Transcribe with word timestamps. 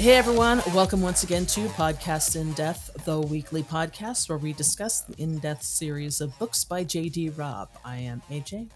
Hey 0.00 0.14
everyone, 0.14 0.62
welcome 0.74 1.02
once 1.02 1.24
again 1.24 1.44
to 1.44 1.66
Podcast 1.68 2.34
in 2.34 2.54
Death, 2.54 2.90
the 3.04 3.20
weekly 3.20 3.62
podcast 3.62 4.30
where 4.30 4.38
we 4.38 4.54
discuss 4.54 5.02
the 5.02 5.12
in 5.22 5.38
depth 5.40 5.62
series 5.62 6.22
of 6.22 6.36
books 6.38 6.64
by 6.64 6.84
J.D. 6.84 7.28
Robb. 7.36 7.68
I 7.84 7.98
am 7.98 8.22
AJ. 8.30 8.70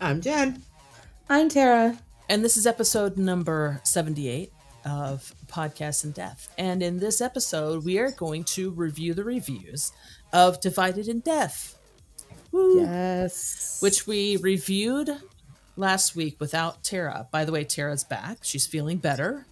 I'm 0.00 0.20
Jen. 0.20 0.60
I'm 1.30 1.48
Tara. 1.48 1.96
And 2.28 2.44
this 2.44 2.56
is 2.56 2.66
episode 2.66 3.16
number 3.16 3.80
78 3.84 4.52
of 4.84 5.32
Podcast 5.46 6.02
in 6.02 6.10
Death. 6.10 6.52
And 6.58 6.82
in 6.82 6.98
this 6.98 7.20
episode, 7.20 7.84
we 7.84 8.00
are 8.00 8.10
going 8.10 8.42
to 8.42 8.72
review 8.72 9.14
the 9.14 9.22
reviews 9.22 9.92
of 10.32 10.60
Divided 10.60 11.06
in 11.06 11.20
Death. 11.20 11.78
Woo. 12.50 12.80
Yes. 12.80 13.78
Which 13.80 14.08
we 14.08 14.36
reviewed 14.38 15.10
last 15.76 16.16
week 16.16 16.40
without 16.40 16.82
Tara. 16.82 17.28
By 17.30 17.44
the 17.44 17.52
way, 17.52 17.62
Tara's 17.62 18.02
back. 18.02 18.38
She's 18.42 18.66
feeling 18.66 18.98
better. 18.98 19.46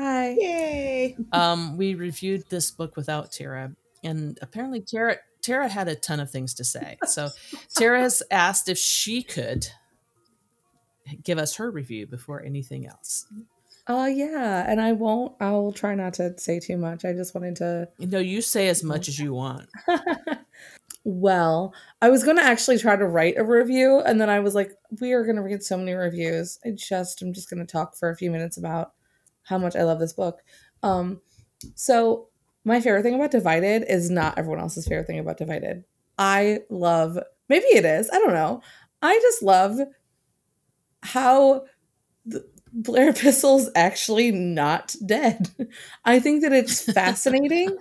Hi. 0.00 0.30
Yay. 0.38 1.16
Um, 1.30 1.76
we 1.76 1.94
reviewed 1.94 2.44
this 2.48 2.70
book 2.70 2.96
without 2.96 3.30
Tara, 3.32 3.72
and 4.02 4.38
apparently 4.40 4.80
Tara 4.80 5.18
Tara 5.42 5.68
had 5.68 5.88
a 5.88 5.94
ton 5.94 6.20
of 6.20 6.30
things 6.30 6.54
to 6.54 6.64
say. 6.64 6.96
So 7.04 7.28
Tara 7.76 8.00
has 8.00 8.22
asked 8.30 8.70
if 8.70 8.78
she 8.78 9.22
could 9.22 9.68
give 11.22 11.36
us 11.36 11.56
her 11.56 11.70
review 11.70 12.06
before 12.06 12.42
anything 12.42 12.86
else. 12.86 13.26
Oh 13.88 14.00
uh, 14.00 14.06
yeah, 14.06 14.64
and 14.66 14.80
I 14.80 14.92
won't. 14.92 15.34
I'll 15.38 15.70
try 15.70 15.94
not 15.94 16.14
to 16.14 16.32
say 16.38 16.60
too 16.60 16.78
much. 16.78 17.04
I 17.04 17.12
just 17.12 17.34
wanted 17.34 17.56
to. 17.56 17.88
No, 17.98 18.20
you 18.20 18.40
say 18.40 18.68
as 18.68 18.82
much 18.82 19.06
as 19.06 19.18
you 19.18 19.34
want. 19.34 19.68
well, 21.04 21.74
I 22.00 22.08
was 22.08 22.24
going 22.24 22.38
to 22.38 22.44
actually 22.44 22.78
try 22.78 22.96
to 22.96 23.06
write 23.06 23.36
a 23.36 23.44
review, 23.44 24.00
and 24.00 24.18
then 24.18 24.30
I 24.30 24.40
was 24.40 24.54
like, 24.54 24.72
we 24.98 25.12
are 25.12 25.24
going 25.24 25.36
to 25.36 25.42
read 25.42 25.62
so 25.62 25.76
many 25.76 25.92
reviews. 25.92 26.58
I 26.64 26.70
just, 26.70 27.20
I'm 27.20 27.34
just 27.34 27.50
going 27.50 27.60
to 27.60 27.70
talk 27.70 27.96
for 27.96 28.08
a 28.08 28.16
few 28.16 28.30
minutes 28.30 28.56
about 28.56 28.92
how 29.50 29.58
much 29.58 29.76
I 29.76 29.82
love 29.82 29.98
this 29.98 30.14
book. 30.14 30.40
Um, 30.82 31.20
so 31.74 32.28
my 32.64 32.80
favorite 32.80 33.02
thing 33.02 33.14
about 33.14 33.32
Divided 33.32 33.84
is 33.88 34.08
not 34.08 34.38
everyone 34.38 34.60
else's 34.60 34.86
favorite 34.86 35.06
thing 35.06 35.18
about 35.18 35.36
Divided. 35.36 35.84
I 36.16 36.60
love, 36.70 37.18
maybe 37.48 37.66
it 37.66 37.84
is, 37.84 38.08
I 38.10 38.18
don't 38.18 38.32
know. 38.32 38.62
I 39.02 39.18
just 39.20 39.42
love 39.42 39.78
how 41.02 41.64
the, 42.24 42.48
Blair 42.72 43.12
Bissell's 43.22 43.68
actually 43.74 44.30
not 44.30 44.94
dead. 45.04 45.50
I 46.04 46.20
think 46.20 46.42
that 46.42 46.52
it's 46.52 46.80
fascinating. 46.92 47.76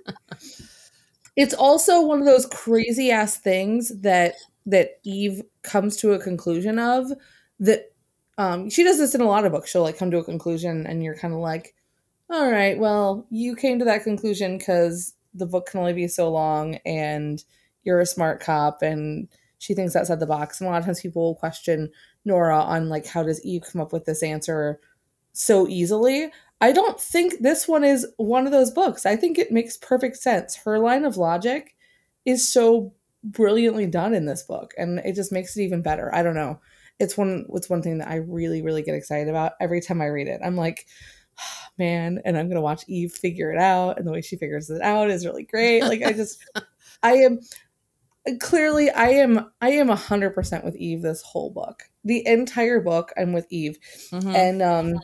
it's 1.35 1.53
also 1.53 2.01
one 2.01 2.19
of 2.19 2.25
those 2.25 2.47
crazy 2.47 3.11
ass 3.11 3.37
things 3.37 3.89
that 4.01 4.33
that 4.65 4.99
Eve 5.03 5.41
comes 5.63 5.97
to 5.97 6.13
a 6.13 6.19
conclusion 6.19 6.79
of 6.79 7.11
that 7.59 7.91
um, 8.39 8.69
she 8.69 8.85
does 8.85 8.97
this 8.97 9.13
in 9.13 9.19
a 9.19 9.27
lot 9.27 9.45
of 9.45 9.51
books. 9.51 9.69
She'll 9.69 9.83
like 9.83 9.97
come 9.97 10.09
to 10.11 10.17
a 10.17 10.23
conclusion, 10.23 10.87
and 10.87 11.03
you're 11.03 11.17
kind 11.17 11.33
of 11.33 11.41
like, 11.41 11.75
all 12.29 12.49
right, 12.49 12.79
well, 12.79 13.27
you 13.29 13.53
came 13.53 13.77
to 13.79 13.85
that 13.85 14.05
conclusion 14.05 14.57
because 14.57 15.13
the 15.33 15.45
book 15.45 15.69
can 15.69 15.81
only 15.81 15.91
be 15.91 16.07
so 16.07 16.31
long, 16.31 16.75
and 16.85 17.43
you're 17.83 17.99
a 17.99 18.05
smart 18.05 18.39
cop, 18.39 18.81
and 18.81 19.27
she 19.57 19.73
thinks 19.73 19.93
outside 19.93 20.21
the 20.21 20.25
box. 20.25 20.61
And 20.61 20.69
a 20.69 20.71
lot 20.71 20.79
of 20.79 20.85
times 20.85 21.01
people 21.01 21.21
will 21.21 21.35
question 21.35 21.91
Nora 22.23 22.61
on 22.61 22.87
like, 22.87 23.05
how 23.05 23.23
does 23.23 23.43
Eve 23.43 23.63
come 23.69 23.81
up 23.81 23.91
with 23.91 24.05
this 24.05 24.23
answer 24.23 24.79
so 25.33 25.67
easily? 25.67 26.31
I 26.61 26.71
don't 26.71 26.99
think 26.99 27.41
this 27.41 27.67
one 27.67 27.83
is 27.83 28.07
one 28.15 28.45
of 28.45 28.53
those 28.53 28.71
books. 28.71 29.05
I 29.05 29.17
think 29.17 29.37
it 29.37 29.51
makes 29.51 29.75
perfect 29.75 30.15
sense. 30.15 30.55
Her 30.55 30.79
line 30.79 31.03
of 31.03 31.17
logic 31.17 31.75
is 32.23 32.47
so 32.47 32.93
brilliantly 33.21 33.85
done 33.85 34.13
in 34.13 34.25
this 34.25 34.43
book, 34.43 34.73
and 34.77 34.99
it 34.99 35.15
just 35.15 35.33
makes 35.33 35.57
it 35.57 35.63
even 35.63 35.81
better. 35.81 36.13
I 36.15 36.23
don't 36.23 36.35
know 36.35 36.61
it's 36.99 37.17
one 37.17 37.45
it's 37.53 37.69
one 37.69 37.81
thing 37.81 37.99
that 37.99 38.09
I 38.09 38.15
really 38.15 38.61
really 38.61 38.81
get 38.81 38.95
excited 38.95 39.29
about 39.29 39.53
every 39.59 39.81
time 39.81 40.01
I 40.01 40.07
read 40.07 40.27
it. 40.27 40.41
I'm 40.43 40.55
like, 40.55 40.85
oh, 41.39 41.67
man, 41.77 42.21
and 42.25 42.37
I'm 42.37 42.49
gonna 42.49 42.61
watch 42.61 42.83
Eve 42.87 43.11
figure 43.11 43.51
it 43.51 43.59
out, 43.59 43.97
and 43.97 44.07
the 44.07 44.11
way 44.11 44.21
she 44.21 44.35
figures 44.35 44.69
it 44.69 44.81
out 44.81 45.09
is 45.09 45.25
really 45.25 45.43
great. 45.43 45.83
Like 45.83 46.03
I 46.03 46.13
just, 46.13 46.43
I 47.03 47.13
am 47.13 47.39
clearly 48.39 48.89
I 48.91 49.09
am 49.09 49.49
I 49.61 49.71
am 49.71 49.89
a 49.89 49.95
hundred 49.95 50.31
percent 50.31 50.65
with 50.65 50.75
Eve 50.75 51.01
this 51.01 51.21
whole 51.21 51.51
book. 51.51 51.83
The 52.03 52.25
entire 52.27 52.79
book 52.79 53.11
I'm 53.17 53.33
with 53.33 53.47
Eve, 53.49 53.77
mm-hmm. 54.11 54.35
and 54.35 54.61
um, 54.61 54.99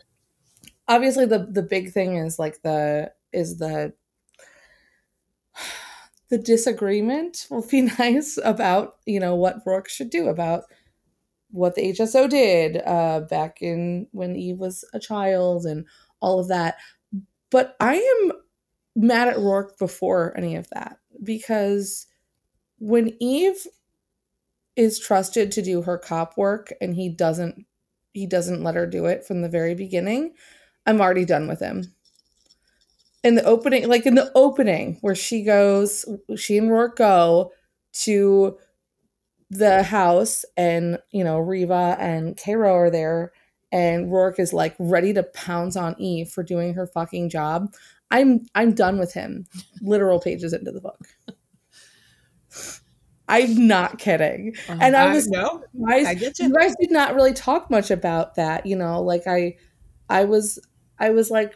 obviously 0.88 1.26
the 1.26 1.48
the 1.50 1.64
big 1.64 1.92
thing 1.92 2.18
is 2.18 2.38
like 2.38 2.62
the 2.62 3.12
is 3.32 3.58
the 3.58 3.94
the 6.30 6.38
disagreement 6.38 7.48
will 7.50 7.66
be 7.66 7.82
nice 8.00 8.38
about 8.44 8.96
you 9.06 9.20
know 9.20 9.36
what 9.36 9.66
Roarke 9.66 9.88
should 9.88 10.10
do 10.10 10.28
about 10.28 10.64
what 11.56 11.76
the 11.76 11.94
HSO 11.94 12.30
did 12.30 12.82
uh, 12.86 13.22
back 13.22 13.62
in 13.62 14.08
when 14.12 14.36
Eve 14.36 14.60
was 14.60 14.84
a 14.94 15.00
child 15.00 15.66
and 15.66 15.86
all 16.20 16.40
of 16.40 16.50
that. 16.50 16.76
But 17.50 17.76
I 17.80 17.96
am 17.96 18.32
mad 18.96 19.28
at 19.30 19.38
Roarke 19.38 19.78
before 19.78 20.34
any 20.38 20.56
of 20.56 20.70
that 20.72 20.98
because 21.24 22.08
when 22.80 23.16
Eve 23.20 23.66
is 24.76 25.00
trusted 25.00 25.52
to 25.54 25.62
do 25.62 25.82
her 25.84 25.98
cop 25.98 26.38
work 26.38 26.74
and 26.82 26.96
he 26.96 27.10
doesn't 27.10 27.66
he 28.14 28.26
doesn't 28.26 28.64
let 28.64 28.76
her 28.76 28.88
do 28.88 29.06
it 29.06 29.26
from 29.26 29.42
the 29.42 29.50
very 29.50 29.76
beginning, 29.76 30.34
I'm 30.86 31.02
already 31.02 31.26
done 31.26 31.48
with 31.48 31.60
him. 31.60 31.94
In 33.26 33.36
the 33.36 33.44
opening, 33.44 33.90
like 33.90 34.06
in 34.06 34.16
the 34.16 34.32
opening 34.36 35.00
where 35.02 35.16
she 35.16 35.44
goes, 35.44 36.06
she 36.38 36.58
and 36.58 36.70
Roarke 36.70 36.96
go 36.96 37.52
to 38.04 38.58
the 39.58 39.84
house 39.84 40.46
and 40.58 41.00
you 41.12 41.24
know 41.24 41.40
Reva 41.40 41.98
and 42.00 42.38
Caro 42.38 42.74
are 42.74 42.90
there 42.90 43.32
and 43.72 44.08
Roarke 44.10 44.40
is 44.40 44.54
like 44.54 44.76
ready 44.80 45.14
to 45.14 45.24
pounce 45.24 45.76
on 45.76 45.96
Eve 46.00 46.30
for 46.30 46.44
doing 46.44 46.74
her 46.76 46.88
fucking 46.88 47.30
job. 47.30 47.74
I'm 48.12 48.46
I'm 48.56 48.74
done 48.74 48.98
with 48.98 49.14
him. 49.14 49.46
Literal 49.82 50.20
pages 50.20 50.54
into 50.54 50.72
the 50.72 50.82
book. 50.82 51.08
I'm 53.28 53.68
not 53.68 53.98
kidding. 53.98 54.56
Uh, 54.70 54.78
and 54.80 54.96
I 54.96 55.14
was 55.14 55.28
I, 55.28 55.42
no, 55.42 55.64
guys, 55.88 56.06
I 56.06 56.14
get 56.14 56.40
you. 56.40 56.48
you 56.48 56.54
guys 56.54 56.76
did 56.80 56.92
not 56.92 57.16
really 57.16 57.34
talk 57.34 57.70
much 57.70 57.92
about 57.92 58.36
that, 58.36 58.66
you 58.66 58.76
know, 58.76 59.02
like 59.02 59.28
I 59.28 59.58
I 60.10 60.26
was 60.26 60.60
I 61.00 61.10
was 61.10 61.32
like 61.32 61.56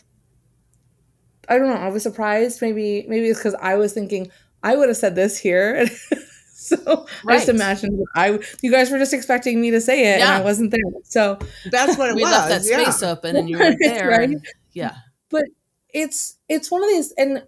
I 1.47 1.57
don't 1.57 1.69
know, 1.69 1.75
I 1.75 1.89
was 1.89 2.03
surprised 2.03 2.61
maybe 2.61 3.05
maybe 3.07 3.27
it's 3.27 3.41
cuz 3.41 3.55
I 3.61 3.75
was 3.75 3.93
thinking 3.93 4.31
I 4.61 4.75
would 4.75 4.89
have 4.89 4.97
said 4.97 5.15
this 5.15 5.37
here 5.37 5.87
so 6.77 7.07
right. 7.23 7.35
I 7.35 7.37
just 7.37 7.49
imagined 7.49 8.05
I 8.15 8.37
you 8.61 8.69
guys 8.69 8.91
were 8.91 8.97
just 8.97 9.13
expecting 9.13 9.61
me 9.61 9.71
to 9.71 9.79
say 9.79 10.13
it 10.13 10.19
yeah. 10.19 10.35
and 10.35 10.41
I 10.41 10.43
wasn't 10.43 10.71
there. 10.71 10.81
So 11.03 11.39
that's 11.71 11.97
what 11.97 12.09
it 12.09 12.15
we 12.15 12.23
was. 12.23 12.31
left 12.31 12.49
that 12.49 12.63
space 12.63 13.01
yeah. 13.01 13.11
open 13.11 13.37
and 13.37 13.49
you 13.49 13.57
were 13.57 13.75
there. 13.79 14.09
right? 14.09 14.29
and, 14.29 14.45
yeah. 14.73 14.95
But 15.29 15.45
it's 15.93 16.37
it's 16.49 16.69
one 16.69 16.83
of 16.83 16.89
these 16.89 17.13
and 17.13 17.43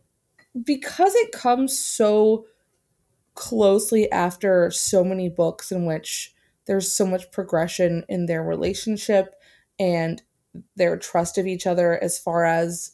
because 0.63 1.13
it 1.15 1.33
comes 1.33 1.77
so 1.77 2.45
closely 3.35 4.09
after 4.13 4.71
so 4.71 5.03
many 5.03 5.27
books 5.27 5.73
in 5.73 5.85
which 5.85 6.33
there's 6.65 6.89
so 6.89 7.05
much 7.05 7.31
progression 7.31 8.05
in 8.07 8.27
their 8.27 8.43
relationship 8.43 9.35
and 9.77 10.21
their 10.77 10.95
trust 10.97 11.37
of 11.37 11.47
each 11.47 11.67
other 11.67 12.01
as 12.01 12.17
far 12.17 12.45
as 12.45 12.93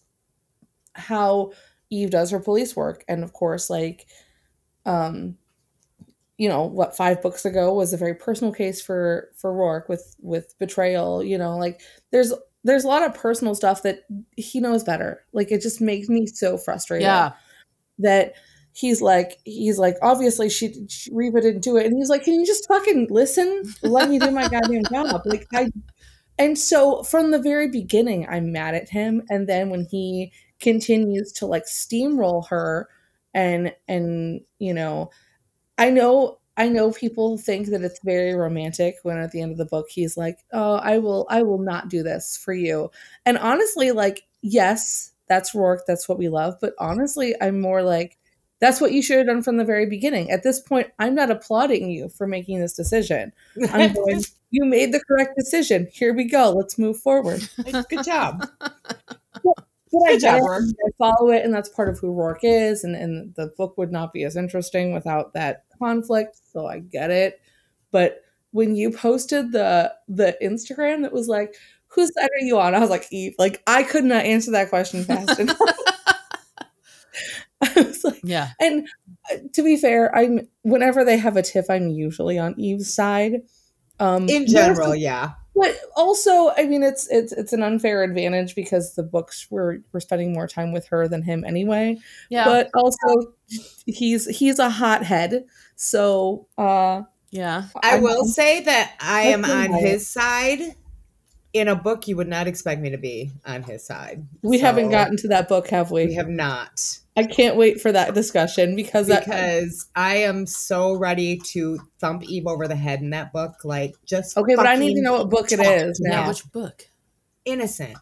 how 0.94 1.52
Eve 1.92 2.10
does 2.10 2.32
her 2.32 2.40
police 2.40 2.76
work 2.76 3.06
and 3.08 3.24
of 3.24 3.34
course 3.34 3.70
like 3.70 4.08
um 4.88 5.38
you 6.38 6.48
know 6.48 6.64
what 6.64 6.96
five 6.96 7.22
books 7.22 7.46
ago 7.46 7.74
was 7.74 7.94
a 7.94 7.98
very 7.98 8.14
personal 8.14 8.54
case 8.54 8.82
for 8.82 9.30
for 9.36 9.54
Roarke 9.54 9.90
with 9.90 10.16
with 10.22 10.58
betrayal 10.60 11.24
you 11.24 11.38
know 11.38 11.58
like 11.58 11.82
there's 12.12 12.34
there's 12.68 12.84
a 12.84 12.88
lot 12.88 13.04
of 13.04 13.14
personal 13.14 13.56
stuff 13.56 13.84
that 13.84 14.02
he 14.36 14.60
knows 14.60 14.84
better. 14.84 15.24
Like 15.32 15.52
it 15.52 15.62
just 15.62 15.80
makes 15.80 16.10
me 16.10 16.28
so 16.28 16.58
frustrated 16.58 17.06
yeah. 17.06 17.32
that 18.00 18.34
he's 18.74 19.02
like 19.02 19.40
he's 19.46 19.80
like 19.80 19.96
obviously 20.02 20.50
she, 20.50 20.86
she 20.90 21.10
Riva 21.14 21.40
didn't 21.42 21.64
do 21.64 21.78
it. 21.78 21.86
And 21.86 21.98
he's 21.98 22.10
like 22.10 22.24
can 22.24 22.34
you 22.34 22.46
just 22.46 22.68
fucking 22.68 23.08
listen? 23.10 23.64
Let 23.84 24.10
me 24.10 24.20
do 24.20 24.32
my 24.32 24.48
goddamn 24.50 24.84
job. 24.92 25.22
Like 25.26 25.48
I 25.54 25.72
and 26.38 26.58
so 26.58 27.04
from 27.04 27.32
the 27.32 27.40
very 27.40 27.70
beginning 27.70 28.28
I'm 28.30 28.52
mad 28.52 28.76
at 28.76 28.90
him. 28.90 29.24
And 29.30 29.48
then 29.48 29.70
when 29.70 29.86
he 29.90 30.34
continues 30.60 31.32
to 31.34 31.46
like 31.46 31.66
steamroll 31.66 32.48
her 32.50 32.90
and 33.34 33.74
and 33.88 34.42
you 34.60 34.74
know 34.74 35.10
I 35.78 35.90
know 35.90 36.40
I 36.58 36.70
know 36.70 36.92
people 36.92 37.38
think 37.38 37.68
that 37.68 37.84
it's 37.84 38.00
very 38.04 38.34
romantic 38.34 38.96
when 39.04 39.18
at 39.18 39.32
the 39.32 39.42
end 39.42 39.52
of 39.52 39.58
the 39.58 39.66
book 39.66 39.88
he's 39.90 40.18
like, 40.18 40.40
"Oh, 40.52 40.76
I 40.76 40.98
will 40.98 41.28
I 41.30 41.44
will 41.44 41.60
not 41.60 41.90
do 41.90 42.04
this 42.04 42.36
for 42.36 42.54
you." 42.54 42.90
And 43.26 43.38
honestly, 43.38 43.92
like, 43.92 44.24
yes, 44.42 45.12
that's 45.28 45.54
Roarke, 45.54 45.86
that's 45.88 46.10
what 46.10 46.18
we 46.18 46.30
love, 46.30 46.56
but 46.60 46.74
honestly, 46.80 47.36
I'm 47.42 47.62
more 47.62 47.84
like 47.84 48.18
that's 48.60 48.82
what 48.82 48.92
you 48.92 49.04
should 49.04 49.18
have 49.18 49.28
done 49.28 49.44
from 49.44 49.58
the 49.58 49.66
very 49.66 49.86
beginning. 49.86 50.32
At 50.32 50.44
this 50.44 50.60
point, 50.60 50.88
I'm 50.98 51.14
not 51.14 51.30
applauding 51.30 51.92
you 51.92 52.10
for 52.10 52.26
making 52.26 52.60
this 52.60 52.74
decision. 52.74 53.32
I'm 53.72 53.94
going, 54.06 54.24
you 54.50 54.66
made 54.66 54.92
the 54.94 55.04
correct 55.08 55.36
decision. 55.38 55.88
Here 55.92 56.14
we 56.14 56.24
go. 56.24 56.52
Let's 56.52 56.80
move 56.80 56.98
forward. 56.98 57.48
Good 57.90 58.04
job. 58.04 58.48
But 59.92 60.02
I, 60.10 60.18
job, 60.18 60.42
I 60.44 60.90
follow 60.98 61.30
it, 61.32 61.44
and 61.46 61.54
that's 61.54 61.70
part 61.70 61.90
of 61.90 62.00
who 62.00 62.08
Roarke 62.14 62.40
is, 62.44 62.84
and, 62.84 62.96
and 62.96 63.34
the 63.36 63.52
book 63.58 63.78
would 63.78 63.92
not 63.92 64.14
be 64.14 64.24
as 64.24 64.36
interesting 64.36 64.94
without 64.94 65.34
that 65.34 65.64
conflict, 65.80 66.40
so 66.52 66.66
I 66.68 66.80
get 66.80 67.10
it. 67.12 67.40
But 67.92 68.22
when 68.52 68.76
you 68.76 68.92
posted 68.92 69.52
the 69.52 69.94
the 70.08 70.38
Instagram 70.42 71.04
that 71.04 71.14
was 71.14 71.28
like, 71.28 71.56
whose 71.88 72.14
side 72.14 72.30
are 72.40 72.46
you 72.46 72.60
on? 72.60 72.76
I 72.76 72.80
was 72.80 72.90
like, 72.90 73.08
Eve. 73.12 73.36
Like, 73.38 73.62
I 73.68 73.84
could 73.84 74.04
not 74.04 74.26
answer 74.26 74.52
that 74.52 74.70
question 74.70 75.04
fast 75.04 75.40
enough. 75.40 75.58
I 77.62 77.74
was 77.82 78.04
like, 78.04 78.20
Yeah. 78.24 78.50
and 78.60 78.88
uh, 79.32 79.38
to 79.54 79.64
be 79.64 79.78
fair, 79.78 80.16
I'm 80.16 80.48
whenever 80.62 81.04
they 81.04 81.18
have 81.18 81.38
a 81.38 81.42
tiff, 81.42 81.66
I'm 81.70 81.90
usually 81.90 82.38
on 82.38 82.60
Eve's 82.60 82.94
side. 82.94 83.42
Um, 84.00 84.30
In 84.30 84.46
general, 84.46 84.94
yeah. 84.96 85.32
But 85.60 85.78
also, 85.96 86.52
I 86.58 86.66
mean, 86.66 86.84
it's 86.84 87.08
it's 87.10 87.32
it's 87.32 87.54
an 87.54 87.64
unfair 87.64 88.04
advantage 88.04 88.56
because 88.56 88.96
the 88.96 89.04
books 89.04 89.48
were 89.50 89.82
we're 89.92 90.00
spending 90.00 90.34
more 90.34 90.48
time 90.48 90.72
with 90.72 90.88
her 90.88 91.08
than 91.08 91.24
him 91.24 91.44
anyway. 91.44 91.98
Yeah. 92.30 92.46
But 92.46 92.70
also, 92.76 93.34
he's 93.86 94.28
he's 94.28 94.60
a 94.60 94.70
hothead, 94.70 95.46
so 95.76 96.48
uh, 96.58 97.04
yeah. 97.32 97.66
I 97.84 97.94
I'm- 97.94 98.04
will 98.04 98.26
say 98.26 98.62
that 98.62 98.96
I 99.00 99.22
am 99.24 99.44
on 99.46 99.72
not. 99.72 99.82
his 99.82 100.08
side. 100.08 100.76
In 101.54 101.70
a 101.70 101.76
book, 101.76 102.08
you 102.08 102.18
would 102.18 102.28
not 102.28 102.46
expect 102.46 102.82
me 102.82 102.92
to 102.92 102.98
be 102.98 103.32
on 103.46 103.64
his 103.64 103.84
side. 103.84 104.28
We 104.44 104.60
haven't 104.60 104.92
gotten 104.92 105.18
to 105.18 105.30
that 105.30 105.48
book, 105.48 105.70
have 105.70 105.90
we? 105.90 106.06
We 106.08 106.14
have 106.14 106.28
not. 106.28 107.00
I 107.18 107.24
can't 107.24 107.56
wait 107.56 107.82
for 107.82 107.92
that 107.92 108.14
discussion 108.14 108.76
because 108.76 109.08
that 109.08 109.26
Because 109.26 109.88
I 109.96 110.18
am 110.18 110.46
so 110.46 110.94
ready 110.94 111.40
to 111.46 111.80
thump 112.00 112.24
Eve 112.24 112.46
over 112.46 112.68
the 112.68 112.76
head 112.76 113.02
in 113.02 113.10
that 113.10 113.34
book. 113.34 113.56
Like, 113.64 113.96
just 114.06 114.38
okay, 114.38 114.56
but 114.56 114.68
I 114.68 114.76
need 114.76 114.94
to 114.94 115.02
know 115.02 115.14
what 115.14 115.30
book 115.32 115.52
it 115.52 115.60
is 115.60 115.66
talk 115.66 115.76
is 115.76 115.98
to 115.98 116.04
me. 116.04 116.10
now. 116.12 116.28
Which 116.28 116.52
book? 116.52 116.88
Innocent. 117.44 117.98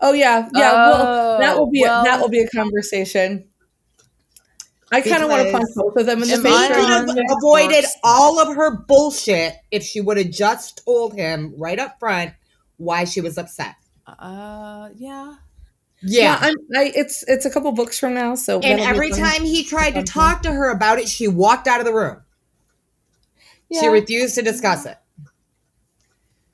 Oh 0.00 0.12
yeah, 0.12 0.48
yeah. 0.54 0.72
well, 0.72 1.40
that 1.40 1.58
will 1.58 1.70
be 1.70 1.82
well, 1.82 2.02
a, 2.02 2.04
that 2.04 2.20
will 2.20 2.28
be 2.28 2.40
a 2.40 2.48
conversation. 2.48 3.48
I 4.92 5.00
kind 5.00 5.24
of 5.24 5.28
want 5.28 5.46
to 5.46 5.52
punch 5.52 5.68
both 5.74 5.96
of 5.96 6.06
them 6.06 6.22
in 6.22 6.28
the 6.28 6.34
Am 6.34 6.42
She 6.42 6.48
face. 6.48 6.54
I 6.54 6.68
could 6.68 6.84
have 6.84 7.02
on 7.02 7.08
using 7.08 7.24
it. 7.24 7.36
avoided 7.36 7.82
books? 7.82 7.96
all 8.04 8.40
of 8.40 8.56
her 8.56 8.76
bullshit 8.86 9.54
if 9.70 9.82
she 9.82 10.00
would 10.00 10.16
have 10.18 10.30
just 10.30 10.82
told 10.84 11.14
him 11.14 11.54
right 11.56 11.78
up 11.78 11.98
front 11.98 12.32
why 12.76 13.04
she 13.04 13.20
was 13.20 13.38
upset. 13.38 13.74
Uh, 14.06 14.88
yeah. 14.96 15.34
Yeah, 16.02 16.38
I'm, 16.40 16.54
I, 16.74 16.92
it's 16.94 17.22
it's 17.28 17.44
a 17.44 17.50
couple 17.50 17.70
books 17.72 17.98
from 17.98 18.14
now, 18.14 18.34
so 18.34 18.60
And 18.60 18.80
every 18.80 19.10
time 19.10 19.44
he 19.44 19.64
tried 19.64 19.92
to 19.92 20.02
talk 20.02 20.42
to 20.42 20.52
her 20.52 20.70
about 20.70 20.98
it, 20.98 21.08
she 21.08 21.28
walked 21.28 21.66
out 21.66 21.80
of 21.80 21.86
the 21.86 21.92
room. 21.92 22.22
She 23.72 23.86
refused 23.86 24.34
to 24.36 24.42
discuss 24.42 24.86
it. 24.86 24.96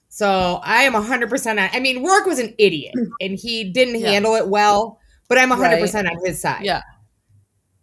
So 0.08 0.60
I 0.62 0.82
am 0.82 0.94
100% 0.94 1.50
on. 1.50 1.58
I 1.58 1.78
mean, 1.81 2.04
Roarke 2.04 2.26
was 2.26 2.38
an 2.38 2.54
idiot 2.58 2.94
and 3.20 3.38
he 3.38 3.64
didn't 3.64 4.00
Yeah. 4.00 4.10
handle 4.10 4.34
it 4.34 4.48
well, 4.48 4.98
but 5.28 5.38
I'm 5.38 5.50
100% 5.50 6.10
on 6.10 6.25
his 6.25 6.40
side. 6.40 6.64
Yeah. 6.64 6.82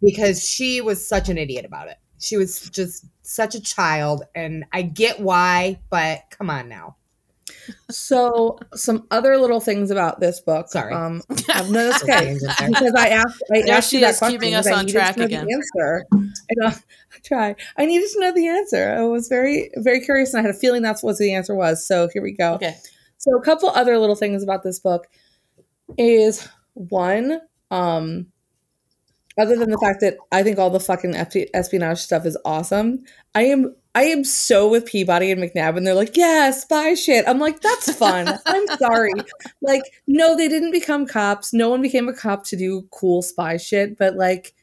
Because 0.02 0.48
she 0.48 0.82
was 0.82 1.06
such 1.06 1.30
an 1.30 1.38
idiot 1.38 1.64
about 1.66 1.88
it. 1.90 1.98
She 2.20 2.38
was 2.38 2.70
just 2.70 3.06
such 3.22 3.54
a 3.54 3.62
child, 3.62 4.24
and 4.34 4.66
I 4.72 4.82
get 4.82 5.20
why, 5.20 5.80
but 5.90 6.22
come 6.30 6.50
on 6.50 6.70
now. 6.70 6.96
So 7.90 8.58
some 8.74 9.08
other 9.12 9.38
little 9.38 9.60
things 9.60 9.92
about 9.92 10.20
this 10.20 10.40
book. 10.40 10.70
Sorry. 10.70 10.94
Um, 10.94 11.22
um, 11.30 11.72
no, 11.72 11.90
that's 11.90 12.04
okay. 12.04 12.38
Because 12.68 12.94
I 12.96 13.08
asked, 13.10 13.44
I 13.52 13.60
asked 13.70 13.90
she 13.90 13.98
you 13.98 14.02
that 14.02 14.22
is, 14.22 14.30
keeping 14.30 14.56
us 14.56 14.68
on 14.68 14.88
track 14.88 15.18
again. 15.18 15.48
The 15.48 15.54
answer. 15.54 16.06
I 16.12 16.54
know. 16.56 16.68
I 16.68 17.20
try. 17.24 17.56
I 17.78 17.86
needed 17.86 18.10
to 18.14 18.20
know 18.20 18.34
the 18.34 18.48
answer. 18.48 18.96
I 18.98 19.04
was 19.04 19.28
very, 19.28 19.70
very 19.78 20.02
curious, 20.02 20.34
and 20.34 20.40
I 20.40 20.48
had 20.48 20.56
a 20.56 20.58
feeling 20.58 20.82
that's 20.82 21.04
what 21.04 21.18
the 21.18 21.34
answer 21.34 21.56
was. 21.56 21.86
So 21.86 22.10
here 22.12 22.22
we 22.22 22.34
go. 22.34 22.56
Okay. 22.56 22.76
So 23.18 23.38
a 23.38 23.42
couple 23.42 23.70
other 23.70 23.98
little 23.98 24.16
things 24.16 24.44
about 24.44 24.64
this 24.64 24.80
book 24.80 25.08
is 25.98 26.48
one, 26.74 27.40
um, 27.72 28.28
other 29.38 29.56
than 29.56 29.70
the 29.70 29.78
fact 29.78 30.02
that 30.02 30.18
I 30.32 30.44
think 30.44 30.60
all 30.60 30.70
the 30.70 30.80
fucking 30.80 31.14
esp- 31.14 31.50
espionage 31.54 32.00
stuff 32.00 32.26
is 32.26 32.38
awesome, 32.46 33.04
I 33.34 33.44
am 33.46 33.76
I 33.96 34.06
am 34.06 34.24
so 34.24 34.68
with 34.68 34.86
Peabody 34.86 35.32
and 35.32 35.42
McNab, 35.42 35.78
and 35.78 35.86
they're 35.86 35.94
like, 35.94 36.18
yeah, 36.18 36.50
spy 36.52 36.96
shit. 36.96 37.28
I'm 37.28 37.40
like, 37.40 37.62
that's 37.62 37.94
fun. 37.96 38.40
I'm 38.46 38.68
sorry. 38.78 39.14
Like, 39.62 39.84
no, 40.08 40.36
they 40.36 40.50
didn't 40.50 40.72
become 40.72 41.06
cops. 41.06 41.54
No 41.54 41.70
one 41.70 41.82
became 41.82 42.10
a 42.10 42.14
cop 42.14 42.44
to 42.48 42.58
do 42.58 42.86
cool 42.92 43.22
spy 43.22 43.56
shit, 43.56 43.98
but 43.98 44.16
like 44.16 44.54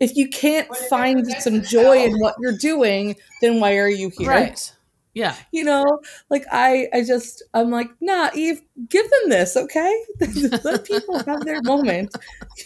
if 0.00 0.16
you 0.16 0.28
can't 0.28 0.68
find 0.90 1.26
some 1.40 1.62
joy 1.62 2.04
in 2.04 2.18
what 2.18 2.34
you're 2.40 2.56
doing, 2.56 3.16
then 3.40 3.60
why 3.60 3.78
are 3.78 3.88
you 3.88 4.10
here? 4.18 4.28
Right. 4.28 4.72
Yeah. 5.14 5.34
you 5.50 5.64
know 5.64 5.82
like 6.28 6.44
i 6.52 6.88
i 6.92 7.02
just 7.02 7.42
i'm 7.54 7.70
like 7.70 7.88
nah 8.02 8.28
eve 8.34 8.60
give 8.90 9.10
them 9.10 9.30
this 9.30 9.56
okay 9.56 10.02
let 10.62 10.84
people 10.84 11.16
have 11.24 11.42
their 11.42 11.62
moment 11.62 12.14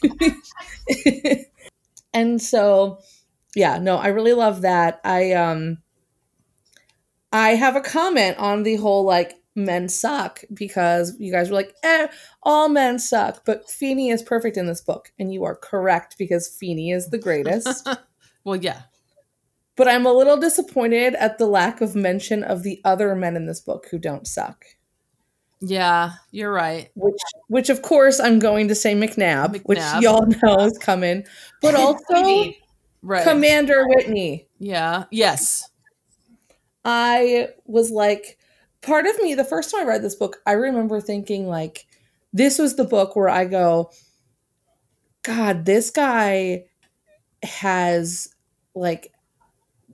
and 2.12 2.42
so 2.42 2.98
yeah 3.54 3.78
no 3.78 3.96
i 3.96 4.08
really 4.08 4.32
love 4.32 4.62
that 4.62 5.00
i 5.04 5.32
um 5.32 5.78
i 7.32 7.50
have 7.50 7.76
a 7.76 7.80
comment 7.80 8.36
on 8.38 8.62
the 8.62 8.76
whole 8.76 9.04
like 9.04 9.34
men 9.56 9.88
suck 9.88 10.42
because 10.54 11.14
you 11.18 11.32
guys 11.32 11.50
were 11.50 11.56
like 11.56 11.74
eh, 11.82 12.06
all 12.44 12.68
men 12.68 12.98
suck 12.98 13.44
but 13.44 13.68
Feeney 13.68 14.08
is 14.08 14.22
perfect 14.22 14.56
in 14.56 14.66
this 14.66 14.80
book 14.80 15.12
and 15.18 15.34
you 15.34 15.44
are 15.44 15.56
correct 15.56 16.14
because 16.18 16.48
Feeney 16.48 16.92
is 16.92 17.08
the 17.08 17.18
greatest 17.18 17.88
Well, 18.44 18.56
yeah. 18.56 18.82
but 19.76 19.88
I'm 19.88 20.06
a 20.06 20.12
little 20.12 20.36
disappointed 20.36 21.14
at 21.14 21.38
the 21.38 21.46
lack 21.46 21.80
of 21.80 21.94
mention 21.94 22.42
of 22.42 22.62
the 22.62 22.80
other 22.84 23.14
men 23.14 23.36
in 23.36 23.46
this 23.46 23.60
book 23.60 23.86
who 23.90 23.98
don't 23.98 24.26
suck. 24.26 24.64
Yeah. 25.60 26.12
You're 26.30 26.52
right. 26.52 26.90
Which, 26.94 27.20
which 27.48 27.68
of 27.68 27.82
course, 27.82 28.18
I'm 28.18 28.38
going 28.38 28.68
to 28.68 28.74
say 28.74 28.94
McNab, 28.94 29.60
which 29.64 29.78
y'all 30.00 30.26
know 30.42 30.60
is 30.60 30.78
coming, 30.78 31.24
but 31.60 31.74
also 31.76 32.52
Right. 33.02 33.24
Commander 33.24 33.86
Whitney. 33.86 34.48
yeah. 34.58 35.04
Yes. 35.10 35.68
I 36.84 37.48
was 37.66 37.90
like, 37.90 38.38
part 38.82 39.06
of 39.06 39.20
me, 39.22 39.34
the 39.34 39.44
first 39.44 39.70
time 39.70 39.82
I 39.82 39.88
read 39.88 40.02
this 40.02 40.14
book, 40.14 40.38
I 40.46 40.52
remember 40.52 41.00
thinking 41.00 41.46
like, 41.46 41.86
this 42.32 42.58
was 42.58 42.76
the 42.76 42.84
book 42.84 43.16
where 43.16 43.28
I 43.28 43.44
go, 43.44 43.90
God, 45.22 45.66
this 45.66 45.90
guy 45.90 46.64
has 47.42 48.34
like, 48.74 49.12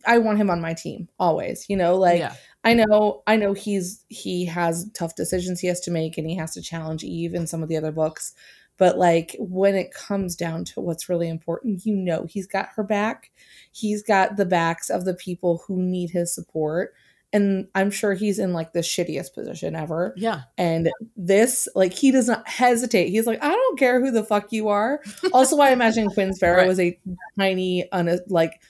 I 0.06 0.18
want 0.18 0.38
him 0.38 0.50
on 0.50 0.60
my 0.60 0.74
team 0.74 1.08
always, 1.18 1.66
you 1.68 1.76
know, 1.76 1.96
like. 1.96 2.20
yeah. 2.20 2.34
I 2.64 2.74
know 2.74 3.22
I 3.28 3.36
know 3.36 3.52
he's 3.52 4.04
he 4.08 4.44
has 4.46 4.90
tough 4.92 5.14
decisions 5.14 5.60
he 5.60 5.68
has 5.68 5.78
to 5.82 5.92
make 5.92 6.18
and 6.18 6.28
he 6.28 6.34
has 6.34 6.52
to 6.54 6.60
challenge 6.60 7.04
Eve 7.04 7.32
in 7.32 7.46
some 7.46 7.62
of 7.62 7.68
the 7.68 7.76
other 7.76 7.92
books. 7.92 8.34
But 8.78 8.98
like 8.98 9.34
when 9.38 9.74
it 9.74 9.92
comes 9.94 10.36
down 10.36 10.64
to 10.66 10.80
what's 10.80 11.08
really 11.08 11.28
important, 11.28 11.86
you 11.86 11.96
know 11.96 12.26
he's 12.28 12.46
got 12.46 12.68
her 12.76 12.82
back. 12.82 13.30
He's 13.72 14.02
got 14.02 14.36
the 14.36 14.44
backs 14.46 14.90
of 14.90 15.04
the 15.04 15.14
people 15.14 15.62
who 15.66 15.80
need 15.80 16.10
his 16.10 16.32
support. 16.34 16.94
And 17.32 17.66
I'm 17.74 17.90
sure 17.90 18.14
he's 18.14 18.38
in 18.38 18.52
like 18.52 18.72
the 18.72 18.80
shittiest 18.80 19.34
position 19.34 19.74
ever. 19.74 20.14
Yeah. 20.16 20.42
And 20.56 20.90
this, 21.16 21.68
like, 21.74 21.92
he 21.92 22.10
does 22.10 22.28
not 22.28 22.48
hesitate. 22.48 23.08
He's 23.10 23.26
like, 23.26 23.42
I 23.42 23.50
don't 23.50 23.78
care 23.78 24.00
who 24.00 24.10
the 24.10 24.24
fuck 24.24 24.52
you 24.52 24.68
are. 24.68 25.02
Also, 25.32 25.58
I 25.58 25.70
imagine 25.70 26.08
Quinn 26.08 26.32
Sparrow 26.34 26.58
Right. 26.58 26.68
was 26.68 26.80
a 26.80 26.98
tiny, 27.38 27.90
un- 27.92 28.20
like, 28.28 28.62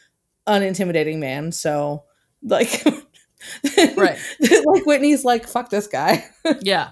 unintimidating 0.48 1.18
man. 1.18 1.52
So, 1.52 2.04
like, 2.42 2.82
Right. 3.96 4.18
like 4.40 4.86
Whitney's 4.86 5.24
like, 5.24 5.46
fuck 5.46 5.70
this 5.70 5.86
guy. 5.86 6.24
Yeah. 6.62 6.90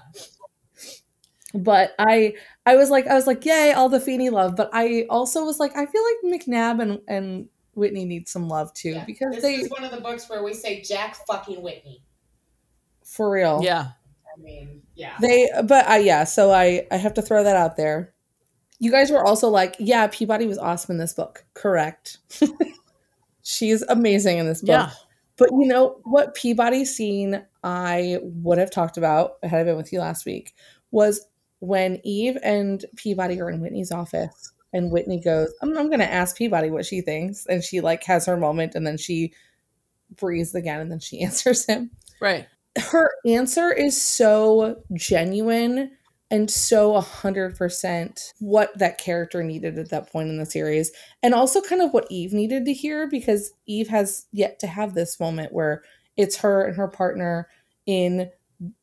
But 1.55 1.95
I, 1.97 2.33
I 2.65 2.75
was 2.75 2.89
like, 2.89 3.07
I 3.07 3.13
was 3.13 3.27
like, 3.27 3.45
yay, 3.45 3.71
all 3.71 3.89
the 3.89 3.99
Feeney 3.99 4.29
love. 4.29 4.55
But 4.55 4.69
I 4.73 5.05
also 5.09 5.45
was 5.45 5.59
like, 5.59 5.75
I 5.75 5.85
feel 5.85 6.01
like 6.03 6.41
McNab 6.41 6.81
and 6.81 6.99
and 7.07 7.47
Whitney 7.75 8.05
need 8.05 8.27
some 8.27 8.47
love 8.47 8.73
too 8.73 9.01
because 9.05 9.35
this 9.35 9.43
they, 9.43 9.55
is 9.55 9.69
one 9.69 9.83
of 9.83 9.91
the 9.91 10.01
books 10.01 10.29
where 10.29 10.43
we 10.43 10.53
say 10.53 10.81
Jack 10.81 11.15
fucking 11.27 11.61
Whitney. 11.61 12.01
for 13.03 13.29
real, 13.29 13.61
Yeah. 13.63 13.89
I 14.35 14.41
mean, 14.41 14.81
yeah. 14.95 15.15
They, 15.21 15.49
but 15.65 15.87
I, 15.87 15.99
yeah, 15.99 16.23
so 16.25 16.51
I, 16.51 16.87
I 16.91 16.97
have 16.97 17.13
to 17.13 17.21
throw 17.21 17.43
that 17.43 17.55
out 17.55 17.77
there. 17.77 18.13
You 18.79 18.91
guys 18.91 19.09
were 19.11 19.25
also 19.25 19.49
like, 19.49 19.75
yeah, 19.79 20.07
Peabody 20.07 20.45
was 20.45 20.57
awesome 20.57 20.93
in 20.93 20.97
this 20.97 21.13
book. 21.13 21.45
Correct. 21.53 22.17
She's 23.43 23.81
amazing 23.83 24.39
in 24.39 24.45
this 24.45 24.61
book. 24.61 24.69
Yeah. 24.69 24.91
But 25.37 25.51
you 25.51 25.67
know 25.67 25.99
what 26.03 26.35
Peabody 26.35 26.83
scene 26.85 27.45
I 27.63 28.19
would 28.21 28.57
have 28.57 28.71
talked 28.71 28.97
about 28.97 29.33
had 29.43 29.61
I 29.61 29.63
been 29.63 29.77
with 29.77 29.93
you 29.93 29.99
last 29.99 30.25
week 30.25 30.53
was 30.91 31.27
when 31.59 31.99
Eve 32.03 32.37
and 32.43 32.83
Peabody 32.95 33.39
are 33.41 33.49
in 33.49 33.61
Whitney's 33.61 33.91
office 33.91 34.53
and 34.73 34.91
Whitney 34.91 35.19
goes, 35.19 35.53
I'm, 35.61 35.77
I'm 35.77 35.87
going 35.87 35.99
to 35.99 36.11
ask 36.11 36.37
Peabody 36.37 36.69
what 36.69 36.85
she 36.85 37.01
thinks. 37.01 37.45
And 37.47 37.63
she 37.63 37.81
like 37.81 38.03
has 38.03 38.25
her 38.25 38.37
moment 38.37 38.75
and 38.75 38.85
then 38.85 38.97
she 38.97 39.33
breathes 40.17 40.53
again 40.53 40.81
and 40.81 40.91
then 40.91 40.99
she 40.99 41.21
answers 41.23 41.65
him 41.65 41.91
Right. 42.21 42.47
her 42.77 43.11
answer 43.25 43.71
is 43.71 43.99
so 44.01 44.81
genuine 44.93 45.91
and 46.31 46.49
so 46.49 46.93
100% 46.99 48.33
what 48.39 48.77
that 48.77 48.97
character 48.97 49.43
needed 49.43 49.77
at 49.77 49.89
that 49.89 50.11
point 50.11 50.29
in 50.29 50.37
the 50.37 50.45
series 50.45 50.91
and 51.23 51.33
also 51.33 51.61
kind 51.61 51.81
of 51.81 51.91
what 51.93 52.07
eve 52.09 52.33
needed 52.33 52.65
to 52.65 52.73
hear 52.73 53.07
because 53.07 53.51
eve 53.67 53.87
has 53.89 54.25
yet 54.31 54.59
to 54.59 54.67
have 54.67 54.93
this 54.93 55.19
moment 55.19 55.53
where 55.53 55.83
it's 56.17 56.37
her 56.37 56.63
and 56.65 56.75
her 56.77 56.87
partner 56.87 57.47
in 57.85 58.29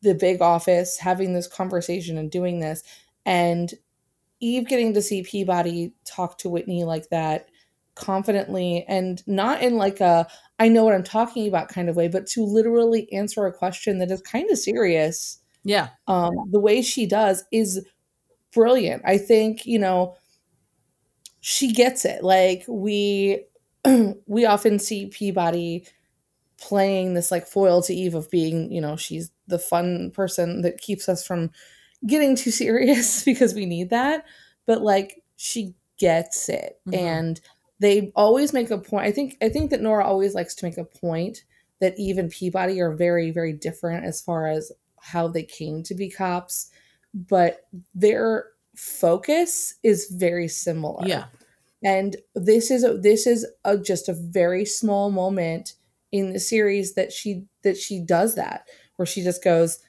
the 0.02 0.14
big 0.14 0.43
office 0.43 0.99
having 0.99 1.33
this 1.33 1.47
conversation 1.47 2.19
and 2.19 2.31
doing 2.31 2.61
this 2.61 2.83
and 3.25 3.75
eve 4.41 4.67
getting 4.67 4.93
to 4.95 5.02
see 5.02 5.23
peabody 5.23 5.93
talk 6.05 6.38
to 6.38 6.49
whitney 6.49 6.85
like 6.85 7.09
that 7.11 7.49
confidently 7.95 8.85
and 8.88 9.23
not 9.26 9.62
in 9.62 9.76
like 9.76 10.00
a 10.00 10.26
I 10.59 10.69
know 10.69 10.85
what 10.85 10.95
I'm 10.95 11.02
talking 11.02 11.49
about 11.49 11.69
kind 11.69 11.88
of 11.88 11.97
way, 11.97 12.09
but 12.09 12.26
to 12.29 12.45
literally 12.45 13.12
answer 13.12 13.47
a 13.47 13.52
question 13.52 13.99
that 13.99 14.11
is 14.12 14.23
kind 14.23 14.49
of 14.50 14.59
serious 14.59 15.38
Yeah. 15.64 15.91
Um, 16.09 16.33
the 16.50 16.61
way 16.61 16.83
she 16.83 17.07
does 17.07 17.45
is 17.52 17.87
brilliant. 18.55 19.02
I 19.07 19.19
think, 19.19 19.67
you 19.67 19.79
know, 19.79 20.17
she 21.41 21.73
gets 21.73 22.05
it. 22.05 22.23
Like 22.23 22.64
we 22.69 23.45
we 24.26 24.45
often 24.47 24.79
see 24.79 25.07
Peabody 25.07 25.87
playing 26.61 27.14
this 27.14 27.33
like 27.33 27.47
foil 27.49 27.83
to 27.83 27.95
Eve 27.95 28.14
of 28.14 28.31
being, 28.31 28.73
you 28.73 28.81
know, 28.81 28.97
she's 28.97 29.32
the 29.46 29.58
fun 29.58 30.11
person 30.12 30.62
that 30.62 30.78
keeps 30.78 31.08
us 31.08 31.26
from 31.26 31.50
getting 32.06 32.37
too 32.37 32.50
serious 32.50 33.25
because 33.30 33.54
we 33.54 33.66
need 33.66 33.90
that. 33.90 34.25
But 34.66 34.82
like 34.82 35.22
she 35.37 35.75
gets 35.99 36.49
it. 36.49 36.80
Mhm. 36.88 36.96
And 36.96 37.40
they 37.80 38.12
always 38.14 38.52
make 38.52 38.70
a 38.70 38.78
point. 38.78 39.06
I 39.06 39.12
think 39.12 39.37
I 39.42 39.49
think 39.49 39.70
that 39.70 39.80
Nora 39.82 40.04
always 40.06 40.34
likes 40.34 40.54
to 40.56 40.64
make 40.64 40.78
a 40.78 40.84
point 40.84 41.44
that 41.80 41.99
Eve 41.99 42.18
and 42.18 42.30
Peabody 42.30 42.80
are 42.80 42.92
very, 42.92 43.30
very 43.32 43.52
different 43.52 44.04
as 44.04 44.20
far 44.20 44.46
as 44.46 44.70
how 45.00 45.26
they 45.26 45.42
came 45.42 45.82
to 45.82 45.94
be 45.96 46.08
cops, 46.08 46.70
but 47.12 47.66
their 47.94 48.46
focus 48.76 49.75
is 49.82 50.08
very 50.11 50.46
similar 50.49 51.06
Yeah. 51.06 51.25
and 51.84 52.16
this 52.34 52.70
is 52.70 52.84
a, 52.84 52.96
this 52.96 53.26
is 53.26 53.44
a, 53.64 53.76
just 53.76 54.08
a 54.08 54.12
very 54.14 54.64
small 54.64 55.11
moment 55.11 55.75
in 56.12 56.32
the 56.32 56.38
series 56.38 56.94
that 56.94 57.12
she 57.12 57.44
that 57.62 57.76
she 57.76 57.99
does 58.00 58.34
that 58.37 58.66
where 59.02 59.06
she 59.06 59.23
just 59.23 59.42
goes 59.42 59.80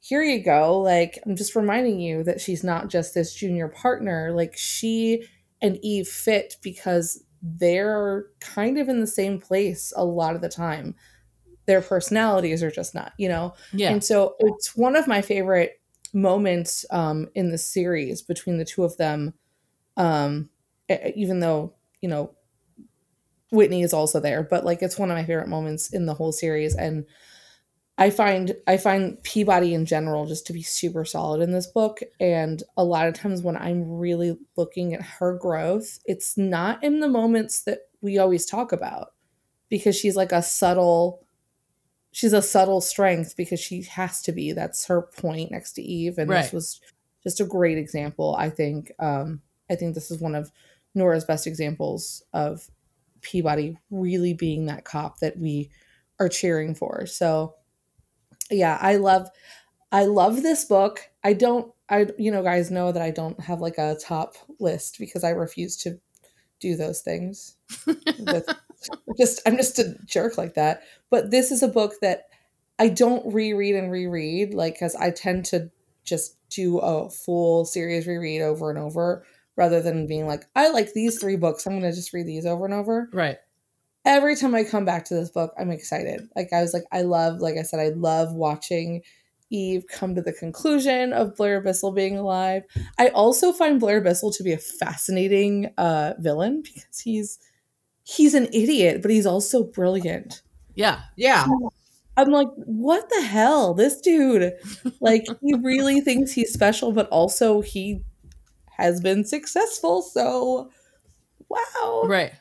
here 0.00 0.22
you 0.22 0.42
go 0.42 0.78
like 0.78 1.18
i'm 1.26 1.34
just 1.34 1.56
reminding 1.56 1.98
you 1.98 2.22
that 2.22 2.40
she's 2.40 2.62
not 2.62 2.88
just 2.88 3.14
this 3.14 3.34
junior 3.34 3.68
partner 3.68 4.32
like 4.32 4.56
she 4.56 5.26
and 5.62 5.78
eve 5.82 6.06
fit 6.06 6.56
because 6.62 7.24
they're 7.42 8.26
kind 8.40 8.78
of 8.78 8.88
in 8.88 9.00
the 9.00 9.06
same 9.06 9.40
place 9.40 9.92
a 9.96 10.04
lot 10.04 10.34
of 10.34 10.42
the 10.42 10.48
time 10.48 10.94
their 11.66 11.80
personalities 11.80 12.62
are 12.62 12.70
just 12.70 12.94
not 12.94 13.12
you 13.18 13.28
know 13.28 13.54
Yeah. 13.72 13.92
and 13.92 14.04
so 14.04 14.36
it's 14.40 14.76
one 14.76 14.96
of 14.96 15.06
my 15.08 15.22
favorite 15.22 15.80
moments 16.12 16.84
um, 16.90 17.28
in 17.34 17.50
the 17.50 17.58
series 17.58 18.22
between 18.22 18.58
the 18.58 18.64
two 18.64 18.84
of 18.84 18.96
them. 18.96 19.34
Um, 19.96 20.50
even 21.14 21.40
though, 21.40 21.74
you 22.00 22.08
know, 22.08 22.34
Whitney 23.52 23.82
is 23.82 23.92
also 23.92 24.20
there, 24.20 24.42
but 24.42 24.64
like 24.64 24.82
it's 24.82 24.98
one 24.98 25.10
of 25.10 25.16
my 25.16 25.24
favorite 25.24 25.48
moments 25.48 25.92
in 25.92 26.06
the 26.06 26.14
whole 26.14 26.32
series. 26.32 26.74
And 26.74 27.04
I 28.00 28.08
find 28.08 28.56
I 28.66 28.78
find 28.78 29.22
Peabody 29.22 29.74
in 29.74 29.84
general 29.84 30.24
just 30.24 30.46
to 30.46 30.54
be 30.54 30.62
super 30.62 31.04
solid 31.04 31.42
in 31.42 31.52
this 31.52 31.66
book. 31.66 32.00
And 32.18 32.62
a 32.78 32.82
lot 32.82 33.06
of 33.06 33.12
times 33.14 33.42
when 33.42 33.58
I'm 33.58 33.98
really 33.98 34.38
looking 34.56 34.94
at 34.94 35.02
her 35.02 35.34
growth, 35.34 35.98
it's 36.06 36.38
not 36.38 36.82
in 36.82 37.00
the 37.00 37.08
moments 37.08 37.62
that 37.64 37.80
we 38.00 38.16
always 38.16 38.46
talk 38.46 38.72
about 38.72 39.08
because 39.68 39.94
she's 39.94 40.16
like 40.16 40.32
a 40.32 40.42
subtle 40.42 41.22
she's 42.10 42.32
a 42.32 42.40
subtle 42.42 42.80
strength 42.80 43.36
because 43.36 43.60
she 43.60 43.82
has 43.82 44.22
to 44.22 44.32
be. 44.32 44.52
That's 44.52 44.86
her 44.86 45.02
point 45.02 45.50
next 45.50 45.72
to 45.74 45.82
Eve. 45.82 46.16
And 46.16 46.30
Right. 46.30 46.42
this 46.42 46.52
was 46.52 46.80
just 47.22 47.40
a 47.40 47.44
great 47.44 47.76
example. 47.76 48.34
I 48.38 48.48
think 48.48 48.92
um 48.98 49.42
I 49.68 49.76
think 49.76 49.94
this 49.94 50.10
is 50.10 50.22
one 50.22 50.34
of 50.34 50.50
Nora's 50.94 51.26
best 51.26 51.46
examples 51.46 52.22
of 52.32 52.70
Peabody 53.20 53.76
really 53.90 54.32
being 54.32 54.64
that 54.66 54.86
cop 54.86 55.18
that 55.18 55.38
we 55.38 55.70
are 56.18 56.30
cheering 56.30 56.74
for. 56.74 57.04
So 57.04 57.56
yeah, 58.50 58.78
I 58.80 58.96
love 58.96 59.28
I 59.92 60.04
love 60.04 60.42
this 60.42 60.64
book. 60.64 61.08
I 61.24 61.32
don't 61.32 61.72
I 61.88 62.06
you 62.18 62.30
know 62.30 62.42
guys 62.42 62.70
know 62.70 62.92
that 62.92 63.02
I 63.02 63.10
don't 63.10 63.40
have 63.40 63.60
like 63.60 63.78
a 63.78 63.96
top 64.00 64.34
list 64.58 64.96
because 64.98 65.24
I 65.24 65.30
refuse 65.30 65.76
to 65.78 65.98
do 66.60 66.76
those 66.76 67.00
things. 67.00 67.56
with 67.86 68.46
just 69.18 69.42
I'm 69.46 69.56
just 69.56 69.78
a 69.78 69.96
jerk 70.06 70.38
like 70.38 70.54
that. 70.54 70.82
But 71.10 71.30
this 71.30 71.50
is 71.50 71.62
a 71.62 71.68
book 71.68 71.94
that 72.00 72.28
I 72.78 72.88
don't 72.88 73.32
reread 73.32 73.74
and 73.74 73.90
reread 73.90 74.54
like 74.54 74.78
cuz 74.78 74.94
I 74.94 75.10
tend 75.10 75.44
to 75.46 75.70
just 76.04 76.36
do 76.48 76.78
a 76.78 77.10
full 77.10 77.64
series 77.64 78.06
reread 78.06 78.42
over 78.42 78.70
and 78.70 78.78
over 78.78 79.24
rather 79.56 79.82
than 79.82 80.06
being 80.06 80.26
like 80.26 80.46
I 80.56 80.70
like 80.70 80.92
these 80.92 81.18
three 81.18 81.36
books. 81.36 81.66
I'm 81.66 81.78
going 81.78 81.90
to 81.90 81.94
just 81.96 82.12
read 82.12 82.26
these 82.26 82.46
over 82.46 82.64
and 82.64 82.74
over 82.74 83.10
Right. 83.12 83.38
Every 84.04 84.36
time 84.36 84.54
I 84.54 84.64
come 84.64 84.84
back 84.84 85.04
to 85.06 85.14
this 85.14 85.30
book, 85.30 85.52
I'm 85.58 85.70
excited. 85.70 86.28
Like 86.36 86.52
I 86.52 86.60
was 86.62 86.72
like, 86.74 86.84
I 86.92 87.02
love, 87.02 87.40
like 87.40 87.56
I 87.58 87.62
said, 87.62 87.80
I 87.80 87.88
love 87.90 88.32
watching 88.34 89.02
Eve 89.50 89.84
come 89.90 90.14
to 90.14 90.22
the 90.22 90.32
conclusion 90.32 91.12
of 91.12 91.36
Blair 91.36 91.60
Bissell 91.60 91.92
being 91.92 92.16
alive. 92.16 92.62
I 92.98 93.08
also 93.08 93.52
find 93.52 93.80
Blair 93.80 94.00
Bissell 94.00 94.32
to 94.32 94.42
be 94.42 94.52
a 94.52 94.58
fascinating 94.58 95.70
uh, 95.76 96.14
villain 96.18 96.62
because 96.62 97.00
he's 97.00 97.38
he's 98.04 98.34
an 98.34 98.46
idiot, 98.52 99.02
but 99.02 99.10
he's 99.10 99.26
also 99.26 99.64
brilliant. 99.64 100.42
Yeah. 100.74 101.00
Yeah. 101.16 101.46
I'm 102.16 102.30
like, 102.30 102.48
what 102.56 103.08
the 103.10 103.22
hell? 103.22 103.74
This 103.74 104.00
dude, 104.00 104.52
like, 105.00 105.26
he 105.42 105.54
really 105.62 106.00
thinks 106.00 106.32
he's 106.32 106.52
special, 106.52 106.92
but 106.92 107.08
also 107.08 107.60
he 107.60 108.02
has 108.78 109.00
been 109.00 109.24
successful. 109.24 110.02
So, 110.02 110.70
wow, 111.48 112.04
Right. 112.06 112.32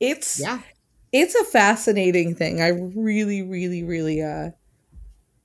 it's 0.00 0.40
Yeah. 0.40 0.60
It's 1.12 1.34
a 1.34 1.44
fascinating 1.44 2.34
thing. 2.34 2.60
I 2.60 2.68
really, 2.68 3.42
really, 3.42 3.82
really, 3.82 4.22
uh, 4.22 4.50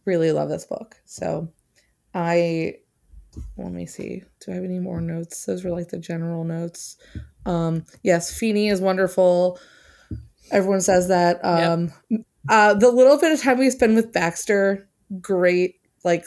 really 0.06 0.32
love 0.32 0.50
this 0.50 0.66
book. 0.66 0.96
So, 1.06 1.50
I 2.14 2.76
let 3.58 3.72
me 3.72 3.86
see. 3.86 4.24
Do 4.40 4.52
I 4.52 4.56
have 4.56 4.64
any 4.64 4.80
more 4.80 5.02
notes? 5.02 5.46
Those 5.46 5.64
were 5.64 5.72
like 5.72 5.90
the 5.90 6.00
general 6.00 6.44
notes. 6.44 6.98
Um, 7.46 7.86
yes, 8.04 8.36
Feeney 8.36 8.70
is 8.70 8.82
wonderful. 8.82 9.60
Everyone 10.52 10.82
says 10.82 11.08
that. 11.10 11.44
Um, 11.46 11.92
uh, 12.50 12.74
the 12.74 12.90
little 12.90 13.20
bit 13.20 13.32
of 13.32 13.42
time 13.42 13.60
we 13.60 13.70
spend 13.70 13.96
with 13.96 14.12
Baxter, 14.14 14.88
great, 15.22 15.76
like 16.04 16.26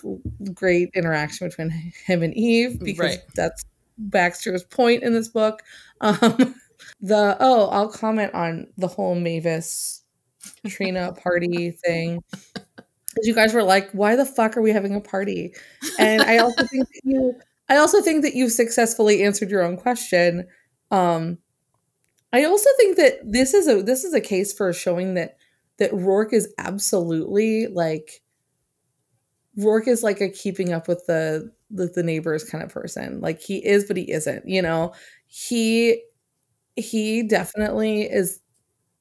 great 0.52 0.90
interaction 0.94 1.48
between 1.48 1.70
him 2.06 2.22
and 2.22 2.34
Eve 2.34 2.78
because 2.78 3.16
Right. 3.16 3.22
that's 3.34 3.64
Baxter's 3.98 4.64
point 4.64 5.02
in 5.02 5.12
this 5.12 5.28
book. 5.28 5.62
Um, 6.02 6.54
the 7.00 7.36
oh, 7.40 7.68
I'll 7.70 7.88
comment 7.90 8.34
on 8.34 8.68
the 8.76 8.88
whole 8.88 9.14
Mavis 9.14 10.02
Trina 10.68 11.12
party 11.22 11.72
thing. 11.84 12.22
'Cause 13.14 13.26
you 13.26 13.34
guys 13.34 13.52
were 13.54 13.62
like, 13.64 13.90
why 13.92 14.14
the 14.16 14.24
fuck 14.26 14.56
are 14.56 14.62
we 14.62 14.70
having 14.70 14.94
a 14.94 15.00
party? 15.00 15.54
And 15.98 16.22
I 16.22 16.38
also 16.38 16.64
think 16.66 16.86
that 16.88 17.00
you 17.04 17.34
I 17.68 17.76
also 17.76 18.00
think 18.02 18.22
that 18.24 18.34
you've 18.34 18.52
successfully 18.52 19.22
answered 19.24 19.50
your 19.50 19.62
own 19.62 19.76
question. 19.76 20.46
Um 20.90 21.38
I 22.32 22.44
also 22.44 22.70
think 22.78 22.96
that 22.98 23.20
this 23.24 23.54
is 23.54 23.68
a 23.68 23.82
this 23.82 24.04
is 24.04 24.14
a 24.14 24.20
case 24.20 24.52
for 24.52 24.72
showing 24.72 25.14
that 25.14 25.36
that 25.78 25.92
Roarke 25.92 26.32
is 26.34 26.52
absolutely 26.58 27.66
like 27.68 28.22
Roarke 29.58 29.88
is 29.88 30.02
like 30.02 30.20
a 30.20 30.28
keeping 30.28 30.72
up 30.72 30.88
with 30.88 31.04
the 31.06 31.50
with 31.70 31.94
the 31.94 32.02
neighbors 32.02 32.44
kind 32.44 32.62
of 32.64 32.70
person. 32.70 33.20
Like 33.20 33.40
he 33.40 33.64
is, 33.64 33.84
but 33.84 33.96
he 33.96 34.10
isn't, 34.10 34.48
you 34.48 34.62
know. 34.62 34.92
He 35.26 36.02
he 36.76 37.22
definitely 37.22 38.02
is 38.02 38.40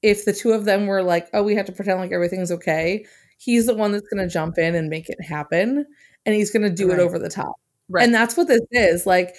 if 0.04 0.26
the 0.26 0.34
two 0.34 0.52
of 0.54 0.66
them 0.66 0.88
were 0.88 1.04
like, 1.04 1.30
oh, 1.34 1.44
we 1.44 1.56
have 1.56 1.66
to 1.68 1.72
pretend 1.74 2.00
like 2.00 2.12
everything's 2.12 2.52
okay, 2.52 3.06
he's 3.38 3.66
the 3.68 3.76
one 3.76 3.92
that's 3.92 4.08
gonna 4.10 4.30
jump 4.30 4.58
in 4.58 4.76
and 4.76 4.90
make 4.90 5.10
it 5.10 5.22
happen. 5.24 5.86
And 6.26 6.36
he's 6.36 6.52
gonna 6.52 6.70
do 6.70 6.90
Right. 6.90 7.00
it 7.00 7.00
over 7.00 7.20
the 7.20 7.30
top. 7.30 7.56
Right. 7.90 8.04
And 8.06 8.14
that's 8.14 8.38
what 8.38 8.48
this 8.48 8.62
is. 8.72 9.06
Like 9.06 9.36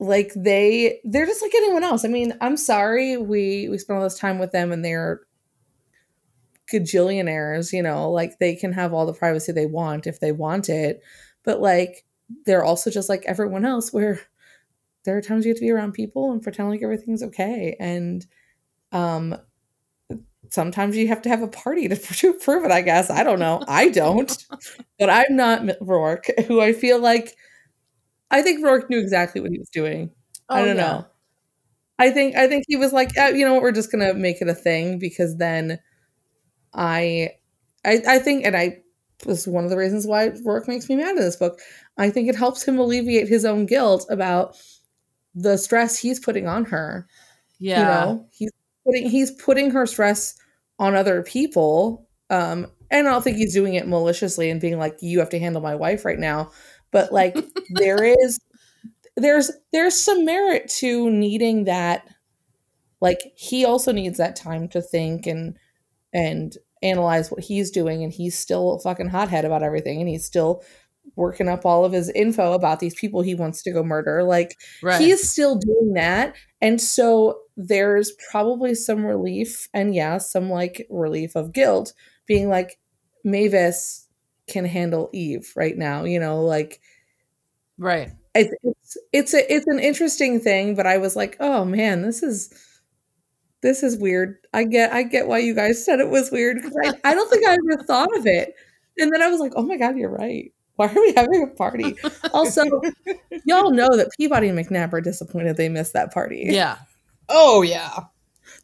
like 0.00 0.32
they 0.36 1.00
they're 1.04 1.26
just 1.26 1.42
like 1.42 1.54
anyone 1.54 1.84
else. 1.84 2.04
I 2.04 2.08
mean, 2.08 2.34
I'm 2.40 2.56
sorry 2.56 3.16
we 3.16 3.68
we 3.70 3.78
spent 3.78 3.98
all 3.98 4.04
this 4.04 4.18
time 4.18 4.38
with 4.38 4.52
them 4.52 4.72
and 4.72 4.84
they're 4.84 5.20
gajillionaires, 6.72 7.72
you 7.72 7.82
know, 7.82 8.10
like 8.10 8.38
they 8.38 8.54
can 8.54 8.72
have 8.72 8.92
all 8.92 9.06
the 9.06 9.12
privacy 9.12 9.52
they 9.52 9.66
want 9.66 10.06
if 10.06 10.20
they 10.20 10.32
want 10.32 10.68
it. 10.68 11.02
But 11.44 11.60
like 11.60 12.04
they're 12.46 12.64
also 12.64 12.90
just 12.90 13.08
like 13.08 13.24
everyone 13.26 13.64
else 13.64 13.92
where 13.92 14.20
there 15.04 15.16
are 15.16 15.22
times 15.22 15.44
you 15.44 15.50
have 15.50 15.58
to 15.58 15.62
be 15.62 15.70
around 15.70 15.92
people 15.92 16.32
and 16.32 16.42
pretend 16.42 16.70
like 16.70 16.82
everything's 16.82 17.22
okay. 17.22 17.76
And 17.80 18.24
um 18.92 19.36
sometimes 20.50 20.96
you 20.96 21.08
have 21.08 21.22
to 21.22 21.28
have 21.28 21.42
a 21.42 21.48
party 21.48 21.88
to, 21.88 21.96
to 22.16 22.34
prove 22.34 22.64
it, 22.64 22.70
I 22.70 22.82
guess. 22.82 23.10
I 23.10 23.22
don't 23.24 23.38
know. 23.38 23.62
I 23.68 23.88
don't. 23.88 24.32
but 24.98 25.10
I'm 25.10 25.36
not 25.36 25.62
Roarke, 25.80 26.44
who 26.46 26.60
I 26.60 26.72
feel 26.72 26.98
like 27.00 27.34
I 28.30 28.42
think 28.42 28.64
Roarke 28.64 28.90
knew 28.90 28.98
exactly 29.00 29.40
what 29.40 29.50
he 29.52 29.58
was 29.58 29.70
doing. 29.70 30.10
I 30.50 30.62
Oh, 30.62 30.66
don't 30.66 30.76
yeah. 30.76 30.82
know. 30.82 31.06
I 31.98 32.10
think 32.10 32.36
I 32.36 32.48
think 32.48 32.64
he 32.68 32.76
was 32.76 32.92
like, 32.92 33.16
"Uh, 33.18 33.32
you 33.34 33.44
know 33.46 33.54
what, 33.54 33.62
we're 33.62 33.72
just 33.72 33.92
gonna 33.92 34.14
make 34.14 34.42
it 34.42 34.48
a 34.48 34.54
thing 34.54 34.98
because 34.98 35.36
then 35.38 35.78
I 36.74 37.30
I 37.84 38.02
I 38.06 38.18
think 38.18 38.44
and 38.46 38.56
I 38.56 38.78
this 39.24 39.40
is 39.40 39.48
one 39.48 39.64
of 39.64 39.70
the 39.70 39.76
reasons 39.76 40.06
why 40.06 40.30
Roarke 40.30 40.68
makes 40.68 40.88
me 40.88 40.96
mad 40.96 41.10
in 41.10 41.16
this 41.16 41.36
book. 41.36 41.60
I 41.98 42.10
think 42.10 42.28
it 42.28 42.36
helps 42.36 42.64
him 42.64 42.78
alleviate 42.78 43.28
his 43.28 43.44
own 43.44 43.66
guilt 43.66 44.06
about 44.10 44.56
the 45.34 45.56
stress 45.56 45.98
he's 45.98 46.20
putting 46.20 46.46
on 46.46 46.64
her. 46.66 47.06
Yeah. 47.58 47.78
You 47.78 47.84
know, 47.84 48.26
he's 48.30 48.50
putting 48.84 49.10
he's 49.10 49.30
putting 49.30 49.70
her 49.70 49.86
stress 49.86 50.36
on 50.78 50.94
other 50.94 51.22
people. 51.22 52.08
Um, 52.30 52.66
and 52.90 53.08
I 53.08 53.12
don't 53.12 53.22
think 53.22 53.36
he's 53.36 53.54
doing 53.54 53.74
it 53.74 53.88
maliciously 53.88 54.50
and 54.50 54.60
being 54.60 54.78
like, 54.78 54.98
you 55.00 55.18
have 55.20 55.30
to 55.30 55.38
handle 55.38 55.62
my 55.62 55.74
wife 55.74 56.04
right 56.04 56.18
now. 56.18 56.50
But 56.90 57.12
like 57.12 57.36
there 57.70 58.04
is 58.04 58.40
there's 59.16 59.50
there's 59.72 59.98
some 59.98 60.24
merit 60.24 60.68
to 60.68 61.10
needing 61.10 61.64
that 61.64 62.08
like 63.00 63.32
he 63.36 63.64
also 63.64 63.92
needs 63.92 64.18
that 64.18 64.36
time 64.36 64.68
to 64.68 64.80
think 64.80 65.26
and 65.26 65.56
and 66.14 66.56
analyze 66.82 67.30
what 67.30 67.44
he's 67.44 67.70
doing 67.70 68.02
and 68.02 68.12
he's 68.12 68.36
still 68.38 68.72
a 68.72 68.80
fucking 68.80 69.08
hothead 69.08 69.44
about 69.44 69.62
everything 69.62 70.00
and 70.00 70.08
he's 70.08 70.24
still 70.24 70.64
working 71.16 71.48
up 71.48 71.66
all 71.66 71.84
of 71.84 71.92
his 71.92 72.10
info 72.10 72.52
about 72.52 72.80
these 72.80 72.94
people 72.94 73.22
he 73.22 73.34
wants 73.34 73.62
to 73.62 73.72
go 73.72 73.82
murder. 73.82 74.22
Like 74.22 74.56
Right. 74.82 75.00
he 75.00 75.10
is 75.10 75.28
still 75.28 75.56
doing 75.56 75.92
that. 75.94 76.34
And 76.60 76.80
so 76.80 77.40
there's 77.56 78.12
probably 78.30 78.74
some 78.74 79.04
relief 79.04 79.68
and 79.74 79.94
yeah, 79.94 80.18
some 80.18 80.48
like 80.50 80.86
relief 80.90 81.36
of 81.36 81.52
guilt 81.52 81.92
being 82.26 82.48
like 82.48 82.78
Mavis 83.24 84.06
can 84.48 84.64
handle 84.64 85.10
Eve 85.12 85.52
right 85.56 85.76
now, 85.76 86.04
you 86.04 86.18
know, 86.18 86.42
like 86.42 86.80
right. 87.78 88.10
it's 88.34 88.54
it's 88.62 88.96
it's 89.12 89.34
a, 89.34 89.52
it's 89.54 89.66
an 89.66 89.78
interesting 89.78 90.40
thing, 90.40 90.74
but 90.74 90.86
I 90.86 90.98
was 90.98 91.16
like, 91.16 91.36
oh 91.40 91.64
man, 91.64 92.02
this 92.02 92.22
is 92.22 92.52
this 93.62 93.82
is 93.82 93.96
weird. 93.98 94.36
I 94.52 94.64
get 94.64 94.92
I 94.92 95.02
get 95.04 95.28
why 95.28 95.38
you 95.38 95.54
guys 95.54 95.84
said 95.84 96.00
it 96.00 96.08
was 96.08 96.30
weird 96.30 96.56
because 96.56 96.76
I, 96.84 97.10
I 97.10 97.14
don't 97.14 97.30
think 97.30 97.46
I 97.46 97.54
ever 97.54 97.82
thought 97.84 98.16
of 98.16 98.26
it. 98.26 98.54
And 98.98 99.12
then 99.12 99.22
I 99.22 99.28
was 99.28 99.40
like, 99.40 99.52
oh 99.56 99.62
my 99.62 99.76
god, 99.76 99.96
you're 99.96 100.10
right. 100.10 100.52
Why 100.76 100.86
are 100.86 100.94
we 100.94 101.12
having 101.14 101.42
a 101.42 101.54
party? 101.54 101.96
Also, 102.32 102.62
y'all 103.44 103.70
know 103.70 103.96
that 103.96 104.08
Peabody 104.16 104.48
and 104.48 104.58
McNab 104.58 104.92
are 104.92 105.00
disappointed 105.00 105.56
they 105.56 105.68
missed 105.68 105.92
that 105.92 106.12
party. 106.12 106.44
Yeah. 106.46 106.78
Oh 107.28 107.62
yeah. 107.62 107.90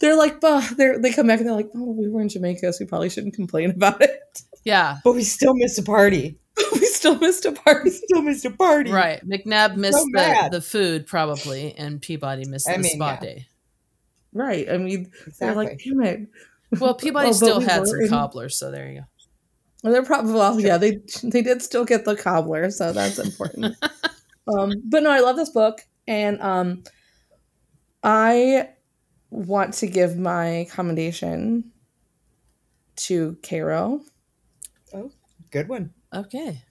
They're 0.00 0.16
like, 0.16 0.40
bah, 0.40 0.66
they're, 0.76 0.98
they 0.98 1.12
come 1.12 1.26
back 1.26 1.40
and 1.40 1.48
they're 1.48 1.56
like, 1.56 1.70
oh, 1.74 1.92
we 1.92 2.08
were 2.08 2.20
in 2.20 2.28
Jamaica, 2.28 2.72
so 2.72 2.84
we 2.84 2.88
probably 2.88 3.10
shouldn't 3.10 3.34
complain 3.34 3.70
about 3.70 4.00
it. 4.00 4.42
Yeah. 4.64 4.98
But 5.04 5.14
we 5.14 5.24
still 5.24 5.54
missed 5.54 5.78
a 5.78 5.82
party. 5.82 6.38
we 6.72 6.84
still 6.86 7.18
missed 7.18 7.44
a 7.44 7.52
party. 7.52 7.84
We 7.84 7.90
still 7.90 8.22
missed 8.22 8.44
a 8.44 8.50
party. 8.50 8.90
Right. 8.90 9.26
McNab 9.26 9.76
missed 9.76 10.04
the, 10.12 10.48
the 10.52 10.60
food 10.60 11.06
probably, 11.06 11.74
and 11.74 12.00
Peabody 12.00 12.44
missed 12.46 12.68
I 12.68 12.76
the 12.76 12.82
mean, 12.82 12.96
spa 12.96 13.10
yeah. 13.10 13.20
day. 13.20 13.46
Right. 14.32 14.70
I 14.70 14.78
mean, 14.78 15.10
they're 15.40 15.54
like, 15.54 15.80
damn 15.84 16.00
it. 16.02 16.28
Well, 16.78 16.94
Peabody 16.94 17.28
but 17.30 17.34
still 17.34 17.58
we 17.58 17.64
had 17.64 17.86
some 17.86 18.00
in- 18.00 18.08
cobblers, 18.08 18.56
so 18.56 18.70
there 18.70 18.88
you 18.88 19.00
go. 19.00 19.06
Well, 19.82 19.92
they're 19.92 20.02
probably 20.04 20.32
well, 20.34 20.58
yeah. 20.60 20.76
They 20.78 21.00
they 21.22 21.42
did 21.42 21.62
still 21.62 21.84
get 21.84 22.04
the 22.04 22.16
cobbler, 22.16 22.70
so 22.70 22.92
that's 22.92 23.18
important. 23.18 23.76
um, 24.48 24.72
but 24.86 25.02
no, 25.02 25.10
I 25.10 25.20
love 25.20 25.36
this 25.36 25.50
book, 25.50 25.80
and 26.06 26.40
um, 26.42 26.82
I 28.02 28.70
want 29.30 29.74
to 29.74 29.86
give 29.86 30.16
my 30.18 30.66
commendation 30.70 31.72
to 32.96 33.36
Caro 33.48 34.00
Oh, 34.94 35.12
Good 35.50 35.68
one. 35.68 35.92
Okay. 36.14 36.62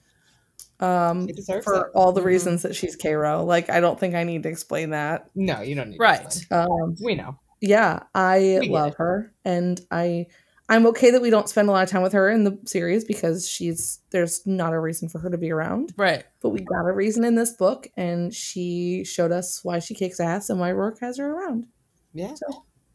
um, 0.80 1.28
for 1.64 1.86
it. 1.86 1.92
all 1.94 2.12
the 2.12 2.20
Mhm. 2.20 2.24
reasons 2.24 2.62
that 2.62 2.74
she's 2.76 2.94
Caro. 2.96 3.44
Like, 3.44 3.70
I 3.70 3.80
don't 3.80 3.98
think 3.98 4.14
I 4.14 4.24
need 4.24 4.42
to 4.42 4.48
explain 4.48 4.90
that. 4.90 5.28
No, 5.34 5.60
you 5.62 5.74
don't 5.74 5.90
need 5.90 5.96
to 5.96 6.02
Right. 6.02 6.24
explain. 6.26 6.60
Um, 6.68 6.96
We 7.00 7.14
know. 7.14 7.38
yeah, 7.60 8.00
I 8.14 8.58
We 8.60 8.68
love 8.68 8.94
her, 8.96 9.32
and 9.44 9.80
I 9.90 10.26
I'm 10.70 10.86
okay 10.88 11.10
that 11.12 11.22
we 11.22 11.30
don't 11.30 11.48
spend 11.48 11.68
a 11.68 11.72
lot 11.72 11.82
of 11.82 11.88
time 11.88 12.02
with 12.02 12.12
her 12.12 12.28
in 12.28 12.44
the 12.44 12.58
series 12.66 13.04
because 13.04 13.48
she's 13.48 14.00
there's 14.10 14.46
not 14.46 14.74
a 14.74 14.78
reason 14.78 15.08
for 15.08 15.18
her 15.20 15.30
to 15.30 15.38
be 15.38 15.50
around. 15.50 15.94
Right. 15.96 16.24
But 16.42 16.50
we 16.50 16.60
got 16.60 16.86
a 16.86 16.92
reason 16.92 17.24
in 17.24 17.34
this 17.36 17.52
book, 17.52 17.88
and 17.96 18.34
she 18.34 19.04
showed 19.04 19.32
us 19.32 19.64
why 19.64 19.78
she 19.78 19.94
kicks 19.94 20.20
ass 20.20 20.50
and 20.50 20.60
why 20.60 20.70
Roarke 20.72 21.00
has 21.00 21.16
her 21.18 21.32
around. 21.32 21.66
Yeah. 22.12 22.34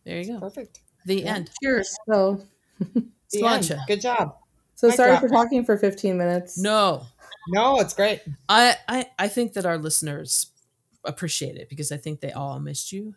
There 0.06 0.20
you 0.22 0.34
go. 0.34 0.40
Perfect. 0.40 0.82
The 1.06 1.22
Yeah. 1.22 1.36
end. 1.36 1.50
Cheers. 1.64 1.96
So, 2.08 2.44
The 3.32 3.44
end. 3.46 3.76
Good 3.88 4.02
job. 4.02 4.36
so 4.76 4.88
Mic 4.88 4.96
sorry 4.98 5.10
drop. 5.12 5.22
for 5.22 5.30
talking 5.30 5.66
for 5.66 5.76
15 5.78 6.18
minutes. 6.18 6.58
No. 6.60 7.06
No, 7.50 7.80
it's 7.80 7.94
great. 7.94 8.22
I, 8.48 8.76
I 8.88 9.06
I 9.20 9.28
think 9.28 9.54
that 9.54 9.66
our 9.66 9.78
listeners 9.78 10.48
appreciate 11.04 11.58
it 11.58 11.68
because 11.70 11.92
I 11.92 11.98
think 11.98 12.22
they 12.22 12.32
all 12.32 12.60
missed 12.60 12.92
you. 12.92 13.16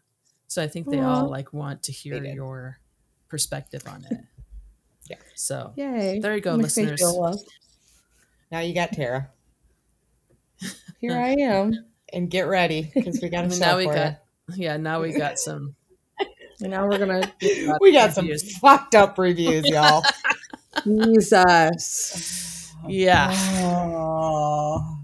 So 0.49 0.63
I 0.63 0.67
think 0.69 0.89
they 0.91 1.01
all 1.01 1.29
like 1.29 1.53
want 1.53 1.83
to 1.85 1.93
hear 1.93 2.25
your 2.25 2.79
perspective 3.29 3.83
on 3.87 4.05
it. 4.11 4.19
Yeah. 5.09 5.17
So 5.35 5.73
Yay. 5.77 6.21
There 6.21 6.35
you 6.35 6.41
go, 6.41 6.57
Makes 6.57 6.77
listeners. 6.77 7.45
Now 8.51 8.61
you 8.61 8.75
got 8.75 8.93
Tara. 8.93 9.31
Here 11.01 11.17
I 11.17 11.31
am. 11.41 11.73
And 12.13 12.31
get 12.31 12.43
ready 12.43 12.89
because 12.95 13.19
we 13.21 13.29
got 13.29 13.39
a 13.43 13.47
I 13.47 13.49
mean, 13.49 13.59
show 13.59 13.65
now 13.67 13.77
we 13.79 13.87
for 13.87 13.95
got 13.95 14.23
yeah, 14.55 14.77
now 14.77 15.03
we 15.03 15.13
got 15.13 15.41
some 15.41 15.75
And 16.63 16.71
now 16.71 16.87
we're 16.87 16.99
going 16.99 17.21
to. 17.21 17.33
you. 17.41 17.77
We 17.81 17.93
got 17.93 18.13
some 18.13 18.27
reviews. 18.27 18.57
fucked 18.59 18.95
up 18.95 19.19
reviews, 19.19 19.67
y'all. 19.67 20.03
Jesus. 20.85 22.73
yeah. 22.89 23.31
Oh. 23.35 24.99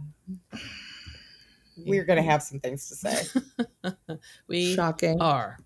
We're 1.85 2.05
gonna 2.05 2.23
have 2.23 2.43
some 2.43 2.61
things 2.61 2.89
to 2.89 2.95
say. 2.95 3.27
We 4.47 4.75
Shocking. 4.77 5.21
are. 5.21 5.59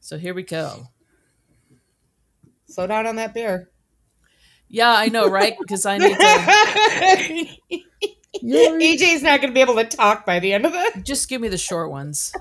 So 0.00 0.18
here 0.18 0.34
we 0.34 0.42
go. 0.42 0.88
Slow 2.68 2.86
down 2.86 3.06
on 3.06 3.16
that 3.16 3.32
beer. 3.34 3.70
Yeah, 4.68 4.92
I 4.92 5.08
know, 5.08 5.28
right? 5.28 5.54
Because 5.58 5.86
I 5.86 5.98
need 5.98 6.16
to 6.16 7.46
You're- 8.42 8.84
AJ's 8.96 9.22
not 9.22 9.40
gonna 9.40 9.52
be 9.54 9.60
able 9.60 9.76
to 9.76 9.84
talk 9.84 10.26
by 10.26 10.40
the 10.40 10.52
end 10.52 10.66
of 10.66 10.72
it. 10.74 11.04
just 11.04 11.28
give 11.28 11.40
me 11.40 11.48
the 11.48 11.56
short 11.58 11.90
ones. 11.90 12.32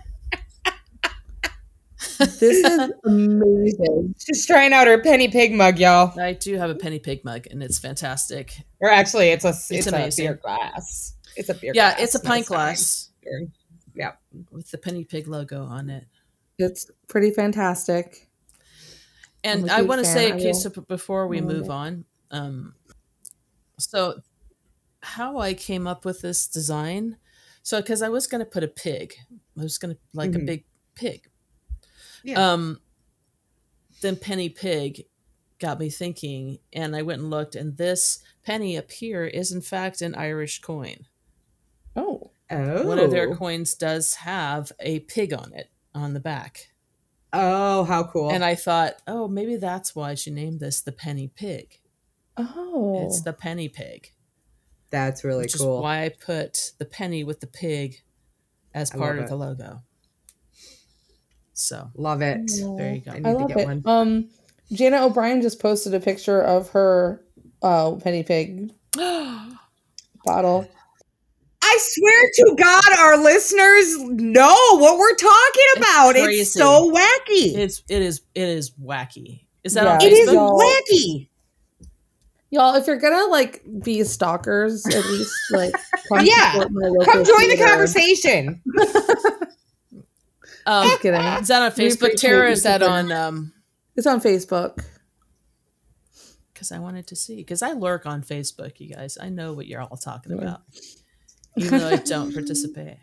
this 2.17 2.41
is 2.41 2.91
amazing. 3.05 4.15
She's 4.19 4.45
trying 4.45 4.73
out 4.73 4.87
her 4.87 5.01
penny 5.01 5.27
pig 5.29 5.53
mug, 5.53 5.79
y'all. 5.79 6.17
I 6.19 6.33
do 6.33 6.55
have 6.57 6.69
a 6.69 6.75
penny 6.75 6.99
pig 6.99 7.23
mug, 7.23 7.47
and 7.49 7.63
it's 7.63 7.79
fantastic. 7.79 8.53
Or 8.79 8.89
actually, 8.89 9.29
it's 9.29 9.45
a 9.45 9.49
it's, 9.49 9.87
a 9.87 9.89
amazing. 9.89 10.25
beer 10.25 10.33
glass. 10.35 11.15
It's 11.35 11.49
a 11.49 11.53
beer. 11.53 11.71
Yeah, 11.75 11.91
glass, 11.95 12.01
it's 12.03 12.15
a 12.15 12.19
pint 12.19 12.45
stein. 12.45 12.57
glass 12.57 13.09
Yeah. 13.93 14.11
with 14.51 14.71
the 14.71 14.77
penny 14.77 15.03
pig 15.05 15.27
logo 15.27 15.63
on 15.63 15.89
it. 15.89 16.05
It's 16.57 16.89
pretty 17.07 17.31
fantastic. 17.31 18.24
And 19.45 19.69
I 19.69 19.83
want 19.83 19.99
to 19.99 20.05
say, 20.05 20.33
okay, 20.33 20.53
so 20.53 20.69
before 20.69 21.27
we 21.27 21.39
move 21.39 21.65
it. 21.65 21.71
on, 21.71 22.05
um, 22.31 22.73
so 23.77 24.19
how 25.01 25.37
I 25.37 25.53
came 25.53 25.85
up 25.87 26.03
with 26.03 26.21
this 26.21 26.47
design, 26.47 27.17
so 27.61 27.79
because 27.81 28.01
I 28.01 28.09
was 28.09 28.25
going 28.27 28.39
to 28.43 28.49
put 28.49 28.63
a 28.63 28.67
pig, 28.67 29.13
I 29.57 29.63
was 29.63 29.77
going 29.77 29.93
to 29.93 29.99
like 30.13 30.33
a 30.33 30.39
Mhm. 30.39 30.45
big 30.47 30.65
pig. 30.95 31.29
Yeah. 32.23 32.53
Um, 32.53 32.81
then 34.01 34.15
penny 34.15 34.49
pig 34.49 35.05
got 35.59 35.79
me 35.79 35.89
thinking, 35.89 36.59
and 36.73 36.95
I 36.95 37.03
went 37.03 37.21
and 37.21 37.29
looked, 37.29 37.55
and 37.55 37.77
this 37.77 38.19
penny 38.43 38.77
up 38.77 38.91
here 38.91 39.25
is 39.25 39.51
in 39.51 39.61
fact 39.61 40.01
an 40.01 40.15
Irish 40.15 40.59
coin. 40.61 41.05
Oh. 41.95 42.31
Oh. 42.49 42.85
One 42.87 42.99
of 42.99 43.09
their 43.11 43.35
coins 43.35 43.73
does 43.75 44.15
have 44.15 44.71
a 44.79 44.99
pig 45.01 45.33
on 45.33 45.53
it 45.53 45.71
on 45.93 46.13
the 46.13 46.19
back. 46.19 46.69
Oh, 47.35 47.83
how 47.83 48.03
cool! 48.05 48.31
And 48.31 48.43
I 48.43 48.55
thought, 48.55 48.95
oh, 49.07 49.27
maybe 49.27 49.55
that's 49.57 49.95
why 49.95 50.15
she 50.15 50.31
named 50.31 50.59
this 50.59 50.81
the 50.81 50.91
penny 50.91 51.27
pig. 51.27 51.79
Oh. 52.37 53.05
It's 53.05 53.21
the 53.21 53.33
penny 53.33 53.69
pig. 53.69 54.11
That's 54.91 55.23
really 55.23 55.43
which 55.43 55.57
cool. 55.57 55.79
is 55.79 55.83
why 55.83 56.03
I 56.03 56.09
put 56.09 56.71
the 56.79 56.85
penny 56.85 57.23
with 57.23 57.39
the 57.39 57.47
pig 57.47 58.01
as 58.73 58.89
part 58.91 59.15
love 59.15 59.23
of 59.23 59.29
the 59.29 59.35
logo. 59.35 59.81
So 61.53 61.89
Love 61.95 62.21
it. 62.21 62.51
there 62.77 62.93
you 62.95 63.01
go. 63.01 63.11
I 63.11 63.19
need 63.19 63.25
I 63.25 63.31
to 63.31 63.37
love 63.37 63.47
get 63.47 63.57
it. 63.59 63.65
one. 63.65 63.81
Um, 63.85 64.29
Jana 64.71 65.05
O'Brien 65.05 65.41
just 65.41 65.59
posted 65.61 65.93
a 65.93 65.99
picture 65.99 66.41
of 66.41 66.69
her 66.69 67.23
uh, 67.61 67.91
penny 67.95 68.23
pig 68.23 68.71
bottle. 70.25 70.67
I 71.75 71.77
swear 71.81 72.29
to 72.35 72.55
God, 72.57 72.99
our 72.99 73.17
listeners 73.17 73.97
know 74.03 74.55
what 74.77 74.97
we're 74.97 75.15
talking 75.15 75.65
about. 75.77 76.15
It's, 76.15 76.23
crazy. 76.25 76.45
so 76.45 76.91
wacky. 76.91 77.57
it's 77.57 77.83
it 77.89 78.01
is 78.01 78.21
it 78.33 78.47
is 78.47 78.71
wacky. 78.71 79.45
Is 79.63 79.73
that 79.73 80.01
Yeah. 80.01 80.07
it 80.07 80.13
is 80.13 80.29
wacky. 80.29 81.27
Y'all, 82.51 82.75
if 82.75 82.87
you're 82.87 82.95
gonna 82.97 83.25
like 83.29 83.61
be 83.83 84.03
stalkers, 84.03 84.85
at 84.85 85.05
least 85.05 85.33
like 85.51 85.73
come 86.07 86.25
Yeah. 86.25 86.51
support 86.53 86.71
my 86.71 86.87
local 86.87 87.05
Come 87.05 87.23
join 87.25 87.49
the 87.49 87.57
conversation. 87.63 88.61
Um, 90.67 90.87
Just 90.87 91.01
kidding. 91.01 91.21
is 91.21 91.47
that 91.49 91.61
on 91.61 91.71
Facebook? 91.73 91.95
appreciate 92.07 92.17
Tara, 92.29 92.49
is 92.49 92.63
that 92.63 92.81
on? 92.81 93.11
Um, 93.11 93.53
It's 93.95 94.07
on 94.07 94.19
Facebook. 94.19 94.83
because 96.51 96.71
I 96.71 96.79
wanted 96.79 97.05
to 97.07 97.15
see 97.15 97.35
because 97.35 97.61
I 97.61 97.73
lurk 97.73 98.07
on 98.07 98.23
Facebook. 98.23 98.79
You 98.79 98.95
guys, 98.95 99.15
I 99.21 99.29
know 99.29 99.53
what 99.53 99.67
you're 99.67 99.81
all 99.83 99.95
talking 99.95 100.31
Yeah. 100.31 100.37
about, 100.41 100.61
even 101.57 101.79
though 101.79 101.87
I 101.87 101.97
don't 101.97 102.33
participate. 102.33 102.97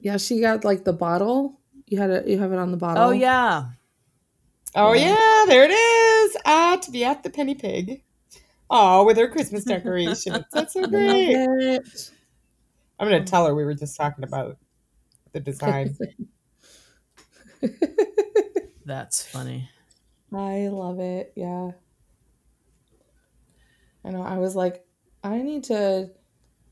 Yeah, 0.00 0.16
she 0.16 0.40
got 0.40 0.64
like 0.64 0.84
the 0.84 0.92
bottle. 0.92 1.60
You 1.86 1.98
had 1.98 2.10
it. 2.10 2.26
You 2.28 2.38
have 2.38 2.52
it 2.52 2.58
on 2.58 2.70
the 2.70 2.76
bottle. 2.76 3.04
Oh 3.04 3.10
yeah, 3.10 3.70
Oh 4.74 4.92
Yeah. 4.94 5.08
yeah, 5.08 5.44
there 5.46 5.64
it 5.64 5.70
is. 5.70 6.36
Ah, 6.46 6.78
to 6.82 6.90
be 6.90 7.04
at 7.04 7.22
the 7.22 7.30
penny 7.30 7.54
pig. 7.54 8.02
Oh, 8.70 9.04
with 9.04 9.18
her 9.18 9.28
Christmas 9.28 9.64
decorations. 9.64 10.44
That's 10.52 10.72
so 10.72 10.86
great. 10.86 11.36
I'm 12.98 13.08
gonna 13.08 13.24
tell 13.24 13.46
her 13.46 13.54
we 13.54 13.64
were 13.64 13.74
just 13.74 13.96
talking 13.96 14.24
about 14.24 14.58
the 15.32 15.40
design. 15.40 15.96
that's 18.84 19.24
funny. 19.26 19.68
I 20.32 20.68
love 20.68 20.98
it. 21.00 21.32
Yeah. 21.36 21.72
I 24.04 24.10
know. 24.10 24.22
I 24.22 24.38
was 24.38 24.56
like, 24.56 24.84
I 25.22 25.42
need 25.42 25.64
to. 25.64 26.10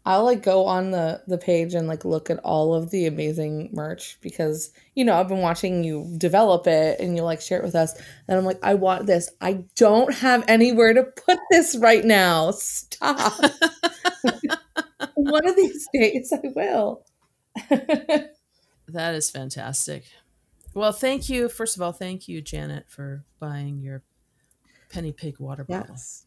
I'll 0.07 0.25
like 0.25 0.43
go 0.43 0.65
on 0.65 0.91
the 0.91 1.23
the 1.27 1.39
page 1.39 1.75
and 1.75 1.87
like 1.87 2.05
look 2.05 2.31
at 2.31 2.39
all 2.39 2.75
of 2.75 2.91
the 2.91 3.07
amazing 3.07 3.71
merch 3.73 4.19
because 4.21 4.73
you 4.95 5.05
know 5.05 5.15
I've 5.15 5.29
been 5.29 5.41
watching 5.41 5.85
you 5.85 6.13
develop 6.17 6.67
it 6.67 7.01
and 7.01 7.17
you 7.17 7.23
like 7.23 7.41
share 7.41 7.59
it 7.59 7.65
with 7.65 7.75
us 7.75 7.95
and 8.27 8.39
I'm 8.39 8.45
like 8.45 8.59
I 8.63 8.75
want 8.75 9.07
this. 9.07 9.31
I 9.41 9.65
don't 9.77 10.13
have 10.15 10.45
anywhere 10.49 10.95
to 10.95 11.05
put 11.05 11.39
this 11.51 11.77
right 11.77 12.05
now. 12.05 12.51
Stop. 12.53 13.43
One 15.15 15.47
of 15.47 15.57
these 15.57 15.87
days 15.93 16.33
I 16.33 16.49
will. 16.55 17.05
That 18.93 19.15
is 19.15 19.31
fantastic. 19.31 20.05
Well, 20.75 20.93
thank 20.93 21.29
you. 21.29 21.49
First 21.49 21.77
of 21.77 21.83
all, 21.83 21.93
thank 21.93 22.29
you, 22.29 22.41
Janet, 22.41 22.87
for 22.89 23.25
buying 23.39 23.81
your 23.81 24.03
penny 24.91 25.13
pig 25.13 25.39
water 25.39 25.65
bottle. 25.65 25.87
yes. 25.91 26.27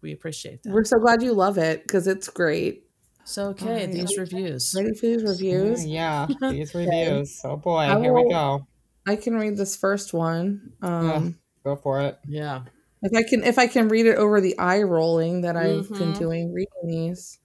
We 0.00 0.12
appreciate 0.12 0.62
that. 0.62 0.72
We're 0.72 0.84
so 0.84 0.98
glad 0.98 1.22
you 1.22 1.34
love 1.34 1.58
it 1.58 1.82
because 1.82 2.06
it's 2.06 2.28
great. 2.28 2.84
So, 3.24 3.48
okay, 3.50 3.66
Alright. 3.66 3.92
these 3.92 4.18
reviews. 4.18 4.74
Ready 4.76 4.94
for 4.94 5.06
these 5.06 5.22
reviews? 5.22 5.86
Yeah, 5.86 6.26
these 6.40 6.74
reviews. 6.74 7.40
Oh 7.44 7.56
boy, 7.56 7.78
I 7.78 8.00
here 8.00 8.12
we 8.12 8.28
go. 8.28 8.66
I 9.06 9.16
can 9.16 9.36
read 9.36 9.56
this 9.56 9.76
first 9.76 10.12
one. 10.12 10.72
Um, 10.82 11.38
Go 11.64 11.76
for 11.76 12.00
it. 12.00 12.18
Yeah. 12.26 12.62
If 13.02 13.12
I 13.16 13.22
can, 13.28 13.44
if 13.44 13.58
I 13.58 13.66
can 13.66 13.88
read 13.88 14.06
it 14.06 14.16
over 14.16 14.40
the 14.40 14.58
eye 14.58 14.82
rolling 14.82 15.42
that 15.42 15.56
I've 15.56 15.88
been 15.88 16.12
Mhm. 16.12 16.18
doing 16.18 16.52
reading 16.52 16.86
these. 16.86 17.38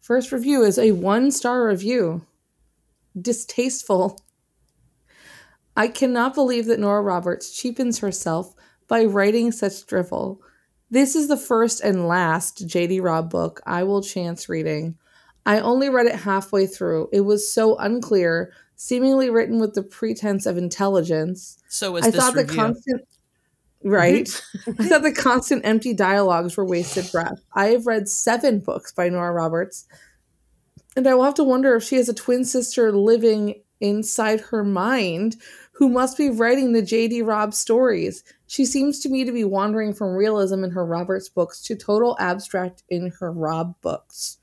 First 0.00 0.32
review 0.32 0.62
is 0.62 0.78
a 0.78 0.92
one 0.92 1.30
star 1.30 1.66
review. 1.66 2.22
Distasteful. 3.20 4.18
I 5.76 5.88
cannot 5.88 6.34
believe 6.34 6.66
that 6.66 6.80
Nora 6.80 7.00
Roberts 7.02 7.50
cheapens 7.52 8.00
herself 8.00 8.54
by 8.88 9.04
writing 9.04 9.52
such 9.52 9.86
drivel. 9.86 10.40
This 10.90 11.14
is 11.14 11.28
the 11.28 11.36
first 11.36 11.80
and 11.80 12.08
last 12.08 12.66
JD 12.66 13.00
Robb 13.02 13.30
book 13.30 13.60
I 13.64 13.84
will 13.84 14.02
chance 14.02 14.48
reading. 14.48 14.96
I 15.46 15.60
only 15.60 15.88
read 15.88 16.06
it 16.06 16.16
halfway 16.16 16.66
through. 16.66 17.08
It 17.12 17.20
was 17.20 17.50
so 17.50 17.76
unclear, 17.76 18.52
seemingly 18.76 19.30
written 19.30 19.60
with 19.60 19.74
the 19.74 19.82
pretense 19.82 20.46
of 20.46 20.58
intelligence. 20.58 21.58
So 21.68 21.92
was 21.92 22.04
I 22.04 22.10
this 22.10 22.20
thought 22.20 22.34
the 22.34 22.44
constant 22.44 23.02
right. 23.84 24.28
I 24.78 24.88
thought 24.88 25.02
the 25.02 25.12
constant 25.12 25.64
empty 25.64 25.94
dialogues 25.94 26.56
were 26.56 26.66
wasted 26.66 27.10
breath. 27.12 27.40
I 27.54 27.66
have 27.66 27.86
read 27.86 28.08
seven 28.08 28.58
books 28.58 28.92
by 28.92 29.08
Nora 29.08 29.32
Roberts, 29.32 29.86
and 30.96 31.06
I 31.06 31.14
will 31.14 31.24
have 31.24 31.34
to 31.34 31.44
wonder 31.44 31.76
if 31.76 31.84
she 31.84 31.96
has 31.96 32.08
a 32.08 32.14
twin 32.14 32.44
sister 32.44 32.92
living 32.92 33.62
inside 33.80 34.40
her 34.40 34.62
mind 34.62 35.36
who 35.80 35.88
must 35.88 36.18
be 36.18 36.28
writing 36.28 36.72
the 36.72 36.82
J.D. 36.82 37.22
Robb 37.22 37.54
stories. 37.54 38.22
She 38.46 38.66
seems 38.66 39.00
to 39.00 39.08
me 39.08 39.24
to 39.24 39.32
be 39.32 39.44
wandering 39.44 39.94
from 39.94 40.14
realism 40.14 40.62
in 40.62 40.72
her 40.72 40.84
Roberts 40.84 41.30
books 41.30 41.62
to 41.62 41.74
total 41.74 42.18
abstract 42.20 42.82
in 42.90 43.10
her 43.18 43.32
Robb 43.32 43.80
books. 43.80 44.36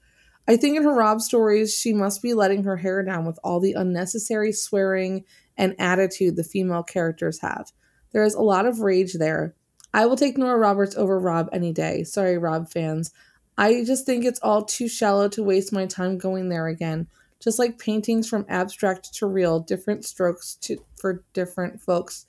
I 0.48 0.58
think 0.58 0.76
in 0.76 0.84
her 0.84 0.96
Robb 0.96 1.22
stories, 1.22 1.78
she 1.78 1.94
must 1.94 2.24
be 2.24 2.34
letting 2.34 2.64
her 2.64 2.78
hair 2.78 3.04
down 3.04 3.24
with 3.24 3.38
all 3.44 3.60
the 3.60 3.74
unnecessary 3.74 4.52
swearing 4.52 5.26
and 5.56 5.76
attitude 5.78 6.38
the 6.38 6.44
female 6.44 6.82
characters 6.82 7.40
have. 7.42 7.72
There 8.14 8.24
is 8.24 8.34
a 8.34 8.42
lot 8.42 8.66
of 8.66 8.80
rage 8.80 9.14
there. 9.14 9.54
I 9.94 10.08
will 10.08 10.16
take 10.16 10.40
Nora 10.40 10.58
Roberts 10.58 10.96
over 10.98 11.20
Robb 11.20 11.50
any 11.54 11.72
day. 11.72 12.04
Sorry, 12.04 12.40
Robb 12.40 12.72
fans. 12.72 13.12
I 13.60 13.84
just 13.84 14.08
think 14.08 14.26
it's 14.26 14.40
all 14.42 14.64
too 14.64 14.88
shallow 14.88 15.30
to 15.30 15.44
waste 15.44 15.72
my 15.72 15.86
time 15.86 16.18
going 16.18 16.50
there 16.50 16.66
again. 16.66 17.06
Just 17.42 17.60
like 17.60 17.78
paintings 17.78 18.28
from 18.28 18.46
abstract 18.50 19.14
to 19.16 19.28
real, 19.28 19.60
different 19.60 20.06
strokes 20.06 20.56
to 20.62 20.78
for 21.00 21.24
different 21.34 21.82
folks. 21.82 22.26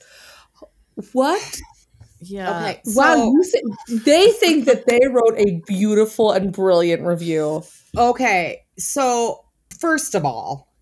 What? 1.12 1.60
Yeah. 2.20 2.50
Okay. 2.58 2.80
wow, 2.86 3.14
So, 3.14 3.24
you 3.24 3.44
th- 3.44 4.02
they 4.04 4.28
think 4.32 4.64
that 4.66 4.86
they 4.86 5.00
wrote 5.08 5.38
a 5.38 5.62
beautiful 5.66 6.32
and 6.32 6.52
brilliant 6.52 7.06
review. 7.06 7.62
okay. 7.96 8.64
So 8.76 9.44
first 9.78 10.14
of 10.14 10.24
all, 10.24 10.72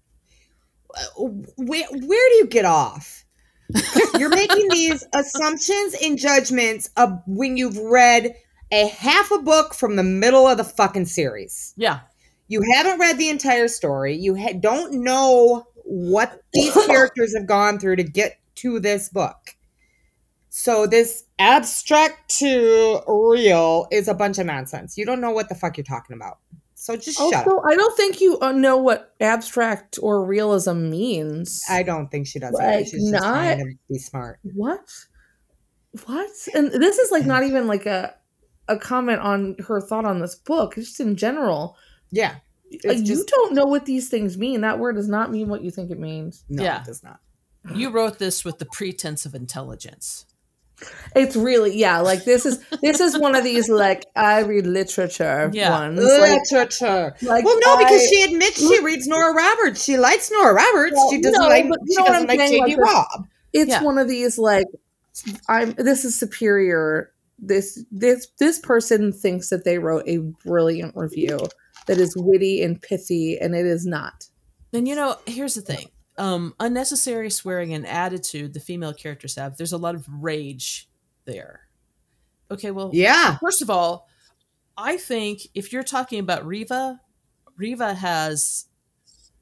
where 1.56 1.86
where 1.90 2.28
do 2.30 2.34
you 2.36 2.46
get 2.46 2.64
off? 2.64 3.24
You're 4.18 4.30
making 4.30 4.68
these 4.70 5.04
assumptions 5.14 5.94
and 6.02 6.16
judgments 6.18 6.88
of 6.96 7.20
when 7.26 7.56
you've 7.56 7.76
read 7.78 8.34
a 8.72 8.88
half 8.88 9.30
a 9.30 9.38
book 9.38 9.74
from 9.74 9.96
the 9.96 10.02
middle 10.02 10.46
of 10.46 10.56
the 10.56 10.64
fucking 10.64 11.06
series. 11.06 11.74
Yeah. 11.76 12.00
You 12.48 12.62
haven't 12.74 12.98
read 13.00 13.18
the 13.18 13.28
entire 13.28 13.68
story. 13.68 14.14
You 14.16 14.36
ha- 14.36 14.54
don't 14.58 15.02
know 15.04 15.66
what 15.84 16.40
these 16.52 16.72
characters 16.86 17.34
have 17.36 17.46
gone 17.46 17.78
through 17.78 17.96
to 17.96 18.04
get 18.04 18.38
to 18.56 18.78
this 18.80 19.08
book. 19.08 19.36
So 20.48 20.86
this 20.86 21.24
abstract 21.38 22.30
to 22.38 23.00
real 23.06 23.86
is 23.90 24.08
a 24.08 24.14
bunch 24.14 24.38
of 24.38 24.46
nonsense. 24.46 24.96
You 24.96 25.04
don't 25.04 25.20
know 25.20 25.30
what 25.32 25.48
the 25.48 25.54
fuck 25.54 25.76
you're 25.76 25.84
talking 25.84 26.16
about. 26.16 26.38
So 26.74 26.94
just 26.96 27.18
shut 27.18 27.34
Also, 27.34 27.56
up. 27.58 27.62
I 27.66 27.74
don't 27.74 27.96
think 27.96 28.20
you 28.20 28.38
uh, 28.40 28.52
know 28.52 28.76
what 28.76 29.14
abstract 29.20 29.98
or 30.00 30.24
realism 30.24 30.88
means. 30.90 31.62
I 31.68 31.82
don't 31.82 32.10
think 32.10 32.26
she 32.26 32.38
does 32.38 32.54
either. 32.58 32.76
Like, 32.78 32.86
She's 32.86 33.00
just 33.02 33.12
not- 33.12 33.20
trying 33.22 33.58
to 33.58 33.74
be 33.90 33.98
smart. 33.98 34.38
what 34.42 34.80
what 36.04 36.28
and 36.54 36.70
this 36.70 36.98
is 36.98 37.10
like 37.10 37.24
not 37.24 37.42
even 37.42 37.66
like 37.66 37.86
a 37.86 38.14
a 38.68 38.78
comment 38.78 39.20
on 39.20 39.56
her 39.66 39.80
thought 39.80 40.04
on 40.04 40.20
this 40.20 40.34
book 40.34 40.74
just 40.74 41.00
in 41.00 41.16
general 41.16 41.74
Yeah. 42.10 42.36
Uh, 42.72 42.90
It's 42.90 43.08
you 43.08 43.24
don't 43.26 43.54
know 43.54 43.64
what 43.66 43.86
these 43.86 44.08
things 44.08 44.36
mean 44.36 44.60
that 44.62 44.78
word 44.78 44.96
does 44.96 45.08
not 45.08 45.30
mean 45.30 45.48
what 45.48 45.62
you 45.62 45.70
think 45.70 45.90
it 45.90 45.98
means 45.98 46.44
no, 46.48 46.62
Yeah. 46.62 46.80
it 46.80 46.86
does 46.86 47.02
not. 47.02 47.20
You 47.74 47.90
wrote 47.90 48.18
this 48.18 48.44
with 48.44 48.58
the 48.58 48.66
pretense 48.66 49.26
of 49.26 49.34
intelligence. 49.34 50.26
it's 51.14 51.34
really 51.36 51.74
yeah 51.74 52.00
like 52.00 52.24
this 52.26 52.44
is 52.44 52.62
this 52.82 53.00
is 53.00 53.16
one 53.18 53.34
of 53.34 53.42
these 53.42 53.66
like 53.70 54.04
i 54.14 54.40
read 54.40 54.66
literature 54.66 55.50
Yeah. 55.54 55.70
ones 55.70 55.98
Literature. 55.98 57.14
like 57.22 57.44
well, 57.46 57.58
no, 57.64 57.78
because 57.78 58.02
I- 58.02 58.06
she 58.10 58.22
admits 58.24 58.58
she 58.58 58.84
reads 58.84 59.06
Nora 59.06 59.32
Roberts. 59.32 59.82
She 59.82 59.96
likes 59.96 60.30
Nora 60.30 60.52
Roberts. 60.52 60.92
Well, 60.94 61.10
she 61.10 61.20
doesn't 61.22 61.40
no, 61.40 61.48
like. 61.48 61.66
but 61.68 61.78
you 61.86 61.94
She 61.96 62.02
know 62.02 62.06
doesn't 62.08 62.28
like 62.28 62.38
saying, 62.40 62.66
J.D. 62.66 62.76
Robb. 62.78 63.26
it's 63.54 63.70
Yeah. 63.70 63.82
one 63.82 63.96
of 63.98 64.06
these 64.08 64.36
like 64.38 64.66
i'm 65.48 65.72
this 65.78 66.04
is 66.04 66.14
superior 66.14 67.10
this 67.38 67.82
this 67.90 68.26
this 68.38 68.58
person 68.58 69.12
thinks 69.14 69.48
that 69.48 69.64
they 69.64 69.78
wrote 69.78 70.04
a 70.06 70.18
brilliant 70.44 70.94
review 70.94 71.38
that 71.86 71.98
is 71.98 72.14
witty 72.16 72.62
and 72.62 72.80
pithy 72.82 73.38
and 73.38 73.54
it 73.54 73.64
is 73.66 73.86
not 73.86 74.26
And 74.72 74.86
you 74.88 74.94
know, 74.94 75.16
here's 75.26 75.54
the 75.54 75.62
thing. 75.62 75.88
Um, 76.18 76.54
unnecessary 76.60 77.30
swearing 77.30 77.72
and 77.74 77.86
attitude 77.86 78.54
the 78.54 78.60
female 78.60 78.92
characters 78.94 79.34
have, 79.36 79.56
there's 79.56 79.72
a 79.72 79.78
lot 79.78 79.94
of 79.94 80.06
rage 80.08 80.88
there. 81.26 81.60
Okay, 82.50 82.70
well, 82.70 82.90
Yeah. 82.92 83.38
first 83.38 83.60
of 83.62 83.70
all, 83.70 84.08
I 84.76 84.96
think 84.98 85.40
if 85.54 85.72
you're 85.72 85.82
talking 85.82 86.20
about 86.20 86.46
Reva, 86.46 87.00
Reva 87.56 87.94
has 87.94 88.66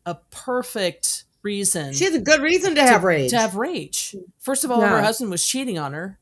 a 0.06 0.14
perfect 0.30 1.24
reason 1.42 1.92
She 1.92 2.04
has 2.04 2.14
a 2.14 2.20
good 2.20 2.40
reason 2.40 2.74
to 2.76 2.82
have 2.82 3.04
rage. 3.04 3.30
to 3.30 3.38
have 3.38 3.54
rage. 3.56 4.14
First 4.38 4.64
of 4.64 4.70
all, 4.70 4.80
Yeah. 4.80 4.88
her 4.90 5.02
husband 5.02 5.30
was 5.30 5.44
cheating 5.46 5.78
on 5.78 5.92
her. 5.92 6.18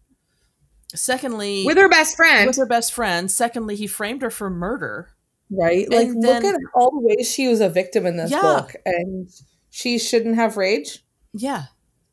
Secondly, 0.94 1.64
with 1.64 1.78
her 1.78 1.88
best 1.88 2.16
friend. 2.16 2.46
with 2.46 2.56
her 2.56 2.66
best 2.66 2.92
friend. 2.92 3.30
Secondly, 3.30 3.76
he 3.76 3.87
framed 3.87 4.20
her 4.22 4.30
for 4.30 4.50
murder. 4.50 5.12
Right 5.59 5.91
like 5.91 6.09
And 6.09 6.23
look 6.23 6.45
at 6.45 6.57
all 6.75 6.91
the 6.91 7.01
ways 7.01 7.31
she 7.31 7.49
was 7.49 7.61
a 7.61 7.69
victim 7.69 8.07
in 8.07 8.17
this 8.17 8.31
Yeah. 8.31 8.41
book 8.41 8.75
and 8.85 9.29
she 9.71 9.99
shouldn't 9.99 10.37
have 10.37 10.57
rage 10.57 11.05
Yeah. 11.35 11.65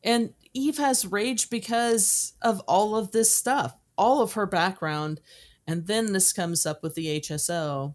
And 0.02 0.32
Eve 0.54 0.78
has 0.78 1.06
rage 1.06 1.50
because 1.50 2.32
of 2.42 2.60
all 2.60 2.96
of 2.96 3.12
this 3.12 3.32
stuff, 3.32 3.74
all 3.96 4.22
of 4.22 4.32
her 4.32 4.46
background. 4.46 5.20
And 5.66 5.86
then 5.86 6.12
this 6.12 6.32
comes 6.32 6.66
up 6.66 6.82
with 6.82 6.94
the 6.94 7.20
HSO, 7.20 7.94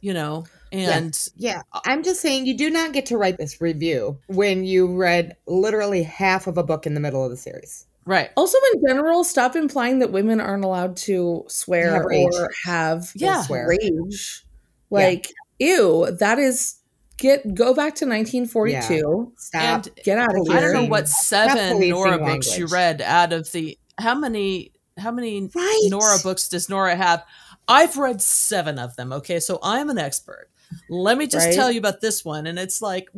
you 0.00 0.14
know, 0.14 0.44
and 0.70 1.18
yeah, 1.36 1.62
uh, 1.72 1.80
I'm 1.84 2.02
just 2.02 2.20
saying 2.20 2.46
you 2.46 2.56
do 2.56 2.70
not 2.70 2.92
get 2.92 3.06
to 3.06 3.16
write 3.18 3.38
this 3.38 3.60
review 3.60 4.18
when 4.28 4.64
you 4.64 4.94
read 4.96 5.36
literally 5.46 6.02
half 6.02 6.46
of 6.46 6.58
a 6.58 6.62
book 6.62 6.86
in 6.86 6.94
the 6.94 7.00
middle 7.00 7.24
of 7.24 7.30
the 7.30 7.36
series. 7.36 7.86
Right. 8.04 8.30
also 8.36 8.58
in 8.74 8.82
general 8.86 9.24
stop 9.24 9.54
implying 9.56 9.98
that 10.00 10.10
women 10.12 10.40
aren't 10.40 10.64
allowed 10.64 10.96
to 10.96 11.44
swear 11.48 11.92
Have 11.92 12.04
rage. 12.04 12.28
or 12.34 12.50
have 12.64 13.10
Yeah. 13.14 13.42
swear. 13.42 13.66
rage 13.68 14.44
like 14.90 15.32
ew 15.58 16.10
that 16.18 16.38
is 16.38 16.76
get 17.18 17.54
go 17.54 17.72
back 17.74 17.94
to 17.96 18.06
1942 18.06 19.32
Stop. 19.36 19.62
And 19.62 19.88
get 20.04 20.18
out 20.18 20.30
of 20.36 20.46
here 20.46 20.56
I 20.56 20.60
don't 20.60 20.72
know 20.72 20.84
what 20.84 21.08
seven 21.08 21.88
Nora 21.88 22.18
books 22.18 22.58
you 22.58 22.66
read 22.66 23.00
out 23.00 23.32
of 23.32 23.50
the 23.52 23.78
how 23.98 24.14
many 24.14 24.72
how 24.98 25.10
many 25.10 25.48
right. 25.54 25.80
Nora 25.88 26.18
books 26.22 26.48
does 26.48 26.68
Nora 26.68 26.94
have? 26.96 27.24
I've 27.68 27.96
read 27.96 28.20
seven 28.20 28.78
of 28.78 28.94
them. 28.96 29.12
Okay, 29.12 29.40
so 29.40 29.58
I'm 29.62 29.88
an 29.88 29.96
expert. 29.98 30.50
Let 30.90 31.16
me 31.16 31.26
just 31.26 31.46
Right. 31.46 31.54
tell 31.54 31.70
you 31.70 31.78
about 31.78 32.00
this 32.02 32.24
one, 32.24 32.46
and 32.46 32.58
it's 32.58 32.82
like, 32.82 33.08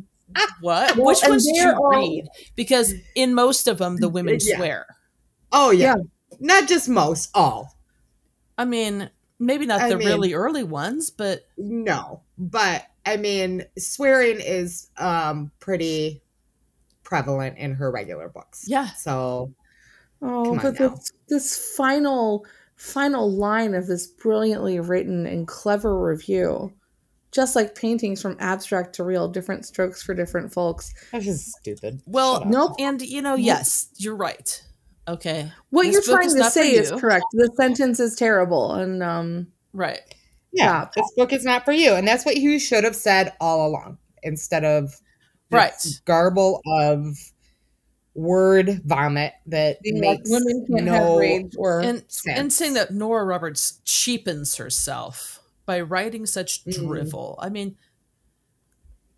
what? 0.61 0.97
Well, 0.97 1.07
Which 1.07 1.23
and 1.23 1.31
ones 1.31 1.47
did 1.47 1.57
you 1.57 1.71
all- 1.71 1.91
read? 1.91 2.27
Because 2.57 2.95
in 3.15 3.35
most 3.35 3.67
of 3.69 3.79
them, 3.79 3.97
the 3.97 4.09
women 4.09 4.39
Yeah. 4.41 4.57
swear. 4.57 4.87
Oh 5.53 5.71
yeah. 5.71 5.95
Yeah. 5.97 6.03
Not 6.41 6.69
just 6.69 6.89
most, 6.89 7.31
all. 7.35 7.77
I 8.59 8.65
mean, 8.65 9.11
maybe 9.39 9.67
not 9.67 9.81
I 9.83 9.89
the 9.91 9.97
mean- 9.99 10.09
really 10.09 10.35
early 10.35 10.65
ones, 10.65 11.11
but 11.11 11.43
No. 11.57 12.23
But 12.39 12.85
I 13.07 13.17
mean, 13.17 13.65
swearing 13.79 14.41
is 14.41 14.89
um 14.97 15.51
pretty 15.61 16.23
prevalent 17.03 17.59
in 17.59 17.75
her 17.75 17.91
regular 17.91 18.29
books. 18.29 18.65
yeah, 18.67 18.89
So 18.93 19.53
oh 20.23 20.59
but 20.61 20.79
this, 20.79 21.13
this 21.29 21.77
final 21.77 22.47
final 22.77 23.31
line 23.31 23.75
of 23.75 23.87
this 23.87 24.07
brilliantly 24.07 24.81
written 24.81 25.27
and 25.27 25.47
clever 25.47 25.97
review 26.03 26.73
just 27.35 27.57
like 27.57 27.75
paintings 27.75 28.23
from 28.23 28.37
abstract 28.39 28.95
to 28.95 29.05
real 29.05 29.29
different 29.29 29.67
strokes 29.67 30.03
for 30.03 30.15
different 30.15 30.53
folks 30.53 30.95
that's 31.13 31.25
just 31.25 31.51
stupid. 31.61 32.01
Well, 32.07 32.45
nope 32.47 32.77
and 32.79 33.03
you 33.03 33.21
know, 33.23 33.35
yes, 33.35 33.89
you're 33.97 34.17
right. 34.17 34.63
Okay, 35.07 35.51
what 35.71 35.83
This 35.85 35.93
you're 36.07 36.17
trying 36.17 36.35
to 36.35 36.45
say 36.51 36.73
is 36.73 36.91
you. 36.91 36.97
correct 36.99 37.25
the 37.33 37.51
sentence 37.57 38.01
is 38.01 38.17
terrible 38.17 38.73
and 38.73 39.03
um 39.03 39.49
right. 39.73 40.01
yeah, 40.53 40.83
Stop. 40.83 40.95
this 40.95 41.13
book 41.17 41.33
is 41.33 41.45
not 41.45 41.65
for 41.65 41.73
you. 41.73 41.93
And 41.95 42.07
that's 42.09 42.25
what 42.25 42.37
you 42.39 42.59
should 42.59 42.85
have 42.85 42.97
said 42.97 43.33
all 43.41 43.67
along 43.67 43.99
instead 44.23 44.65
of 44.65 44.91
this 44.91 45.01
Right. 45.51 45.87
garble 46.07 46.63
of 46.67 47.19
word 48.15 48.81
vomit 48.85 49.33
that 49.47 49.83
Being 49.83 50.03
like, 50.03 50.21
makes 50.21 50.31
women 50.31 50.67
can't 50.71 50.85
no 50.87 50.93
have 50.93 51.19
rage 51.19 51.53
or 51.59 51.81
and 51.81 52.03
and 52.29 52.53
saying 52.53 52.75
that 52.75 52.93
Nora 52.93 53.25
Roberts 53.25 53.81
cheapens 53.85 54.57
herself 54.57 55.41
by 55.67 55.81
writing 55.81 56.27
such 56.27 56.65
Mhm. 56.65 56.87
drivel. 56.87 57.37
I 57.39 57.49
mean, 57.49 57.77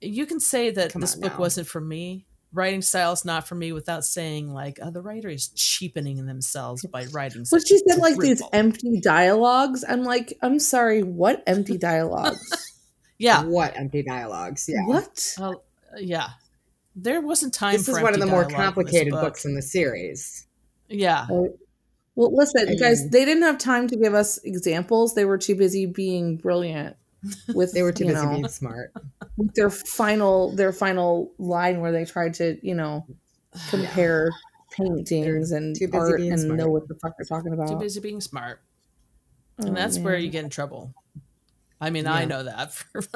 you 0.01 0.27
can 0.27 0.41
say 0.41 0.71
that 0.71 0.93
Come 0.93 1.01
this 1.01 1.15
book 1.15 1.33
now. 1.33 1.39
wasn't 1.39 1.67
for 1.67 1.81
me. 1.81 2.27
Writing 2.53 2.81
style 2.81 3.13
is 3.13 3.25
not 3.25 3.47
for 3.47 3.55
me 3.55 3.73
without 3.73 4.05
saying 4.05 4.53
like, 4.53 4.79
oh, 4.81 4.91
the 4.91 5.03
writer 5.03 5.29
is 5.29 5.49
cheapening 5.49 6.25
themselves 6.27 6.85
by 6.87 7.05
writing. 7.13 7.43
But 7.43 7.61
such 7.63 7.69
she 7.69 7.79
said 7.87 7.99
like 7.99 8.17
these 8.19 8.43
empty 8.53 9.01
dialogues. 9.01 9.85
I'm 9.87 10.05
like, 10.05 10.39
I'm 10.43 10.59
sorry, 10.59 11.03
what 11.03 11.43
empty 11.47 11.77
dialogues? 11.77 12.41
yeah, 13.19 13.43
what 13.45 13.77
empty 13.77 14.03
dialogues. 14.03 14.67
Yeah. 14.69 14.87
What? 14.87 15.35
uh, 15.41 15.55
yeah. 15.99 16.29
There 16.95 17.21
wasn't 17.21 17.53
time. 17.53 17.73
This 17.73 17.89
is 17.89 18.01
one 18.01 18.15
of 18.15 18.21
the 18.21 18.27
more 18.27 18.49
complicated 18.49 19.13
book. 19.13 19.23
books 19.23 19.45
in 19.45 19.55
the 19.55 19.61
series. 19.63 20.47
Yeah, 20.89 21.27
Well, 22.17 22.35
listen, 22.35 22.69
I 22.69 22.75
guys, 22.75 23.09
they 23.11 23.25
didn't 23.25 23.43
have 23.45 23.59
time 23.59 23.87
to 23.89 23.97
give 23.97 24.15
us 24.15 24.39
examples. 24.45 25.15
They 25.15 25.25
were 25.27 25.39
too 25.39 25.55
busy 25.55 25.87
being 25.87 26.37
brilliant 26.39 26.97
with 27.55 27.73
They 27.73 27.83
were 27.83 27.93
too 27.93 28.07
busy 28.07 28.25
know, 28.25 28.31
being 28.33 28.49
smart. 28.49 28.93
with 29.37 29.55
their 29.55 29.71
final 29.71 30.51
their 30.57 30.73
final 30.73 31.33
line 31.39 31.81
where 31.81 31.93
they 31.93 32.05
tried 32.07 32.35
to, 32.35 32.59
you 32.67 32.75
know, 32.75 33.07
compare 33.71 34.31
paintings 34.71 35.53
and 35.53 35.77
too 35.77 35.87
busy 35.89 35.99
art 35.99 36.17
being 36.19 36.33
and 36.33 36.41
smart. 36.41 36.59
know 36.59 36.69
what 36.69 36.89
the 36.89 36.95
fuck 36.97 37.13
they're 37.19 37.25
talking 37.27 37.53
about. 37.53 37.69
too 37.69 37.77
busy 37.79 38.01
being 38.01 38.21
smart, 38.21 38.61
Oh, 39.59 39.67
and 39.67 39.77
that's 39.77 39.99
where 39.99 40.17
you 40.17 40.29
get 40.31 40.45
in 40.45 40.51
trouble. 40.51 40.95
I 41.81 41.91
mean, 41.91 42.07
I 42.07 42.25
know 42.25 42.43
that. 42.45 42.73
For, 42.73 43.03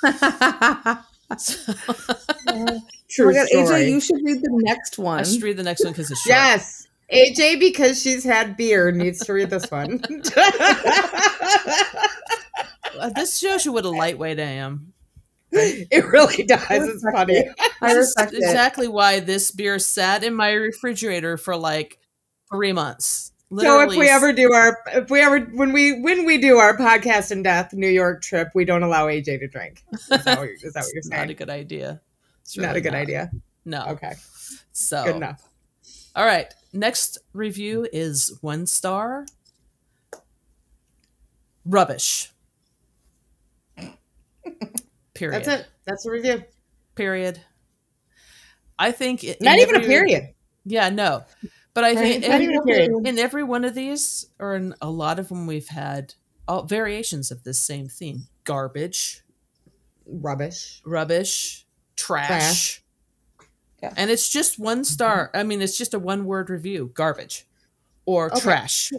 so, 1.38 1.74
True 3.08 3.26
oh 3.26 3.32
my 3.32 3.32
God, 3.34 3.46
story. 3.48 3.82
AJ, 3.82 3.90
you 3.90 4.00
should 4.00 4.20
read 4.24 4.40
the 4.42 4.50
next 4.64 4.98
one. 4.98 5.20
I 5.20 5.22
should 5.22 5.42
read 5.42 5.56
the 5.56 5.62
next 5.62 5.82
one 5.84 5.92
because 5.92 6.10
it's 6.10 6.20
short. 6.24 6.36
yes. 6.36 6.77
AJ, 7.12 7.58
because 7.60 8.00
she's 8.02 8.22
had 8.24 8.56
beer, 8.56 8.90
needs 8.90 9.20
to 9.26 9.32
read 9.32 9.50
this 9.50 9.70
one. 9.70 10.02
Uh, 12.98 13.10
this 13.10 13.38
shows 13.38 13.64
you 13.64 13.72
what 13.72 13.84
a 13.84 13.90
lightweight 13.90 14.40
I 14.40 14.42
am. 14.44 14.92
it 15.52 16.04
really 16.06 16.42
does. 16.44 16.62
It's 16.68 17.04
funny. 17.12 17.34
it. 17.34 17.54
I 17.80 17.94
This 17.94 18.08
is 18.08 18.14
it. 18.18 18.34
exactly 18.34 18.88
why 18.88 19.20
this 19.20 19.50
beer 19.50 19.78
sat 19.78 20.24
in 20.24 20.34
my 20.34 20.50
refrigerator 20.52 21.36
for 21.36 21.56
like 21.56 21.98
three 22.52 22.72
months. 22.72 23.32
So 23.56 23.80
if 23.80 23.96
we 23.96 24.08
ever 24.10 24.32
do 24.32 24.52
our, 24.52 24.76
if 24.88 25.10
we 25.10 25.20
ever, 25.20 25.40
when 25.40 25.72
we 25.72 26.02
when 26.02 26.26
we 26.26 26.36
do 26.38 26.58
our 26.58 26.76
podcast 26.76 27.30
in 27.30 27.42
death 27.42 27.72
New 27.72 27.88
York 27.88 28.20
trip, 28.20 28.48
we 28.54 28.66
don't 28.66 28.82
allow 28.82 29.06
AJ 29.06 29.38
to 29.40 29.48
drink. 29.48 29.82
Is 29.92 30.06
that 30.08 30.38
what, 30.38 30.44
you're- 30.44 30.58
is 30.62 30.72
that 30.74 30.80
what 30.82 30.88
you're 30.92 30.98
it's 30.98 31.08
not 31.08 31.30
a 31.30 31.34
good 31.34 31.48
idea. 31.50 32.00
It's 32.42 32.58
not 32.58 32.76
a 32.76 32.80
good 32.82 32.94
idea. 32.94 33.30
No. 33.64 33.84
Okay, 33.90 34.14
So 34.72 35.04
good 35.04 35.16
enough. 35.16 35.47
All 36.14 36.26
right. 36.26 36.52
Next 36.72 37.18
review 37.32 37.86
is 37.92 38.36
one 38.40 38.66
star. 38.66 39.26
Rubbish. 41.64 42.32
Period. 45.14 45.44
That's 45.44 45.48
it. 45.48 45.66
That's 45.86 46.04
the 46.04 46.10
review. 46.10 46.44
Period. 46.94 47.40
I 48.78 48.92
think 48.92 49.24
it, 49.24 49.40
Not 49.40 49.56
in 49.56 49.62
even 49.62 49.76
a 49.76 49.80
period. 49.80 50.34
Yeah, 50.64 50.90
no. 50.90 51.24
But 51.74 51.84
I 51.84 51.94
think 51.94 52.22
Right? 52.22 52.30
Not 52.30 52.40
even 52.40 53.04
a 53.04 53.08
in 53.08 53.18
every 53.18 53.42
one 53.42 53.64
of 53.64 53.74
these, 53.74 54.26
or 54.38 54.54
in 54.56 54.74
a 54.80 54.90
lot 54.90 55.18
of 55.18 55.28
them, 55.28 55.46
we've 55.46 55.68
had 55.68 56.14
all 56.46 56.62
variations 56.64 57.30
of 57.30 57.44
this 57.44 57.60
same 57.60 57.88
theme: 57.88 58.28
garbage, 58.44 59.22
Rubbish. 60.06 60.80
rubbish, 60.84 61.66
trash. 61.96 62.28
Trash. 62.28 62.82
Yeah. 63.82 63.94
And 63.96 64.10
it's 64.10 64.28
just 64.28 64.58
one 64.58 64.84
star. 64.84 65.30
I 65.34 65.42
mean, 65.44 65.62
it's 65.62 65.78
just 65.78 65.94
a 65.94 65.98
one 65.98 66.24
word 66.24 66.50
review: 66.50 66.90
garbage 66.94 67.46
or 68.06 68.30
Okay. 68.32 68.40
trash. 68.40 68.90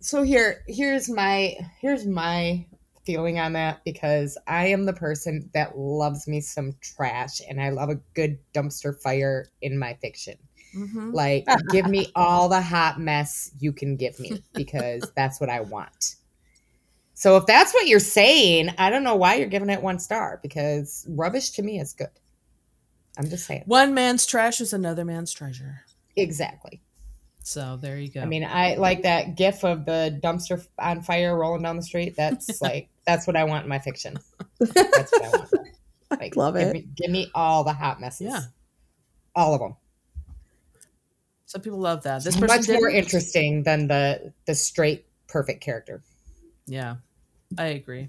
So 0.00 0.22
here, 0.22 0.62
here's 0.66 1.08
my 1.08 1.54
here's 1.80 2.06
my 2.06 2.66
feeling 3.06 3.38
on 3.38 3.52
that 3.54 3.82
because 3.84 4.36
I 4.46 4.66
am 4.66 4.84
the 4.84 4.92
person 4.92 5.50
that 5.54 5.76
loves 5.76 6.26
me 6.28 6.40
some 6.40 6.74
trash 6.80 7.40
and 7.48 7.60
I 7.60 7.70
love 7.70 7.88
a 7.90 8.00
good 8.14 8.38
dumpster 8.54 8.98
fire 9.00 9.48
in 9.62 9.78
my 9.78 9.94
fiction. 9.94 10.36
Mhm. 10.74 11.12
Like, 11.14 11.46
give 11.70 11.86
me 11.86 12.12
all 12.14 12.48
the 12.48 12.60
hot 12.60 13.00
mess 13.00 13.50
you 13.58 13.72
can 13.72 13.96
give 13.96 14.18
me 14.20 14.42
because 14.54 15.10
that's 15.16 15.40
what 15.40 15.50
I 15.50 15.60
want. 15.60 16.16
So 17.14 17.36
if 17.36 17.44
that's 17.46 17.74
what 17.74 17.86
you're 17.86 18.00
saying, 18.00 18.70
I 18.78 18.88
don't 18.88 19.04
know 19.04 19.16
why 19.16 19.34
you're 19.34 19.48
giving 19.48 19.70
it 19.70 19.82
one 19.82 19.98
star 19.98 20.40
because 20.42 21.04
rubbish 21.08 21.50
to 21.50 21.62
me 21.62 21.78
is 21.78 21.92
good. 21.92 22.08
I'm 23.18 23.28
just 23.28 23.46
saying. 23.46 23.64
One 23.66 23.94
man's 23.94 24.26
trash 24.26 24.60
is 24.60 24.72
another 24.72 25.04
man's 25.04 25.32
treasure. 25.32 25.82
Exactly. 26.16 26.80
So 27.42 27.78
there 27.80 27.98
you 27.98 28.10
go. 28.10 28.20
I 28.20 28.26
mean, 28.26 28.44
I 28.44 28.74
like 28.76 29.02
that 29.02 29.34
gif 29.36 29.64
of 29.64 29.84
the 29.86 30.18
dumpster 30.22 30.64
on 30.78 31.02
fire 31.02 31.36
rolling 31.36 31.62
down 31.62 31.76
the 31.76 31.82
street. 31.82 32.14
That's 32.16 32.60
like 32.62 32.88
that's 33.06 33.26
what 33.26 33.36
I 33.36 33.44
want 33.44 33.64
in 33.64 33.68
my 33.68 33.78
fiction. 33.78 34.18
That's 34.58 35.12
what 35.12 35.24
I 35.24 35.28
want. 35.30 35.50
Like, 36.18 36.34
love 36.34 36.54
give 36.54 36.66
it. 36.68 36.72
Me, 36.72 36.88
give 36.96 37.08
me 37.10 37.30
all 37.36 37.62
the 37.62 37.72
hot 37.72 38.00
messes. 38.00 38.26
Yeah. 38.26 38.40
all 39.36 39.54
of 39.54 39.60
them. 39.60 39.76
some 41.46 41.60
people 41.62 41.78
love 41.78 42.02
that. 42.02 42.24
This 42.24 42.34
person 42.34 42.48
Much 42.48 42.68
more 42.68 42.88
didn't. 42.90 43.04
interesting 43.04 43.62
than 43.62 43.86
the 43.86 44.32
the 44.44 44.56
straight 44.56 45.06
perfect 45.28 45.62
character. 45.62 46.02
Yeah, 46.66 46.96
I 47.56 47.66
agree. 47.66 48.08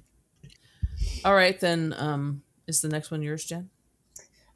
All 1.23 1.35
right, 1.35 1.59
then. 1.59 1.93
Um, 1.95 2.41
is 2.65 2.81
the 2.81 2.89
next 2.89 3.11
one 3.11 3.21
yours, 3.21 3.45
Jen? 3.45 3.69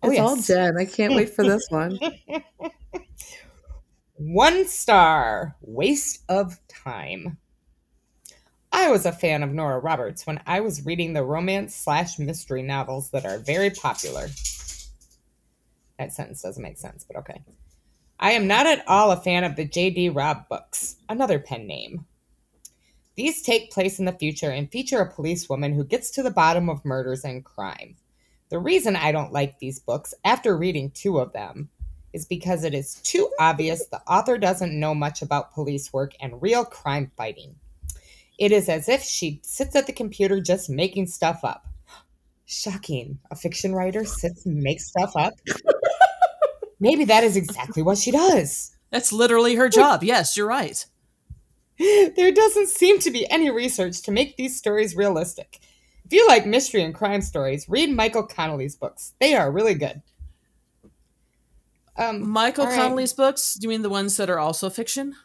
Oh, 0.05 0.11
it's 0.11 0.19
all 0.19 0.35
yes. 0.35 0.47
Jen. 0.47 0.77
I 0.77 0.85
can't 0.85 1.15
wait 1.15 1.29
for 1.29 1.43
this 1.43 1.67
one. 1.69 1.99
One 4.17 4.65
star, 4.65 5.57
waste 5.61 6.23
of 6.29 6.57
time. 6.69 7.37
I 8.71 8.89
was 8.89 9.05
a 9.05 9.11
fan 9.11 9.43
of 9.43 9.53
Nora 9.53 9.79
Roberts 9.79 10.25
when 10.25 10.41
I 10.45 10.61
was 10.61 10.85
reading 10.85 11.13
the 11.13 11.23
romance 11.23 11.75
slash 11.75 12.17
mystery 12.17 12.61
novels 12.61 13.09
that 13.09 13.25
are 13.25 13.39
very 13.39 13.69
popular. 13.69 14.27
That 15.99 16.13
sentence 16.13 16.41
doesn't 16.41 16.63
make 16.63 16.77
sense, 16.77 17.03
but 17.03 17.17
okay. 17.17 17.43
I 18.19 18.31
am 18.31 18.47
not 18.47 18.65
at 18.65 18.87
all 18.87 19.11
a 19.11 19.21
fan 19.21 19.43
of 19.43 19.57
the 19.57 19.65
J.D. 19.65 20.09
Robb 20.09 20.47
books, 20.47 20.95
another 21.09 21.39
pen 21.39 21.67
name. 21.67 22.05
These 23.15 23.41
take 23.41 23.71
place 23.71 23.99
in 23.99 24.05
the 24.05 24.11
future 24.11 24.51
and 24.51 24.71
feature 24.71 24.99
a 24.99 25.11
policewoman 25.11 25.73
who 25.73 25.83
gets 25.83 26.09
to 26.11 26.23
the 26.23 26.31
bottom 26.31 26.69
of 26.69 26.83
murders 26.85 27.23
and 27.23 27.43
crime. 27.43 27.95
The 28.49 28.59
reason 28.59 28.95
I 28.95 29.11
don't 29.11 29.33
like 29.33 29.59
these 29.59 29.79
books, 29.79 30.13
after 30.23 30.55
reading 30.55 30.91
two 30.91 31.19
of 31.19 31.33
them, 31.33 31.69
is 32.13 32.25
because 32.25 32.63
it 32.63 32.73
is 32.73 32.95
too 33.03 33.29
obvious 33.39 33.87
the 33.87 34.01
author 34.07 34.37
doesn't 34.37 34.79
know 34.79 34.95
much 34.95 35.21
about 35.21 35.53
police 35.53 35.91
work 35.91 36.13
and 36.19 36.41
real 36.41 36.63
crime 36.63 37.11
fighting. 37.17 37.55
It 38.37 38.51
is 38.51 38.69
as 38.69 38.87
if 38.87 39.01
she 39.01 39.39
sits 39.43 39.75
at 39.75 39.87
the 39.87 39.93
computer 39.93 40.39
just 40.39 40.69
making 40.69 41.07
stuff 41.07 41.41
up. 41.43 41.65
Shocking. 42.45 43.19
A 43.31 43.35
fiction 43.35 43.73
writer 43.73 44.05
sits 44.05 44.45
and 44.45 44.61
makes 44.61 44.87
stuff 44.87 45.13
up. 45.15 45.33
Maybe 46.79 47.05
that 47.05 47.23
is 47.23 47.35
exactly 47.35 47.81
what 47.81 47.97
she 47.97 48.11
does. 48.11 48.75
That's 48.91 49.11
literally 49.11 49.55
her 49.55 49.69
job. 49.69 50.03
Yes, 50.03 50.37
you're 50.37 50.47
right. 50.47 50.85
There 51.77 52.31
doesn't 52.31 52.69
seem 52.69 52.99
to 52.99 53.11
be 53.11 53.29
any 53.29 53.49
research 53.49 54.01
to 54.03 54.11
make 54.11 54.37
these 54.37 54.55
stories 54.55 54.95
realistic. 54.95 55.59
If 56.05 56.13
you 56.13 56.27
like 56.27 56.45
mystery 56.45 56.83
and 56.83 56.93
crime 56.93 57.21
stories, 57.21 57.67
read 57.67 57.89
Michael 57.89 58.23
Connelly's 58.23 58.75
books. 58.75 59.13
They 59.19 59.33
are 59.35 59.51
really 59.51 59.73
good. 59.73 60.01
Um, 61.97 62.27
Michael 62.29 62.65
all 62.65 62.69
right. 62.69 62.77
Connelly's 62.79 63.13
books. 63.13 63.55
Do 63.55 63.65
you 63.65 63.69
mean 63.69 63.81
the 63.81 63.89
ones 63.89 64.17
that 64.17 64.29
are 64.29 64.37
also 64.39 64.69
fiction? 64.69 65.15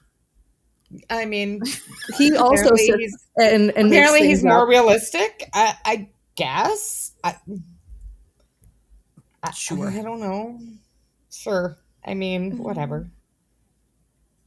I 1.10 1.24
mean, 1.26 1.60
He 2.18 2.34
also 2.36 2.64
apparently 2.64 2.94
he's, 2.98 3.28
and, 3.36 3.70
and 3.76 3.88
apparently 3.88 4.20
he's 4.20 4.38
things 4.40 4.44
more 4.44 4.62
up. 4.62 4.68
realistic. 4.68 5.48
I, 5.52 5.74
I 5.84 6.08
guess. 6.36 7.12
I, 7.22 7.36
I, 9.42 9.50
Sure. 9.52 9.88
I 9.88 10.02
don't 10.02 10.20
know. 10.20 10.58
Sure. 11.30 11.76
I 12.04 12.14
mean, 12.14 12.52
Mm-hmm. 12.52 12.62
whatever. 12.62 13.10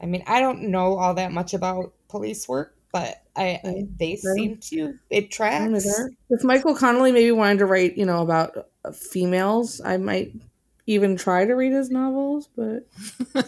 I 0.02 0.06
mean, 0.06 0.24
I 0.28 0.40
don't 0.42 0.64
know 0.64 0.96
all 0.98 1.14
that 1.14 1.32
much 1.32 1.54
about 1.54 1.94
police 2.10 2.48
work, 2.48 2.76
but 2.92 3.23
I, 3.36 3.60
I 3.64 3.84
they 3.98 4.12
Right. 4.24 4.36
seem 4.36 4.58
to 4.58 4.94
it 5.10 5.32
tracks. 5.32 5.86
If 6.30 6.44
Michael 6.44 6.76
Connelly 6.76 7.12
maybe 7.12 7.32
wanted 7.32 7.60
to 7.60 7.66
write, 7.66 7.98
you 7.98 8.06
know, 8.06 8.22
about 8.22 8.56
uh, 8.86 8.92
females, 8.92 9.82
I 9.84 9.98
might 9.98 10.34
even 10.86 11.16
try 11.16 11.46
to 11.46 11.54
read 11.54 11.72
his 11.72 11.90
novels. 11.90 12.50
But 12.56 12.88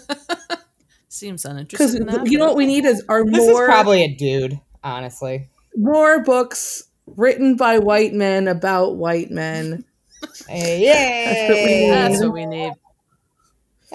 Seems 1.10 1.46
uninteresting. 1.46 2.02
in 2.02 2.08
that, 2.08 2.30
you 2.32 2.38
know 2.38 2.46
what 2.48 2.56
we 2.58 2.66
need 2.66 2.86
is 2.86 3.04
are 3.10 3.24
This 3.26 3.44
is 3.44 3.50
more 3.50 3.66
probably 3.68 4.04
a 4.04 4.14
dude, 4.16 4.60
honestly. 4.84 5.48
more 5.76 6.22
books 6.24 6.84
written 7.06 7.56
by 7.56 7.78
white 7.80 8.14
men 8.14 8.48
about 8.48 8.96
white 8.98 9.32
men. 9.32 9.86
Hey, 10.48 10.84
That's 11.26 11.48
That's 11.90 12.22
what 12.22 12.22
yay! 12.22 12.28
what 12.28 12.34
we 12.34 12.46
need. 12.46 12.74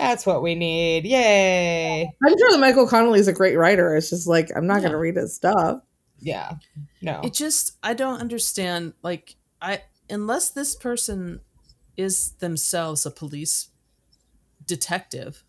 That's 0.01 0.25
what 0.25 0.43
we 0.43 0.55
need. 0.55 1.05
Yay! 1.05 2.03
I'm 2.25 2.39
sure 2.39 2.51
that 2.53 2.59
Michael 2.59 2.87
Connelly 2.87 3.21
is 3.21 3.29
a 3.29 3.35
great 3.35 3.57
writer. 3.57 3.95
It's 3.97 4.09
just 4.09 4.27
like 4.27 4.51
I'm 4.57 4.67
not 4.67 4.81
going 4.81 4.93
to 4.93 4.99
read 4.99 5.17
his 5.17 5.35
stuff. 5.35 5.83
yeah, 6.21 6.55
no, 7.03 7.21
It 7.23 7.35
just 7.35 7.77
I 7.83 7.93
don't 7.95 8.19
understand. 8.19 8.95
Like 9.03 9.37
I 9.61 9.83
unless 10.09 10.51
this 10.51 10.75
person 10.75 11.41
is 11.99 12.31
themselves 12.39 13.05
a 13.05 13.11
police 13.11 13.69
detective, 14.67 15.45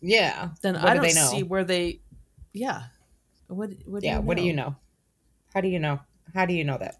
yeah. 0.00 0.50
then 0.62 0.74
What 0.74 0.84
I 0.84 0.88
do 0.94 1.00
don't 1.00 1.02
they 1.08 1.14
know? 1.14 1.26
see 1.26 1.42
where 1.42 1.64
they. 1.64 2.00
Yeah. 2.52 2.84
What? 3.48 3.70
What? 3.86 4.02
Do 4.02 4.06
yeah, 4.06 4.16
you 4.16 4.22
what 4.22 4.36
do 4.36 4.44
you 4.44 4.52
know? 4.52 4.76
How 5.52 5.60
do 5.60 5.68
you 5.68 5.80
know? 5.80 5.98
How 6.32 6.46
do 6.46 6.54
you 6.54 6.62
know 6.64 6.78
that? 6.78 6.96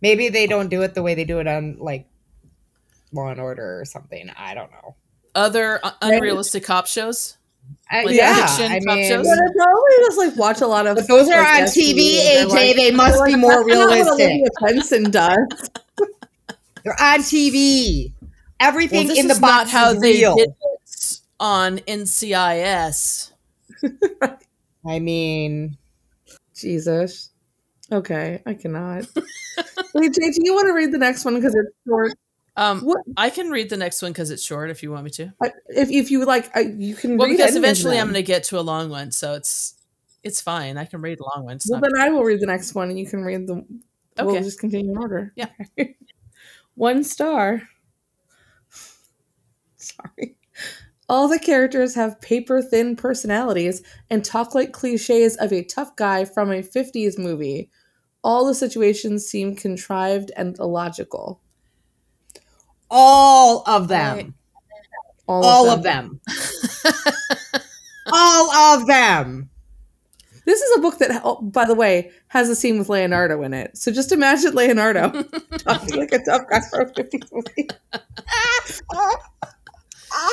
Maybe 0.00 0.28
they 0.28 0.46
don't 0.46 0.68
do 0.68 0.82
it 0.82 0.94
the 0.94 1.02
way 1.02 1.14
they 1.16 1.24
do 1.24 1.40
it 1.40 1.48
on 1.48 1.78
like 1.80 2.06
Law 3.12 3.28
and 3.28 3.40
Order 3.40 3.80
or 3.80 3.84
something. 3.84 4.30
I 4.36 4.54
don't 4.54 4.70
know. 4.70 4.94
Other 5.34 5.80
unrealistic 6.02 6.64
cop 6.64 6.86
shows. 6.86 7.36
Like 7.92 8.06
yeah, 8.10 8.46
fiction 8.46 8.72
I 8.72 8.80
cop 8.80 8.96
mean, 8.96 9.08
shows? 9.08 9.26
But 9.26 9.38
I 9.38 9.48
probably 9.56 9.96
just 10.06 10.18
like 10.18 10.36
watch 10.36 10.60
a 10.62 10.66
lot 10.66 10.86
of. 10.86 10.96
but 10.96 11.08
those 11.08 11.28
are 11.28 11.40
like, 11.42 11.62
on 11.62 11.68
SVU, 11.68 11.94
TV, 11.94 12.14
AJ. 12.16 12.34
they're 12.34 12.46
like- 12.48 12.76
they 12.76 12.90
must 12.90 13.16
they're 13.18 13.26
be 13.26 13.36
more 13.36 13.50
"That's 13.50 13.66
not 13.66 13.88
what 13.88 13.90
realistic. 13.90 14.30
Olivia 14.30 14.48
Benson 14.60 15.10
does. 15.10 15.70
They're 16.84 17.00
on 17.00 17.20
TV. 17.20 18.12
Everything 18.60 19.08
Well, 19.08 19.18
in 19.18 19.26
the 19.28 19.34
is 19.34 19.40
box 19.40 19.72
not 19.72 19.80
how 19.80 19.90
is 19.92 20.00
they 20.00 20.12
real. 20.14 20.36
did 20.36 20.48
it 20.50 21.20
on 21.40 21.78
NCIS. 21.80 23.32
I 24.86 24.98
mean, 24.98 25.76
Jesus. 26.54 27.30
Okay, 27.90 28.42
I 28.46 28.54
cannot. 28.54 29.06
Wait, 29.94 30.14
Jay, 30.14 30.30
do 30.30 30.38
you 30.42 30.54
want 30.54 30.66
to 30.68 30.72
read 30.72 30.92
the 30.92 30.98
next 30.98 31.24
one 31.24 31.34
because 31.34 31.54
it's 31.54 31.68
short? 31.86 32.12
Um, 32.56 32.80
What 32.82 32.98
I 33.16 33.30
can 33.30 33.50
read 33.50 33.70
the 33.70 33.76
next 33.78 34.02
one 34.02 34.12
because 34.12 34.30
it's 34.30 34.42
short. 34.42 34.70
If 34.70 34.82
you 34.82 34.90
want 34.92 35.04
me 35.04 35.10
to. 35.12 35.32
I- 35.42 35.52
if 35.68 35.90
if 35.90 36.10
you 36.10 36.24
like, 36.26 36.54
I, 36.56 36.60
you 36.60 36.94
can. 36.94 37.16
Well, 37.16 37.28
read 37.28 37.36
because 37.38 37.56
eventually 37.56 37.98
I'm 37.98 38.06
going 38.06 38.14
to 38.14 38.22
get 38.22 38.44
to 38.44 38.58
a 38.58 38.60
long 38.60 38.90
one, 38.90 39.10
so 39.10 39.34
it's 39.34 39.74
it's 40.22 40.40
fine. 40.40 40.76
I 40.76 40.84
can 40.84 41.00
read 41.00 41.18
a 41.20 41.24
long 41.24 41.44
one. 41.46 41.58
Well, 41.68 41.80
then 41.80 41.98
I 42.00 42.10
will 42.10 42.24
read 42.24 42.40
the 42.40 42.46
next 42.46 42.74
one, 42.74 42.90
and 42.90 42.98
you 42.98 43.06
can 43.06 43.24
read 43.24 43.46
the. 43.46 43.64
We'll 44.18 44.30
Okay. 44.36 44.40
just 44.44 44.60
continue 44.60 44.90
in 44.92 44.98
order. 44.98 45.32
Yeah. 45.36 45.48
one 46.74 47.02
star. 47.04 47.62
Sorry. 49.76 50.36
All 51.08 51.28
the 51.28 51.38
characters 51.38 51.94
have 51.94 52.20
paper 52.20 52.62
thin 52.62 52.96
personalities 52.96 53.82
and 54.08 54.24
talk 54.24 54.54
like 54.54 54.72
cliches 54.72 55.36
of 55.36 55.52
a 55.52 55.64
tough 55.64 55.94
guy 55.96 56.24
from 56.24 56.50
a 56.50 56.62
50s 56.62 57.18
movie. 57.18 57.70
All 58.24 58.46
the 58.46 58.54
situations 58.54 59.26
seem 59.26 59.54
contrived 59.56 60.30
and 60.36 60.58
illogical. 60.58 61.41
All 62.92 63.64
of 63.66 63.88
them. 63.88 64.34
All, 65.26 65.44
All 65.44 65.70
of 65.70 65.82
them. 65.82 66.20
all 68.12 68.52
of 68.52 68.86
them. 68.86 69.48
This 70.44 70.60
is 70.60 70.76
a 70.76 70.80
book 70.80 70.98
that, 70.98 71.20
oh, 71.24 71.40
by 71.40 71.64
the 71.64 71.74
way, 71.74 72.10
has 72.28 72.48
a 72.48 72.56
scene 72.56 72.78
with 72.78 72.88
Leonardo 72.88 73.42
in 73.42 73.54
it. 73.54 73.76
So 73.78 73.92
just 73.92 74.12
imagine 74.12 74.54
Leonardo 74.54 75.22
talking 75.58 75.96
like 75.98 76.12
a 76.12 76.18
tough 76.24 76.42
guy 76.50 76.60
50s. 76.72 77.70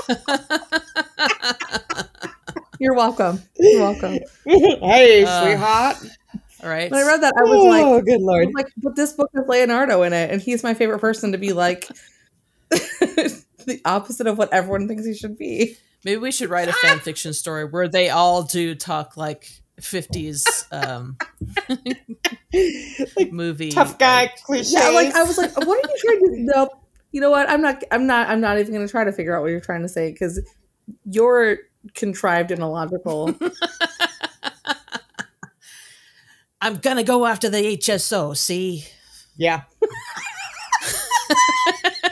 You're 2.79 2.95
welcome. 2.95 3.41
You're 3.57 3.81
welcome. 3.81 4.19
hey, 4.45 5.23
Uh, 5.25 5.43
sweetheart. 5.43 5.97
All 6.63 6.69
right. 6.69 6.89
When 6.91 7.03
I 7.03 7.07
read 7.07 7.21
that, 7.21 7.33
I 7.37 7.43
was 7.43 7.63
like, 7.65 7.83
oh, 7.83 8.01
good 8.01 8.21
lord. 8.21 8.49
like, 8.53 8.67
but 8.77 8.95
this 8.95 9.13
book 9.13 9.29
has 9.35 9.45
Leonardo 9.47 10.03
in 10.03 10.13
it, 10.13 10.31
and 10.31 10.41
he's 10.41 10.63
my 10.63 10.73
favorite 10.73 10.99
person 10.99 11.31
to 11.31 11.37
be 11.37 11.53
like 11.53 11.87
the 12.69 13.81
opposite 13.85 14.27
of 14.27 14.37
what 14.37 14.53
everyone 14.53 14.87
thinks 14.87 15.05
he 15.05 15.13
should 15.13 15.37
be. 15.37 15.77
Maybe 16.05 16.17
we 16.17 16.31
should 16.31 16.49
write 16.49 16.69
a 16.69 16.73
fan 16.73 16.99
fiction 16.99 17.33
story 17.33 17.65
where 17.65 17.87
they 17.87 18.09
all 18.09 18.43
do 18.43 18.73
talk 18.75 19.17
like 19.17 19.49
50s 19.81 20.45
um, 20.71 21.17
Like, 23.17 23.31
movie. 23.31 23.71
Tough 23.71 23.97
guy 23.97 24.21
like- 24.23 24.43
cliches. 24.43 24.73
Yeah, 24.73 24.89
like 24.89 25.13
I 25.13 25.23
was 25.23 25.37
like, 25.37 25.55
what 25.57 25.85
are 25.85 25.89
you 25.89 25.97
trying 25.99 26.19
to? 26.19 26.43
No, 26.43 26.69
you 27.11 27.21
know 27.21 27.31
what? 27.31 27.49
I'm 27.49 27.61
not. 27.61 27.83
I'm 27.91 28.05
not. 28.07 28.29
I'm 28.29 28.41
not 28.41 28.59
even 28.59 28.73
going 28.73 28.85
to 28.85 28.91
try 28.91 29.03
to 29.03 29.11
figure 29.11 29.35
out 29.35 29.41
what 29.41 29.51
you're 29.51 29.59
trying 29.59 29.81
to 29.81 29.89
say 29.89 30.11
because 30.11 30.39
you're 31.05 31.57
contrived 31.95 32.51
and 32.51 32.61
illogical. 32.61 33.33
I'm 36.61 36.75
going 36.77 36.97
to 36.97 37.03
go 37.03 37.25
after 37.25 37.49
the 37.49 37.77
HSO, 37.77 38.35
see? 38.35 38.85
yeah. 39.37 39.61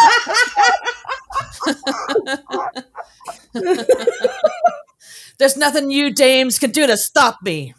There's 5.38 5.58
nothing 5.58 5.91
you 5.91 6.12
dames 6.13 6.60
can 6.60 6.71
do 6.71 6.88
to 6.88 6.97
stop 6.97 7.39
me. 7.43 7.73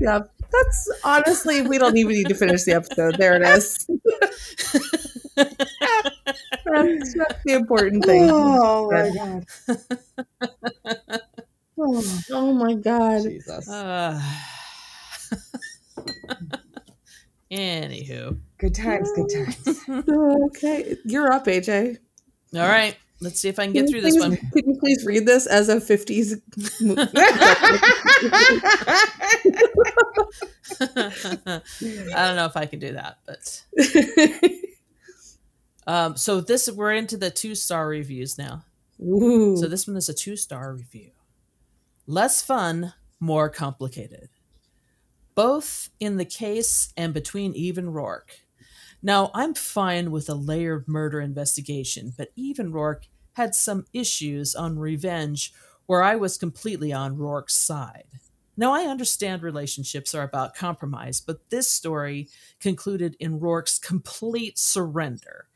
yeah, 0.00 0.20
that's 0.52 0.90
honestly, 1.04 1.62
we 1.62 1.78
don't 1.78 1.96
even 1.96 2.14
need 2.14 2.28
to 2.28 2.34
finish 2.34 2.64
the 2.64 2.72
episode. 2.72 3.16
There 3.16 3.36
it 3.36 3.42
is. 3.42 3.86
that's, 5.36 7.14
that's 7.14 7.42
the 7.44 7.52
important 7.54 8.04
thing. 8.04 8.28
Oh 8.30 8.90
my 8.90 9.10
god. 9.10 9.44
Oh, 11.80 12.02
oh 12.32 12.52
my 12.52 12.74
god. 12.74 13.22
Jesus. 13.22 13.68
Uh, 13.68 14.20
anywho. 17.50 18.38
Good 18.58 18.74
times, 18.74 19.10
good 19.14 19.28
times. 19.28 19.84
Okay, 20.48 20.96
you're 21.04 21.32
up, 21.32 21.46
AJ. 21.46 21.98
All 22.54 22.60
right. 22.60 22.96
Let's 23.20 23.40
see 23.40 23.48
if 23.48 23.58
I 23.58 23.64
can 23.64 23.72
get 23.72 23.88
through 23.88 23.98
you 23.98 24.04
this 24.04 24.18
one. 24.18 24.36
Can 24.36 24.70
you 24.70 24.78
please 24.78 25.04
read 25.04 25.26
this 25.26 25.46
as 25.46 25.68
a 25.68 25.76
50s 25.76 26.40
movie? 26.80 27.00
I 32.14 32.26
don't 32.26 32.36
know 32.36 32.46
if 32.46 32.56
I 32.56 32.66
can 32.66 32.78
do 32.78 32.92
that, 32.92 33.18
but 33.26 33.62
um, 35.86 36.16
so 36.16 36.40
this 36.40 36.70
we're 36.70 36.92
into 36.92 37.16
the 37.16 37.30
two 37.30 37.56
star 37.56 37.88
reviews 37.88 38.38
now. 38.38 38.64
Ooh. 39.02 39.56
So 39.56 39.66
this 39.66 39.88
one 39.88 39.96
is 39.96 40.08
a 40.08 40.14
two 40.14 40.36
star 40.36 40.72
review. 40.72 41.10
Less 42.06 42.40
fun, 42.40 42.94
more 43.18 43.48
complicated. 43.48 44.28
Both 45.38 45.90
in 46.00 46.16
the 46.16 46.24
case 46.24 46.92
and 46.96 47.14
between 47.14 47.54
Eve 47.54 47.78
and 47.78 47.94
Roarke. 47.94 48.40
Now, 49.00 49.30
I'm 49.34 49.54
fine 49.54 50.10
with 50.10 50.28
a 50.28 50.34
layered 50.34 50.88
murder 50.88 51.20
investigation, 51.20 52.12
but 52.18 52.32
Eve 52.34 52.58
and 52.58 52.74
Roarke 52.74 53.04
had 53.34 53.54
some 53.54 53.84
issues 53.92 54.56
on 54.56 54.80
revenge 54.80 55.52
where 55.86 56.02
I 56.02 56.16
was 56.16 56.38
completely 56.38 56.92
on 56.92 57.16
Roarke's 57.16 57.54
side. 57.54 58.08
Now, 58.56 58.72
I 58.72 58.86
understand 58.86 59.44
relationships 59.44 60.12
are 60.12 60.24
about 60.24 60.56
compromise, 60.56 61.20
but 61.20 61.48
this 61.50 61.70
story 61.70 62.28
concluded 62.58 63.16
in 63.20 63.38
Roarke's 63.38 63.78
complete 63.78 64.58
surrender. 64.58 65.46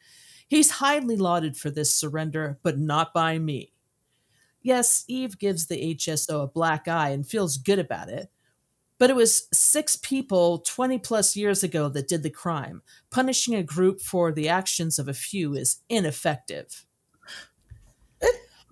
He's 0.47 0.71
highly 0.71 1.17
lauded 1.17 1.57
for 1.57 1.71
this 1.71 1.93
surrender, 1.93 2.61
but 2.63 2.79
not 2.79 3.13
by 3.13 3.41
me. 3.41 3.73
Yes, 4.63 5.05
Eve 5.09 5.41
gives 5.41 5.67
the 5.67 5.97
HSO 5.97 6.45
a 6.45 6.47
black 6.47 6.87
eye 6.87 7.09
and 7.09 7.27
feels 7.27 7.57
good 7.57 7.81
about 7.81 8.09
it, 8.09 8.31
but 9.03 9.11
it 9.11 9.17
was 9.17 9.49
six 9.53 9.97
people 9.97 10.59
20 10.61 10.97
plus 11.01 11.35
years 11.35 11.65
ago 11.65 11.89
that 11.89 12.07
did 12.07 12.23
the 12.23 12.31
crime. 12.31 12.83
Punishing 13.11 13.53
a 13.53 13.63
group 13.65 14.01
for 14.01 14.31
the 14.31 14.49
actions 14.49 14.97
of 14.97 15.09
a 15.09 15.13
few 15.13 15.55
is 15.55 15.81
ineffective. 15.89 16.87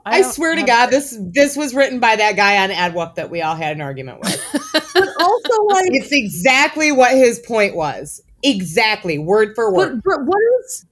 I 0.07 0.21
don't 0.21 0.33
swear 0.33 0.55
to 0.55 0.61
have- 0.61 0.69
God, 0.69 0.87
this 0.91 1.19
this 1.33 1.57
was 1.57 1.75
written 1.75 1.99
by 1.99 2.15
that 2.15 2.37
guy 2.37 2.63
on 2.63 2.71
AdWup 2.71 3.17
that 3.17 3.29
we 3.29 3.43
all 3.43 3.57
had 3.57 3.75
an 3.75 3.81
argument 3.83 4.21
with. 4.21 4.41
but 4.95 5.09
also 5.19 5.65
like 5.65 5.91
it's 5.95 6.13
exactly 6.13 6.93
what 6.93 7.11
his 7.11 7.41
point 7.41 7.75
was. 7.75 8.23
Exactly, 8.45 9.19
word 9.19 9.57
for 9.57 9.75
word. 9.75 10.01
but, 10.05 10.17
but 10.19 10.27
what 10.27 10.39
is 10.61 10.87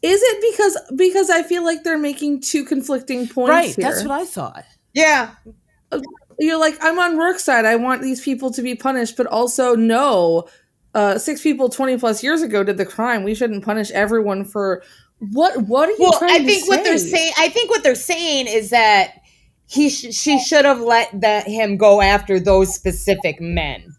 is 0.00 0.20
it 0.24 0.50
because 0.50 0.78
because 0.96 1.28
I 1.28 1.42
feel 1.42 1.62
like 1.62 1.84
they're 1.84 1.98
making 1.98 2.40
two 2.40 2.64
conflicting 2.64 3.28
points 3.28 3.50
Right, 3.50 3.74
here. 3.76 3.84
that's 3.84 4.02
what 4.02 4.12
I 4.12 4.24
thought. 4.24 4.64
yeah, 4.94 5.32
You're 6.42 6.58
like 6.58 6.76
I'm 6.80 6.98
on 6.98 7.16
Roarke 7.16 7.38
side. 7.38 7.64
I 7.64 7.76
want 7.76 8.02
these 8.02 8.20
people 8.20 8.50
to 8.52 8.62
be 8.62 8.74
punished, 8.74 9.16
but 9.16 9.26
also 9.26 9.74
no. 9.74 10.48
Uh, 10.94 11.16
six 11.16 11.40
people 11.40 11.70
20 11.70 11.96
plus 11.96 12.22
years 12.22 12.42
ago 12.42 12.62
did 12.62 12.76
the 12.76 12.84
crime. 12.84 13.22
We 13.22 13.34
shouldn't 13.34 13.64
punish 13.64 13.90
everyone 13.92 14.44
for 14.44 14.82
what? 15.18 15.56
What 15.62 15.88
are 15.88 15.92
you 15.92 15.98
well, 16.00 16.18
I 16.22 16.44
think 16.44 16.68
what 16.68 16.84
they're 16.84 16.98
saying. 16.98 17.32
I 17.38 17.48
think 17.48 17.70
what 17.70 17.82
they're 17.82 17.94
saying 17.94 18.48
is 18.48 18.70
that 18.70 19.22
he 19.66 19.88
sh- 19.88 20.14
she 20.14 20.38
should 20.38 20.64
have 20.64 20.80
let 20.80 21.20
that 21.20 21.46
him 21.46 21.76
go 21.76 22.02
after 22.02 22.38
those 22.40 22.74
specific 22.74 23.40
men 23.40 23.96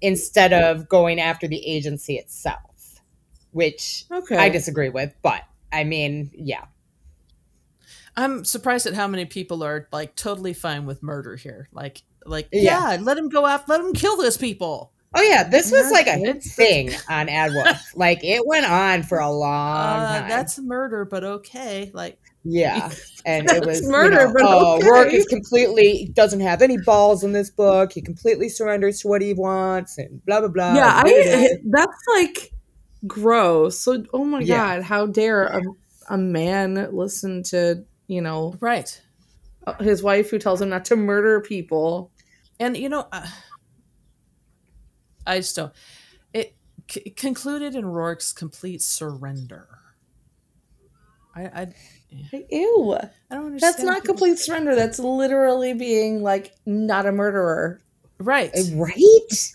instead 0.00 0.52
of 0.52 0.88
going 0.88 1.20
after 1.20 1.48
the 1.48 1.66
agency 1.66 2.16
itself, 2.16 3.00
which 3.50 4.04
Okay, 4.10 4.36
I 4.36 4.48
disagree 4.48 4.90
with. 4.90 5.12
But 5.22 5.42
I 5.72 5.84
mean, 5.84 6.30
yeah, 6.34 6.66
I'm 8.16 8.44
surprised 8.44 8.86
at 8.86 8.94
how 8.94 9.08
many 9.08 9.24
people 9.24 9.62
are 9.64 9.88
like 9.92 10.14
totally 10.16 10.52
fine 10.52 10.86
with 10.86 11.02
murder 11.02 11.36
here. 11.36 11.68
Like, 11.72 12.02
like 12.24 12.48
Yeah. 12.52 12.96
yeah, 12.96 12.98
let 13.02 13.18
him 13.18 13.28
go 13.28 13.46
after, 13.46 13.72
let 13.72 13.80
him 13.80 13.92
kill 13.92 14.16
those 14.16 14.36
people. 14.36 14.92
Oh 15.16 15.22
yeah, 15.22 15.44
this 15.44 15.70
was 15.70 15.92
like 15.92 16.08
a 16.08 16.34
thing 16.40 16.90
on 17.08 17.28
AdWolf. 17.28 17.78
like 17.94 18.24
it 18.24 18.44
went 18.46 18.66
on 18.66 19.04
for 19.04 19.18
a 19.18 19.30
long 19.30 20.00
Uh, 20.00 20.20
time. 20.20 20.28
that's 20.28 20.58
murder, 20.58 21.04
but 21.04 21.22
okay. 21.22 21.90
Like, 21.94 22.18
yeah, 22.42 22.90
and 23.24 23.48
it 23.50 23.64
was 23.64 23.86
murder, 23.88 24.22
You 24.22 24.26
know, 24.26 24.32
but 24.32 24.42
oh, 24.44 24.76
okay. 24.78 24.86
Roarke 24.88 25.12
is 25.14 25.24
completely 25.26 26.10
doesn't 26.14 26.40
have 26.40 26.62
any 26.62 26.78
balls 26.78 27.22
in 27.22 27.30
this 27.32 27.48
book. 27.50 27.92
He 27.92 28.02
completely 28.02 28.48
surrenders 28.48 29.00
to 29.00 29.08
what 29.08 29.22
he 29.22 29.34
wants, 29.34 29.98
and 29.98 30.24
blah 30.26 30.40
blah 30.40 30.48
blah. 30.48 30.74
yeah, 30.74 31.00
and 31.00 31.06
da, 31.06 31.30
da, 31.30 31.38
I 31.38 31.48
that's 31.70 32.02
like 32.16 32.52
gross. 33.06 33.78
So, 33.78 34.04
oh 34.12 34.24
my 34.24 34.40
Yeah. 34.40 34.76
god, 34.78 34.82
how 34.82 35.06
dare 35.06 35.44
a, 35.44 35.62
a 36.10 36.18
man 36.18 36.88
listen 36.92 37.42
to 37.44 37.84
you 38.06 38.20
know 38.20 38.56
right. 38.60 39.00
his 39.80 40.02
wife 40.02 40.30
who 40.30 40.38
tells 40.38 40.60
him 40.60 40.68
not 40.68 40.84
to 40.86 40.96
murder 40.96 41.40
people? 41.40 42.10
And 42.60 42.76
you 42.76 42.88
know, 42.88 43.06
uh, 43.12 43.26
I 45.26 45.38
just 45.38 45.56
don't. 45.56 45.72
It 46.32 46.56
c- 46.90 47.10
concluded 47.10 47.74
in 47.74 47.84
Roarke's 47.84 48.32
complete 48.32 48.82
surrender. 48.82 49.68
I, 51.36 51.42
I, 51.42 51.66
Ew, 52.50 52.94
I 52.94 53.34
don't 53.34 53.46
understand. 53.46 53.60
that's 53.60 53.82
not 53.82 54.04
complete 54.04 54.38
surrender. 54.38 54.76
That's 54.76 55.00
literally 55.00 55.74
being 55.74 56.22
like 56.22 56.54
not 56.64 57.06
a 57.06 57.12
murderer. 57.12 57.80
right. 58.18 58.50
Uh, 58.56 58.76
right. 58.76 59.52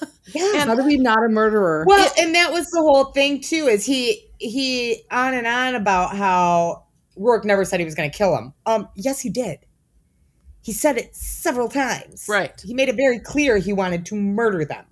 yeah. 0.34 0.60
And- 0.60 0.68
How 0.70 0.74
to 0.76 0.84
be 0.84 0.98
not 0.98 1.24
a 1.24 1.28
murderer? 1.28 1.84
Well, 1.86 2.10
and 2.18 2.34
that 2.34 2.52
was 2.52 2.70
the 2.70 2.80
whole 2.80 3.06
thing 3.06 3.40
too. 3.40 3.66
Is 3.66 3.84
he 3.84 4.30
he 4.38 5.02
on 5.10 5.34
and 5.34 5.46
on 5.46 5.74
about 5.74 6.16
how 6.16 6.84
Roarke 7.18 7.44
never 7.44 7.64
said 7.64 7.80
he 7.80 7.84
was 7.84 7.94
going 7.94 8.10
to 8.10 8.16
kill 8.16 8.36
him. 8.36 8.52
Um, 8.66 8.88
yes, 8.94 9.20
he 9.20 9.28
did. 9.30 9.58
He 10.62 10.72
said 10.72 10.96
it 10.98 11.16
several 11.16 11.68
times. 11.68 12.26
Right. 12.28 12.60
He 12.60 12.74
made 12.74 12.88
it 12.88 12.96
very 12.96 13.18
clear 13.18 13.56
he 13.58 13.72
wanted 13.72 14.06
to 14.06 14.14
murder 14.14 14.64
them. 14.64 14.84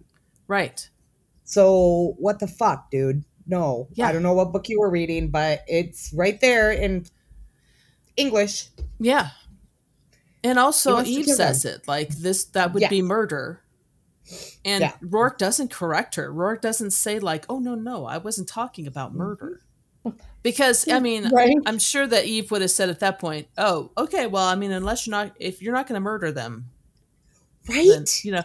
Right. 0.48 0.88
So 1.44 2.14
what 2.18 2.40
the 2.40 2.46
fuck, 2.48 2.90
dude? 2.90 3.24
No, 3.46 3.86
Yeah. 3.92 4.08
I 4.08 4.12
don't 4.12 4.24
know 4.24 4.32
what 4.34 4.52
book 4.52 4.68
you 4.68 4.80
were 4.80 4.90
reading, 4.90 5.28
but 5.30 5.62
it's 5.68 6.12
right 6.12 6.40
there 6.40 6.72
in 6.72 7.06
English. 8.16 8.68
Yeah. 8.98 9.28
And 10.42 10.58
also, 10.58 11.02
Eve 11.02 11.26
kill 11.26 11.36
says 11.36 11.64
it 11.64 11.86
like 11.86 12.08
this. 12.10 12.44
That 12.44 12.72
would 12.72 12.82
Yeah. 12.82 12.88
be 12.88 13.02
murder. 13.02 13.60
And 14.64 14.82
Yeah. 14.82 14.92
Roarke 15.02 15.38
doesn't 15.38 15.70
correct 15.70 16.16
her. 16.16 16.32
Roarke 16.32 16.60
doesn't 16.60 16.90
say 16.90 17.18
like, 17.18 17.44
"Oh 17.48 17.58
no, 17.58 17.74
no, 17.74 18.06
I 18.06 18.18
wasn't 18.18 18.48
talking 18.48 18.86
about 18.86 19.10
mm-hmm. 19.10 19.18
murder," 19.18 19.62
because 20.42 20.88
I 20.88 21.00
mean, 21.00 21.28
right? 21.30 21.56
I'm 21.66 21.78
sure 21.78 22.06
that 22.06 22.24
Eve 22.26 22.50
would 22.50 22.62
have 22.62 22.70
said 22.70 22.88
at 22.88 23.00
that 23.00 23.18
point, 23.18 23.48
"Oh, 23.56 23.92
okay, 23.96 24.26
well, 24.26 24.46
I 24.46 24.54
mean, 24.56 24.72
unless 24.72 25.06
you're 25.06 25.12
not, 25.12 25.32
if 25.38 25.62
you're 25.62 25.74
not 25.74 25.86
going 25.86 25.94
to 25.94 26.00
murder 26.00 26.32
them, 26.32 26.70
Right? 27.68 27.88
then 27.88 28.04
you 28.22 28.32
know." 28.32 28.42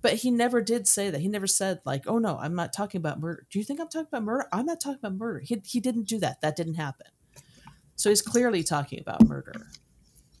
But 0.00 0.14
he 0.14 0.30
never 0.30 0.62
did 0.62 0.86
say 0.86 1.10
that. 1.10 1.20
He 1.20 1.28
never 1.28 1.46
said 1.48 1.80
like, 1.84 2.04
"Oh 2.06 2.18
no, 2.18 2.38
I'm 2.38 2.54
not 2.54 2.72
talking 2.72 2.98
about 3.00 3.18
murder." 3.18 3.46
Do 3.50 3.58
you 3.58 3.64
think 3.64 3.80
I'm 3.80 3.88
talking 3.88 4.08
about 4.12 4.22
murder? 4.22 4.46
I'm 4.52 4.66
not 4.66 4.80
talking 4.80 4.98
about 5.02 5.14
murder. 5.14 5.40
He 5.40 5.60
he 5.64 5.80
didn't 5.80 6.06
do 6.06 6.18
that. 6.20 6.40
That 6.40 6.54
didn't 6.54 6.74
happen. 6.74 7.08
So 7.96 8.10
he's 8.10 8.22
clearly 8.22 8.62
talking 8.62 9.00
about 9.00 9.26
murder. 9.26 9.66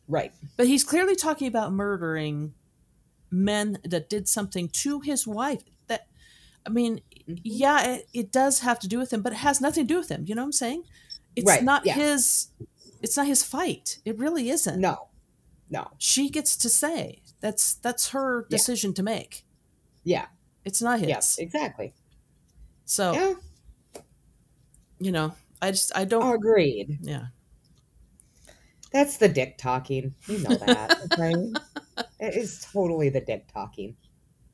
Right. 0.06 0.32
But 0.56 0.68
he's 0.68 0.84
clearly 0.84 1.16
talking 1.16 1.48
about 1.48 1.72
murdering 1.72 2.54
men 3.30 3.78
that 3.84 4.08
did 4.08 4.28
something 4.28 4.68
to 4.68 5.00
his 5.00 5.26
wife. 5.26 5.62
That, 5.88 6.06
I 6.66 6.70
mean, 6.70 7.00
Mhm. 7.28 7.40
yeah, 7.44 7.86
it, 7.86 8.08
it 8.12 8.32
does 8.32 8.60
have 8.60 8.78
to 8.80 8.88
do 8.88 8.98
with 8.98 9.12
him, 9.12 9.22
but 9.22 9.32
it 9.32 9.36
has 9.36 9.60
nothing 9.60 9.86
to 9.86 9.94
do 9.94 9.98
with 9.98 10.08
him. 10.10 10.24
You 10.26 10.34
know 10.34 10.42
what 10.42 10.46
I'm 10.46 10.52
saying? 10.52 10.84
It's 11.36 11.46
Right, 11.46 11.62
not 11.62 11.84
yeah. 11.86 11.94
his. 11.94 12.48
It's 13.02 13.16
not 13.16 13.26
his 13.26 13.42
fight. 13.44 13.98
It 14.04 14.18
really 14.18 14.50
isn't. 14.50 14.80
No. 14.80 15.08
No. 15.70 15.88
She 15.98 16.30
gets 16.30 16.56
to 16.56 16.68
say 16.68 17.22
that's 17.40 17.74
that's 17.74 18.08
her 18.08 18.42
Yeah. 18.48 18.56
decision 18.56 18.94
to 18.94 19.02
make. 19.02 19.44
Yeah. 20.04 20.26
It's 20.64 20.80
not 20.82 20.98
his. 21.00 21.08
Yes. 21.08 21.38
Exactly. 21.38 21.94
So 22.86 23.12
Yeah. 23.12 23.34
you 24.98 25.12
know, 25.12 25.34
I 25.62 25.70
just 25.70 25.92
I 25.96 26.04
don't. 26.04 26.32
Agreed. 26.34 26.98
yeah. 27.02 27.26
That's 28.92 29.18
the 29.18 29.28
dick 29.28 29.58
talking. 29.58 30.14
You 30.26 30.38
know 30.38 30.54
that. 30.56 30.98
right? 31.18 31.36
it 32.20 32.34
is 32.34 32.66
totally 32.72 33.08
the 33.08 33.20
dick 33.20 33.46
talking. 33.52 33.96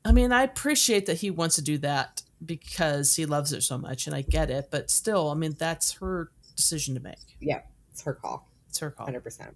I 0.03 0.11
mean, 0.11 0.31
I 0.31 0.43
appreciate 0.43 1.05
that 1.07 1.17
he 1.17 1.31
wants 1.31 1.55
to 1.55 1.61
do 1.61 1.77
that 1.79 2.21
because 2.45 3.15
he 3.15 3.25
loves 3.25 3.51
her 3.51 3.61
so 3.61 3.77
much, 3.77 4.05
and 4.07 4.15
I 4.15 4.21
get 4.21 4.49
it. 4.51 4.67
But 4.69 4.91
still, 4.91 5.31
I 5.31 5.33
mean, 5.33 5.55
that's 5.57 5.93
her 5.93 6.29
decision 6.55 6.93
to 6.95 7.01
make. 7.01 7.37
Yeah, 7.39 7.61
it's 7.91 8.03
her 8.03 8.13
call. 8.13 8.47
It's 8.69 8.79
her 8.79 8.91
call. 8.91 9.05
Hundred 9.07 9.21
percent. 9.23 9.55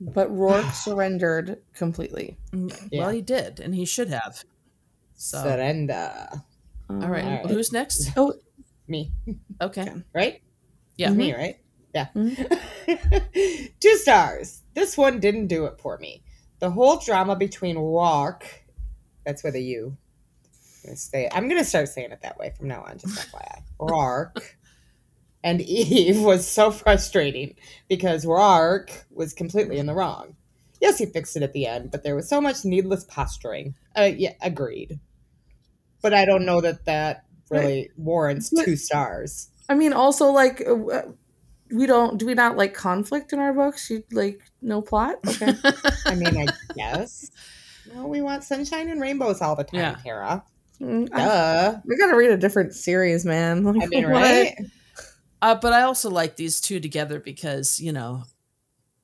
But 0.00 0.30
Roarke 0.30 0.72
surrendered 0.84 1.58
completely. 1.74 2.36
Mm, 2.52 2.88
Yeah. 2.90 3.00
Well, 3.00 3.10
he 3.10 3.22
did, 3.22 3.58
and 3.60 3.74
he 3.74 3.84
should 3.84 4.08
have. 4.08 4.44
So, 5.14 5.42
Surrender. 5.42 6.28
all 6.90 6.96
right. 6.96 7.24
All 7.24 7.30
right. 7.30 7.46
Who's 7.50 7.72
next? 7.72 8.10
Oh, 8.16 8.34
Me. 8.88 9.10
Okay. 9.60 9.88
Right? 10.14 10.42
Yeah. 10.96 11.10
Me, 11.10 11.32
right? 11.34 11.58
Yeah. 11.94 12.08
Mhm. 12.14 12.58
Two 13.80 13.96
stars. 13.98 14.62
This 14.74 14.96
one 14.96 15.20
didn't 15.20 15.46
do 15.48 15.66
it 15.66 15.78
for 15.80 15.98
me. 15.98 16.22
The 16.62 16.70
whole 16.70 16.98
drama 16.98 17.34
between 17.34 17.76
Rourke, 17.76 18.46
that's 19.26 19.42
with 19.42 19.56
a 19.56 19.60
U. 19.60 19.96
I'm 20.84 20.90
gonna, 20.90 20.96
say, 20.96 21.28
I'm 21.32 21.48
gonna 21.48 21.64
start 21.64 21.88
saying 21.88 22.12
it 22.12 22.22
that 22.22 22.38
way 22.38 22.52
from 22.56 22.68
now 22.68 22.84
on, 22.86 22.98
just 22.98 23.32
FYI. 23.32 23.62
Rourke 23.80 24.56
and 25.42 25.60
Eve 25.60 26.20
was 26.20 26.46
so 26.46 26.70
frustrating 26.70 27.56
because 27.88 28.24
Rourke 28.24 28.92
was 29.10 29.34
completely 29.34 29.78
in 29.78 29.86
the 29.86 29.94
wrong. 29.94 30.36
Yes, 30.80 30.98
he 30.98 31.06
fixed 31.06 31.36
it 31.36 31.42
at 31.42 31.52
the 31.52 31.66
end, 31.66 31.90
but 31.90 32.04
there 32.04 32.14
was 32.14 32.28
so 32.28 32.40
much 32.40 32.64
needless 32.64 33.02
posturing. 33.06 33.74
Uh, 33.98 34.10
yeah, 34.16 34.34
agreed. 34.40 35.00
But 36.00 36.14
I 36.14 36.24
don't 36.24 36.46
know 36.46 36.60
that 36.60 36.84
that 36.84 37.24
really 37.50 37.90
warrants 37.96 38.50
two 38.50 38.76
stars. 38.76 39.48
I 39.68 39.74
mean, 39.74 39.92
also 39.92 40.30
like 40.30 40.62
uh, 40.64 41.02
we 41.72 41.86
don't 41.86 42.18
do 42.18 42.26
we 42.26 42.34
not 42.34 42.56
like 42.56 42.74
conflict 42.74 43.32
in 43.32 43.38
our 43.38 43.52
books? 43.52 43.90
You 43.90 44.04
like 44.12 44.40
no 44.60 44.82
plot? 44.82 45.16
Okay. 45.26 45.54
I 46.06 46.14
mean, 46.14 46.36
I 46.36 46.46
guess. 46.74 47.30
Well, 47.94 48.08
we 48.08 48.22
want 48.22 48.44
sunshine 48.44 48.88
and 48.88 49.00
rainbows 49.00 49.40
all 49.40 49.56
the 49.56 49.64
time, 49.64 49.80
Yeah. 49.80 49.96
Tara. 50.02 50.44
Mm, 50.80 51.08
I, 51.12 51.18
Duh. 51.24 51.80
we 51.84 51.96
gotta 51.96 52.16
read 52.16 52.30
a 52.30 52.36
different 52.36 52.74
series, 52.74 53.24
man. 53.24 53.64
Like, 53.64 53.82
I 53.82 53.86
mean, 53.86 54.04
what? 54.10 54.22
right? 54.22 54.54
Uh, 55.40 55.54
but 55.56 55.72
I 55.72 55.82
also 55.82 56.10
like 56.10 56.36
these 56.36 56.60
two 56.60 56.80
together 56.80 57.18
because 57.20 57.80
you 57.80 57.92
know, 57.92 58.24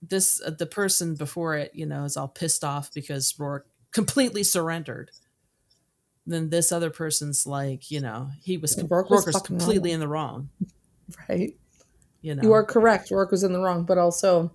this 0.02 0.40
uh, 0.44 0.50
the 0.50 0.66
person 0.66 1.14
before 1.14 1.56
it, 1.56 1.72
you 1.74 1.86
know, 1.86 2.04
is 2.04 2.16
all 2.16 2.28
pissed 2.28 2.64
off 2.64 2.92
because 2.94 3.32
Roarke 3.34 3.62
completely 3.92 4.42
surrendered. 4.44 5.10
Then 6.26 6.50
this 6.50 6.72
other 6.72 6.90
person's 6.90 7.46
like, 7.46 7.90
you 7.90 8.00
know, 8.00 8.30
he 8.42 8.58
was, 8.58 8.74
com- 8.74 8.86
Roarke 8.88 9.06
Roarke 9.08 9.10
was 9.10 9.26
was 9.26 9.42
completely 9.42 9.90
wrong. 9.90 9.94
in 9.94 10.00
the 10.00 10.08
wrong. 10.08 10.48
Right. 11.28 11.54
You 12.28 12.34
know, 12.34 12.42
You 12.42 12.52
are 12.52 12.62
correct. 12.62 13.08
Roarke 13.08 13.30
was 13.30 13.42
in 13.42 13.54
the 13.54 13.58
wrong, 13.58 13.84
but 13.84 13.96
also, 13.96 14.54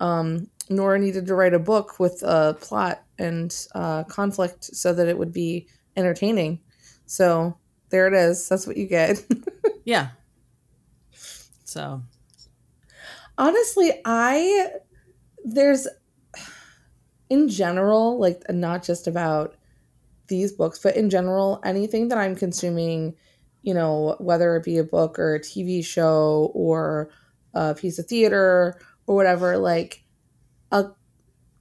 um, 0.00 0.48
Nora 0.70 0.98
needed 0.98 1.26
to 1.26 1.34
write 1.34 1.52
a 1.52 1.58
book 1.58 2.00
with 2.00 2.22
a 2.22 2.56
plot 2.58 3.04
and 3.18 3.54
uh, 3.74 4.04
conflict 4.04 4.64
so 4.64 4.94
that 4.94 5.08
it 5.08 5.18
would 5.18 5.32
be 5.32 5.68
entertaining. 5.94 6.60
So 7.04 7.58
there 7.90 8.08
it 8.08 8.14
is. 8.14 8.48
That's 8.48 8.66
what 8.66 8.78
you 8.78 8.86
get. 8.86 9.22
yeah. 9.84 10.08
So 11.64 12.02
Honestly, 13.38 13.92
I 14.06 14.68
there's 15.44 15.86
in 17.28 17.48
general, 17.48 18.18
like 18.18 18.42
not 18.48 18.82
just 18.82 19.06
about 19.06 19.54
these 20.28 20.52
books, 20.52 20.78
but 20.80 20.96
in 20.96 21.10
general, 21.10 21.60
anything 21.62 22.08
that 22.08 22.16
I'm 22.16 22.34
consuming, 22.34 23.14
you 23.68 23.74
know, 23.74 24.16
whether 24.18 24.56
it 24.56 24.64
be 24.64 24.78
a 24.78 24.84
book 24.84 25.18
or 25.18 25.34
a 25.34 25.40
TV 25.40 25.84
show 25.84 26.50
or 26.54 27.10
a 27.52 27.74
piece 27.74 27.98
of 27.98 28.06
theater 28.06 28.80
or 29.06 29.14
whatever, 29.14 29.58
like 29.58 30.04
a 30.72 30.86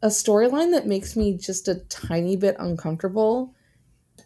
a 0.01 0.07
storyline 0.07 0.71
that 0.71 0.87
makes 0.87 1.17
me 1.17 1.37
just 1.37 1.67
a 1.67 1.75
tiny 1.89 2.37
bit 2.37 2.55
uncomfortable 2.59 3.53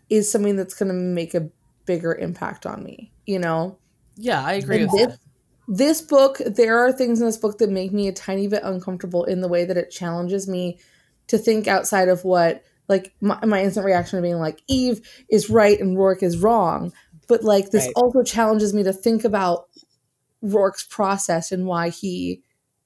is 0.09 0.31
something 0.31 0.55
that's 0.57 0.75
going 0.75 0.89
to 0.89 0.95
make 0.95 1.33
a 1.33 1.49
bigger 1.85 2.13
impact 2.15 2.65
on 2.65 2.83
me, 2.83 3.13
you 3.25 3.39
know? 3.39 3.79
yeah, 4.15 4.43
I 4.45 4.53
agree 4.53 4.81
And 4.81 4.83
with 4.83 4.91
this, 4.91 5.07
that. 5.09 5.19
this 5.67 6.01
book, 6.01 6.39
there 6.45 6.77
are 6.79 6.91
things 6.91 7.19
in 7.19 7.25
this 7.25 7.37
book 7.37 7.57
that 7.59 7.69
make 7.69 7.93
me 7.93 8.07
a 8.07 8.13
tiny 8.13 8.47
bit 8.47 8.63
uncomfortable 8.63 9.23
in 9.25 9.41
the 9.41 9.47
way 9.47 9.65
that 9.65 9.77
it 9.77 9.91
challenges 9.91 10.47
me 10.47 10.79
to 11.27 11.37
think 11.37 11.67
outside 11.67 12.09
of 12.09 12.23
what, 12.25 12.63
like, 12.89 13.13
my, 13.21 13.43
my 13.45 13.63
instant 13.63 13.85
reaction 13.85 14.17
to 14.17 14.23
being 14.23 14.39
like, 14.39 14.61
Eve 14.67 15.01
is 15.29 15.49
right 15.49 15.79
and 15.79 15.97
Roarke 15.97 16.23
is 16.23 16.37
wrong. 16.37 16.93
But, 17.31 17.43
like, 17.43 17.71
this 17.71 17.85
Right. 17.85 17.93
also 17.95 18.23
challenges 18.23 18.73
me 18.73 18.83
to 18.83 18.93
think 18.93 19.23
about 19.23 19.69
Roarke's 20.41 20.85
process 20.85 21.51
and 21.51 21.65
why 21.65 21.89
he, 21.89 22.41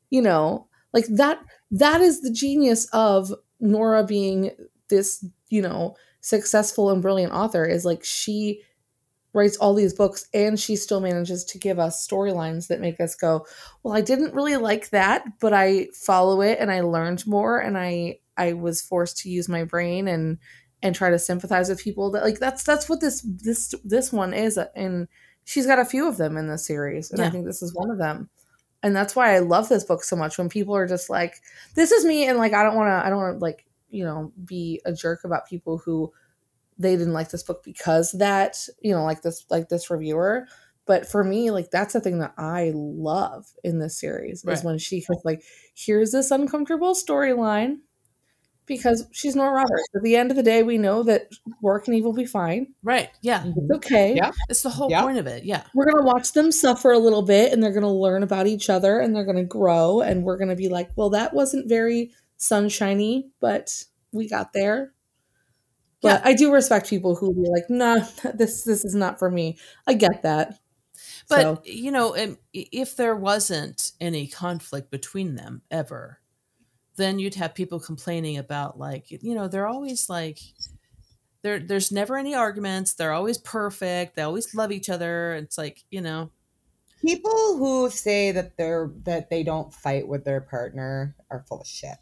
you 0.09 0.21
know, 0.21 0.67
like 0.93 1.05
that, 1.07 1.39
that 1.71 2.01
is 2.01 2.21
the 2.21 2.31
genius 2.31 2.85
of 2.93 3.33
Nora 3.59 4.03
being 4.03 4.51
this, 4.89 5.25
you 5.49 5.61
know, 5.61 5.95
successful 6.21 6.89
and 6.89 7.01
brilliant 7.01 7.33
author 7.33 7.65
is 7.65 7.85
like 7.85 8.03
she 8.03 8.61
writes 9.33 9.57
all 9.57 9.73
these 9.73 9.93
books 9.93 10.27
and 10.33 10.59
she 10.59 10.75
still 10.75 11.01
manages 11.01 11.43
to 11.43 11.57
give 11.59 11.77
us 11.77 12.07
storylines 12.07 12.67
that 12.67 12.79
make 12.79 12.99
us 12.99 13.15
go 13.15 13.45
well 13.83 13.93
i 13.93 14.01
didn't 14.01 14.33
really 14.33 14.55
like 14.55 14.89
that 14.89 15.23
but 15.39 15.53
i 15.53 15.87
follow 15.93 16.41
it 16.41 16.57
and 16.59 16.71
i 16.71 16.81
learned 16.81 17.25
more 17.27 17.59
and 17.59 17.77
i 17.77 18.17
i 18.37 18.53
was 18.53 18.81
forced 18.81 19.17
to 19.17 19.29
use 19.29 19.49
my 19.49 19.63
brain 19.63 20.07
and 20.07 20.37
and 20.85 20.95
try 20.95 21.09
to 21.09 21.17
sympathize 21.19 21.67
with 21.69 21.81
people 21.81 22.11
that 22.11 22.23
like 22.23 22.39
that's 22.39 22.63
that's 22.63 22.87
what 22.87 23.01
this 23.01 23.21
this 23.25 23.73
this 23.83 24.13
one 24.13 24.33
is 24.33 24.57
and 24.75 25.07
she's 25.43 25.65
got 25.65 25.79
a 25.79 25.85
few 25.85 26.07
of 26.07 26.17
them 26.17 26.37
in 26.37 26.47
this 26.47 26.65
series 26.65 27.09
and 27.11 27.21
i 27.21 27.29
think 27.29 27.45
this 27.45 27.61
is 27.61 27.73
one 27.73 27.89
of 27.89 27.97
them. 27.97 28.29
And 28.83 28.95
that's 28.95 29.15
why 29.15 29.33
i 29.35 29.39
love 29.39 29.67
this 29.67 29.83
book 29.83 30.03
so 30.03 30.15
much 30.15 30.37
when 30.37 30.47
people 30.47 30.75
are 30.75 30.87
just 30.87 31.09
like 31.09 31.41
this 31.73 31.91
is 31.91 32.05
me 32.05 32.27
and 32.27 32.37
like 32.37 32.53
i 32.53 32.61
don't 32.61 32.75
want 32.75 32.87
to 32.89 33.05
i 33.05 33.09
don't 33.09 33.17
want 33.17 33.39
to 33.39 33.43
like 33.43 33.65
you 33.89 34.03
know 34.05 34.31
be 34.45 34.79
a 34.85 34.93
jerk 34.93 35.23
about 35.23 35.47
people 35.47 35.79
who 35.79 36.13
they 36.77 36.95
didn't 36.95 37.13
like 37.13 37.31
this 37.31 37.41
book 37.41 37.63
because 37.63 38.11
that 38.11 38.57
you 38.81 38.91
know 38.93 39.03
like 39.03 39.23
this 39.23 39.45
like 39.49 39.69
this 39.69 39.89
reviewer. 39.89 40.45
But 40.85 41.07
for 41.07 41.23
me 41.23 41.49
like 41.49 41.71
that's 41.71 41.93
the 41.93 41.99
thing 41.99 42.19
that 42.19 42.35
i 42.37 42.71
love 42.75 43.47
in 43.63 43.79
this 43.79 43.99
series 43.99 44.43
Right. 44.45 44.53
is 44.55 44.63
when 44.63 44.77
she 44.77 45.03
like 45.23 45.41
here's 45.73 46.11
this 46.11 46.29
uncomfortable 46.29 46.93
storyline 46.93 47.77
because 48.65 49.07
she's 49.11 49.35
Nora 49.35 49.53
Roberts. 49.53 49.83
At 49.95 50.01
the 50.01 50.15
end 50.15 50.31
of 50.31 50.37
the 50.37 50.43
day, 50.43 50.63
we 50.63 50.77
know 50.77 51.03
that 51.03 51.29
Roarke 51.63 51.87
and 51.87 51.95
Eve 51.95 52.03
will 52.05 52.13
be 52.13 52.25
fine. 52.25 52.73
Right. 52.83 53.09
Yeah. 53.21 53.45
It's 53.45 53.57
mm-hmm. 53.57 53.73
okay. 53.75 54.15
Yeah. 54.15 54.31
It's 54.49 54.63
the 54.63 54.69
whole 54.69 54.89
Yeah. 54.89 55.01
point 55.01 55.17
of 55.17 55.27
it. 55.27 55.43
Yeah. 55.43 55.63
We're 55.73 55.85
gonna 55.85 56.05
watch 56.05 56.33
them 56.33 56.51
suffer 56.51 56.91
a 56.91 56.99
little 56.99 57.21
bit, 57.21 57.53
and 57.53 57.61
they're 57.61 57.73
gonna 57.73 57.91
learn 57.91 58.23
about 58.23 58.47
each 58.47 58.69
other, 58.69 58.99
and 58.99 59.15
they're 59.15 59.25
gonna 59.25 59.43
grow, 59.43 60.01
and 60.01 60.23
we're 60.23 60.37
gonna 60.37 60.55
be 60.55 60.69
like, 60.69 60.89
"Well, 60.95 61.09
that 61.11 61.33
wasn't 61.33 61.69
very 61.69 62.11
sunshiny, 62.37 63.29
but 63.39 63.83
we 64.11 64.27
got 64.27 64.53
there." 64.53 64.93
But 66.01 66.21
I 66.25 66.33
do 66.33 66.53
respect 66.53 66.89
people 66.89 67.15
who 67.15 67.33
be 67.33 67.49
like, 67.49 67.69
"Nah, 67.69 68.05
this 68.35 68.63
this 68.63 68.85
is 68.85 68.95
not 68.95 69.19
for 69.19 69.29
me." 69.29 69.57
I 69.87 69.93
get 69.93 70.23
that. 70.23 70.59
But 71.27 71.41
So- 71.41 71.61
you 71.65 71.91
know, 71.91 72.15
if 72.53 72.95
there 72.95 73.15
wasn't 73.15 73.91
any 73.99 74.27
conflict 74.27 74.91
between 74.91 75.35
them 75.35 75.61
ever, 75.71 76.19
then 76.97 77.19
you'd 77.19 77.35
have 77.35 77.55
people 77.55 77.79
complaining 77.79 78.37
about 78.37 78.79
like, 78.79 79.11
you 79.11 79.35
know, 79.35 79.47
they're 79.47 79.67
always 79.67 80.09
like 80.09 80.39
there 81.41 81.59
there's 81.59 81.91
never 81.91 82.17
any 82.17 82.33
arguments. 82.33 82.93
They're 82.93 83.11
always 83.11 83.37
perfect. 83.37 84.15
They 84.15 84.21
always 84.21 84.55
love 84.55 84.71
each 84.71 84.89
other. 84.89 85.33
It's 85.33 85.57
like, 85.57 85.83
you 85.91 86.01
know, 86.01 86.31
People 87.05 87.57
who 87.57 87.89
say 87.91 88.31
that 88.31 88.57
they're 88.57 88.89
that 89.03 89.29
they 89.29 89.43
don't 89.43 89.71
fight 89.71 90.07
with 90.07 90.25
their 90.25 90.41
partner 90.41 91.15
are 91.29 91.45
full 91.47 91.61
of 91.61 91.67
shit. 91.67 91.97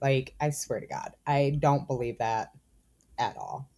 Like 0.00 0.36
I 0.40 0.50
swear 0.50 0.78
to 0.78 0.86
God, 0.86 1.14
I 1.26 1.56
don't 1.58 1.88
believe 1.88 2.18
that 2.18 2.52
at 3.18 3.36
all. 3.36 3.68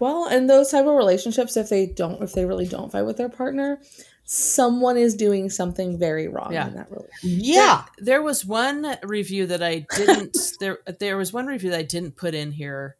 Well, 0.00 0.28
in 0.28 0.48
those 0.48 0.70
type 0.70 0.86
of 0.86 0.96
relationships, 0.96 1.56
if 1.56 1.68
they 1.68 1.86
don't, 1.86 2.22
if 2.22 2.32
they 2.32 2.44
really 2.44 2.66
don't 2.66 2.90
fight 2.90 3.06
with 3.06 3.18
their 3.18 3.28
partner, 3.28 3.80
someone 4.24 4.96
is 4.96 5.14
doing 5.14 5.50
something 5.50 5.98
very 5.98 6.28
wrong 6.28 6.52
Yeah. 6.52 6.68
in 6.68 6.74
that 6.74 6.90
relationship. 6.90 7.18
Yeah, 7.22 7.84
There, 7.98 8.04
there 8.06 8.22
was 8.22 8.44
one 8.44 8.96
review 9.02 9.46
that 9.46 9.62
I 9.62 9.86
didn't 9.96 10.36
there 10.60 10.78
there 10.98 11.16
was 11.16 11.32
one 11.32 11.46
review 11.46 11.70
that 11.70 11.78
I 11.78 11.82
didn't 11.82 12.16
put 12.16 12.34
in 12.34 12.52
here 12.52 12.96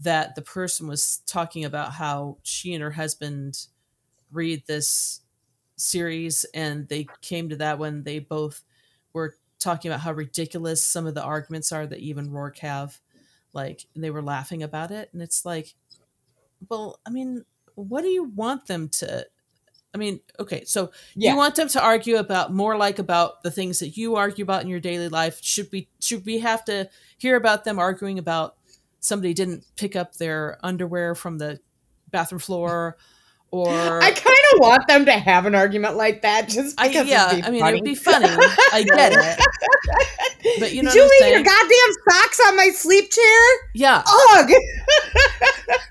that 0.00 0.34
the 0.34 0.42
person 0.42 0.86
was 0.86 1.22
talking 1.26 1.64
about 1.64 1.92
how 1.92 2.36
she 2.42 2.74
and 2.74 2.82
her 2.82 2.90
husband 2.90 3.66
read 4.30 4.62
this 4.66 5.22
series 5.76 6.44
and 6.52 6.88
they 6.88 7.06
came 7.22 7.48
to 7.48 7.56
that 7.56 7.78
when 7.78 8.02
they 8.02 8.18
both 8.18 8.62
were 9.14 9.36
talking 9.58 9.90
about 9.90 10.00
how 10.00 10.12
ridiculous 10.12 10.82
some 10.82 11.06
of 11.06 11.14
the 11.14 11.22
arguments 11.22 11.72
are 11.72 11.86
that 11.86 12.00
even 12.00 12.30
Roarke 12.30 12.58
have 12.58 13.00
like 13.54 13.86
and 13.94 14.04
they 14.04 14.10
were 14.10 14.22
laughing 14.22 14.62
about 14.62 14.90
it 14.90 15.08
and 15.14 15.22
it's 15.22 15.46
like 15.46 15.74
well 16.68 17.00
I 17.06 17.10
mean 17.10 17.46
what 17.74 18.02
do 18.02 18.08
you 18.08 18.24
want 18.24 18.66
them 18.66 18.88
to 18.90 19.26
I 19.96 19.98
mean 19.98 20.20
okay 20.38 20.62
so 20.66 20.90
yeah. 21.14 21.30
you 21.30 21.38
want 21.38 21.54
them 21.54 21.68
to 21.68 21.82
argue 21.82 22.16
about 22.16 22.52
more 22.52 22.76
like 22.76 22.98
about 22.98 23.42
the 23.42 23.50
things 23.50 23.78
that 23.78 23.96
you 23.96 24.16
argue 24.16 24.42
about 24.42 24.60
in 24.60 24.68
your 24.68 24.78
daily 24.78 25.08
life 25.08 25.38
should 25.42 25.70
we 25.72 25.88
should 26.00 26.26
we 26.26 26.40
have 26.40 26.62
to 26.66 26.90
hear 27.16 27.34
about 27.34 27.64
them 27.64 27.78
arguing 27.78 28.18
about 28.18 28.56
somebody 29.00 29.32
didn't 29.32 29.64
pick 29.76 29.96
up 29.96 30.16
their 30.16 30.58
underwear 30.62 31.14
from 31.14 31.38
the 31.38 31.60
bathroom 32.10 32.40
floor 32.40 32.98
or 33.50 34.02
I 34.02 34.10
kind 34.10 34.36
of 34.52 34.60
want 34.60 34.86
them 34.86 35.06
to 35.06 35.12
have 35.12 35.46
an 35.46 35.54
argument 35.54 35.96
like 35.96 36.22
that, 36.22 36.48
just 36.48 36.78
I, 36.78 36.88
because. 36.88 37.08
yeah 37.08 37.34
be 37.34 37.42
i 37.42 37.50
mean 37.50 37.60
funny. 37.60 37.78
it'd 37.78 37.84
be 37.84 37.94
funny 37.94 38.26
i 38.72 38.82
get 38.82 39.12
it 39.14 40.58
but 40.60 40.74
you 40.74 40.82
know 40.82 40.92
Did 40.92 40.98
you 40.98 41.20
leave 41.20 41.32
your 41.32 41.42
goddamn 41.42 41.92
socks 42.10 42.40
on 42.48 42.56
my 42.56 42.68
sleep 42.68 43.10
chair? 43.10 43.42
yeah 43.74 44.02
Ugh! 44.06 44.50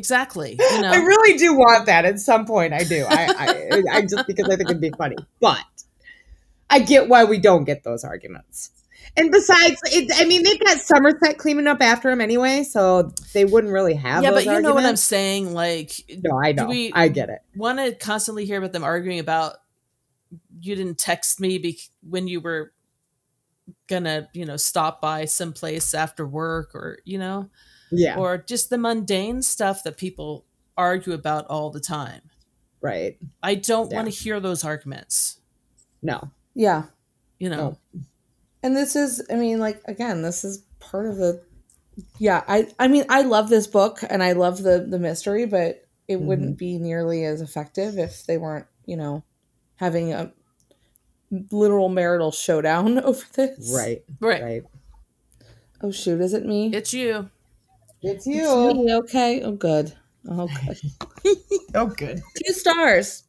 exactly 0.00 0.50
you 0.58 0.80
know 0.82 0.90
I 0.90 0.96
really 0.96 1.38
do 1.38 1.54
want 1.54 1.86
that 1.86 2.04
at 2.04 2.18
some 2.18 2.46
point. 2.46 2.72
I 2.72 2.84
do. 2.84 3.04
I, 3.08 3.22
I, 3.44 3.82
I 3.98 4.00
just 4.02 4.26
because 4.26 4.46
I 4.48 4.56
think 4.56 4.70
it'd 4.70 4.80
be 4.80 4.90
funny, 5.02 5.16
but 5.40 5.60
I 6.68 6.78
get 6.80 7.08
why 7.08 7.24
we 7.24 7.38
don't 7.38 7.64
get 7.64 7.84
those 7.84 8.02
arguments. 8.04 8.70
And 9.16 9.32
besides, 9.32 9.76
it, 9.86 10.12
I 10.16 10.24
mean, 10.24 10.44
they've 10.44 10.60
got 10.60 10.78
Somerset 10.78 11.36
cleaning 11.36 11.66
up 11.66 11.82
after 11.82 12.10
him 12.10 12.20
anyway, 12.20 12.62
so 12.62 13.12
they 13.34 13.44
wouldn't 13.44 13.72
really 13.72 13.94
have. 13.94 14.22
yeah 14.22 14.30
but 14.30 14.44
you 14.44 14.60
know 14.60 14.72
what 14.72 14.84
i'm 14.86 14.96
saying 14.96 15.52
like 15.52 15.90
No, 16.22 16.38
I 16.38 16.52
do 16.52 16.62
know. 16.62 16.68
we- 16.68 16.92
I 16.94 17.08
get 17.08 17.28
it. 17.28 17.40
want 17.56 17.78
to 17.80 17.92
constantly 17.94 18.44
hear 18.46 18.58
about 18.58 18.72
them 18.72 18.84
arguing 18.84 19.18
about 19.18 19.56
you 20.60 20.76
didn't 20.76 20.98
text 20.98 21.40
me 21.40 21.58
be- 21.58 21.80
when 22.08 22.28
you 22.28 22.40
were 22.40 22.72
gonna 23.88 24.28
you 24.32 24.44
know 24.44 24.56
stop 24.56 25.00
by 25.00 25.24
someplace 25.24 25.92
after 25.94 26.24
work 26.26 26.74
or 26.74 26.98
you 27.04 27.18
know 27.18 27.50
Yeah, 27.92 28.16
or 28.16 28.38
just 28.38 28.70
the 28.70 28.78
mundane 28.78 29.42
stuff 29.42 29.82
that 29.84 29.96
people 29.96 30.44
argue 30.76 31.12
about 31.12 31.46
all 31.48 31.70
the 31.70 31.80
time 31.80 32.22
right. 32.80 33.18
i 33.42 33.54
don't 33.54 33.90
Yeah. 33.90 33.96
want 33.96 34.12
to 34.12 34.14
hear 34.22 34.40
those 34.40 34.64
arguments 34.64 35.40
No, 36.02 36.30
Yeah. 36.54 36.84
you 37.38 37.48
know 37.50 37.76
No. 37.94 38.02
And 38.62 38.76
this 38.76 38.94
is, 38.94 39.22
I 39.30 39.36
mean, 39.36 39.58
like 39.58 39.80
again, 39.86 40.20
this 40.20 40.44
is 40.44 40.62
part 40.80 41.06
of 41.06 41.16
the. 41.16 41.42
Yeah, 42.18 42.44
I, 42.46 42.68
I 42.78 42.88
mean, 42.88 43.06
I 43.08 43.22
love 43.22 43.48
this 43.48 43.66
book 43.66 44.00
and 44.08 44.22
I 44.22 44.32
love 44.32 44.62
the 44.62 44.86
the 44.86 44.98
mystery, 44.98 45.46
but 45.46 45.86
it 46.08 46.16
Mm-hmm. 46.16 46.26
wouldn't 46.26 46.58
be 46.58 46.76
nearly 46.78 47.24
as 47.24 47.40
effective 47.40 47.96
if 47.98 48.26
they 48.26 48.36
weren't, 48.36 48.66
you 48.84 48.98
know, 48.98 49.24
having 49.76 50.12
a 50.12 50.30
literal 51.50 51.88
marital 51.88 52.32
showdown 52.32 52.98
over 53.02 53.24
this. 53.34 53.72
right, 53.74 54.02
right, 54.20 54.42
right. 54.42 54.62
Oh 55.82 55.90
shoot, 55.90 56.20
is 56.20 56.34
it 56.34 56.44
me? 56.44 56.70
it's 56.74 56.92
you 56.92 57.30
It's 58.02 58.26
It's 58.26 58.36
you. 58.36 58.74
me, 58.74 58.94
okay. 58.94 59.42
Oh 59.42 59.52
good. 59.52 59.92
Oh 60.28 60.48
good. 60.66 61.36
Oh, 61.74 61.86
good. 61.86 62.20
Two 62.44 62.52
stars. 62.52 63.24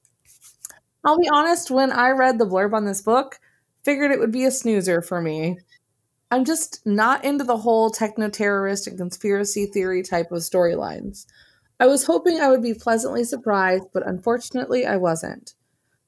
I'll 1.03 1.19
be 1.19 1.29
honest, 1.31 1.71
when 1.71 1.91
I 1.91 2.09
read 2.09 2.37
the 2.37 2.45
blurb 2.45 2.73
on 2.73 2.85
this 2.85 3.01
book, 3.01 3.39
figured 3.83 4.11
it 4.11 4.19
would 4.19 4.31
be 4.31 4.45
a 4.45 4.51
snoozer 4.51 5.01
for 5.01 5.21
me. 5.21 5.57
I'm 6.29 6.45
just 6.45 6.81
not 6.85 7.25
into 7.25 7.43
the 7.43 7.57
whole 7.57 7.89
techno 7.89 8.29
terrorist 8.29 8.87
and 8.87 8.97
conspiracy 8.97 9.65
theory 9.65 10.03
type 10.03 10.31
of 10.31 10.39
storylines. 10.39 11.25
I 11.79 11.87
was 11.87 12.05
hoping 12.05 12.39
I 12.39 12.49
would 12.49 12.61
be 12.61 12.73
pleasantly 12.73 13.23
surprised, 13.23 13.85
but 13.93 14.07
unfortunately 14.07 14.85
I 14.85 14.97
wasn't. 14.97 15.55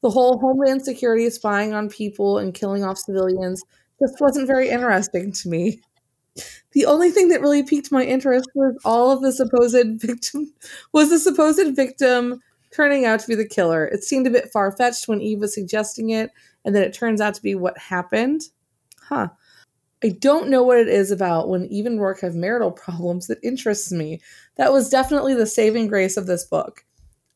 The 0.01 0.11
whole 0.11 0.39
Homeland 0.39 0.85
Security 0.85 1.29
spying 1.29 1.73
on 1.73 1.89
people 1.89 2.37
and 2.37 2.53
killing 2.53 2.83
off 2.83 2.97
civilians 2.97 3.63
just 3.99 4.21
wasn't 4.21 4.47
very 4.47 4.69
interesting 4.69 5.31
to 5.31 5.49
me. 5.49 5.81
The 6.71 6.85
only 6.85 7.11
thing 7.11 7.29
that 7.29 7.41
really 7.41 7.63
piqued 7.63 7.91
my 7.91 8.03
interest 8.03 8.49
was 8.55 8.75
all 8.83 9.11
of 9.11 9.21
the 9.21 9.31
supposed 9.31 10.01
victim 10.01 10.53
was 10.91 11.09
the 11.09 11.19
supposed 11.19 11.75
victim 11.75 12.41
turning 12.71 13.05
out 13.05 13.19
to 13.19 13.27
be 13.27 13.35
the 13.35 13.47
killer. 13.47 13.85
It 13.85 14.03
seemed 14.03 14.25
a 14.27 14.31
bit 14.31 14.51
far 14.51 14.71
fetched 14.71 15.07
when 15.07 15.21
Eve 15.21 15.39
was 15.39 15.53
suggesting 15.53 16.09
it, 16.09 16.31
and 16.65 16.75
then 16.75 16.83
it 16.83 16.93
turns 16.93 17.21
out 17.21 17.35
to 17.35 17.43
be 17.43 17.55
what 17.55 17.77
happened. 17.77 18.41
Huh. 18.99 19.29
I 20.03 20.09
don't 20.09 20.49
know 20.49 20.63
what 20.63 20.79
it 20.79 20.89
is 20.89 21.11
about 21.11 21.47
when 21.49 21.67
Eve 21.67 21.85
and 21.85 21.99
Roarke 21.99 22.21
have 22.21 22.35
marital 22.35 22.71
problems 22.85 23.27
that 23.27 23.39
interests 23.43 23.91
me. 23.91 24.19
That 24.55 24.71
was 24.71 24.89
definitely 24.89 25.35
the 25.35 25.45
saving 25.45 25.87
grace 25.87 26.17
of 26.17 26.25
this 26.25 26.43
book. 26.43 26.83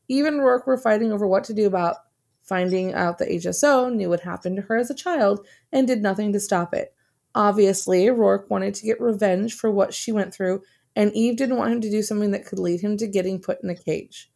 Eve 0.08 0.26
and 0.26 0.40
Roarke 0.40 0.66
were 0.66 0.78
fighting 0.78 1.12
over 1.12 1.26
what 1.26 1.44
to 1.44 1.54
do 1.54 1.66
about 1.66 1.96
finding 2.42 2.94
out 2.94 3.18
the 3.18 3.26
HSO 3.26 3.94
knew 3.94 4.08
what 4.08 4.20
happened 4.20 4.56
to 4.56 4.62
her 4.62 4.76
as 4.76 4.90
a 4.90 4.94
child 4.94 5.46
and 5.70 5.86
did 5.86 6.02
nothing 6.02 6.32
to 6.32 6.40
stop 6.40 6.74
it. 6.74 6.94
Obviously, 7.38 8.06
Roarke 8.06 8.50
wanted 8.50 8.74
to 8.74 8.84
get 8.84 9.00
revenge 9.00 9.54
for 9.54 9.70
what 9.70 9.94
she 9.94 10.10
went 10.10 10.34
through, 10.34 10.60
and 10.96 11.12
Eve 11.12 11.36
didn't 11.36 11.56
want 11.56 11.72
him 11.72 11.80
to 11.82 11.90
do 11.90 12.02
something 12.02 12.32
that 12.32 12.44
could 12.44 12.58
lead 12.58 12.80
him 12.80 12.96
to 12.96 13.06
getting 13.06 13.40
put 13.40 13.62
in 13.62 13.70
a 13.70 13.76
cage. 13.76 14.28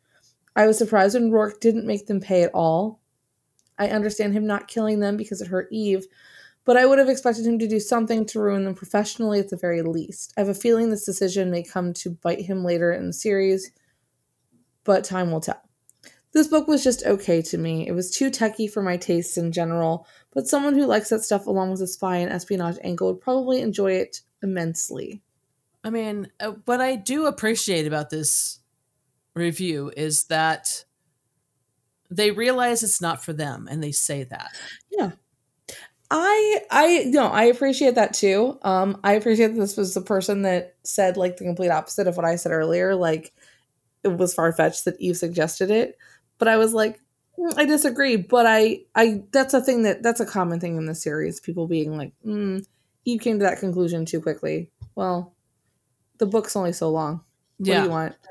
I 0.54 0.68
was 0.68 0.78
surprised 0.78 1.14
when 1.14 1.32
Roarke 1.32 1.58
didn't 1.58 1.84
make 1.84 2.06
them 2.06 2.20
pay 2.20 2.44
at 2.44 2.54
all. 2.54 3.00
I 3.76 3.88
understand 3.88 4.34
him 4.34 4.46
not 4.46 4.68
killing 4.68 5.00
them 5.00 5.16
because 5.16 5.42
it 5.42 5.48
hurt 5.48 5.66
Eve, 5.72 6.06
but 6.64 6.76
I 6.76 6.86
would 6.86 7.00
have 7.00 7.08
expected 7.08 7.44
him 7.44 7.58
to 7.58 7.66
do 7.66 7.80
something 7.80 8.24
to 8.26 8.38
ruin 8.38 8.64
them 8.64 8.76
professionally 8.76 9.40
at 9.40 9.48
the 9.48 9.56
very 9.56 9.82
least. 9.82 10.32
I 10.36 10.42
have 10.42 10.48
a 10.48 10.54
feeling 10.54 10.90
this 10.90 11.04
decision 11.04 11.50
may 11.50 11.64
come 11.64 11.92
to 11.94 12.10
bite 12.10 12.42
him 12.42 12.62
later 12.62 12.92
in 12.92 13.08
the 13.08 13.12
series, 13.12 13.72
but 14.84 15.02
time 15.02 15.32
will 15.32 15.40
tell. 15.40 15.60
This 16.32 16.46
book 16.46 16.68
was 16.68 16.84
just 16.84 17.04
okay 17.04 17.42
to 17.42 17.58
me. 17.58 17.86
It 17.88 17.92
was 17.92 18.12
too 18.12 18.30
techy 18.30 18.68
for 18.68 18.80
my 18.80 18.96
tastes 18.96 19.36
in 19.36 19.50
general, 19.50 20.06
but 20.34 20.46
someone 20.46 20.74
who 20.74 20.86
likes 20.86 21.08
that 21.10 21.22
stuff 21.22 21.46
along 21.46 21.70
with 21.70 21.80
a 21.82 21.86
spy 21.86 22.16
and 22.18 22.32
espionage 22.32 22.78
angle 22.82 23.12
would 23.12 23.20
probably 23.20 23.60
enjoy 23.60 23.92
it 23.92 24.20
immensely. 24.42 25.22
i 25.84 25.90
mean 25.90 26.28
uh, 26.40 26.52
what 26.64 26.80
i 26.80 26.96
do 26.96 27.26
appreciate 27.26 27.86
about 27.86 28.10
this 28.10 28.60
review 29.34 29.90
is 29.96 30.24
that 30.24 30.84
they 32.10 32.30
realize 32.30 32.82
it's 32.82 33.00
not 33.00 33.24
for 33.24 33.32
them 33.32 33.66
and 33.70 33.82
they 33.82 33.92
say 33.92 34.24
that 34.24 34.50
Yeah. 34.90 35.12
I 36.10 36.60
I 36.70 37.04
no, 37.06 37.26
I 37.28 37.44
appreciate 37.44 37.94
that 37.94 38.12
too. 38.12 38.58
Um, 38.62 39.00
I 39.02 39.12
appreciate 39.14 39.48
that 39.48 39.58
this 39.60 39.78
was 39.78 39.94
the 39.94 40.02
person 40.02 40.42
that 40.42 40.74
said 40.84 41.16
like 41.16 41.38
the 41.38 41.44
complete 41.44 41.70
opposite 41.70 42.06
of 42.06 42.16
what 42.18 42.26
I 42.26 42.36
said 42.36 42.52
earlier. 42.52 42.94
Like 42.94 43.32
it 44.04 44.08
was 44.08 44.34
far 44.34 44.52
fetched 44.52 44.84
that 44.84 45.00
Eve 45.00 45.16
suggested 45.16 45.70
it, 45.70 45.96
but 46.36 46.48
I 46.48 46.58
was 46.58 46.74
like, 46.74 46.96
"Mm, 46.98 47.00
I 47.56 47.64
disagree. 47.64 48.16
But 48.16 48.46
I 48.46 48.82
I 48.94 49.22
that's 49.32 49.54
a 49.54 49.60
thing 49.60 49.82
that 49.82 50.02
that's 50.02 50.20
a 50.20 50.26
common 50.26 50.60
thing 50.60 50.76
in 50.76 50.86
the 50.86 50.94
series. 50.94 51.40
People 51.40 51.66
being 51.66 51.96
like, 51.96 52.12
mm, 52.26 52.64
Eve 53.04 53.20
came 53.20 53.38
to 53.38 53.44
that 53.44 53.60
conclusion 53.60 54.04
too 54.04 54.20
quickly. 54.20 54.70
Well, 54.94 55.34
the 56.18 56.26
book's 56.26 56.56
only 56.56 56.72
so 56.72 56.90
long. 56.90 57.22
What 57.58 57.64
do 57.66 57.70
Yeah. 57.72 57.84
you 57.84 57.90
want? 57.90 58.14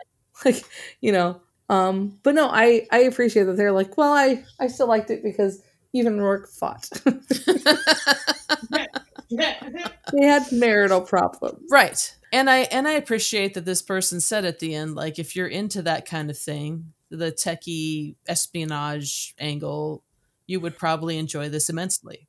Like 0.45 0.63
you 1.01 1.11
know. 1.11 1.41
Um, 1.69 2.17
but 2.23 2.33
no, 2.35 2.47
I 2.49 2.87
I 2.91 2.99
appreciate 3.01 3.43
that 3.43 3.57
they're 3.57 3.71
like, 3.71 3.97
well, 3.97 4.13
I 4.13 4.43
I 4.59 4.67
still 4.67 4.87
liked 4.87 5.11
it 5.11 5.23
because 5.23 5.61
even 5.93 6.17
Roarke 6.17 6.47
fought. 6.47 6.89
they 9.29 10.25
had 10.25 10.51
marital 10.51 11.01
problems. 11.01 11.63
right. 11.69 12.15
And 12.33 12.49
I 12.49 12.59
and 12.59 12.87
I 12.87 12.93
appreciate 12.93 13.53
that 13.55 13.65
this 13.65 13.81
person 13.81 14.21
said 14.21 14.45
at 14.45 14.59
the 14.59 14.73
end, 14.73 14.95
like, 14.95 15.19
if 15.19 15.35
you're 15.35 15.47
into 15.47 15.81
that 15.83 16.05
kind 16.05 16.29
of 16.29 16.37
thing, 16.37 16.93
the 17.11 17.31
techie 17.31 18.15
espionage 18.27 19.35
angle, 19.37 20.03
you 20.47 20.59
would 20.59 20.77
probably 20.77 21.17
enjoy 21.17 21.49
this 21.49 21.69
immensely. 21.69 22.27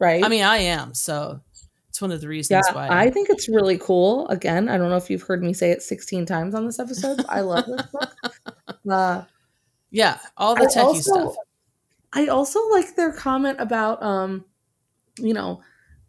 Right. 0.00 0.24
I 0.24 0.28
mean, 0.28 0.42
I 0.42 0.58
am, 0.58 0.94
so 0.94 1.40
it's 1.88 2.02
one 2.02 2.10
of 2.12 2.20
the 2.20 2.26
yeah, 2.26 2.30
reasons 2.30 2.66
why. 2.72 2.88
I 2.88 3.10
think 3.10 3.30
it's 3.30 3.48
really 3.48 3.78
cool. 3.78 4.28
Again, 4.28 4.68
I 4.68 4.76
don't 4.76 4.90
know 4.90 4.96
if 4.96 5.08
you've 5.08 5.22
heard 5.22 5.42
me 5.42 5.52
say 5.52 5.70
it 5.70 5.82
16 5.82 6.26
times 6.26 6.54
on 6.54 6.66
this 6.66 6.78
episode. 6.78 7.24
I 7.28 7.40
love 7.40 7.66
this 7.66 7.86
book. 7.92 8.12
Uh, 8.88 9.24
yeah, 9.90 10.16
all 10.36 10.54
the 10.54 10.62
I 10.62 10.66
techie 10.66 10.84
also- 10.84 11.12
stuff. 11.12 11.34
I 12.12 12.28
also 12.28 12.60
like 12.70 12.94
their 12.94 13.12
comment 13.12 13.60
about 13.60 14.00
um, 14.00 14.44
you 15.18 15.34
know, 15.34 15.60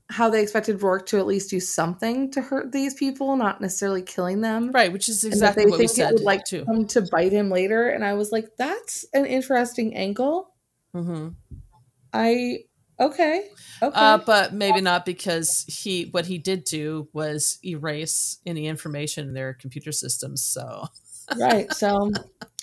how 0.09 0.29
they 0.29 0.41
expected 0.41 0.79
Roarke 0.79 1.05
to 1.07 1.17
at 1.19 1.27
least 1.27 1.49
do 1.49 1.59
something 1.59 2.31
to 2.31 2.41
hurt 2.41 2.71
these 2.71 2.93
people, 2.93 3.35
not 3.35 3.59
necessarily 3.59 4.01
killing 4.01 4.41
them. 4.41 4.71
Right, 4.71 4.91
which 4.91 5.09
is 5.09 5.23
exactly 5.23 5.65
they 5.65 5.69
what 5.69 5.79
we 5.79 5.87
said 5.87 6.13
would 6.13 6.23
like 6.23 6.45
too. 6.45 6.63
come 6.65 6.85
to 6.87 7.01
bite 7.11 7.33
him 7.33 7.49
later. 7.49 7.89
And 7.89 8.05
I 8.05 8.13
was 8.13 8.31
like, 8.31 8.55
that's 8.57 9.05
an 9.13 9.25
interesting 9.25 9.95
angle. 9.95 10.53
Mm-hmm. 10.95 11.29
I 12.13 12.59
okay. 12.99 13.49
Okay. 13.81 13.91
Uh, 13.93 14.17
but 14.19 14.53
maybe 14.53 14.79
not 14.81 15.05
because 15.05 15.65
he 15.67 16.05
what 16.11 16.25
he 16.25 16.37
did 16.37 16.63
do 16.63 17.09
was 17.13 17.59
erase 17.65 18.37
any 18.45 18.67
information 18.67 19.27
in 19.27 19.33
their 19.33 19.53
computer 19.53 19.91
systems. 19.91 20.41
So 20.41 20.87
right. 21.37 21.71
So 21.73 22.11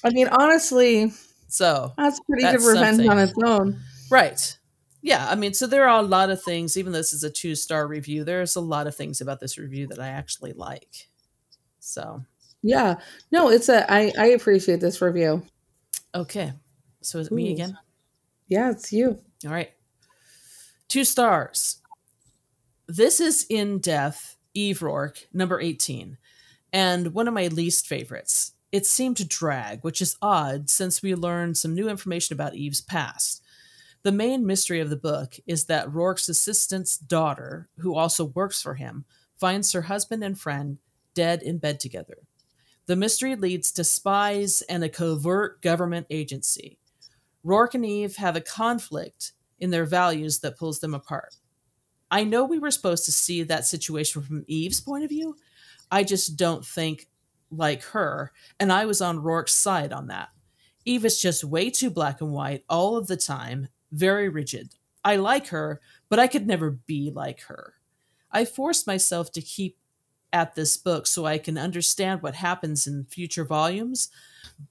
I 0.02 0.10
mean 0.10 0.28
honestly, 0.28 1.12
so 1.48 1.92
that's 1.98 2.18
pretty 2.20 2.44
That's 2.44 2.64
good 2.64 2.74
revenge 2.74 2.96
something. 2.96 3.10
on 3.10 3.18
its 3.18 3.34
own. 3.44 3.80
right. 4.10 4.58
Yeah, 5.04 5.28
I 5.28 5.34
mean, 5.34 5.52
so 5.52 5.66
there 5.66 5.86
are 5.86 6.00
a 6.00 6.02
lot 6.02 6.30
of 6.30 6.42
things, 6.42 6.78
even 6.78 6.92
though 6.92 6.98
this 6.98 7.12
is 7.12 7.24
a 7.24 7.30
two 7.30 7.54
star 7.54 7.86
review, 7.86 8.24
there's 8.24 8.56
a 8.56 8.60
lot 8.60 8.86
of 8.86 8.96
things 8.96 9.20
about 9.20 9.38
this 9.38 9.58
review 9.58 9.86
that 9.88 10.00
I 10.00 10.08
actually 10.08 10.54
like. 10.54 11.08
So 11.78 12.24
Yeah. 12.62 12.94
No, 13.30 13.50
it's 13.50 13.68
a 13.68 13.84
I 13.92 14.12
I 14.18 14.28
appreciate 14.28 14.80
this 14.80 15.02
review. 15.02 15.42
okay. 16.14 16.54
So 17.02 17.18
is 17.18 17.26
it 17.26 17.34
me 17.34 17.52
again? 17.52 17.76
Yeah, 18.48 18.70
it's 18.70 18.94
you. 18.94 19.18
All 19.44 19.52
right. 19.52 19.72
Two 20.88 21.04
stars. 21.04 21.82
This 22.86 23.20
is 23.20 23.44
In 23.50 23.80
Death, 23.80 24.36
Eve 24.54 24.78
Roarke, 24.78 25.26
number 25.34 25.60
18, 25.60 26.16
and 26.72 27.12
one 27.12 27.28
of 27.28 27.34
my 27.34 27.48
least 27.48 27.86
favorites. 27.86 28.52
It 28.72 28.86
seemed 28.86 29.18
to 29.18 29.28
drag, 29.28 29.82
which 29.82 30.00
is 30.00 30.16
odd 30.22 30.70
since 30.70 31.02
we 31.02 31.14
learned 31.14 31.58
some 31.58 31.74
new 31.74 31.90
information 31.90 32.32
about 32.32 32.54
Eve's 32.54 32.80
past. 32.80 33.42
The 34.04 34.12
main 34.12 34.44
mystery 34.46 34.80
of 34.80 34.90
the 34.90 34.96
book 34.96 35.36
is 35.46 35.64
that 35.64 35.88
Roarke's 35.88 36.28
assistant's 36.28 36.98
daughter, 36.98 37.70
who 37.78 37.94
also 37.94 38.26
works 38.26 38.60
for 38.60 38.74
him, 38.74 39.06
finds 39.38 39.72
her 39.72 39.80
husband 39.80 40.22
and 40.22 40.38
friend 40.38 40.76
dead 41.14 41.42
in 41.42 41.56
bed 41.56 41.80
together. 41.80 42.18
The 42.84 42.96
mystery 42.96 43.34
leads 43.34 43.72
to 43.72 43.82
spies 43.82 44.60
and 44.68 44.84
a 44.84 44.90
covert 44.90 45.62
government 45.62 46.06
agency. 46.10 46.78
Roarke 47.42 47.74
and 47.74 47.86
Eve 47.86 48.16
have 48.16 48.36
a 48.36 48.42
conflict 48.42 49.32
in 49.58 49.70
their 49.70 49.86
values 49.86 50.40
that 50.40 50.58
pulls 50.58 50.80
them 50.80 50.92
apart. 50.92 51.36
I 52.10 52.24
know 52.24 52.44
we 52.44 52.58
were 52.58 52.70
supposed 52.70 53.06
to 53.06 53.12
see 53.12 53.42
that 53.44 53.64
situation 53.64 54.20
from 54.20 54.44
Eve's 54.46 54.82
point 54.82 55.04
of 55.04 55.10
view. 55.10 55.34
I 55.90 56.04
just 56.04 56.36
don't 56.36 56.64
think 56.64 57.08
like 57.50 57.82
her, 57.84 58.32
and 58.60 58.70
I 58.70 58.84
was 58.84 59.00
on 59.00 59.22
Roarke's 59.22 59.54
side 59.54 59.94
on 59.94 60.08
that. 60.08 60.28
Eve 60.84 61.06
is 61.06 61.22
just 61.22 61.42
way 61.42 61.70
too 61.70 61.88
black 61.88 62.20
and 62.20 62.32
white 62.32 62.64
all 62.68 62.98
of 62.98 63.06
the 63.06 63.16
time, 63.16 63.68
very 63.94 64.28
rigid. 64.28 64.74
I 65.04 65.16
like 65.16 65.48
her, 65.48 65.80
but 66.08 66.18
I 66.18 66.26
could 66.26 66.46
never 66.46 66.70
be 66.70 67.10
like 67.10 67.42
her. 67.42 67.74
I 68.30 68.44
force 68.44 68.86
myself 68.86 69.30
to 69.32 69.40
keep 69.42 69.76
at 70.32 70.54
this 70.56 70.76
book 70.76 71.06
so 71.06 71.24
I 71.26 71.38
can 71.38 71.56
understand 71.56 72.22
what 72.22 72.34
happens 72.34 72.86
in 72.86 73.04
future 73.04 73.44
volumes, 73.44 74.08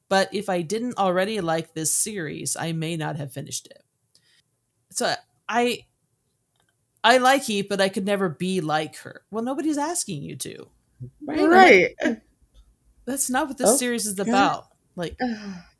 but 0.09 0.33
if 0.33 0.49
I 0.49 0.61
didn't 0.61 0.97
already 0.97 1.39
like 1.39 1.73
this 1.73 1.93
series, 1.93 2.57
I 2.57 2.73
may 2.73 2.97
not 2.97 3.15
have 3.15 3.31
finished 3.31 3.67
it. 3.67 3.81
So 4.91 5.13
I 5.47 5.85
I 7.03 7.17
like 7.17 7.49
Eve, 7.49 7.69
but 7.69 7.81
I 7.81 7.89
could 7.89 8.05
never 8.05 8.29
be 8.29 8.61
like 8.61 8.97
her. 8.97 9.23
Well, 9.31 9.43
nobody's 9.43 9.77
asking 9.77 10.23
you 10.23 10.35
to. 10.37 10.67
Right. 11.25 11.95
That's 13.05 13.29
not 13.29 13.47
what 13.47 13.57
this 13.57 13.71
Oh, 13.71 13.75
series 13.77 14.05
is 14.05 14.17
yeah. 14.17 14.23
about. 14.23 14.67
Like, 14.95 15.17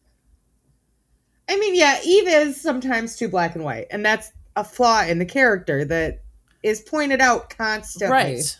I 1.50 1.58
mean, 1.58 1.76
yeah, 1.76 2.00
Eve 2.06 2.28
is 2.28 2.60
sometimes 2.62 3.16
too 3.16 3.28
black 3.28 3.56
and 3.56 3.64
white, 3.64 3.88
and 3.92 4.06
that's 4.06 4.32
a 4.56 4.64
flaw 4.64 5.02
in 5.04 5.20
the 5.20 5.26
character 5.26 5.84
that 5.86 6.22
is 6.64 6.82
pointed 6.82 7.20
out 7.22 7.50
constantly. 7.50 8.10
right. 8.14 8.58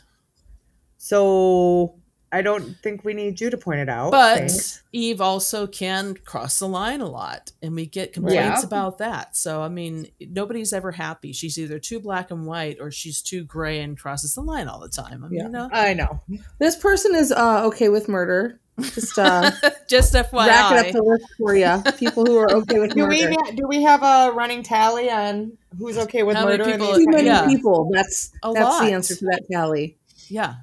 So 0.98 1.96
I 2.32 2.42
don't 2.42 2.76
think 2.82 3.04
we 3.04 3.14
need 3.14 3.40
you 3.40 3.50
to 3.50 3.58
point 3.58 3.80
it 3.80 3.90
out. 3.90 4.12
But 4.12 4.38
Thanks. 4.40 4.82
Eve 4.92 5.22
also 5.22 5.68
can 5.68 6.16
cross 6.16 6.60
the 6.60 6.68
line 6.68 7.02
a 7.02 7.10
lot, 7.10 7.52
and 7.62 7.76
we 7.76 7.86
get 7.86 8.14
complaints 8.14 8.62
Yeah. 8.62 8.66
about 8.66 8.98
that. 9.00 9.36
So, 9.38 9.62
I 9.62 9.70
mean, 9.70 10.08
nobody's 10.20 10.74
ever 10.74 10.92
happy. 10.92 11.32
She's 11.32 11.58
either 11.60 11.78
too 11.80 12.00
black 12.00 12.32
and 12.32 12.46
white 12.48 12.78
or 12.80 12.90
she's 12.90 13.22
too 13.22 13.44
gray 13.44 13.82
and 13.82 13.98
crosses 13.98 14.34
the 14.34 14.42
line 14.42 14.68
all 14.68 14.80
the 14.80 14.90
time. 14.90 15.24
I 15.24 15.28
mean, 15.28 15.40
Yeah. 15.42 15.48
know, 15.48 15.70
I 15.72 15.94
know. 15.94 16.22
This 16.60 16.76
person 16.76 17.16
is 17.16 17.32
uh 17.32 17.66
okay 17.66 17.90
with 17.90 18.10
murder. 18.10 18.60
Just 18.82 19.20
uh 19.20 19.52
just 19.90 20.14
FYI. 20.14 20.48
rack 20.48 20.72
it 20.74 20.88
up 20.88 20.94
the 20.94 21.04
list 21.04 21.26
for 21.38 21.56
you. 21.56 21.84
People 22.00 22.26
who 22.26 22.38
are 22.38 22.52
okay 22.54 22.80
with 22.80 22.94
Do 22.96 23.08
we 23.08 23.24
murder. 23.26 23.36
ha- 23.46 23.52
do 23.56 23.68
we 23.68 23.84
have 23.84 24.02
a 24.04 24.32
running 24.34 24.64
tally 24.64 25.12
on 25.12 25.56
who's 25.78 25.98
okay 26.00 26.24
with 26.24 26.36
How 26.38 26.46
murder? 26.46 26.64
in 26.64 26.72
people- 26.80 26.96
Too 26.96 27.06
many 27.08 27.28
Yeah. 27.28 27.46
people. 27.48 27.90
That's 27.94 28.32
A 28.44 28.52
that's 28.52 28.66
lot. 28.66 28.84
the 28.84 28.92
answer 28.94 29.16
to 29.16 29.26
that 29.26 29.44
tally. 29.52 29.98
yeah. 30.28 30.56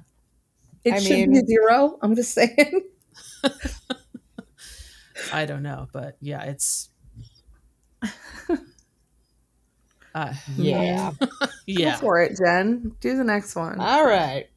It 0.83 0.93
I 0.95 0.99
should 0.99 1.29
mean- 1.29 1.31
be 1.33 1.45
zero. 1.45 1.97
I'm 2.01 2.15
just 2.15 2.33
saying. 2.33 2.81
I 5.33 5.45
don't 5.45 5.61
know, 5.63 5.87
but 5.93 6.17
yeah, 6.19 6.43
it's. 6.43 6.89
Uh, 10.13 10.33
Yeah. 10.57 11.11
yeah. 11.65 11.91
Go 11.93 11.97
for 11.99 12.21
it, 12.21 12.37
Jen. 12.37 12.93
Do 12.99 13.15
the 13.15 13.23
next 13.23 13.55
one. 13.55 13.79
All 13.79 14.05
right. 14.05 14.47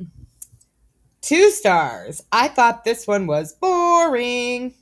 Two 1.25 1.51
stars. 1.51 2.23
I 2.33 2.49
thought 2.49 2.85
this 2.85 3.07
one 3.07 3.27
was 3.27 3.55
boring. 3.55 4.75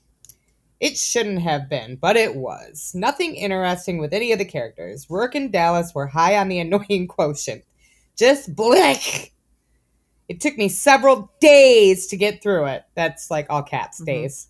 It 0.80 0.98
shouldn't 0.98 1.40
have 1.42 1.68
been, 1.68 1.94
but 1.94 2.16
it 2.16 2.34
was. 2.34 2.90
Nothing 2.96 3.36
interesting 3.36 3.98
with 3.98 4.12
any 4.12 4.32
of 4.32 4.40
the 4.40 4.44
characters. 4.44 5.06
Roarke 5.06 5.36
and 5.36 5.52
Dallas 5.52 5.94
were 5.94 6.08
high 6.08 6.36
on 6.36 6.48
the 6.48 6.58
annoying 6.58 7.06
quotient. 7.06 7.62
Just 8.18 8.56
blick. 8.56 9.32
It 10.28 10.40
took 10.40 10.58
me 10.58 10.68
several 10.68 11.30
days 11.40 12.08
to 12.08 12.16
get 12.16 12.42
through 12.42 12.66
it. 12.66 12.82
That's 12.96 13.30
like 13.30 13.46
all 13.48 13.62
cats 13.62 14.00
Mhm. 14.00 14.06
days. 14.06 14.48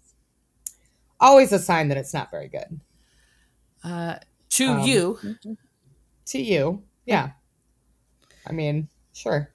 Always 1.20 1.52
a 1.52 1.58
sign 1.58 1.88
that 1.88 1.98
it's 1.98 2.14
not 2.14 2.30
very 2.30 2.48
good. 2.48 2.80
Uh, 3.84 4.16
to 4.50 4.68
Um, 4.68 4.80
you, 4.86 5.18
To 6.26 6.38
you. 6.40 6.82
Yeah. 7.04 7.32
I 8.46 8.52
mean, 8.52 8.88
sure. 9.12 9.52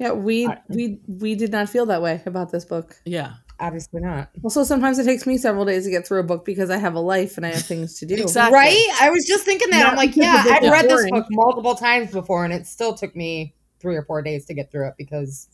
Yeah, 0.00 0.12
we 0.12 0.46
I- 0.46 0.58
we 0.68 0.98
we 1.06 1.34
did 1.36 1.52
not 1.52 1.68
feel 1.68 1.86
that 1.86 2.02
way 2.02 2.22
about 2.26 2.50
this 2.50 2.64
book. 2.64 2.96
yeah, 3.04 3.34
Obviously 3.60 4.00
not. 4.00 4.30
Also, 4.42 4.64
sometimes 4.64 4.98
it 4.98 5.04
takes 5.04 5.26
me 5.26 5.36
several 5.36 5.66
days 5.66 5.84
to 5.84 5.90
get 5.90 6.06
through 6.06 6.20
a 6.20 6.22
book 6.22 6.46
because 6.46 6.70
I 6.70 6.78
have 6.78 6.94
a 6.94 7.00
life 7.00 7.36
and 7.36 7.44
I 7.44 7.50
have 7.50 7.62
things 7.66 7.98
to 7.98 8.06
do. 8.06 8.14
Exactly. 8.14 8.54
Right? 8.56 8.88
I 9.02 9.10
was 9.10 9.26
just 9.26 9.44
thinking 9.44 9.68
that. 9.70 9.80
Not 9.80 9.90
I'm 9.92 9.96
like, 9.98 10.16
yeah, 10.16 10.42
I've 10.48 10.62
is 10.64 10.70
read 10.70 10.88
this 10.88 11.10
book 11.10 11.26
multiple 11.30 11.74
times 11.74 12.10
before, 12.10 12.44
and 12.46 12.54
it 12.54 12.66
still 12.66 12.94
took 12.94 13.14
me 13.14 13.54
three 13.78 13.96
or 13.96 14.02
four 14.02 14.22
days 14.22 14.46
to 14.46 14.54
get 14.54 14.72
through 14.72 14.88
it 14.88 14.94
because 14.96 15.46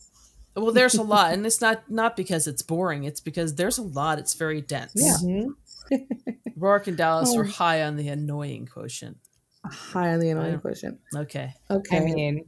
Well, 0.55 0.71
there's 0.71 0.95
a 0.95 1.03
lot, 1.03 1.33
and 1.35 1.45
it's 1.45 1.61
not 1.61 1.91
not 1.91 2.17
because 2.17 2.47
it's 2.47 2.63
boring. 2.63 3.03
It's 3.03 3.21
because 3.21 3.57
there's 3.57 3.79
a 3.79 3.83
lot. 3.83 4.21
It's 4.21 4.35
very 4.35 4.61
dense. 4.63 4.93
Yeah. 4.95 5.17
Mhm. 5.25 5.49
Roarke 6.59 6.87
and 6.87 6.97
Dallas 6.97 7.31
Oh. 7.33 7.39
were 7.39 7.45
high 7.45 7.83
on 7.83 7.97
the 7.97 8.09
annoying 8.09 8.67
quotient. 8.67 9.17
High 9.65 10.13
on 10.15 10.21
the 10.21 10.31
annoying 10.31 10.61
quotient. 10.61 11.01
Okay. 11.15 11.53
Okay. 11.69 11.97
I 11.97 12.01
mean, 12.01 12.45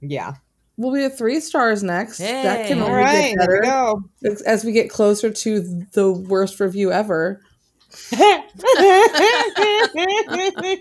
yeah. 0.00 0.34
We'll 0.80 0.94
be 0.94 1.04
at 1.04 1.16
three 1.16 1.40
stars 1.40 1.82
next. 1.82 2.18
that 2.18 2.66
can 2.66 2.80
only 2.80 2.94
right, 2.96 3.36
get 3.36 3.48
there 3.48 3.60
we 3.60 3.66
better 3.66 4.32
as- 4.32 4.42
as 4.42 4.64
we 4.64 4.72
get 4.72 4.88
closer 4.90 5.30
to 5.30 5.86
the 5.92 6.10
worst 6.10 6.58
review 6.58 6.90
ever. 6.90 7.40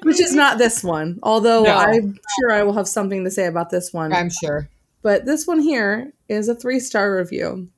which 0.04 0.20
is 0.20 0.34
not 0.34 0.58
this 0.58 0.84
one. 0.84 1.20
Although 1.24 1.64
No. 1.64 1.76
I'm 1.76 2.18
sure 2.40 2.52
I 2.52 2.64
will 2.64 2.74
have 2.74 2.88
something 2.88 3.24
to 3.26 3.32
say 3.32 3.46
about 3.46 3.70
this 3.70 3.92
one. 3.94 4.14
I'm 4.14 4.30
sure. 4.30 4.70
But 5.02 5.26
this 5.26 5.48
one 5.48 5.60
here 5.60 6.14
is 6.28 6.48
a 6.48 6.56
three 6.56 6.80
star 6.80 7.16
review. 7.16 7.70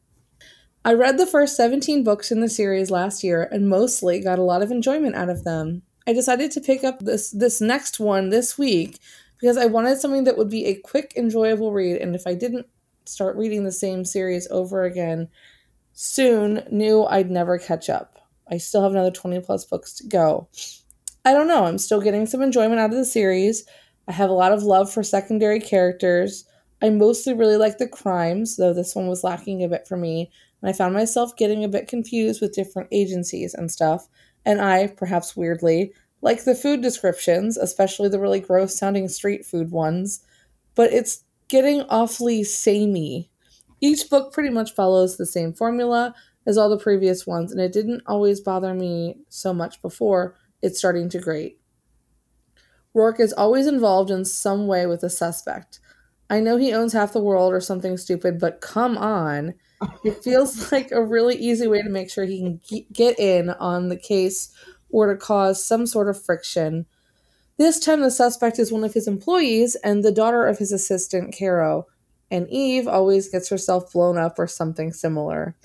I 0.83 0.93
read 0.93 1.17
the 1.17 1.27
first 1.27 1.55
17 1.55 2.03
books 2.03 2.31
in 2.31 2.41
the 2.41 2.49
series 2.49 2.89
last 2.91 3.23
year 3.23 3.47
and 3.51 3.69
mostly 3.69 4.19
got 4.19 4.39
a 4.39 4.43
lot 4.43 4.61
of 4.63 4.71
enjoyment 4.71 5.15
out 5.15 5.29
of 5.29 5.43
them. 5.43 5.83
I 6.07 6.13
decided 6.13 6.51
to 6.51 6.61
pick 6.61 6.83
up 6.83 6.99
this 6.99 7.31
this 7.31 7.61
next 7.61 7.99
one 7.99 8.29
this 8.29 8.57
week 8.57 8.99
because 9.41 9.57
I 9.57 9.65
wanted 9.65 9.99
something 9.99 10.23
that 10.25 10.37
would 10.37 10.49
be 10.49 10.65
a 10.67 10.75
quick, 10.75 11.13
enjoyable 11.17 11.73
read, 11.73 11.97
and 11.97 12.15
if 12.15 12.27
I 12.27 12.35
didn't 12.35 12.67
start 13.05 13.35
reading 13.35 13.63
the 13.63 13.71
same 13.71 14.05
series 14.05 14.47
over 14.51 14.83
again 14.83 15.27
soon, 15.93 16.63
knew 16.71 17.03
I'd 17.03 17.31
never 17.31 17.57
catch 17.57 17.89
up. 17.89 18.19
I 18.49 18.57
still 18.57 18.83
have 18.83 18.91
another 18.91 19.11
20 19.11 19.39
plus 19.41 19.65
books 19.65 19.93
to 19.95 20.07
go. 20.07 20.47
I 21.25 21.33
don't 21.33 21.47
know, 21.47 21.65
I'm 21.65 21.79
still 21.79 22.01
getting 22.01 22.27
some 22.27 22.41
enjoyment 22.41 22.79
out 22.79 22.91
of 22.91 22.97
the 22.97 23.05
series. 23.05 23.65
I 24.07 24.11
have 24.11 24.29
a 24.29 24.33
lot 24.33 24.51
of 24.51 24.63
love 24.63 24.91
for 24.91 25.03
secondary 25.03 25.59
characters. 25.59 26.45
I 26.81 26.89
mostly 26.89 27.33
really 27.33 27.57
like 27.57 27.79
the 27.79 27.87
crimes, 27.87 28.57
though 28.57 28.73
this 28.73 28.95
one 28.95 29.07
was 29.07 29.23
lacking 29.23 29.63
a 29.63 29.69
bit 29.69 29.87
for 29.87 29.97
me, 29.97 30.31
and 30.61 30.69
I 30.69 30.73
found 30.73 30.93
myself 30.93 31.35
getting 31.35 31.63
a 31.63 31.69
bit 31.69 31.87
confused 31.87 32.41
with 32.41 32.53
different 32.53 32.89
agencies 32.91 33.55
and 33.55 33.71
stuff. 33.71 34.07
And 34.45 34.61
I, 34.61 34.87
perhaps 34.87 35.35
weirdly, 35.35 35.93
like 36.21 36.43
the 36.43 36.55
food 36.55 36.81
descriptions, 36.81 37.57
especially 37.57 38.09
the 38.09 38.19
really 38.19 38.39
gross 38.39 38.77
sounding 38.77 39.07
street 39.07 39.45
food 39.45 39.71
ones, 39.71 40.23
but 40.75 40.93
it's 40.93 41.23
getting 41.47 41.81
awfully 41.83 42.43
samey. 42.43 43.29
Each 43.81 44.09
book 44.09 44.31
pretty 44.31 44.49
much 44.49 44.73
follows 44.73 45.17
the 45.17 45.25
same 45.25 45.53
formula 45.53 46.13
as 46.45 46.57
all 46.57 46.69
the 46.69 46.77
previous 46.77 47.25
ones, 47.25 47.51
and 47.51 47.59
it 47.59 47.73
didn't 47.73 48.03
always 48.05 48.39
bother 48.39 48.73
me 48.73 49.17
so 49.29 49.53
much 49.53 49.81
before. 49.81 50.35
It's 50.61 50.77
starting 50.77 51.09
to 51.09 51.19
grate. 51.19 51.59
Roarke 52.95 53.19
is 53.19 53.33
always 53.33 53.67
involved 53.67 54.11
in 54.11 54.25
some 54.25 54.67
way 54.67 54.85
with 54.85 55.03
a 55.03 55.09
suspect. 55.09 55.79
I 56.29 56.39
know 56.39 56.57
he 56.57 56.73
owns 56.73 56.93
half 56.93 57.13
the 57.13 57.21
world 57.21 57.53
or 57.53 57.59
something 57.59 57.97
stupid, 57.97 58.39
but 58.39 58.61
come 58.61 58.97
on. 58.97 59.53
It 60.03 60.23
feels 60.23 60.71
like 60.71 60.91
a 60.91 61.03
really 61.03 61.35
easy 61.35 61.67
way 61.67 61.81
to 61.81 61.89
make 61.89 62.09
sure 62.09 62.25
he 62.25 62.39
can 62.39 62.85
get 62.93 63.19
in 63.19 63.49
on 63.49 63.89
the 63.89 63.97
case 63.97 64.53
or 64.91 65.07
to 65.07 65.17
cause 65.17 65.63
some 65.63 65.85
sort 65.85 66.09
of 66.09 66.21
friction. 66.21 66.85
This 67.57 67.79
time, 67.79 68.01
the 68.01 68.11
suspect 68.11 68.59
is 68.59 68.71
one 68.71 68.83
of 68.83 68.93
his 68.93 69.07
employees 69.07 69.75
and 69.83 70.03
the 70.03 70.11
daughter 70.11 70.47
of 70.47 70.57
his 70.57 70.71
assistant, 70.71 71.35
Caro, 71.37 71.87
and 72.29 72.49
Eve 72.49 72.87
always 72.87 73.29
gets 73.29 73.49
herself 73.49 73.91
blown 73.91 74.17
up 74.17 74.39
or 74.39 74.47
something 74.47 74.93
similar. 74.93 75.55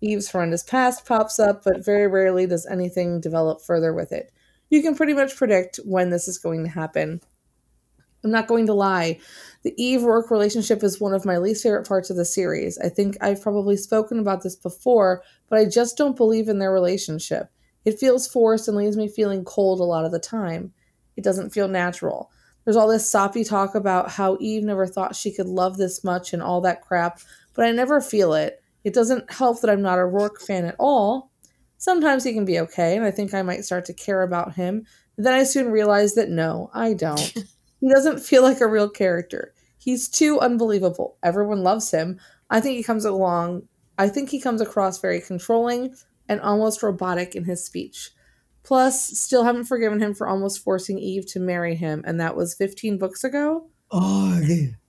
Eve's 0.00 0.30
horrendous 0.30 0.62
past 0.62 1.06
pops 1.06 1.38
up, 1.38 1.62
but 1.64 1.84
very 1.84 2.06
rarely 2.06 2.46
does 2.46 2.66
anything 2.66 3.20
develop 3.20 3.62
further 3.62 3.94
with 3.94 4.12
it. 4.12 4.32
You 4.68 4.82
can 4.82 4.94
pretty 4.94 5.14
much 5.14 5.36
predict 5.36 5.78
when 5.84 6.10
this 6.10 6.28
is 6.28 6.38
going 6.38 6.64
to 6.64 6.70
happen. 6.70 7.20
I'm 8.24 8.32
not 8.32 8.48
going 8.48 8.66
to 8.66 8.74
lie. 8.74 9.20
The 9.62 9.72
Eve 9.82 10.00
Roarke 10.00 10.30
relationship 10.30 10.82
is 10.82 11.00
one 11.00 11.14
of 11.14 11.24
my 11.24 11.38
least 11.38 11.62
favorite 11.62 11.86
parts 11.86 12.10
of 12.10 12.16
the 12.16 12.24
series. 12.24 12.76
I 12.78 12.88
think 12.88 13.16
I've 13.20 13.40
probably 13.40 13.76
spoken 13.76 14.18
about 14.18 14.42
this 14.42 14.56
before, 14.56 15.22
but 15.48 15.60
I 15.60 15.64
just 15.64 15.96
don't 15.96 16.16
believe 16.16 16.48
in 16.48 16.58
their 16.58 16.72
relationship. 16.72 17.50
It 17.86 17.98
feels 17.98 18.28
forced 18.28 18.68
and 18.68 18.76
leaves 18.76 18.96
me 18.96 19.08
feeling 19.08 19.44
cold 19.44 19.80
a 19.80 19.84
lot 19.84 20.04
of 20.04 20.12
the 20.12 20.18
time. 20.18 20.74
It 21.16 21.24
doesn't 21.24 21.54
feel 21.54 21.68
natural. 21.68 22.30
There's 22.64 22.76
all 22.76 22.88
this 22.88 23.08
soppy 23.08 23.44
talk 23.44 23.76
about 23.76 24.10
how 24.10 24.36
Eve 24.40 24.64
never 24.64 24.86
thought 24.86 25.16
she 25.16 25.32
could 25.32 25.46
love 25.46 25.78
this 25.78 26.02
much 26.02 26.32
and 26.32 26.42
all 26.42 26.60
that 26.62 26.82
crap, 26.82 27.20
but 27.54 27.64
I 27.64 27.70
never 27.70 28.00
feel 28.00 28.34
it. 28.34 28.60
It 28.82 28.92
doesn't 28.92 29.32
help 29.32 29.60
that 29.60 29.70
I'm 29.70 29.82
not 29.82 30.00
a 30.00 30.02
Roarke 30.02 30.42
fan 30.44 30.64
at 30.64 30.74
all. 30.80 31.30
Sometimes 31.78 32.24
he 32.24 32.34
can 32.34 32.44
be 32.44 32.58
okay, 32.58 32.96
and 32.96 33.06
I 33.06 33.12
think 33.12 33.32
I 33.32 33.42
might 33.42 33.64
start 33.64 33.84
to 33.84 33.94
care 33.94 34.22
about 34.22 34.54
him. 34.54 34.84
Then 35.16 35.32
I 35.32 35.44
soon 35.44 35.70
realize 35.70 36.14
that 36.14 36.28
no, 36.28 36.70
I 36.74 36.92
don't. 36.92 37.20
he 37.80 37.88
doesn't 37.88 38.20
feel 38.20 38.42
like 38.42 38.60
a 38.60 38.66
real 38.66 38.90
character. 38.90 39.54
He's 39.78 40.08
too 40.08 40.40
unbelievable. 40.40 41.16
Everyone 41.22 41.62
loves 41.62 41.90
him. 41.92 42.18
I 42.50 42.60
think 42.60 42.76
he 42.76 42.82
comes 42.82 43.04
along 43.04 43.62
I 43.98 44.08
think 44.08 44.30
he 44.30 44.40
comes 44.40 44.60
across 44.60 45.00
very 45.00 45.20
controlling 45.20 45.94
and 46.28 46.40
almost 46.40 46.82
robotic 46.82 47.34
in 47.34 47.44
his 47.44 47.64
speech. 47.64 48.10
Plus, 48.62 49.16
still 49.18 49.44
haven't 49.44 49.64
forgiven 49.64 50.00
him 50.00 50.12
for 50.14 50.26
almost 50.26 50.62
forcing 50.64 50.98
Eve 50.98 51.24
to 51.26 51.38
marry 51.40 51.74
him, 51.76 52.02
and 52.06 52.20
that 52.20 52.36
was 52.36 52.54
15 52.54 52.98
books 52.98 53.22
ago. 53.22 53.68
Oh, 53.92 54.40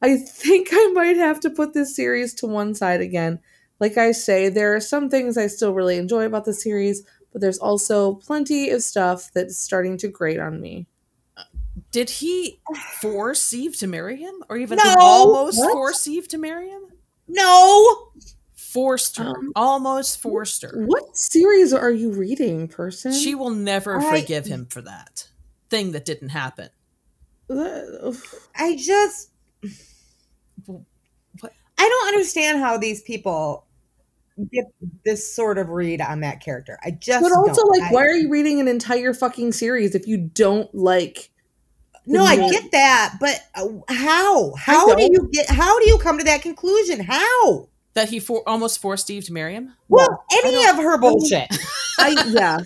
I 0.01 0.17
think 0.17 0.69
I 0.71 0.91
might 0.93 1.17
have 1.17 1.39
to 1.41 1.51
put 1.51 1.73
this 1.73 1.95
series 1.95 2.33
to 2.35 2.47
one 2.47 2.73
side 2.73 3.01
again. 3.01 3.39
Like 3.79 3.95
I 3.97 4.11
say, 4.11 4.49
there 4.49 4.75
are 4.75 4.79
some 4.79 5.09
things 5.09 5.37
I 5.37 5.45
still 5.45 5.73
really 5.73 5.97
enjoy 5.97 6.25
about 6.25 6.45
the 6.45 6.53
series, 6.53 7.03
but 7.31 7.39
there's 7.41 7.59
also 7.59 8.15
plenty 8.15 8.71
of 8.71 8.81
stuff 8.81 9.29
that's 9.35 9.55
starting 9.59 9.97
to 9.99 10.07
grate 10.07 10.39
on 10.39 10.59
me. 10.59 10.87
Did 11.91 12.09
he 12.09 12.59
force 12.99 13.53
Eve 13.53 13.77
to 13.77 13.85
marry 13.85 14.17
him, 14.17 14.33
or 14.49 14.57
even 14.57 14.79
No. 14.83 14.95
almost 14.99 15.59
What? 15.59 15.73
force 15.73 16.07
Eve 16.07 16.27
to 16.29 16.39
marry 16.39 16.69
him? 16.69 16.81
no. 17.27 18.09
Forced 18.73 19.17
her, 19.17 19.29
Um, 19.29 19.51
almost 19.55 20.19
forced 20.19 20.61
her. 20.63 20.83
What 20.87 21.15
series 21.15 21.71
are 21.73 21.91
you 21.91 22.11
reading, 22.11 22.67
person? 22.67 23.13
She 23.13 23.33
will 23.33 23.49
never 23.51 23.99
I- 23.99 24.19
forgive 24.19 24.45
him 24.45 24.65
for 24.69 24.81
that 24.81 25.27
thing 25.69 25.91
that 25.93 26.03
didn't 26.05 26.29
happen. 26.29 26.69
I 27.49 28.75
just 28.77 29.29
What? 30.65 31.53
I 31.77 31.87
don't 31.89 32.07
understand 32.09 32.59
how 32.59 32.77
these 32.77 33.01
people 33.01 33.65
get 34.51 34.65
this 35.05 35.33
sort 35.33 35.57
of 35.57 35.69
read 35.69 36.01
on 36.01 36.19
that 36.21 36.41
character. 36.41 36.77
I 36.83 36.91
just 36.91 37.23
But 37.23 37.31
also, 37.31 37.53
don't. 37.61 37.69
like, 37.79 37.89
I- 37.89 37.93
why 37.93 38.01
are 38.05 38.15
you 38.15 38.29
reading 38.29 38.59
an 38.59 38.67
entire 38.67 39.13
fucking 39.13 39.53
series 39.53 39.95
if 39.95 40.07
you 40.07 40.17
don't 40.17 40.73
like? 40.75 41.29
No, 42.05 42.23
I 42.23 42.35
get 42.49 42.71
that, 42.71 43.15
but 43.19 43.39
uh, 43.55 43.67
how? 43.89 44.53
How 44.55 44.93
do 44.95 45.03
you 45.03 45.29
get? 45.31 45.49
How 45.49 45.77
do 45.79 45.87
you 45.87 45.97
come 45.97 46.17
to 46.17 46.23
that 46.25 46.41
conclusion? 46.41 46.99
How? 47.01 47.67
That 47.97 48.09
he 48.09 48.19
for- 48.19 48.47
almost 48.47 48.79
forced 48.79 49.09
Eve 49.09 49.23
to 49.23 49.33
marry 49.33 49.55
him. 49.55 49.73
Well, 49.89 50.23
any 50.31 50.69
of 50.69 50.75
her 50.75 50.99
bullshit. 50.99 51.47
I 51.99 52.25
yeah, 52.27 52.59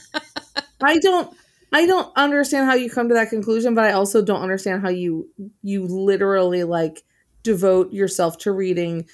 I 0.83 0.97
don't. 0.99 1.33
I 1.71 1.85
don't 1.85 2.11
understand 2.17 2.65
how 2.65 2.75
you 2.75 2.89
come 2.89 3.07
to 3.07 3.13
that 3.13 3.29
conclusion, 3.29 3.73
but 3.73 3.85
I 3.85 3.93
also 3.93 4.21
don't 4.21 4.41
understand 4.41 4.81
how 4.81 4.89
you 4.89 5.29
you 5.63 5.87
literally 5.87 6.65
like 6.65 7.03
devote 7.43 7.93
yourself 7.93 8.39
to 8.39 8.51
reading, 8.51 9.07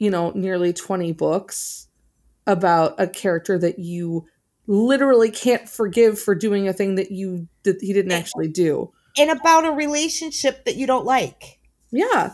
you 0.00 0.10
know, 0.10 0.32
nearly 0.34 0.72
20 0.72 1.12
books 1.12 1.86
about 2.48 2.96
a 2.98 3.06
character 3.06 3.56
that 3.56 3.78
you 3.78 4.26
literally 4.66 5.30
can't 5.30 5.68
forgive 5.68 6.18
for 6.18 6.34
doing 6.34 6.66
a 6.66 6.72
thing 6.72 6.96
that 6.96 7.12
you 7.12 7.46
that 7.62 7.80
he 7.80 7.92
didn't 7.92 8.10
eh, 8.10 8.18
actually 8.18 8.48
do. 8.48 8.90
and 9.16 9.30
about 9.30 9.64
a 9.64 9.70
relationship 9.70 10.64
that 10.64 10.74
you 10.74 10.88
don't 10.88 11.06
like. 11.06 11.60
Yeah. 11.92 12.32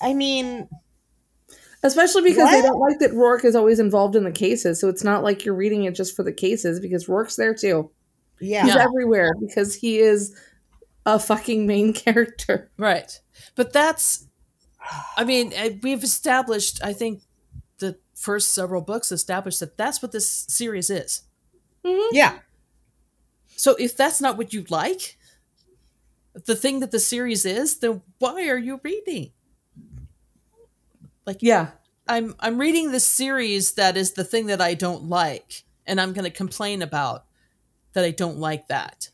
I 0.00 0.14
mean, 0.14 0.66
Especially 1.82 2.22
because 2.22 2.50
they 2.50 2.60
don't 2.60 2.78
like 2.78 2.98
that 2.98 3.12
Roarke 3.12 3.44
is 3.44 3.56
always 3.56 3.78
involved 3.78 4.14
in 4.14 4.24
the 4.24 4.30
cases. 4.32 4.78
So 4.80 4.88
it's 4.88 5.02
not 5.04 5.22
like 5.24 5.44
you're 5.44 5.54
reading 5.54 5.84
it 5.84 5.94
just 5.94 6.14
for 6.14 6.22
the 6.22 6.32
cases 6.32 6.78
because 6.78 7.06
Roarke's 7.06 7.36
there 7.36 7.54
too. 7.54 7.90
yeah. 8.40 8.64
He's 8.66 8.74
Yeah. 8.74 8.82
everywhere 8.84 9.32
because 9.40 9.74
he 9.74 9.98
is 9.98 10.36
a 11.06 11.18
fucking 11.18 11.66
main 11.66 11.92
character. 12.04 12.70
Right. 12.76 13.18
But 13.54 13.72
that's, 13.72 14.26
I 15.16 15.24
mean, 15.24 15.52
uh, 15.56 15.70
we've 15.82 16.04
established, 16.04 16.84
I 16.84 16.92
think 16.92 17.22
the 17.78 17.98
first 18.14 18.52
several 18.52 18.82
books 18.82 19.10
established 19.10 19.60
that 19.60 19.78
that's 19.78 20.02
what 20.02 20.12
this 20.12 20.28
series 20.28 20.90
is. 20.90 21.22
Yeah. 22.12 22.40
So 23.56 23.74
if 23.78 23.96
that's 23.96 24.20
not 24.20 24.36
what 24.36 24.52
you 24.52 24.66
like, 24.68 25.16
the 26.44 26.54
thing 26.54 26.80
that 26.80 26.90
the 26.90 27.00
series 27.00 27.46
is, 27.46 27.78
then 27.78 28.02
why 28.18 28.48
are 28.48 28.58
you 28.58 28.80
reading? 28.82 29.32
Like, 31.30 31.42
Yeah. 31.42 31.68
I'm 32.08 32.34
I'm 32.40 32.58
reading 32.58 32.90
this 32.90 33.04
series 33.06 33.74
that 33.74 33.96
is 33.96 34.14
the 34.14 34.24
thing 34.24 34.46
that 34.46 34.60
I 34.60 34.74
don't 34.74 35.04
like, 35.04 35.62
and 35.86 36.00
I'm 36.00 36.12
going 36.12 36.24
to 36.24 36.30
complain 36.30 36.82
about 36.82 37.24
that 37.92 38.04
I 38.04 38.10
don't 38.10 38.38
like 38.38 38.66
that. 38.66 39.10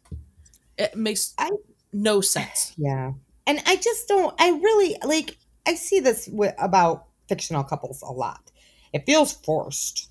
It 0.79 0.97
makes 0.97 1.35
I- 1.37 1.51
no 1.93 2.23
sense. 2.23 2.73
Yeah. 2.79 3.13
And 3.47 3.61
I 3.67 3.77
just 3.77 4.09
don't, 4.09 4.35
I 4.41 4.49
really, 4.49 4.97
like, 5.05 5.37
I 5.67 5.75
see 5.75 6.01
this 6.01 6.25
wi- 6.27 6.55
about 6.59 7.05
fictional 7.29 7.63
couples 7.65 8.01
a 8.03 8.11
lot. 8.11 8.51
It 8.95 9.05
feels 9.05 9.33
forced. 9.35 10.09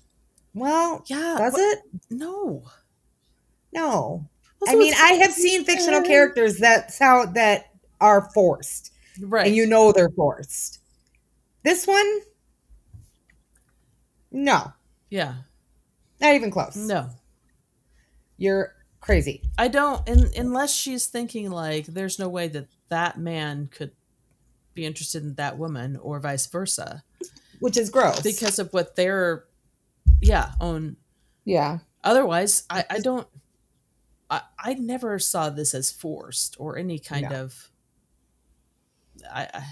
Well, 0.54 1.02
Yeah, 1.08 1.34
does 1.38 1.54
it? 1.58 1.80
No. 2.08 2.62
No. 3.72 4.26
Also, 4.62 4.72
I 4.72 4.76
mean, 4.76 4.94
I 4.96 5.14
have 5.14 5.32
seen 5.32 5.64
fictional 5.64 6.02
characters 6.02 6.58
that 6.58 6.92
sound 6.92 7.34
that 7.34 7.66
are 8.00 8.30
forced, 8.32 8.92
Right. 9.20 9.46
and 9.48 9.56
you 9.56 9.66
know 9.66 9.90
they're 9.92 10.08
forced. 10.10 10.78
This 11.66 11.84
one, 11.84 12.20
no, 14.30 14.72
yeah. 15.10 15.34
not 16.20 16.34
even 16.34 16.52
close. 16.52 16.76
No. 16.76 17.08
You're 18.36 18.72
crazy. 19.00 19.42
I 19.58 19.66
don't 19.66 20.06
unless 20.36 20.72
she's 20.72 21.06
thinking 21.06 21.50
like 21.50 21.86
there's 21.86 22.20
no 22.20 22.28
way 22.28 22.46
that 22.46 22.68
that 22.88 23.18
man 23.18 23.66
could 23.66 23.90
be 24.74 24.86
interested 24.86 25.24
in 25.24 25.34
that 25.34 25.58
woman 25.58 25.96
or 25.96 26.20
vice 26.20 26.46
versa 26.46 27.02
Which 27.58 27.76
is 27.76 27.90
gross. 27.90 28.20
because 28.20 28.60
of 28.60 28.72
what 28.72 28.94
their 28.94 29.46
yeah, 30.20 30.52
own 30.60 30.96
Yeah. 31.44 31.78
otherwise 32.04 32.62
I 32.70 32.84
I 32.88 32.98
don't 33.00 33.26
I, 34.30 34.42
I 34.56 34.74
never 34.74 35.18
saw 35.18 35.50
this 35.50 35.74
as 35.74 35.90
forced 35.90 36.54
or 36.60 36.78
any 36.78 37.00
kind 37.00 37.26
No. 37.30 37.42
of. 37.42 37.70
I, 39.32 39.48
I 39.52 39.64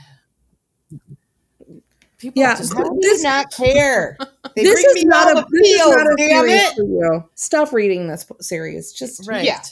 people 2.25 2.43
Yeah, 2.43 2.57
just 2.57 2.75
How 2.75 2.83
do 2.85 2.99
This- 3.01 3.19
you 3.19 3.29
not 3.29 3.51
care? 3.57 4.17
They 4.57 4.63
this 4.65 4.85
is 4.85 5.05
not 5.05 5.31
a, 5.33 5.35
the 5.41 5.47
this 5.51 5.71
is 5.71 5.79
not 5.89 6.07
a 6.13 6.15
damn 6.17 6.29
series 6.47 6.63
it. 6.63 6.75
for 6.77 6.83
you. 6.85 7.25
Stop 7.35 7.73
reading 7.73 8.09
this 8.09 8.27
series. 8.41 8.93
Just 8.93 9.27
right. 9.29 9.45
Yeah. 9.45 9.63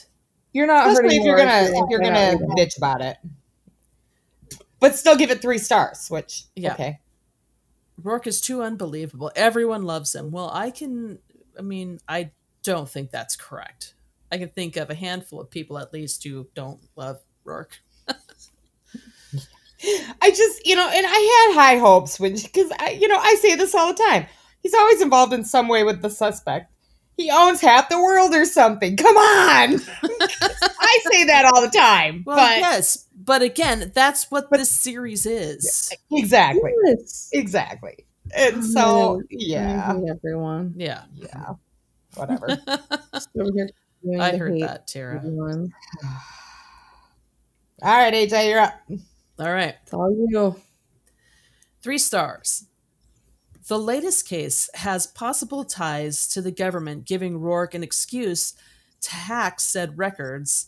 You're 0.53 0.67
not 0.67 0.87
Especially 0.89 1.17
hurting 1.17 1.19
if 1.21 1.25
you're 1.25 1.37
you're 1.37 1.45
gonna 1.45 1.83
if 1.83 1.89
you're 1.89 1.99
gonna 1.99 2.37
bitch 2.55 2.77
about 2.77 3.01
it. 3.01 3.17
But 4.79 4.95
still 4.95 5.15
give 5.15 5.31
it 5.31 5.41
three 5.41 5.57
stars, 5.57 6.07
which 6.09 6.43
Yeah. 6.55 6.73
okay. 6.73 6.99
Roarke 8.01 8.27
is 8.27 8.41
too 8.41 8.61
unbelievable. 8.61 9.31
Everyone 9.35 9.83
loves 9.83 10.13
him. 10.13 10.31
Well, 10.31 10.49
I 10.53 10.71
can. 10.71 11.19
I 11.57 11.61
mean, 11.61 11.99
I 12.07 12.31
don't 12.63 12.89
think 12.89 13.11
that's 13.11 13.35
correct. 13.35 13.93
I 14.31 14.37
can 14.37 14.49
think 14.49 14.75
of 14.77 14.89
a 14.89 14.95
handful 14.95 15.39
of 15.39 15.49
people 15.49 15.77
at 15.77 15.93
least 15.93 16.23
who 16.23 16.47
don't 16.55 16.81
love 16.95 17.19
Roarke. 17.45 17.79
I 20.21 20.29
just, 20.31 20.65
you 20.65 20.75
know, 20.75 20.87
and 20.89 21.05
I 21.07 21.47
had 21.55 21.61
high 21.61 21.77
hopes 21.77 22.19
when, 22.19 22.33
because 22.35 22.71
I, 22.79 22.91
you 22.91 23.07
know, 23.07 23.17
I 23.19 23.35
say 23.35 23.55
this 23.55 23.75
all 23.75 23.93
the 23.93 24.01
time. 24.03 24.25
He's 24.61 24.73
always 24.73 25.01
involved 25.01 25.33
in 25.33 25.43
some 25.43 25.67
way 25.67 25.83
with 25.83 26.01
the 26.01 26.09
suspect. 26.09 26.71
He 27.17 27.29
owns 27.31 27.61
half 27.61 27.89
the 27.89 28.01
world 28.01 28.33
or 28.33 28.45
something. 28.45 28.97
Come 28.97 29.15
on, 29.15 29.73
I 30.03 30.99
say 31.11 31.25
that 31.25 31.45
all 31.53 31.61
the 31.61 31.69
time. 31.69 32.23
Well, 32.25 32.37
but 32.37 32.57
yes, 32.57 33.07
but 33.15 33.41
again, 33.43 33.91
that's 33.93 34.31
what 34.31 34.49
But- 34.49 34.57
this 34.57 34.71
series 34.71 35.25
is. 35.25 35.91
exactly, 36.11 36.71
yes. 36.85 37.29
exactly. 37.33 38.05
And 38.35 38.63
so, 38.65 39.17
man. 39.17 39.25
yeah, 39.29 39.95
everyone. 40.09 40.73
Yeah, 40.75 41.03
yeah, 41.13 41.53
whatever. 42.15 42.47
Just 43.13 43.29
over 43.39 43.51
here 43.53 43.69
doing 44.03 44.19
I 44.21 44.35
heard 44.37 44.59
that, 44.61 44.87
Tara. 44.87 45.17
everyone. 45.17 45.71
all 47.83 47.97
right, 47.97 48.13
AJ, 48.13 48.49
you're 48.49 48.59
up. 48.61 48.73
All 49.39 49.51
right, 49.51 49.75
It's 49.81 49.93
all 49.93 50.11
you. 50.29 50.55
three 51.81 51.97
stars. 51.97 52.65
The 53.67 53.79
latest 53.79 54.27
case 54.27 54.69
has 54.75 55.07
possible 55.07 55.63
ties 55.63 56.27
to 56.29 56.41
the 56.41 56.51
government 56.51 57.05
giving 57.05 57.39
Roarke 57.39 57.73
an 57.73 57.83
excuse 57.83 58.53
to 59.01 59.11
hack 59.11 59.59
said 59.59 59.97
records, 59.97 60.67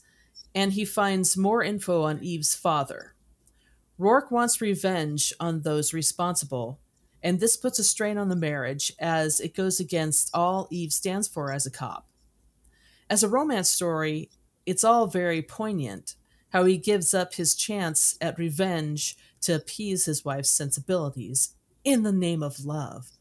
and 0.56 0.74
he 0.74 0.86
finds 0.86 1.38
more 1.38 1.62
info 1.62 2.04
on 2.04 2.24
Eve's 2.24 2.56
father. 2.56 3.14
Roarke 4.00 4.32
wants 4.32 4.62
revenge 4.62 5.34
on 5.40 5.62
those 5.62 5.94
responsible, 5.94 6.80
and 7.22 7.40
this 7.40 7.58
puts 7.58 7.80
a 7.80 7.84
strain 7.84 8.18
on 8.18 8.30
the 8.30 8.36
marriage 8.36 8.92
as 9.00 9.40
it 9.40 9.56
goes 9.56 9.80
against 9.80 10.32
all 10.34 10.68
Eve 10.72 10.92
stands 10.92 11.28
for 11.28 11.52
as 11.52 11.66
a 11.66 11.72
cop. 11.72 12.08
As 13.10 13.24
a 13.24 13.30
romance 13.30 13.70
story, 13.70 14.30
it's 14.66 14.84
all 14.84 15.06
very 15.08 15.42
poignant 15.42 16.16
how 16.56 16.64
he 16.64 16.78
gives 16.78 17.14
up 17.14 17.34
his 17.34 17.54
chance 17.54 18.18
at 18.22 18.40
revenge 18.40 19.18
to 19.42 19.54
appease 19.54 20.06
his 20.06 20.24
wife's 20.24 20.50
sensibilities 20.50 21.54
in 21.84 22.04
the 22.04 22.14
name 22.14 22.42
of 22.42 22.64
love. 22.64 23.12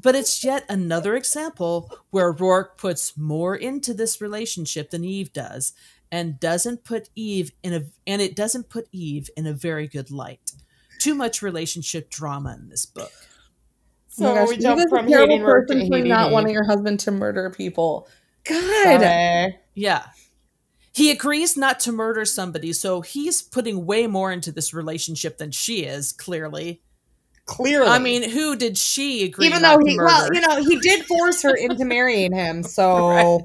But 0.00 0.14
it's 0.14 0.42
yet 0.42 0.64
another 0.70 1.14
example 1.14 1.94
where 2.08 2.32
Roarke 2.32 2.78
puts 2.78 3.18
more 3.18 3.54
into 3.54 3.92
this 3.92 4.18
relationship 4.18 4.88
than 4.88 5.04
Eve 5.04 5.30
does 5.34 5.74
and 6.10 6.40
doesn't 6.40 6.84
put 6.84 7.10
Eve 7.14 7.52
in 7.62 7.74
a 7.74 7.82
and 8.06 8.22
it 8.22 8.34
doesn't 8.34 8.70
put 8.70 8.88
Eve 8.90 9.28
in 9.36 9.46
a 9.46 9.52
very 9.52 9.86
good 9.86 10.10
light. 10.10 10.52
Too 10.98 11.14
much 11.14 11.42
relationship 11.42 12.08
drama 12.08 12.56
in 12.58 12.70
this 12.70 12.86
book. 12.86 13.12
So 14.06 14.30
oh 14.30 14.34
my 14.34 14.40
gosh, 14.40 14.48
we 14.48 14.54
you 14.54 14.62
jump 14.62 14.88
from 14.88 15.06
a 15.06 15.10
terrible 15.10 15.34
hating 15.34 15.40
to 15.40 15.52
person 15.52 15.86
for 15.86 15.96
hating 15.96 16.08
not 16.08 16.32
wanting 16.32 16.54
your 16.54 16.64
husband 16.64 17.00
to 17.00 17.10
murder 17.10 17.50
people. 17.50 18.08
God. 18.44 19.02
Sorry. 19.02 19.58
Yeah. 19.74 20.06
He 20.92 21.10
agrees 21.10 21.56
not 21.56 21.78
to 21.80 21.92
murder 21.92 22.24
somebody, 22.24 22.72
so 22.72 23.00
he's 23.02 23.40
putting 23.42 23.86
way 23.86 24.06
more 24.06 24.32
into 24.32 24.50
this 24.50 24.74
relationship 24.74 25.38
than 25.38 25.50
she 25.50 25.84
is, 25.84 26.12
clearly. 26.12 26.82
Clearly, 27.46 27.88
I 27.88 27.98
mean, 27.98 28.28
who 28.28 28.56
did 28.56 28.76
she 28.76 29.24
agree 29.24 29.46
even 29.46 29.62
not 29.62 29.76
though 29.78 29.84
to 29.84 29.90
he, 29.90 29.96
murder? 29.96 30.06
well, 30.06 30.28
you 30.34 30.40
know, 30.40 30.56
he 30.62 30.76
did 30.80 31.06
force 31.06 31.40
her 31.42 31.54
into 31.54 31.84
marrying 31.86 32.32
him, 32.32 32.62
so 32.62 32.98
Right. 33.08 33.38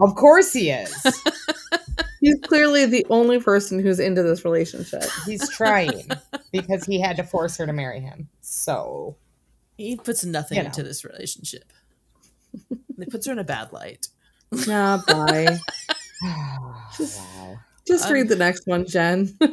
of 0.00 0.14
course 0.14 0.52
he 0.52 0.70
is. 0.70 0.92
He's 2.20 2.36
clearly 2.42 2.86
the 2.86 3.06
only 3.08 3.40
person 3.40 3.78
who's 3.78 4.00
into 4.00 4.22
this 4.22 4.44
relationship. 4.44 5.04
He's 5.26 5.48
trying 5.50 6.08
because 6.50 6.84
he 6.84 7.00
had 7.00 7.16
to 7.18 7.22
force 7.24 7.56
her 7.58 7.66
to 7.66 7.72
marry 7.72 8.00
him. 8.00 8.28
So 8.40 9.16
he 9.76 9.96
puts 9.96 10.24
nothing 10.24 10.56
You 10.56 10.62
know. 10.64 10.68
into 10.68 10.82
this 10.82 11.04
relationship. 11.04 11.64
It 12.98 13.10
puts 13.10 13.26
her 13.26 13.32
in 13.32 13.38
a 13.38 13.44
bad 13.44 13.72
light. 13.72 14.08
Nah, 14.66 15.02
bye. 15.06 15.58
Wow. 16.22 17.58
Just 17.86 18.06
Um, 18.06 18.12
read 18.12 18.28
the 18.28 18.36
next 18.36 18.66
one, 18.66 18.84
Jen. 18.84 19.36
I'm 19.40 19.50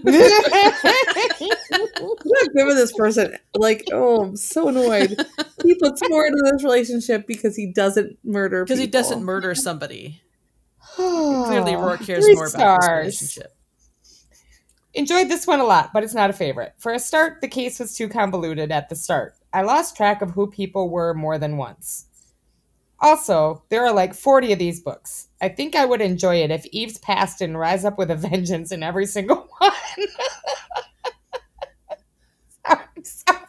not 2.26 2.54
giving 2.56 2.76
this 2.76 2.92
person 2.94 3.38
like, 3.56 3.84
oh, 3.92 4.24
I'm 4.24 4.36
so 4.36 4.70
annoyed. 4.70 5.16
He 5.64 5.76
puts 5.76 6.02
more 6.10 6.26
into 6.26 6.42
this 6.52 6.64
relationship 6.64 7.28
because 7.28 7.56
he 7.56 7.72
doesn't 7.72 8.18
murder 8.24 8.64
Because 8.64 8.80
he 8.80 8.88
doesn't 8.88 9.24
murder 9.24 9.54
somebody. 9.54 10.22
Clearly, 10.96 11.74
Roarke 11.74 12.06
cares 12.06 12.26
Three 12.26 12.36
more 12.36 12.48
about 12.48 12.82
this 12.82 12.90
relationship. 12.90 13.56
Enjoyed 14.96 15.28
this 15.30 15.48
one 15.48 15.60
a 15.60 15.64
lot, 15.64 15.92
but 15.94 16.04
it's 16.04 16.14
not 16.14 16.30
a 16.30 16.34
favorite. 16.34 16.74
For 16.78 16.92
a 16.94 17.00
start, 17.00 17.42
the 17.42 17.48
case 17.48 17.80
was 17.80 17.96
too 17.96 18.08
convoluted 18.08 18.72
at 18.72 18.90
the 18.90 18.96
start. 18.96 19.36
I 19.52 19.62
lost 19.64 19.98
track 19.98 20.22
of 20.22 20.32
who 20.32 20.48
people 20.50 20.90
were 20.90 21.14
more 21.14 21.38
than 21.38 21.58
once. 21.58 22.06
Also, 23.00 23.64
there 23.70 23.86
are 23.86 23.94
like 23.94 24.14
40 24.14 24.54
of 24.54 24.60
these 24.60 24.82
books. 24.82 25.28
I 25.44 25.50
think 25.50 25.76
I 25.76 25.84
would 25.84 26.00
enjoy 26.00 26.38
it 26.38 26.52
if 26.52 26.66
Eve's 26.68 26.98
past 27.00 27.40
didn't 27.40 27.58
rise 27.58 27.84
up 27.84 27.98
with 27.98 28.10
a 28.10 28.16
vengeance 28.16 28.72
in 28.72 28.82
every 28.82 29.06
single 29.06 29.46
one. 29.60 29.72
sorry, 32.66 32.80
sorry. 33.04 33.44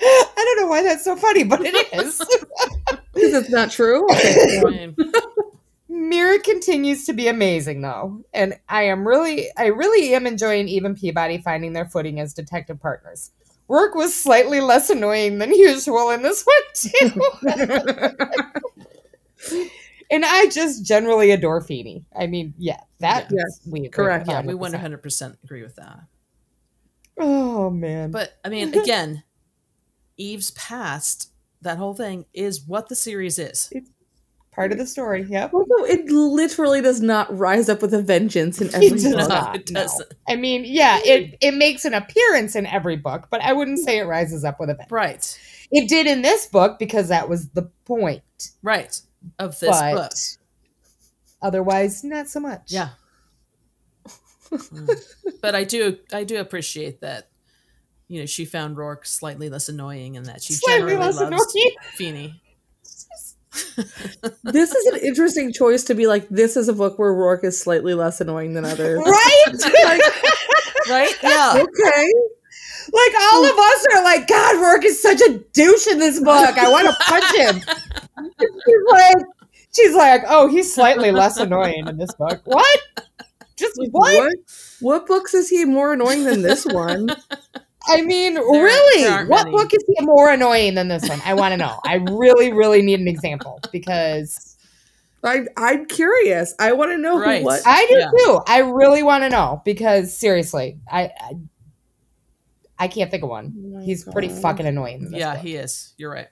I 0.00 0.32
don't 0.36 0.60
know 0.60 0.68
why 0.68 0.84
that's 0.84 1.02
so 1.02 1.16
funny, 1.16 1.42
but 1.42 1.60
it 1.64 1.74
is. 1.92 2.18
Because 3.12 3.34
it's 3.34 3.50
not 3.50 3.72
true. 3.72 4.06
Okay. 4.64 4.94
Mira 5.88 6.38
continues 6.38 7.04
to 7.06 7.12
be 7.12 7.26
amazing 7.26 7.82
though, 7.82 8.22
and 8.32 8.54
I 8.68 8.84
am 8.84 9.06
really, 9.06 9.48
I 9.56 9.66
really 9.66 10.14
am 10.14 10.26
enjoying 10.26 10.68
Eve 10.68 10.84
and 10.84 10.96
Peabody 10.96 11.38
finding 11.38 11.72
their 11.72 11.84
footing 11.84 12.20
as 12.20 12.32
detective 12.32 12.80
partners. 12.80 13.32
Roarke 13.68 13.96
was 13.96 14.14
slightly 14.14 14.60
less 14.60 14.88
annoying 14.88 15.38
than 15.38 15.52
usual 15.52 16.10
in 16.10 16.22
this 16.22 16.44
one 16.44 16.62
too, 16.74 17.22
and 20.10 20.24
I 20.24 20.46
just 20.46 20.84
generally 20.84 21.30
adore 21.30 21.60
Feeney. 21.60 22.04
I 22.18 22.26
mean, 22.26 22.54
yeah, 22.58 22.80
that 22.98 23.28
Yeah. 23.30 23.42
we 23.66 23.80
agree 23.80 23.88
Correct. 23.90 24.26
yeah, 24.28 24.42
we 24.42 24.54
100%. 24.54 25.00
100% 25.02 25.36
agree 25.44 25.62
with 25.62 25.76
that. 25.76 26.00
Oh 27.18 27.70
man, 27.70 28.10
But, 28.10 28.32
I 28.44 28.48
mean, 28.48 28.72
again, 28.78 29.22
Eve's 30.16 30.50
past, 30.52 31.30
that 31.62 31.76
whole 31.78 31.94
thing, 31.94 32.24
is 32.32 32.62
what 32.66 32.88
the 32.88 32.96
series 32.96 33.38
is. 33.38 33.68
It's 33.72 33.90
part 34.52 34.72
of 34.72 34.78
the 34.78 34.86
story. 34.86 35.24
Yep. 35.28 35.52
Also, 35.54 35.74
it 35.84 36.06
literally 36.10 36.80
does 36.80 37.00
not 37.00 37.36
rise 37.36 37.68
up 37.68 37.82
with 37.82 37.92
a 37.94 38.02
vengeance 38.02 38.60
in 38.60 38.68
It 38.68 38.74
every 38.74 38.88
does 38.90 39.04
book. 39.14 39.28
not. 39.28 39.56
it 39.56 39.66
doesn't. 39.66 40.12
I 40.28 40.36
mean, 40.36 40.64
yeah, 40.66 40.98
it 41.04 41.36
it 41.40 41.52
makes 41.54 41.84
an 41.84 41.94
appearance 41.94 42.56
in 42.56 42.66
every 42.66 42.96
book, 42.96 43.28
but 43.30 43.40
I 43.42 43.52
wouldn't 43.52 43.78
say 43.80 43.98
it 43.98 44.04
rises 44.04 44.44
up 44.44 44.58
with 44.58 44.70
a 44.70 44.74
vengeance. 44.74 44.90
Right. 44.92 45.38
It 45.72 45.88
did 45.88 46.06
in 46.06 46.22
this 46.22 46.46
book 46.46 46.78
because 46.78 47.08
that 47.08 47.28
was 47.28 47.48
the 47.50 47.70
point. 47.84 48.22
Right. 48.62 48.98
Of 49.38 49.58
this 49.60 49.70
but 49.70 49.94
book. 49.94 50.12
otherwise, 51.42 52.02
not 52.04 52.28
so 52.28 52.40
much. 52.40 52.62
Yeah. 52.68 52.90
Mm. 54.50 54.90
but 55.40 55.54
I 55.54 55.62
do 55.62 55.98
I 56.12 56.24
do 56.24 56.38
appreciate 56.40 57.02
that 57.02 57.28
you 58.08 58.18
know 58.18 58.26
she 58.26 58.44
found 58.44 58.76
Roarke 58.76 59.06
slightly 59.06 59.48
less 59.48 59.68
annoying 59.68 60.16
and 60.16 60.26
that 60.26 60.42
she 60.42 60.54
Slightly 60.54 60.80
generally 60.90 60.96
less 61.06 61.20
loves 61.20 61.54
annoying. 61.54 61.76
Feeney. 61.94 62.40
This 64.44 64.74
is 64.74 64.86
an 64.94 65.00
interesting 65.02 65.52
choice 65.52 65.84
to 65.84 65.94
be 65.94 66.06
like, 66.06 66.28
this 66.28 66.56
is 66.56 66.68
a 66.68 66.72
book 66.72 66.98
where 66.98 67.12
Roarke 67.12 67.44
is 67.44 67.60
slightly 67.60 67.94
less 67.94 68.20
annoying 68.20 68.54
than 68.54 68.64
others. 68.64 68.98
Right? 69.04 69.44
like, 69.84 70.02
Right? 70.88 71.14
Yeah. 71.22 71.52
Okay. 71.54 72.06
Like 72.92 73.12
all 73.32 73.44
of 73.44 73.56
us 73.58 73.86
are 73.94 74.02
like, 74.04 74.26
God, 74.28 74.56
Roarke 74.56 74.84
is 74.84 75.00
such 75.00 75.20
a 75.20 75.38
douche 75.52 75.86
in 75.88 75.98
this 75.98 76.18
book. 76.20 76.58
I 76.58 76.68
want 76.68 76.88
to 76.88 76.96
punch 77.04 77.36
him. 77.36 77.60
She's 78.40 78.82
like, 78.92 79.16
she's 79.74 79.94
like, 79.94 80.22
oh, 80.28 80.48
he's 80.48 80.72
slightly 80.74 81.10
less 81.12 81.36
annoying 81.38 81.86
in 81.88 81.96
this 81.96 82.12
book. 82.14 82.40
What? 82.44 82.80
Just 83.56 83.78
Like, 83.78 83.90
what? 83.90 84.14
what? 84.18 84.34
What 84.80 85.06
books 85.06 85.34
is 85.34 85.48
he 85.50 85.64
more 85.64 85.92
annoying 85.92 86.24
than 86.24 86.42
this 86.42 86.64
one? 86.66 87.08
I 87.88 88.02
mean, 88.02 88.34
really? 88.36 89.02
there 89.04 89.26
What 89.26 89.44
many. 89.46 89.56
book 89.56 89.74
is 89.74 89.84
he 89.86 90.04
more 90.04 90.30
annoying 90.30 90.74
than 90.74 90.88
this 90.88 91.08
one? 91.08 91.20
I 91.24 91.34
want 91.34 91.52
to 91.52 91.56
know. 91.58 91.78
I 91.84 91.96
really, 91.96 92.52
really 92.52 92.82
need 92.82 93.00
an 93.00 93.08
example 93.08 93.60
because 93.72 94.56
I, 95.22 95.46
I'm 95.58 95.84
curious. 95.86 96.54
I 96.58 96.72
want 96.72 96.92
to 96.92 96.98
know 96.98 97.16
who- 97.18 97.22
Right. 97.24 97.42
what. 97.44 97.60
I 97.66 97.86
do 97.86 97.98
Yeah. 97.98 98.10
too. 98.18 98.40
I 98.46 98.58
really 98.60 99.02
want 99.02 99.24
to 99.24 99.28
know 99.30 99.60
because 99.64 100.16
seriously, 100.16 100.78
I, 100.90 101.10
I 101.20 101.32
I 102.78 102.88
can't 102.88 103.10
think 103.10 103.22
of 103.22 103.28
one. 103.28 103.52
Oh 103.58 103.78
my 103.78 103.84
He's 103.84 104.04
pretty 104.04 104.28
fucking 104.30 104.64
annoying. 104.66 105.10
Yeah, 105.12 105.34
book. 105.34 105.44
he 105.44 105.54
is. 105.56 105.92
You're 105.98 106.10
right. 106.12 106.28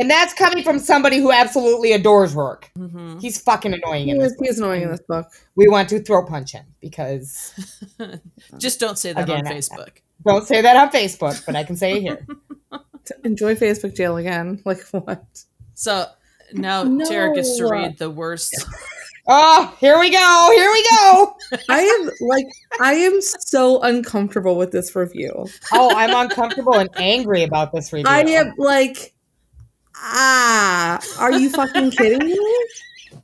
And 0.00 0.10
that's 0.10 0.32
coming 0.34 0.64
from 0.64 0.78
somebody 0.78 1.18
who 1.18 1.30
absolutely 1.30 1.92
adores 1.92 2.34
Roarke. 2.34 2.64
hmm 2.76 3.18
He's 3.18 3.40
fucking 3.40 3.74
annoying 3.74 4.06
He 4.06 4.10
in 4.12 4.18
this 4.18 4.32
is, 4.32 4.38
he 4.40 4.48
is 4.48 4.58
annoying 4.58 4.82
in 4.82 4.90
this 4.90 5.00
book. 5.06 5.26
we 5.56 5.68
want 5.68 5.88
to 5.90 6.00
throw 6.00 6.24
punch 6.24 6.52
him 6.52 6.64
because 6.80 7.52
Just 8.58 8.80
don't 8.80 8.98
say 8.98 9.12
that 9.12 9.24
Again, 9.24 9.46
on 9.46 9.52
I- 9.52 9.56
Facebook. 9.56 9.90
don't 10.26 10.46
say 10.46 10.60
that 10.62 10.76
on 10.76 10.90
Facebook, 10.90 11.44
but 11.46 11.54
I 11.54 11.64
can 11.64 11.76
say 11.76 11.92
it 11.98 12.00
here. 12.02 12.26
Enjoy 13.24 13.54
Facebook 13.54 13.94
jail 13.96 14.16
again. 14.16 14.60
Like 14.64 14.82
what? 14.88 15.24
So 15.74 16.06
now 16.52 16.82
No. 16.82 17.04
Tara 17.04 17.34
gets 17.34 17.56
to 17.58 17.68
read 17.68 17.98
the 17.98 18.10
worst. 18.10 18.54
Oh, 19.28 19.74
here 19.80 19.98
we 19.98 20.10
go. 20.10 20.50
Here 20.54 20.70
we 20.72 20.88
go. 20.90 21.36
I 21.68 21.80
am 21.82 22.10
like 22.20 22.46
I 22.80 22.94
am 22.94 23.20
so 23.20 23.80
uncomfortable 23.82 24.56
with 24.56 24.72
this 24.72 24.96
review. 24.96 25.46
Oh, 25.72 25.94
I'm 25.94 26.14
uncomfortable 26.14 26.74
and 26.74 26.88
angry 26.96 27.42
about 27.44 27.72
this 27.72 27.92
review. 27.92 28.08
I 28.10 28.20
am 28.22 28.54
like 28.56 29.12
ah, 30.00 30.98
are 31.18 31.32
you 31.32 31.50
fucking 31.50 31.90
kidding 31.92 32.26
me? 32.26 32.38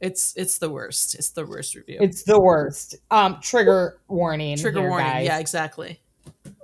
It's 0.00 0.32
it's 0.34 0.56
the 0.56 0.70
worst. 0.70 1.14
It's 1.14 1.30
the 1.32 1.44
worst 1.44 1.74
review. 1.74 1.98
It's 2.00 2.22
the 2.22 2.40
worst. 2.40 2.96
Um, 3.10 3.38
trigger 3.42 3.98
warning. 4.08 4.56
Trigger 4.56 4.80
here, 4.80 4.88
warning. 4.88 5.06
guys. 5.06 5.26
Yeah, 5.26 5.38
exactly. 5.38 6.00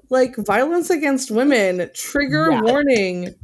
Like 0.09 0.37
violence 0.47 0.89
against 0.89 1.31
women, 1.31 1.91
trigger 1.93 2.51
Yeah. 2.51 2.62
warning. 2.62 3.35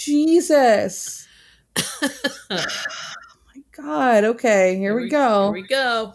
Jesus. 0.00 1.28
Oh 1.76 2.08
my 2.50 3.62
God. 3.70 4.24
Okay, 4.24 4.76
here, 4.76 4.96
we, 5.00 5.08
go. 5.08 5.52
Here 5.52 5.62
we 5.62 5.68
go. 5.68 6.14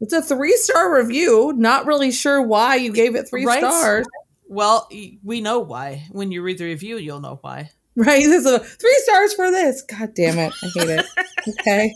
It's 0.00 0.12
a 0.12 0.22
three 0.22 0.56
star 0.56 0.94
review. 0.96 1.52
Not 1.56 1.86
really 1.86 2.12
sure 2.12 2.40
why 2.40 2.76
you 2.76 2.92
gave 2.92 3.16
it 3.16 3.28
three 3.28 3.44
Right? 3.46 3.58
stars. 3.64 4.06
Well, 4.46 4.88
we 5.24 5.40
know 5.40 5.58
why. 5.58 6.06
When 6.12 6.30
you 6.30 6.42
read 6.42 6.58
the 6.58 6.66
review, 6.66 6.98
you'll 6.98 7.20
know 7.20 7.38
why. 7.42 7.70
Right? 8.06 8.22
This 8.22 8.46
is 8.46 8.52
a 8.52 8.60
three 8.60 8.98
stars 9.02 9.34
for 9.34 9.50
this. 9.50 9.82
God 9.82 10.14
damn 10.14 10.38
it. 10.38 10.54
I 10.62 10.66
hate 10.74 10.88
it. 10.88 11.06
Okay. 11.48 11.94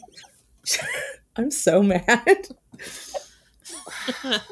I'm 1.36 1.50
so 1.50 1.82
mad. 1.82 2.48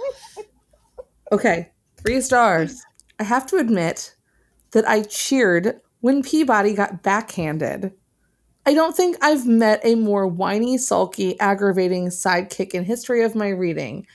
Okay, 1.33 1.71
three 1.97 2.21
stars. 2.21 2.83
I 3.19 3.25
have 3.25 3.47
to 3.47 3.57
admit 3.57 4.15
that 4.73 4.87
I 4.87 5.03
cheered 5.03 5.81
when 6.01 6.23
Peabody 6.23 6.75
got 6.75 7.03
backhanded. 7.03 7.93
I 8.67 8.75
don't 8.75 8.95
think 8.95 9.17
I've 9.23 9.47
met 9.47 9.81
a 9.83 9.95
more 9.95 10.27
whiny, 10.27 10.77
sulky, 10.77 11.41
aggravating 11.41 12.09
sidekick 12.09 12.75
in 12.75 12.85
history 12.85 13.23
of 13.25 13.35
my 13.35 13.49
reading. 13.49 14.07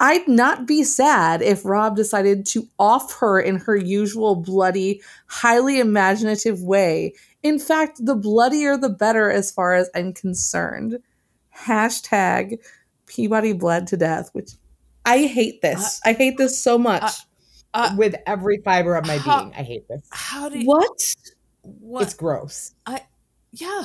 I'd 0.00 0.26
not 0.26 0.66
be 0.66 0.82
sad 0.82 1.40
if 1.40 1.64
Robb 1.64 1.96
decided 1.96 2.46
to 2.46 2.68
off 2.78 3.18
her 3.20 3.40
in 3.40 3.56
her 3.56 3.76
usual 3.76 4.34
bloody, 4.34 5.00
highly 5.26 5.78
imaginative 5.78 6.62
way. 6.62 7.14
In 7.42 7.58
fact, 7.58 8.04
the 8.04 8.16
bloodier 8.16 8.76
the 8.76 8.88
better 8.88 9.30
as 9.30 9.50
far 9.52 9.74
as 9.74 9.88
I'm 9.94 10.12
concerned. 10.12 10.98
Hashtag 11.56 12.58
Peabody 13.06 13.52
bled 13.52 13.86
to 13.88 13.96
death, 13.96 14.30
which 14.32 14.52
I 15.04 15.26
hate 15.26 15.62
this. 15.62 16.00
Uh, 16.04 16.10
I 16.10 16.12
hate 16.14 16.38
this 16.38 16.58
so 16.58 16.74
uh, 16.74 16.78
much. 16.78 17.02
Uh, 17.02 17.90
uh, 17.92 17.94
With 17.96 18.16
every 18.26 18.58
fiber 18.64 18.96
of 18.96 19.06
my 19.06 19.18
How- 19.18 19.42
being, 19.42 19.54
I 19.54 19.62
hate 19.62 19.88
this. 19.88 20.06
how 20.10 20.48
do 20.48 20.58
you, 20.58 20.66
what? 20.66 21.14
what? 21.62 22.02
It's 22.02 22.14
gross. 22.14 22.72
I 22.86 23.02
yeah. 23.52 23.84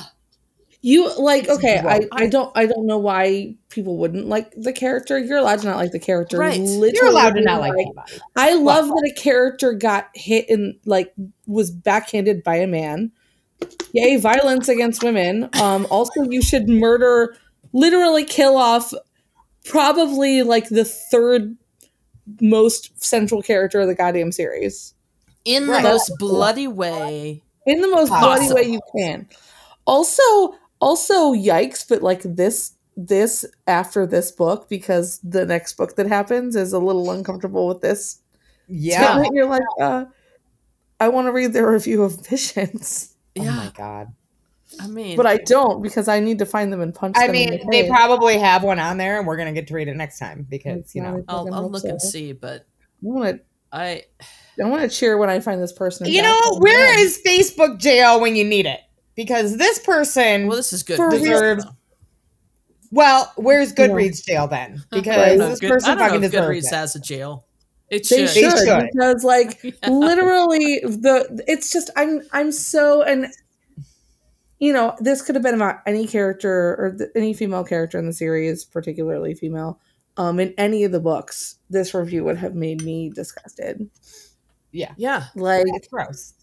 You 0.82 1.14
like 1.18 1.44
It's 1.44 1.52
okay, 1.58 1.78
I, 1.78 1.98
gross. 1.98 2.08
I 2.12 2.26
don't 2.28 2.52
I 2.56 2.64
don't 2.66 2.86
know 2.86 2.96
why 2.98 3.54
people 3.68 3.98
wouldn't 3.98 4.26
like 4.28 4.50
the 4.56 4.72
character. 4.72 5.18
You're 5.18 5.36
allowed 5.38 5.60
to 5.60 5.66
not 5.66 5.76
like 5.76 5.92
the 5.92 5.98
character. 5.98 6.38
Right. 6.38 6.58
Literally, 6.58 6.92
You're 6.94 7.08
allowed 7.10 7.34
to 7.34 7.42
not 7.42 7.60
like 7.60 7.72
anybody. 7.72 8.12
I 8.36 8.54
love 8.54 8.88
that 8.88 9.12
a 9.14 9.20
character 9.20 9.74
got 9.74 10.08
hit 10.14 10.48
and 10.48 10.76
like 10.86 11.12
was 11.46 11.70
backhanded 11.70 12.42
by 12.42 12.56
a 12.56 12.66
man. 12.66 13.12
Yay, 13.92 14.16
violence 14.16 14.68
against 14.68 15.02
women. 15.04 15.50
Um 15.60 15.86
also 15.90 16.22
you 16.22 16.40
should 16.40 16.66
murder 16.68 17.36
literally 17.74 18.24
kill 18.24 18.56
off 18.56 18.94
probably 19.66 20.42
like 20.42 20.68
the 20.70 20.84
third 20.84 21.56
most 22.40 23.02
central 23.02 23.42
character 23.42 23.80
of 23.80 23.86
the 23.88 23.94
goddamn 23.94 24.32
series. 24.32 24.94
In 25.44 25.66
the 25.66 25.72
Right. 25.72 25.82
most 25.82 26.12
bloody 26.18 26.68
way. 26.68 27.42
in 27.66 27.80
the 27.82 27.88
most 27.88 28.08
bloody 28.08 28.52
way 28.52 28.62
you 28.62 28.80
can. 28.96 29.28
Also, 29.86 30.54
also 30.80 31.32
yikes, 31.34 31.86
but 31.88 32.02
like 32.02 32.22
this 32.22 32.72
this 32.96 33.44
after 33.66 34.06
this 34.06 34.30
book 34.30 34.68
because 34.68 35.18
the 35.22 35.46
next 35.46 35.74
book 35.76 35.96
that 35.96 36.06
happens 36.06 36.54
is 36.56 36.72
a 36.72 36.78
little 36.78 37.10
uncomfortable 37.10 37.66
with 37.68 37.80
this. 37.80 38.20
Yeah. 38.68 39.12
statement. 39.12 39.34
you're 39.34 39.46
like, 39.46 39.62
uh, 39.80 40.04
I 40.98 41.08
want 41.08 41.26
to 41.28 41.32
read 41.32 41.52
their 41.52 41.70
review 41.72 42.02
of 42.02 42.26
Visions, 42.28 43.16
Oh 43.38 43.42
Yeah. 43.42 43.54
my 43.56 43.72
god. 43.74 44.08
I 44.80 44.86
mean, 44.86 45.16
but 45.16 45.26
I 45.26 45.38
don't 45.38 45.82
because 45.82 46.06
I 46.08 46.20
need 46.20 46.38
to 46.38 46.46
find 46.46 46.72
them 46.72 46.80
and 46.80 46.94
punch 46.94 47.16
I 47.18 47.26
them. 47.26 47.34
in 47.34 47.50
mean, 47.50 47.60
the 47.60 47.68
they 47.70 47.88
probably 47.88 48.38
have 48.38 48.62
one 48.62 48.78
on 48.78 48.98
there, 48.98 49.18
and 49.18 49.26
we're 49.26 49.36
gonna 49.36 49.52
get 49.52 49.66
to 49.68 49.74
read 49.74 49.88
it 49.88 49.96
next 49.96 50.18
time 50.20 50.46
because 50.48 50.78
It's 50.80 50.94
you 50.94 51.02
know. 51.02 51.24
a- 51.28 51.32
I'll, 51.32 51.46
I'll 51.54 51.62
hope 51.64 51.72
look 51.72 51.84
and 51.84 52.00
see, 52.00 52.32
but 52.32 52.60
I 52.60 52.64
want 53.00 53.40
I 53.72 54.04
to. 54.56 54.64
I 54.64 54.68
want 54.68 54.82
to 54.82 54.88
cheer 54.88 55.16
when 55.16 55.28
I 55.30 55.40
find 55.40 55.60
this 55.60 55.72
person. 55.72 56.06
You 56.06 56.22
know, 56.22 56.28
on 56.34 56.60
where 56.60 56.94
the- 56.94 57.00
is 57.00 57.20
Facebook 57.26 57.78
jail 57.78 58.20
when 58.20 58.36
you 58.36 58.44
need 58.44 58.66
it? 58.66 58.80
Because 59.22 59.56
this 59.58 59.78
person, 59.78 60.46
well, 60.46 60.56
this 60.56 60.72
is 60.72 60.82
good. 60.82 60.96
For 60.96 61.10
news, 61.10 61.28
real- 61.28 61.56
though. 61.56 61.76
well, 62.90 63.32
where's 63.36 63.72
Goodreads 63.72 64.24
jail 64.24 64.48
then? 64.48 64.82
Because 64.90 65.38
this 65.38 65.60
Good- 65.60 65.68
person 65.70 65.90
I 65.90 65.94
don't 65.94 65.98
know 65.98 66.04
fucking 66.08 66.24
if 66.24 66.30
deserves 66.32 66.48
Goodreads 66.66 66.72
it. 66.72 66.74
has 66.76 66.96
a 66.96 67.00
jail. 67.00 67.44
It 67.90 68.08
They 68.08 68.26
should. 68.26 68.30
should, 68.30 68.58
should. 68.66 68.88
because 68.92 69.24
like 69.24 69.60
Yeah. 69.64 69.72
literally 69.90 70.78
the 70.84 71.42
it's 71.48 71.72
just 71.72 71.90
I'm 71.96 72.22
I'm 72.32 72.52
so 72.52 73.02
and 73.02 73.26
you 74.60 74.72
know 74.72 74.94
this 75.00 75.22
could 75.22 75.34
have 75.34 75.42
been 75.42 75.54
about 75.56 75.80
any 75.86 76.06
character 76.06 76.76
or 76.78 76.94
th- 76.96 77.10
any 77.16 77.34
female 77.34 77.64
character 77.64 77.98
in 77.98 78.06
the 78.06 78.12
series, 78.12 78.64
particularly 78.64 79.34
female. 79.34 79.80
Um, 80.16 80.38
in 80.38 80.54
any 80.56 80.84
of 80.84 80.92
the 80.92 81.00
books, 81.00 81.56
this 81.68 81.92
review 81.94 82.24
would 82.24 82.36
have 82.36 82.54
made 82.54 82.82
me 82.82 83.10
disgusted. 83.10 83.88
Yeah, 84.72 84.92
yeah. 84.96 85.24
Like 85.34 85.64
It's 85.68 85.88
gross. 85.88 86.34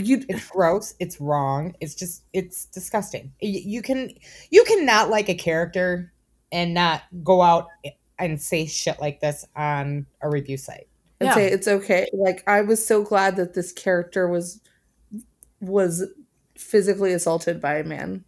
You, 0.00 0.24
It's 0.28 0.48
gross. 0.48 0.94
It's 0.98 1.20
wrong. 1.20 1.74
It's 1.80 1.94
just 1.94 2.24
it's 2.32 2.66
disgusting. 2.66 3.32
Y- 3.42 3.62
You 3.64 3.82
can 3.82 4.10
you 4.50 4.64
cannot 4.64 5.10
like 5.10 5.28
a 5.28 5.34
character 5.34 6.12
and 6.52 6.74
not 6.74 7.02
go 7.22 7.42
out 7.42 7.68
and 8.18 8.40
say 8.40 8.66
shit 8.66 9.00
like 9.00 9.20
this 9.20 9.44
on 9.56 10.06
a 10.20 10.28
review 10.28 10.56
site. 10.56 10.88
and 11.20 11.28
Yeah. 11.28 11.34
say 11.34 11.50
it's 11.50 11.68
okay. 11.68 12.06
Like 12.12 12.42
I 12.46 12.60
was 12.62 12.84
so 12.84 13.02
glad 13.02 13.36
that 13.36 13.54
this 13.54 13.72
character 13.72 14.28
was 14.28 14.60
was 15.60 16.04
physically 16.56 17.12
assaulted 17.12 17.60
by 17.60 17.78
a 17.78 17.84
man. 17.84 18.24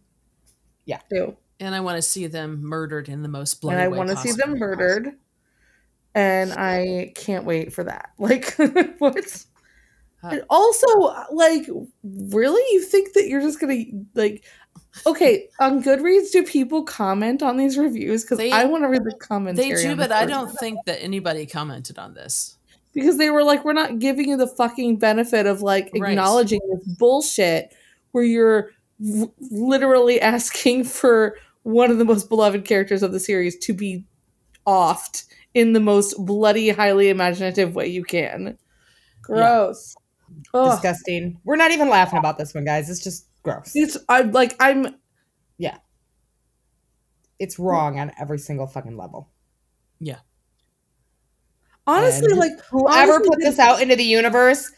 Yeah. 0.85 0.99
too. 1.11 1.37
And 1.59 1.73
I 1.75 1.79
want 1.79 1.97
to 1.97 2.01
see 2.01 2.27
them 2.27 2.61
murdered 2.63 3.07
in 3.09 3.21
the 3.21 3.29
most 3.29 3.61
bloody 3.61 3.75
and 3.75 3.83
I 3.83 3.87
want 3.87 4.09
to 4.09 4.17
see 4.17 4.31
them 4.31 4.57
murdered. 4.57 5.13
And 6.15 6.51
I 6.53 7.11
can't 7.15 7.45
wait 7.45 7.73
for 7.73 7.83
that. 7.85 8.09
Like, 8.19 8.55
what? 8.99 9.45
Uh, 10.23 10.27
And 10.31 10.43
also, 10.49 10.87
like, 11.31 11.67
really, 12.03 12.61
you 12.73 12.81
think 12.81 13.13
that 13.13 13.27
you're 13.27 13.41
just 13.41 13.59
gonna 13.59 13.83
like? 14.15 14.43
Okay, 15.07 15.49
on 15.59 15.81
Goodreads, 15.83 16.31
do 16.31 16.43
people 16.43 16.83
comment 16.83 17.41
on 17.41 17.57
these 17.57 17.77
reviews? 17.77 18.23
Because 18.23 18.39
I 18.39 18.65
want 18.65 18.83
to 18.83 18.87
read 18.89 19.03
the 19.03 19.13
comments. 19.19 19.59
They 19.59 19.69
do, 19.73 19.95
but 19.95 20.11
I 20.11 20.25
don't 20.25 20.51
think 20.59 20.79
that 20.85 21.01
anybody 21.01 21.45
commented 21.45 21.97
on 21.97 22.13
this. 22.13 22.57
because 22.93 23.17
they 23.17 23.31
were 23.31 23.43
like, 23.43 23.65
we're 23.65 23.73
not 23.73 23.97
giving 23.97 24.29
you 24.29 24.37
the 24.37 24.45
fucking 24.45 24.97
benefit 24.97 25.47
of 25.47 25.61
like 25.63 25.89
Right. 25.97 26.11
acknowledging 26.11 26.59
this 26.71 26.85
bullshit 26.99 27.73
where 28.11 28.23
you're 28.23 28.69
w- 29.03 29.31
literally 29.39 30.21
asking 30.21 30.83
for 30.83 31.35
one 31.63 31.89
of 31.89 31.97
the 31.97 32.05
most 32.05 32.29
beloved 32.29 32.65
characters 32.65 33.01
of 33.01 33.11
the 33.11 33.19
series 33.19 33.57
to 33.65 33.73
be 33.73 34.05
offed 34.67 35.25
in 35.55 35.73
the 35.73 35.79
most 35.79 36.13
bloody, 36.23 36.69
highly 36.69 37.09
imaginative 37.09 37.73
way 37.73 37.87
you 37.87 38.03
can. 38.03 38.59
Gross. 39.23 39.95
Ugh. 40.53 40.71
Disgusting. 40.71 41.39
We're 41.43 41.55
not 41.55 41.71
even 41.71 41.89
laughing 41.89 42.19
about 42.19 42.37
this 42.37 42.53
one, 42.53 42.65
guys. 42.65 42.89
It's 42.89 43.03
just 43.03 43.27
gross. 43.43 43.71
It's 43.75 43.97
I'm 44.09 44.31
like 44.31 44.55
I'm 44.59 44.95
yeah. 45.57 45.77
It's 47.39 47.59
wrong 47.59 47.99
on 47.99 48.11
every 48.19 48.39
single 48.39 48.67
fucking 48.67 48.97
level. 48.97 49.29
Yeah. 49.99 50.19
Honestly 51.85 52.31
And 52.31 52.39
like 52.39 52.59
Whoever 52.69 53.13
honestly, 53.13 53.29
put 53.29 53.39
this 53.39 53.59
out 53.59 53.81
into 53.81 53.95
the 53.95 54.03
universe, 54.03 54.71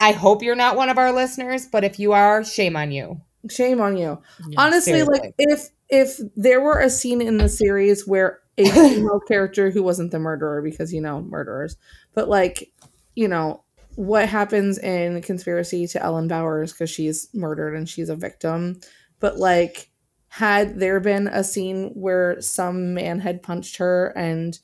I 0.00 0.12
hope 0.12 0.42
you're 0.42 0.56
not 0.56 0.76
one 0.76 0.88
of 0.88 0.98
our 0.98 1.12
listeners, 1.12 1.66
but 1.66 1.84
if 1.84 1.98
you 1.98 2.12
are, 2.12 2.44
shame 2.44 2.76
on 2.76 2.90
you. 2.90 3.20
shame 3.48 3.80
on 3.80 3.96
you. 3.96 4.20
Yeah. 4.48 4.60
honestly 4.60 4.92
seriously. 4.92 5.20
like 5.20 5.34
if 5.38 5.68
if 5.88 6.20
there 6.36 6.60
were 6.60 6.80
a 6.80 6.90
scene 6.90 7.20
in 7.20 7.36
the 7.36 7.48
series 7.48 8.06
where 8.06 8.40
a 8.58 8.64
female 8.70 9.20
character 9.20 9.70
who 9.70 9.82
wasn't 9.82 10.10
the 10.10 10.18
murderer 10.18 10.62
because 10.62 10.92
you 10.92 11.00
know 11.00 11.22
murderers 11.22 11.76
but 12.14 12.28
like 12.28 12.72
you 13.14 13.28
know 13.28 13.64
what 13.96 14.28
happens 14.28 14.78
in 14.78 15.20
conspiracy 15.22 15.86
to 15.88 16.02
ellen 16.02 16.28
bowers 16.28 16.72
because 16.72 16.90
she's 16.90 17.28
murdered 17.34 17.74
and 17.74 17.88
she's 17.88 18.08
a 18.08 18.16
victim. 18.16 18.80
But 19.18 19.38
like 19.38 19.90
had 20.28 20.78
there 20.78 21.00
been 21.00 21.26
a 21.26 21.42
scene 21.42 21.90
where 21.94 22.40
some 22.40 22.94
man 22.94 23.20
had 23.20 23.42
punched 23.42 23.78
her 23.78 24.12
and 24.16 24.58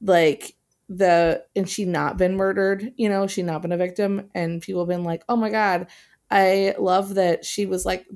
like 0.00 0.56
the 0.88 1.42
and 1.56 1.68
she 1.68 1.86
not 1.86 2.18
been 2.18 2.36
murdered 2.36 2.92
you 2.96 3.08
know 3.08 3.26
she 3.26 3.42
not 3.42 3.62
been 3.62 3.72
a 3.72 3.76
victim 3.76 4.28
and 4.34 4.60
people 4.60 4.84
been 4.84 5.02
like 5.02 5.24
oh 5.30 5.36
my 5.36 5.48
god 5.48 5.86
I 6.30 6.74
love 6.78 7.14
that 7.14 7.44
she 7.44 7.64
was 7.64 7.86
like 7.86 8.06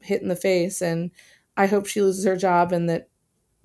hit 0.00 0.22
in 0.22 0.28
the 0.28 0.36
face, 0.36 0.80
and 0.80 1.10
I 1.56 1.66
hope 1.66 1.86
she 1.86 2.00
loses 2.00 2.24
her 2.24 2.36
job 2.36 2.72
and 2.72 2.88
that 2.88 3.10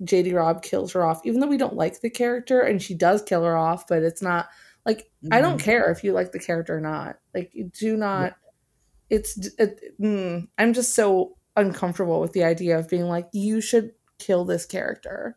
JD 0.04 0.34
Robb 0.34 0.62
kills 0.62 0.92
her 0.92 1.04
off, 1.04 1.22
even 1.24 1.40
though 1.40 1.46
we 1.46 1.56
don't 1.56 1.76
like 1.76 2.00
the 2.00 2.10
character 2.10 2.60
and 2.60 2.82
she 2.82 2.94
does 2.94 3.22
kill 3.22 3.44
her 3.44 3.56
off, 3.56 3.86
but 3.86 4.02
it's 4.02 4.22
not 4.22 4.48
like 4.86 5.10
I 5.30 5.40
don't 5.40 5.58
Mhm. 5.58 5.62
care 5.64 5.90
if 5.90 6.04
you 6.04 6.12
like 6.12 6.32
the 6.32 6.38
character 6.38 6.76
or 6.76 6.80
not. 6.80 7.18
Like 7.34 7.50
you 7.54 7.70
do 7.78 7.96
not. 7.96 8.36
It's 9.10 9.36
it, 9.58 9.80
mm, 10.00 10.48
I'm 10.58 10.72
just 10.72 10.94
so 10.94 11.36
uncomfortable 11.56 12.20
with 12.20 12.32
the 12.32 12.44
idea 12.44 12.78
of 12.78 12.88
being 12.88 13.08
like 13.08 13.28
you 13.32 13.60
should 13.60 13.92
kill 14.18 14.44
this 14.44 14.64
character, 14.64 15.36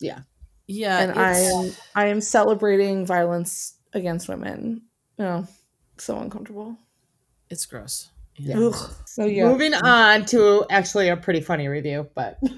Yeah, 0.00 0.20
Yeah. 0.66 0.98
and 1.00 1.12
I 1.18 1.38
am 1.38 1.70
I 1.94 2.06
am 2.08 2.20
celebrating 2.20 3.06
violence 3.06 3.78
against 3.94 4.28
women. 4.28 4.82
No, 5.18 5.46
so 5.98 6.18
uncomfortable. 6.18 6.76
it's 7.50 7.66
gross. 7.66 8.10
Yeah. 8.36 8.58
Ugh. 8.58 8.90
So 9.06 9.26
yeah, 9.26 9.44
Moving 9.44 9.74
on 9.74 10.24
to 10.26 10.64
actually 10.70 11.08
a 11.08 11.16
pretty 11.16 11.40
funny 11.42 11.68
review, 11.68 12.08
but 12.14 12.38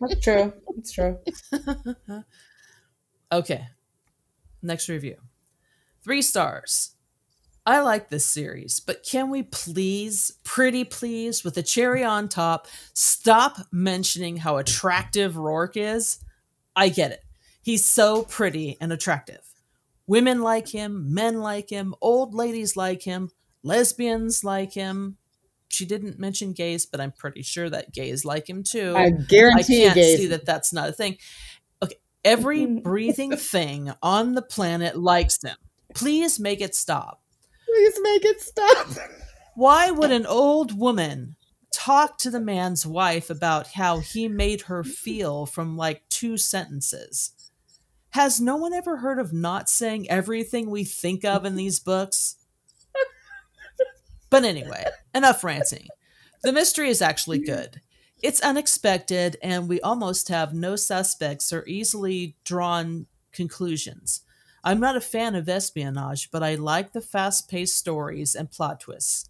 that's 0.00 0.20
true. 0.20 0.52
It's 0.76 0.92
true. 0.92 1.18
okay. 3.30 3.68
Next 4.62 4.88
review. 4.88 5.16
Three 6.02 6.22
stars. 6.22 6.92
I 7.66 7.80
like 7.80 8.10
this 8.10 8.24
series, 8.24 8.78
but 8.78 9.02
can 9.02 9.28
we 9.28 9.42
please, 9.42 10.38
pretty 10.44 10.84
please, 10.84 11.42
with 11.42 11.56
a 11.56 11.62
cherry 11.64 12.04
on 12.04 12.28
top, 12.28 12.68
stop 12.92 13.58
mentioning 13.72 14.36
how 14.36 14.56
attractive 14.58 15.34
Roarke 15.34 15.76
is? 15.76 16.18
I 16.76 16.90
get 16.90 17.10
it. 17.10 17.24
He's 17.62 17.84
so 17.84 18.22
pretty 18.22 18.76
and 18.80 18.92
attractive. 18.92 19.40
Women 20.06 20.42
like 20.42 20.68
him, 20.68 21.12
men 21.12 21.40
like 21.40 21.68
him, 21.68 21.92
old 22.00 22.34
ladies 22.34 22.76
like 22.76 23.02
him, 23.02 23.30
lesbians 23.64 24.44
like 24.44 24.72
him. 24.72 25.16
She 25.66 25.84
didn't 25.84 26.20
mention 26.20 26.52
gays, 26.52 26.86
but 26.86 27.00
I'm 27.00 27.10
pretty 27.10 27.42
sure 27.42 27.68
that 27.68 27.92
gays 27.92 28.24
like 28.24 28.48
him 28.48 28.62
too. 28.62 28.94
I 28.96 29.06
I 29.06 29.10
guarantee 29.10 29.82
you 29.82 29.90
can't 29.90 30.18
see 30.20 30.26
that 30.28 30.46
that's 30.46 30.72
not 30.72 30.90
a 30.90 30.92
thing. 30.92 31.18
Every 32.26 32.66
breathing 32.82 33.36
thing 33.36 33.92
on 34.02 34.34
the 34.34 34.42
planet 34.42 34.96
likes 34.96 35.42
him. 35.42 35.56
Please 35.94 36.40
make 36.40 36.60
it 36.60 36.74
stop. 36.74 37.22
Please 37.64 37.98
make 38.02 38.24
it 38.24 38.40
stop. 38.40 38.88
Why 39.54 39.90
would 39.90 40.10
an 40.10 40.26
old 40.26 40.78
woman 40.78 41.36
talk 41.72 42.18
to 42.18 42.30
the 42.30 42.40
man's 42.40 42.84
wife 42.84 43.30
about 43.30 43.68
how 43.68 44.00
he 44.00 44.28
made 44.28 44.62
her 44.62 44.82
feel 44.82 45.46
from 45.46 45.76
like 45.76 46.02
two 46.08 46.36
sentences? 46.36 47.32
Has 48.10 48.40
no 48.40 48.56
one 48.56 48.72
ever 48.72 48.98
heard 48.98 49.18
of 49.18 49.32
not 49.32 49.68
saying 49.68 50.10
everything 50.10 50.68
we 50.68 50.84
think 50.84 51.24
of 51.24 51.44
in 51.44 51.54
these 51.54 51.78
books? 51.78 52.36
But 54.30 54.44
anyway, 54.44 54.84
enough 55.14 55.44
ranting. 55.44 55.86
The 56.42 56.52
mystery 56.52 56.88
is 56.88 57.00
actually 57.00 57.38
good. 57.44 57.80
It's 58.22 58.40
unexpected, 58.40 59.36
and 59.42 59.68
we 59.68 59.80
almost 59.80 60.28
have 60.28 60.54
no 60.54 60.74
suspects 60.76 61.52
or 61.52 61.66
easily 61.66 62.36
drawn 62.44 63.06
conclusions. 63.32 64.22
I'm 64.64 64.80
not 64.80 64.96
a 64.96 65.00
fan 65.00 65.34
of 65.34 65.48
espionage, 65.48 66.30
but 66.30 66.42
I 66.42 66.54
like 66.54 66.92
the 66.92 67.00
fast 67.00 67.48
paced 67.48 67.76
stories 67.76 68.34
and 68.34 68.50
plot 68.50 68.80
twists. 68.80 69.28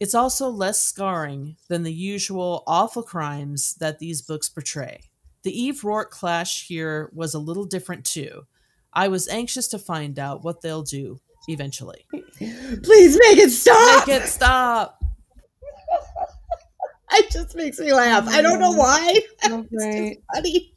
It's 0.00 0.14
also 0.14 0.48
less 0.48 0.82
scarring 0.82 1.56
than 1.68 1.84
the 1.84 1.92
usual 1.92 2.64
awful 2.66 3.04
crimes 3.04 3.74
that 3.74 4.00
these 4.00 4.20
books 4.20 4.48
portray. 4.48 5.02
The 5.44 5.56
Eve 5.56 5.82
Roarke 5.82 6.10
clash 6.10 6.66
here 6.66 7.10
was 7.14 7.34
a 7.34 7.38
little 7.38 7.64
different 7.64 8.04
too. 8.04 8.46
I 8.92 9.08
was 9.08 9.28
anxious 9.28 9.68
to 9.68 9.78
find 9.78 10.18
out 10.18 10.42
what 10.42 10.60
they'll 10.60 10.82
do 10.82 11.20
eventually. 11.46 12.06
Please 12.10 13.18
make 13.18 13.38
it 13.38 13.50
stop. 13.50 14.08
Make 14.08 14.22
it 14.22 14.28
stop! 14.28 15.02
It 17.18 17.30
just 17.30 17.54
makes 17.54 17.78
me 17.78 17.92
laugh. 17.92 18.26
I 18.28 18.40
don't 18.42 18.58
know 18.60 18.72
why. 18.72 19.20
Oh, 19.44 19.66
right. 19.72 20.16
Funny. 20.34 20.74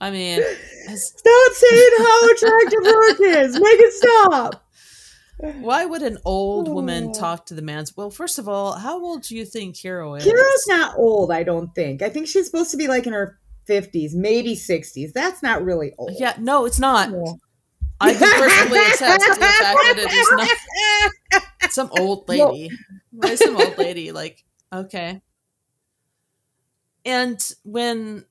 I 0.00 0.10
mean, 0.10 0.40
Stop 0.96 1.52
saying 1.52 1.90
how 1.98 2.30
attractive 2.30 2.80
Roarke 2.80 3.42
is. 3.44 3.54
Make 3.54 3.80
it 3.80 3.92
stop. 3.92 4.64
why 5.60 5.84
would 5.84 6.02
an 6.02 6.18
old 6.24 6.68
woman 6.68 7.08
Oh. 7.10 7.12
talk 7.18 7.46
to 7.46 7.54
the 7.54 7.62
man's? 7.62 7.96
Well, 7.96 8.10
first 8.10 8.38
of 8.38 8.48
all, 8.48 8.72
how 8.74 9.02
old 9.04 9.22
do 9.24 9.36
you 9.36 9.44
think 9.44 9.76
Hero 9.76 10.14
is? 10.14 10.24
Caro's 10.24 10.66
not 10.68 10.96
old, 10.96 11.30
I 11.32 11.42
don't 11.42 11.74
think. 11.74 12.00
I 12.02 12.08
think 12.10 12.26
she's 12.28 12.46
supposed 12.46 12.70
to 12.70 12.76
be 12.76 12.88
like 12.88 13.06
in 13.06 13.12
her 13.12 13.38
50s, 13.68 14.14
maybe 14.14 14.54
60s. 14.54 15.12
That's 15.12 15.42
not 15.42 15.64
really 15.64 15.92
old. 15.98 16.12
Yeah, 16.18 16.34
no, 16.38 16.64
it's 16.64 16.78
not. 16.78 17.10
Yeah. 17.10 17.32
I 18.00 18.14
can 18.14 18.20
personally 18.40 18.78
attest 18.78 19.20
to 19.26 19.34
the 19.34 19.40
fact 19.40 19.60
that 19.60 19.94
it 19.98 20.12
is 20.12 20.28
not 21.62 21.72
some 21.72 21.90
old 21.98 22.28
lady. 22.28 22.70
Why 23.10 23.34
some 23.34 23.56
old 23.56 23.76
lady? 23.76 24.12
Like, 24.12 24.44
okay. 24.72 25.22
And 27.04 27.40
when, 27.62 28.24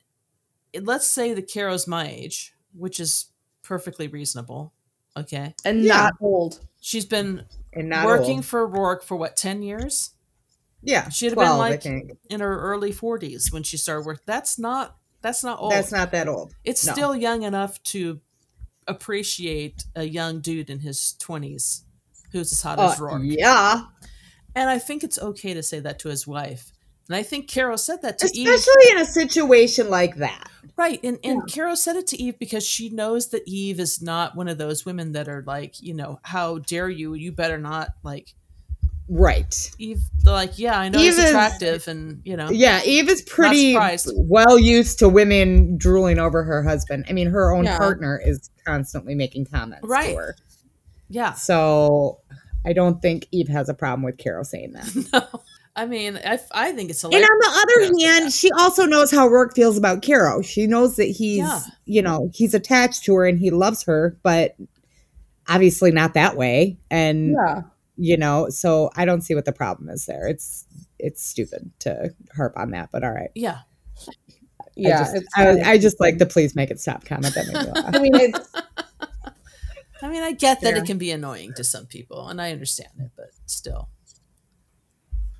let's 0.80 1.08
say 1.08 1.34
the 1.34 1.42
Caro's 1.42 1.88
my 1.88 2.08
age, 2.08 2.54
which 2.74 3.00
is 3.00 3.32
perfectly 3.64 4.08
reasonable. 4.08 4.74
Okay. 5.16 5.56
And 5.66 5.84
Yeah. 5.84 5.96
not 5.98 6.14
old. 6.22 6.60
She's 6.80 7.06
been 7.06 7.46
and 7.74 7.90
not 7.90 8.06
working 8.06 8.38
old. 8.38 8.46
for 8.46 8.68
Roarke 8.68 9.04
for 9.04 9.18
what, 9.18 9.36
10 9.36 9.64
years? 9.64 10.12
Yeah, 10.84 11.10
She'd 11.10 11.32
have 11.32 11.38
been 11.40 11.58
like- 11.58 11.86
In 12.30 12.40
her 12.40 12.60
early 12.62 12.94
40s 12.94 13.52
when 13.52 13.64
she 13.64 13.78
started 13.78 14.06
work. 14.06 14.22
That's 14.28 14.60
not, 14.60 14.98
that's 15.22 15.44
not 15.44 15.60
old. 15.60 15.72
That's 15.72 15.92
not 15.92 16.12
that 16.12 16.28
old. 16.28 16.54
it's 16.64 16.86
no. 16.86 16.94
still 16.94 17.16
young 17.16 17.42
enough 17.44 17.82
to 17.84 18.22
appreciate 18.88 19.84
a 19.96 20.04
young 20.04 20.40
dude 20.40 20.70
in 20.70 20.80
his 20.80 21.16
20s 21.20 21.84
who's 22.32 22.52
as 22.52 22.62
hot 22.62 22.78
Uh, 22.78 22.90
as 22.92 23.00
Roarke. 23.00 23.36
yeah, 23.38 23.86
And 24.58 24.70
I 24.70 24.80
think 24.80 25.04
it's 25.04 25.20
okay 25.20 25.54
to 25.54 25.62
say 25.62 25.80
that 25.82 26.00
to 26.00 26.10
his 26.10 26.26
wife. 26.26 26.72
And 27.08 27.16
I 27.16 27.24
think 27.24 27.50
Caro 27.54 27.76
said 27.78 28.02
that 28.02 28.18
to 28.20 28.30
Eve. 28.34 28.48
especially 28.50 28.92
in 28.92 28.98
a 28.98 29.06
situation 29.06 29.90
like 29.90 30.16
that. 30.18 30.50
Right. 30.76 31.00
And, 31.04 31.20
and 31.24 31.42
Caro 31.52 31.76
said 31.76 31.96
it 31.96 32.08
to 32.08 32.18
Eve 32.22 32.38
because 32.40 32.66
she 32.66 32.90
knows 32.90 33.30
that 33.30 33.44
Eve 33.48 33.80
is 33.80 34.02
not 34.02 34.36
one 34.36 34.48
of 34.48 34.58
those 34.58 34.86
women 34.86 35.14
that 35.14 35.28
are 35.30 35.44
like, 35.46 35.82
you 35.82 35.94
know, 35.94 36.20
how 36.24 36.58
dare 36.58 36.90
you? 36.90 37.14
You 37.14 37.32
better 37.32 37.58
not. 37.58 37.90
Like, 38.04 38.34
Right. 39.10 39.72
Eve, 39.80 40.02
like, 40.26 40.60
yeah, 40.60 40.78
I 40.78 40.90
know 40.90 41.00
he's 41.00 41.18
Eve 41.18 41.24
is- 41.24 41.30
attractive. 41.30 41.88
And, 41.88 42.22
you 42.26 42.36
know, 42.36 42.50
Yeah, 42.50 42.82
Eve 42.84 43.08
is 43.10 43.22
pretty 43.22 43.78
well 44.16 44.60
used 44.60 45.00
to 45.00 45.08
women 45.08 45.78
drooling 45.78 46.20
over 46.20 46.44
her 46.44 46.62
husband. 46.64 47.06
I 47.08 47.14
mean, 47.14 47.28
her 47.30 47.54
own 47.54 47.64
Yeah. 47.66 47.78
partner 47.78 48.20
is 48.22 48.50
constantly 48.66 49.16
making 49.16 49.46
comments 49.46 49.88
Right. 49.88 50.10
to 50.10 50.16
her. 50.18 50.36
yeah. 51.10 51.34
So 51.36 52.20
I 52.68 52.74
don't 52.74 53.02
think 53.02 53.28
Eve 53.32 53.48
has 53.48 53.70
a 53.70 53.74
problem 53.74 54.04
with 54.04 54.18
Caro 54.22 54.44
saying 54.44 54.74
that. 54.74 54.94
No. 55.14 55.42
I 55.76 55.86
mean, 55.86 56.18
I, 56.18 56.40
I 56.54 56.72
think 56.72 56.90
it's 56.90 57.04
And 57.04 57.14
on 57.14 57.20
the 57.22 57.66
other 57.86 58.00
hand, 58.02 58.34
she 58.34 58.50
also 58.52 58.86
knows 58.86 59.12
how 59.12 59.30
Roarke 59.30 59.54
feels 59.54 59.78
about 59.78 60.02
Caro. 60.04 60.42
She 60.42 60.66
knows 60.66 60.96
that 60.96 61.04
he's, 61.06 61.38
Yeah. 61.38 61.60
you 61.86 62.02
know, 62.02 62.32
he's 62.34 62.56
attached 62.56 63.04
to 63.06 63.14
her 63.14 63.28
and 63.28 63.38
he 63.38 63.52
loves 63.52 63.84
her, 63.84 64.18
but 64.24 64.56
obviously 65.48 65.92
not 65.92 66.16
that 66.16 66.36
way. 66.36 66.80
And 66.90 67.34
Yeah. 67.34 67.62
you 67.96 68.18
know, 68.18 68.50
so 68.50 68.90
I 68.96 69.06
don't 69.06 69.22
see 69.22 69.36
what 69.36 69.46
the 69.46 69.54
problem 69.54 69.90
is 69.90 70.08
there. 70.08 70.28
It's 70.28 70.66
it's 70.98 71.24
stupid 71.24 71.70
to 71.82 72.12
harp 72.36 72.54
on 72.58 72.72
that, 72.72 72.90
but 72.92 73.04
all 73.04 73.12
right. 73.12 73.30
yeah. 73.36 73.60
Yeah. 74.76 75.02
I 75.02 75.14
just, 75.14 75.28
I, 75.36 75.72
I 75.74 75.78
just 75.78 76.00
like 76.00 76.18
the 76.18 76.26
please 76.26 76.56
make 76.56 76.72
it 76.72 76.80
stop 76.80 77.06
comment 77.06 77.36
that 77.36 77.46
made 77.48 77.54
me 77.66 77.72
laugh. 77.82 77.96
I 77.96 78.00
mean, 78.00 78.16
it's 78.16 78.50
I 80.02 80.10
mean, 80.10 80.24
I 80.24 80.32
get 80.32 80.62
that 80.62 80.76
Yeah. 80.76 80.82
it 80.82 80.86
can 80.86 80.98
be 80.98 81.12
annoying 81.12 81.54
to 81.56 81.64
some 81.64 81.86
people, 81.86 82.28
and 82.30 82.42
I 82.42 82.52
understand 82.52 82.92
it, 83.00 83.12
but 83.16 83.32
still. 83.46 83.90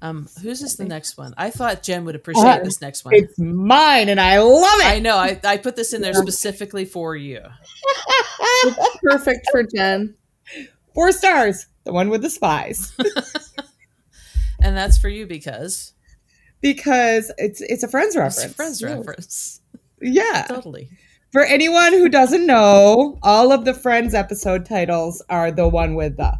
Um, 0.02 0.28
whose 0.44 0.62
is 0.62 0.76
the 0.76 0.86
next 0.86 1.18
one? 1.18 1.34
I 1.38 1.50
thought 1.50 1.82
Jen 1.82 2.06
would 2.06 2.16
appreciate 2.16 2.44
Uh, 2.46 2.64
this 2.64 2.82
next 2.82 3.04
one. 3.04 3.16
It's 3.16 3.38
mine 3.40 4.10
and 4.10 4.20
I 4.22 4.40
love 4.40 4.80
it. 4.82 4.86
I 4.86 5.00
know. 5.00 5.18
I, 5.18 5.40
I 5.44 5.58
put 5.58 5.76
this 5.76 5.92
in 5.94 6.02
there 6.02 6.14
Yeah. 6.14 6.22
specifically 6.22 6.86
for 6.86 7.16
you. 7.16 7.42
perfect 9.02 9.48
for 9.52 9.64
Jen. 9.64 10.14
Four 10.94 11.12
stars. 11.14 11.66
The 11.84 11.94
one 11.94 12.10
with 12.10 12.22
the 12.22 12.30
spies. 12.30 12.92
And 14.60 14.76
that's 14.76 14.98
for 14.98 15.08
you 15.08 15.28
because 15.28 15.94
because 16.62 17.32
it's 17.38 17.62
it's 17.62 17.84
a 17.84 17.88
friends 17.88 18.16
reference. 18.16 18.44
it's 18.44 18.52
a 18.54 18.56
friends 18.56 18.84
reference. 18.84 19.62
Yeah. 20.02 20.46
Totally. 20.50 20.90
For 21.32 21.44
anyone 21.44 21.94
who 21.94 22.10
doesn't 22.10 22.46
know, 22.46 23.20
all 23.22 23.52
of 23.52 23.66
the 23.66 23.74
Friends 23.74 24.14
episode 24.14 24.66
titles 24.66 25.22
are 25.30 25.52
the 25.52 25.68
one 25.68 25.96
with 25.96 26.18
the. 26.18 26.34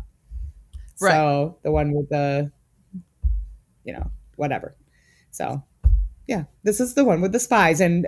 Right. 1.00 1.12
So 1.12 1.58
the 1.64 1.72
one 1.72 1.94
with 1.94 2.10
the, 2.10 2.52
you 3.84 3.94
know, 3.94 4.10
whatever. 4.38 4.76
So, 5.32 5.64
yeah, 6.28 6.44
this 6.64 6.80
is 6.80 6.94
the 6.94 7.04
one 7.04 7.22
with 7.22 7.32
the 7.32 7.40
spies, 7.40 7.82
and 7.82 8.08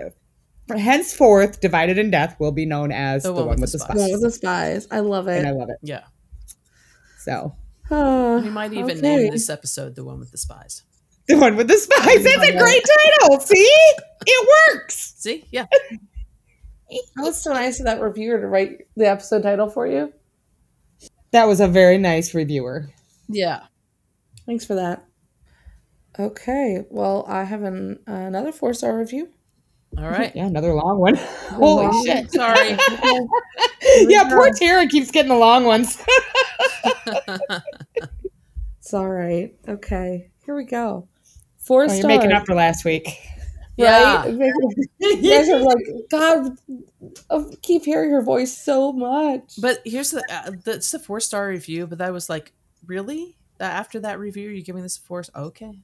henceforth, 0.68 1.60
Divided 1.60 1.98
in 1.98 2.10
Death 2.10 2.36
will 2.38 2.52
be 2.52 2.66
known 2.66 2.92
as 2.92 3.22
the, 3.22 3.32
one, 3.32 3.60
with 3.60 3.72
the 3.72 3.78
spies, 3.78 3.96
One 3.96 4.12
with 4.12 4.22
the 4.22 4.30
spies. 4.30 4.88
I 4.90 5.00
love 5.00 5.26
and 5.28 5.46
I 5.46 5.52
love 5.52 5.70
it. 5.70 5.78
Yeah. 5.82 6.04
So 7.18 7.54
Oh, 7.90 8.40
We 8.40 8.50
might 8.50 8.72
even 8.72 8.98
okay. 8.98 9.00
name 9.00 9.32
this 9.32 9.50
episode 9.50 9.96
the 9.96 10.04
one 10.04 10.18
with 10.20 10.30
the 10.30 10.38
spies. 10.38 10.82
the 11.28 11.36
one 11.36 11.56
with 11.56 11.68
the 11.68 11.76
spies. 11.76 12.06
Oh 12.06 12.22
That's 12.22 12.48
a 12.48 12.58
great 12.58 12.84
title. 13.20 13.40
See, 13.40 13.70
it 14.26 14.48
works. 14.72 15.14
See? 15.18 15.46
Yeah. 15.50 15.66
That 17.16 17.22
was 17.22 17.40
so 17.40 17.52
nice 17.52 17.78
of 17.80 17.86
that 17.86 18.00
reviewer 18.00 18.40
to 18.40 18.46
write 18.46 18.86
the 18.96 19.08
episode 19.08 19.42
title 19.42 19.68
for 19.70 19.86
you. 19.86 20.12
That 21.32 21.46
was 21.46 21.60
a 21.60 21.68
very 21.68 21.98
nice 21.98 22.34
reviewer. 22.34 22.88
Yeah. 23.28 23.60
Thanks 24.46 24.64
for 24.64 24.74
that. 24.74 25.04
Okay, 26.18 26.84
well, 26.90 27.24
I 27.28 27.44
have 27.44 27.62
an, 27.62 28.00
another 28.06 28.50
four 28.52 28.74
star 28.74 28.98
review. 28.98 29.28
All 29.96 30.08
right. 30.08 30.32
Yeah, 30.34 30.46
another 30.46 30.72
long 30.74 30.98
one. 30.98 31.14
Holy 31.16 31.86
long. 31.86 32.04
shit. 32.04 32.32
Sorry. 32.32 32.70
yeah, 34.08 34.28
poor 34.28 34.50
Tara 34.52 34.86
keeps 34.88 35.10
getting 35.10 35.30
the 35.30 35.36
long 35.38 35.64
ones. 35.64 36.02
It's 38.80 38.94
all 38.94 39.08
right. 39.08 39.54
Okay, 39.68 40.30
here 40.44 40.56
we 40.56 40.64
go. 40.64 41.06
Four 41.58 41.84
Oh, 41.84 41.86
stars. 41.86 42.00
you're 42.00 42.08
making 42.08 42.32
up 42.32 42.44
for 42.46 42.54
last 42.56 42.84
week. 42.84 43.08
Yeah. 43.80 44.24
Right? 44.24 44.52
You 45.00 45.30
guys 45.30 45.48
are 45.48 45.60
like, 45.60 45.84
God, 46.10 46.58
I 47.30 47.44
keep 47.62 47.84
hearing 47.84 48.10
her 48.10 48.22
voice 48.22 48.56
so 48.56 48.92
much. 48.92 49.54
But 49.60 49.80
here's 49.84 50.10
the 50.10 50.24
uh, 50.30 50.52
that's 50.64 50.90
the 50.90 50.98
four 50.98 51.20
star 51.20 51.48
review. 51.48 51.86
But 51.86 52.00
I 52.00 52.10
was 52.10 52.28
like, 52.28 52.52
really? 52.86 53.36
After 53.58 54.00
that 54.00 54.18
review, 54.18 54.48
you're 54.50 54.62
giving 54.62 54.82
this 54.82 54.96
a 54.96 55.00
four? 55.00 55.22
Okay. 55.34 55.82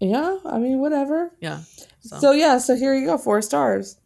yeah, 0.00 0.38
I 0.44 0.58
mean, 0.58 0.78
whatever. 0.78 1.32
Yeah. 1.40 1.62
So, 2.00 2.18
So 2.18 2.32
yeah, 2.32 2.58
so 2.58 2.76
here 2.76 2.94
you 2.94 3.06
go, 3.06 3.18
four 3.18 3.42
stars. 3.42 3.96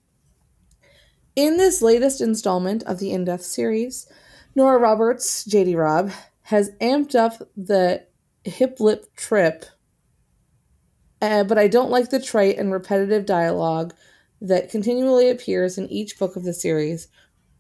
In 1.35 1.57
this 1.57 1.81
latest 1.83 2.21
installment 2.21 2.83
of 2.85 2.99
the 2.99 3.11
In 3.13 3.25
Death 3.25 3.43
series, 3.43 4.07
Nora 4.55 4.79
Roberts, 4.79 5.45
JD 5.45 5.77
Robb, 5.77 6.11
has 6.43 6.71
amped 6.81 7.15
up 7.15 7.49
the 7.57 8.05
hip 8.45 8.81
lip 8.81 9.15
trip, 9.17 9.65
uh, 11.23 11.45
but 11.45 11.57
I 11.57 11.69
don't 11.69 11.91
like 11.91 12.11
the 12.11 12.21
trite 12.21 12.59
and 12.59 12.71
repetitive 12.71 13.25
dialogue 13.25 13.95
that 14.43 14.69
continually 14.69 15.31
appears 15.31 15.79
in 15.79 15.89
each 15.89 16.19
book 16.19 16.37
of 16.37 16.45
the 16.45 16.53
series. 16.53 17.09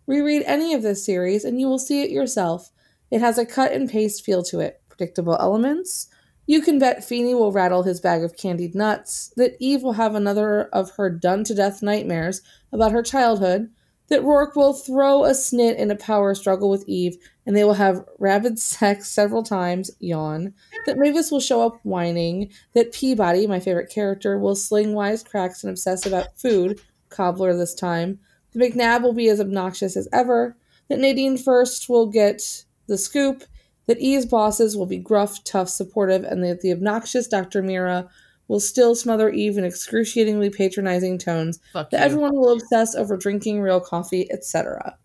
Reread 0.06 0.43
any 0.44 0.74
of 0.74 0.82
this 0.82 1.05
series 1.05 1.44
and 1.44 1.59
you 1.59 1.68
will 1.68 1.78
see 1.78 2.02
it 2.02 2.10
yourself. 2.10 2.70
It 3.10 3.20
has 3.20 3.39
a 3.39 3.47
cut 3.47 3.72
and 3.72 3.89
paste 3.89 4.24
feel 4.24 4.43
to 4.44 4.60
it, 4.60 4.82
predictable 4.90 5.39
elements, 5.40 6.09
you 6.47 6.60
can 6.60 6.78
bet 6.78 7.05
Feeney 7.05 7.34
will 7.34 7.52
rattle 7.52 7.84
his 7.84 8.01
bag 8.01 8.24
of 8.24 8.36
candied 8.36 8.74
nuts, 8.74 9.32
that 9.36 9.56
Eve 9.60 9.82
will 9.82 9.93
have 9.93 10.14
another 10.14 10.64
of 10.72 10.90
her 10.93 11.09
done 11.09 11.44
to 11.44 11.55
death 11.55 11.82
nightmares 11.82 12.43
about 12.72 12.93
her 12.93 13.02
childhood, 13.02 13.70
that 14.09 14.22
Roarke 14.22 14.56
will 14.56 14.74
throw 14.74 15.24
a 15.24 15.30
snit 15.30 15.76
in 15.76 15.90
a 15.90 15.97
power 15.97 16.34
struggle 16.34 16.68
with 16.68 16.89
Eve, 16.89 17.16
and 17.47 17.56
they 17.56 17.64
will 17.64 17.74
have 17.74 18.05
rabid 18.19 18.59
sex 18.59 19.09
several 19.09 19.43
times, 19.43 19.90
yawn, 19.98 20.55
that 20.86 20.98
Mavis 20.98 21.31
will 21.31 21.40
show 21.40 21.62
up 21.62 21.81
whining, 21.82 22.51
that 22.74 22.93
Peabody, 22.93 23.47
my 23.47 23.60
favorite 23.60 23.90
character, 23.90 24.39
will 24.39 24.55
sling 24.55 24.94
wise 24.94 25.23
cracks 25.23 25.64
and 25.64 25.70
obsess 25.70 26.06
about 26.06 26.39
food, 26.39 26.81
cobbler 27.09 27.56
this 27.56 27.74
time, 27.74 28.19
that 28.52 28.60
McNab 28.60 29.02
will 29.02 29.12
be 29.12 29.28
as 29.28 29.40
obnoxious 29.40 29.97
as 29.97 30.09
ever, 30.12 30.56
that 30.89 30.98
Nadine 30.98 31.36
Furst 31.36 31.89
will 31.89 32.06
get 32.06 32.64
the 32.86 32.98
scoop, 32.98 33.44
that 33.86 33.98
Eve's 33.98 34.27
bosses 34.27 34.77
will 34.77 34.86
be 34.86 34.98
gruff, 34.98 35.43
tough, 35.44 35.69
supportive, 35.69 36.24
and 36.24 36.44
that 36.44 36.60
the 36.60 36.73
obnoxious 36.73 37.27
Dr. 37.27 37.62
Mira 37.62 38.09
will 38.48 38.60
still 38.60 38.94
smother 38.94 39.31
Eve 39.31 39.59
in 39.59 39.64
excruciatingly 39.64 40.51
patronizing 40.51 41.19
tones, 41.19 41.59
fuck 41.73 41.90
that 41.90 42.01
you. 42.01 42.05
everyone 42.05 42.35
will 42.35 42.52
obsess 42.52 42.94
over 42.94 43.16
drinking 43.16 43.60
real 43.60 43.81
coffee, 43.81 44.31
etc. 44.31 44.97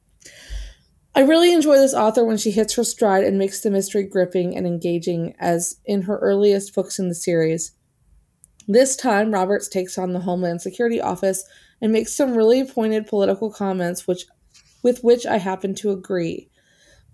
I 1.17 1.21
really 1.21 1.51
enjoy 1.51 1.77
this 1.77 1.95
author 1.95 2.23
when 2.23 2.37
she 2.37 2.51
hits 2.51 2.75
her 2.75 2.83
stride 2.83 3.23
and 3.23 3.39
makes 3.39 3.61
the 3.61 3.71
mystery 3.71 4.03
gripping 4.03 4.55
and 4.55 4.67
engaging 4.67 5.33
as 5.39 5.77
in 5.83 6.03
her 6.03 6.19
earliest 6.19 6.75
books 6.75 6.99
in 6.99 7.09
the 7.09 7.15
series. 7.15 7.71
This 8.67 8.95
time, 8.95 9.31
Roberts 9.31 9.67
takes 9.67 9.97
on 9.97 10.13
the 10.13 10.19
Homeland 10.19 10.61
Security 10.61 11.01
Office 11.01 11.43
and 11.81 11.91
makes 11.91 12.13
some 12.13 12.35
really 12.35 12.63
pointed 12.65 13.07
political 13.07 13.51
comments 13.51 14.05
which 14.05 14.25
with 14.83 15.03
which 15.03 15.25
I 15.25 15.37
happen 15.37 15.73
to 15.77 15.89
agree. 15.89 16.51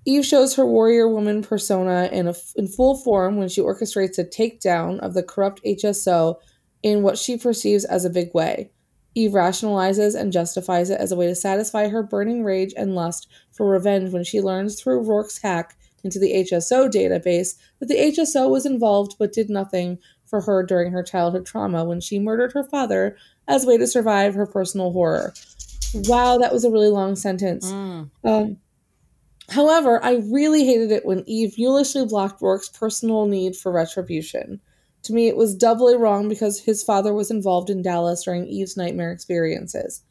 Eve 0.03 0.25
shows 0.25 0.53
her 0.55 0.65
warrior 0.65 1.07
woman 1.07 1.41
persona 1.41 2.09
in, 2.11 2.27
a, 2.27 2.35
in 2.57 2.67
full 2.67 2.97
form 2.97 3.37
when 3.37 3.47
she 3.47 3.61
orchestrates 3.61 4.19
a 4.19 4.25
takedown 4.25 4.99
of 4.99 5.13
the 5.13 5.23
corrupt 5.23 5.63
HSO 5.63 6.35
in 6.81 7.03
what 7.03 7.17
she 7.17 7.37
perceives 7.37 7.85
as 7.85 8.03
a 8.03 8.09
big 8.09 8.33
way. 8.33 8.69
Eve 9.15 9.31
rationalizes 9.31 10.19
and 10.19 10.31
justifies 10.31 10.89
it 10.89 10.99
as 10.99 11.11
a 11.11 11.15
way 11.15 11.27
to 11.27 11.35
satisfy 11.35 11.87
her 11.87 12.03
burning 12.03 12.43
rage 12.43 12.73
and 12.75 12.95
lust 12.95 13.27
for 13.51 13.69
revenge 13.69 14.11
when 14.11 14.23
she 14.23 14.41
learns 14.41 14.79
through 14.79 15.03
Roarke's 15.03 15.41
hack 15.41 15.75
into 16.03 16.19
the 16.19 16.33
HSO 16.33 16.89
database 16.89 17.55
that 17.79 17.87
the 17.87 17.95
HSO 17.95 18.49
was 18.49 18.65
involved 18.65 19.15
but 19.17 19.33
did 19.33 19.49
nothing 19.49 19.99
for 20.25 20.41
her 20.41 20.63
during 20.63 20.91
her 20.91 21.03
childhood 21.03 21.45
trauma 21.45 21.85
when 21.85 22.01
she 22.01 22.19
murdered 22.19 22.53
her 22.53 22.63
father 22.63 23.15
as 23.47 23.63
a 23.63 23.67
way 23.67 23.77
to 23.77 23.87
survive 23.87 24.33
her 24.33 24.47
personal 24.47 24.91
horror. 24.91 25.33
Wow, 25.93 26.37
that 26.39 26.51
was 26.51 26.65
a 26.65 26.71
really 26.71 26.89
long 26.89 27.15
sentence. 27.15 27.71
Mm. 27.71 28.09
Um, 28.23 28.57
however, 29.49 30.03
I 30.03 30.23
really 30.31 30.65
hated 30.65 30.91
it 30.91 31.05
when 31.05 31.23
Eve 31.27 31.55
mulishly 31.57 32.09
blocked 32.09 32.41
Roarke's 32.41 32.69
personal 32.69 33.27
need 33.27 33.55
for 33.55 33.71
retribution. 33.71 34.59
To 35.03 35.13
me, 35.13 35.27
it 35.27 35.35
was 35.35 35.53
doubly 35.55 35.95
wrong 35.97 36.29
because 36.29 36.61
his 36.61 36.83
father 36.83 37.13
was 37.13 37.29
involved 37.29 37.69
in 37.69 37.81
Dallas 37.81 38.23
during 38.23 38.47
Eve's 38.47 38.77
nightmare 38.77 39.11
experiences. 39.11 40.01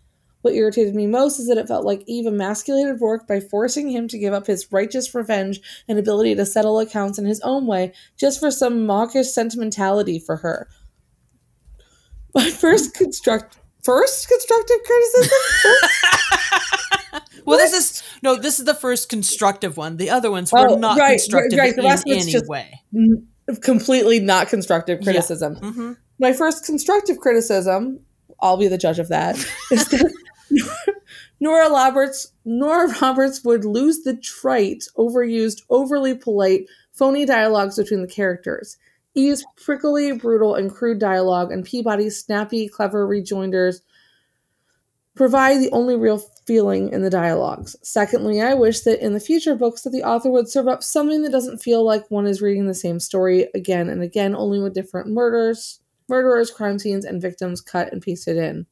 What 0.42 0.54
irritated 0.54 0.94
me 0.94 1.06
most 1.06 1.38
is 1.38 1.46
that 1.48 1.56
it 1.56 1.68
felt 1.68 1.84
like 1.86 2.02
Eve 2.06 2.26
emasculated 2.26 2.98
Roarke 3.00 3.26
by 3.28 3.38
forcing 3.40 3.88
him 3.90 4.08
to 4.08 4.18
give 4.18 4.34
up 4.34 4.46
his 4.48 4.70
righteous 4.72 5.14
revenge 5.14 5.60
and 5.88 5.98
ability 5.98 6.34
to 6.34 6.44
settle 6.44 6.80
accounts 6.80 7.16
in 7.18 7.24
his 7.24 7.40
own 7.42 7.66
way 7.66 7.92
just 8.18 8.40
for 8.40 8.50
some 8.50 8.84
mawkish 8.84 9.28
sentimentality 9.30 10.18
for 10.18 10.36
her. 10.36 10.68
My 12.34 12.50
first 12.50 12.94
construct 12.94 13.56
first 13.84 14.28
constructive 14.28 14.76
criticism 14.84 15.38
well, 17.44 17.58
this 17.58 17.72
is 17.72 18.02
no. 18.22 18.36
This 18.36 18.58
is 18.58 18.64
the 18.64 18.74
first 18.74 19.08
constructive 19.08 19.76
one. 19.76 19.96
The 19.96 20.10
other 20.10 20.30
ones 20.30 20.52
were 20.52 20.68
Oh, 20.70 20.76
not 20.76 20.98
right, 20.98 21.12
constructive 21.18 21.58
right, 21.58 21.74
the 21.74 21.82
in 21.82 21.86
rest 21.88 22.04
of 22.06 22.12
it's 22.12 22.22
any 22.24 22.32
just- 22.32 22.48
way. 22.48 22.80
Completely 23.60 24.20
not 24.20 24.48
constructive 24.48 24.98
Yeah. 25.00 25.04
criticism. 25.04 25.56
hmm 25.56 25.92
My 26.18 26.32
first 26.32 26.64
constructive 26.64 27.18
criticism, 27.18 28.00
I'll 28.40 28.56
be 28.56 28.68
the 28.68 28.78
judge 28.78 28.98
of 28.98 29.08
that, 29.08 29.36
is 29.70 29.88
that 29.88 30.12
Nora 31.40 31.70
Roberts 31.70 32.32
Nora 32.44 32.94
Roberts 33.00 33.44
would 33.44 33.64
lose 33.64 34.00
the 34.02 34.16
trite, 34.16 34.84
overused, 34.96 35.62
overly 35.70 36.14
polite, 36.14 36.66
phony 36.92 37.24
dialogues 37.24 37.76
between 37.76 38.02
the 38.02 38.08
characters. 38.08 38.76
Eve's 39.14 39.44
prickly, 39.62 40.12
brutal, 40.12 40.54
and 40.54 40.72
crude 40.72 40.98
dialogue 40.98 41.52
and 41.52 41.64
Peabody's 41.64 42.18
snappy, 42.18 42.68
clever 42.68 43.06
rejoinders 43.06 43.82
provide 45.14 45.60
the 45.60 45.70
only 45.72 45.94
real 45.96 46.22
feeling 46.46 46.88
in 46.90 47.02
the 47.02 47.10
dialogues. 47.10 47.76
Secondly, 47.82 48.40
I 48.40 48.54
wish 48.54 48.80
that 48.80 49.04
in 49.04 49.12
the 49.12 49.20
future 49.20 49.54
books 49.54 49.82
that 49.82 49.90
the 49.90 50.02
author 50.02 50.30
would 50.30 50.48
serve 50.48 50.68
up 50.68 50.82
something 50.82 51.22
that 51.22 51.32
doesn't 51.32 51.58
feel 51.58 51.84
like 51.84 52.10
one 52.10 52.26
is 52.26 52.42
reading 52.42 52.66
the 52.66 52.74
same 52.74 52.98
story 52.98 53.48
again 53.54 53.88
and 53.88 54.02
again, 54.02 54.34
only 54.34 54.60
with 54.60 54.74
different 54.74 55.08
murders, 55.08 55.80
murderers, 56.08 56.50
crime 56.50 56.78
scenes, 56.78 57.04
and 57.04 57.22
victims 57.22 57.60
cut 57.60 57.92
and 57.92 58.02
pasted 58.02 58.36
in. 58.36 58.66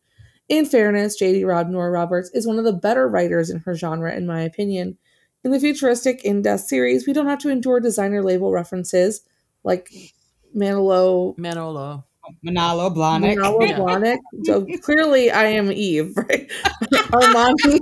In 0.49 0.67
fairness, 0.67 1.17
J.D. 1.17 1.45
Robb 1.45 1.69
Nora 1.69 1.93
Roberts 1.93 2.31
is 2.35 2.47
one 2.47 2.59
of 2.59 2.65
the 2.65 2.73
better 2.73 3.09
writers 3.09 3.51
in 3.51 3.61
her 3.61 3.75
genre, 3.75 4.13
in 4.13 4.27
my 4.27 4.41
opinion. 4.41 4.99
In 5.45 5.53
the 5.53 5.61
futuristic 5.61 6.25
In 6.25 6.43
Death 6.43 6.63
series, 6.63 7.07
we 7.07 7.13
don't 7.13 7.29
have 7.29 7.39
to 7.41 7.51
endure 7.51 7.79
designer 7.79 8.23
label 8.23 8.51
references 8.51 9.23
like 9.63 9.91
Manolo 10.53 11.35
Manolo. 11.39 12.05
Manolo 12.43 12.91
Blahnik. 12.91 13.37
Manolo 13.37 13.65
Yeah. 13.65 13.79
Blahnik. 13.79 14.19
So 14.45 14.67
clearly, 14.83 15.31
I 15.31 15.47
am 15.47 15.71
Eve, 15.73 16.17
right? 16.17 16.51
Armani, 17.13 17.79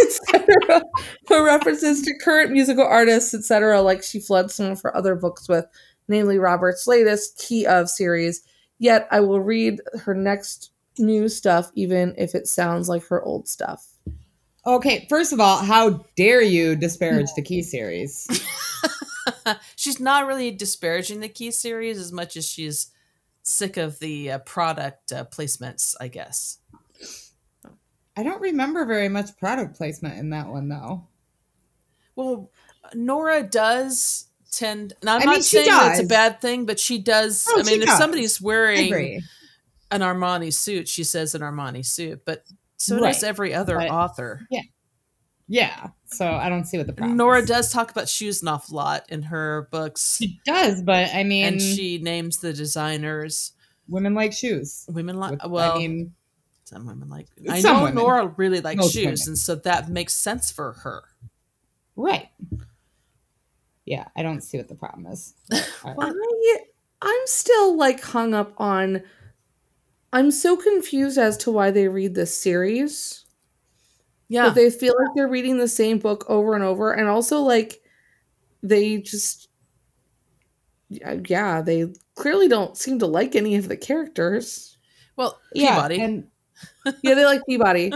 etc. 0.00 0.82
For 1.26 1.44
references 1.44 2.02
to 2.02 2.18
current 2.18 2.52
musical 2.52 2.84
artists, 2.84 3.34
etc., 3.34 3.80
like 3.82 4.02
she 4.02 4.20
floods 4.20 4.54
some 4.54 4.66
of 4.72 4.82
her 4.82 4.96
other 4.96 5.14
books 5.14 5.48
with, 5.48 5.66
namely 6.08 6.38
Robert's 6.38 6.86
latest 6.86 7.38
Key 7.38 7.66
of 7.66 7.88
series. 7.88 8.42
Yet 8.78 9.06
I 9.10 9.20
will 9.20 9.40
read 9.40 9.80
her 10.04 10.14
next 10.14 10.70
new 10.98 11.28
stuff, 11.28 11.70
even 11.74 12.14
if 12.18 12.34
it 12.34 12.46
sounds 12.46 12.88
like 12.88 13.06
her 13.06 13.22
old 13.22 13.48
stuff. 13.48 13.86
Okay, 14.64 15.06
first 15.08 15.32
of 15.32 15.40
all, 15.40 15.58
how 15.58 16.04
dare 16.16 16.42
you 16.42 16.76
disparage 16.76 17.28
the 17.34 17.42
Key 17.42 17.62
series? 17.62 18.28
she's 19.76 19.98
not 19.98 20.26
really 20.26 20.52
disparaging 20.52 21.18
the 21.20 21.28
Key 21.28 21.50
series 21.50 21.98
as 21.98 22.12
much 22.12 22.36
as 22.36 22.48
she's 22.48 22.91
sick 23.42 23.76
of 23.76 23.98
the 23.98 24.32
uh, 24.32 24.38
product 24.40 25.12
uh, 25.12 25.24
placements, 25.24 25.94
I 26.00 26.08
guess. 26.08 26.58
I 28.16 28.22
don't 28.22 28.40
remember 28.40 28.84
very 28.84 29.08
much 29.08 29.36
product 29.38 29.76
placement 29.76 30.18
in 30.18 30.30
that 30.30 30.48
one 30.48 30.68
though. 30.68 31.06
Well, 32.14 32.50
Nora 32.94 33.42
does 33.42 34.26
tend. 34.50 34.92
Now, 35.02 35.14
I'm 35.16 35.22
I 35.22 35.24
not 35.24 35.30
mean, 35.32 35.42
she 35.42 35.56
saying 35.56 35.68
that 35.68 35.90
it's 35.92 36.00
a 36.04 36.06
bad 36.06 36.40
thing, 36.42 36.66
but 36.66 36.78
she 36.78 36.98
does. 36.98 37.46
Oh, 37.48 37.60
I 37.60 37.62
mean, 37.62 37.80
if 37.80 37.88
does. 37.88 37.98
somebody's 37.98 38.40
wearing 38.40 39.22
an 39.90 40.00
Armani 40.02 40.52
suit, 40.52 40.88
she 40.88 41.04
says 41.04 41.34
an 41.34 41.40
Armani 41.40 41.84
suit, 41.86 42.22
but 42.26 42.44
so 42.76 43.00
Right, 43.00 43.14
does 43.14 43.22
every 43.22 43.54
other 43.54 43.76
but- 43.78 43.88
author. 43.90 44.46
Yeah, 44.50 44.60
so 46.06 46.26
I 46.26 46.48
don't 46.48 46.64
see 46.64 46.78
what 46.78 46.86
the 46.86 46.92
problem. 46.92 47.16
Nora 47.16 47.40
is. 47.42 47.48
does 47.48 47.72
talk 47.72 47.90
about 47.90 48.08
shoes 48.08 48.42
an 48.42 48.48
awful 48.48 48.76
lot 48.76 49.04
in 49.10 49.22
her 49.22 49.68
books, 49.70 50.16
She 50.16 50.40
does, 50.46 50.82
but 50.82 51.14
I 51.14 51.24
mean, 51.24 51.44
and 51.44 51.60
she 51.62 51.98
names 51.98 52.38
the 52.38 52.52
designers. 52.52 53.52
women 53.88 54.14
like 54.14 54.32
shoes. 54.32 54.86
Women 54.88 55.16
like 55.18 55.46
well, 55.48 55.74
I 55.74 55.78
mean, 55.78 56.14
some 56.64 56.86
women 56.86 57.08
like. 57.08 57.26
I 57.50 57.60
know 57.60 57.80
women. 57.82 57.96
Nora 57.96 58.26
really 58.36 58.60
likes 58.60 58.78
Most 58.78 58.92
shoes, 58.94 59.04
women. 59.04 59.18
and 59.28 59.38
so 59.38 59.54
that 59.56 59.88
makes 59.88 60.14
sense 60.14 60.50
for 60.50 60.72
her. 60.72 61.02
right. 61.96 62.28
Yeah, 63.84 64.06
I 64.16 64.22
don't 64.22 64.42
see 64.42 64.58
what 64.58 64.68
the 64.68 64.74
problem 64.76 65.06
is. 65.06 65.34
I- 65.50 65.56
uh, 65.84 65.94
I 65.98 66.58
I'm 67.04 67.20
still 67.26 67.76
like 67.76 68.00
hung 68.00 68.32
up 68.32 68.52
on 68.58 69.02
I'm 70.12 70.30
so 70.30 70.56
confused 70.56 71.18
as 71.18 71.36
to 71.38 71.50
why 71.50 71.70
they 71.72 71.88
read 71.88 72.14
this 72.14 72.36
series. 72.38 73.21
Yeah. 74.32 74.44
That 74.44 74.54
they 74.54 74.70
feel 74.70 74.94
like 74.98 75.14
they're 75.14 75.28
reading 75.28 75.58
the 75.58 75.68
same 75.68 75.98
book 75.98 76.24
over 76.28 76.54
and 76.54 76.64
over 76.64 76.92
and 76.92 77.06
also 77.08 77.40
like 77.40 77.82
they 78.62 78.98
just 78.98 79.48
yeah, 80.88 81.16
yeah, 81.26 81.62
they 81.62 81.92
clearly 82.14 82.48
don't 82.48 82.76
seem 82.76 82.98
to 82.98 83.06
like 83.06 83.34
any 83.34 83.56
of 83.56 83.68
the 83.68 83.76
characters. 83.76 84.76
well, 85.16 85.38
yeah, 85.54 85.74
Peabody. 85.76 86.00
and 86.00 86.26
Yeah, 87.02 87.14
they 87.14 87.24
like 87.24 87.42
Peabody, 87.48 87.92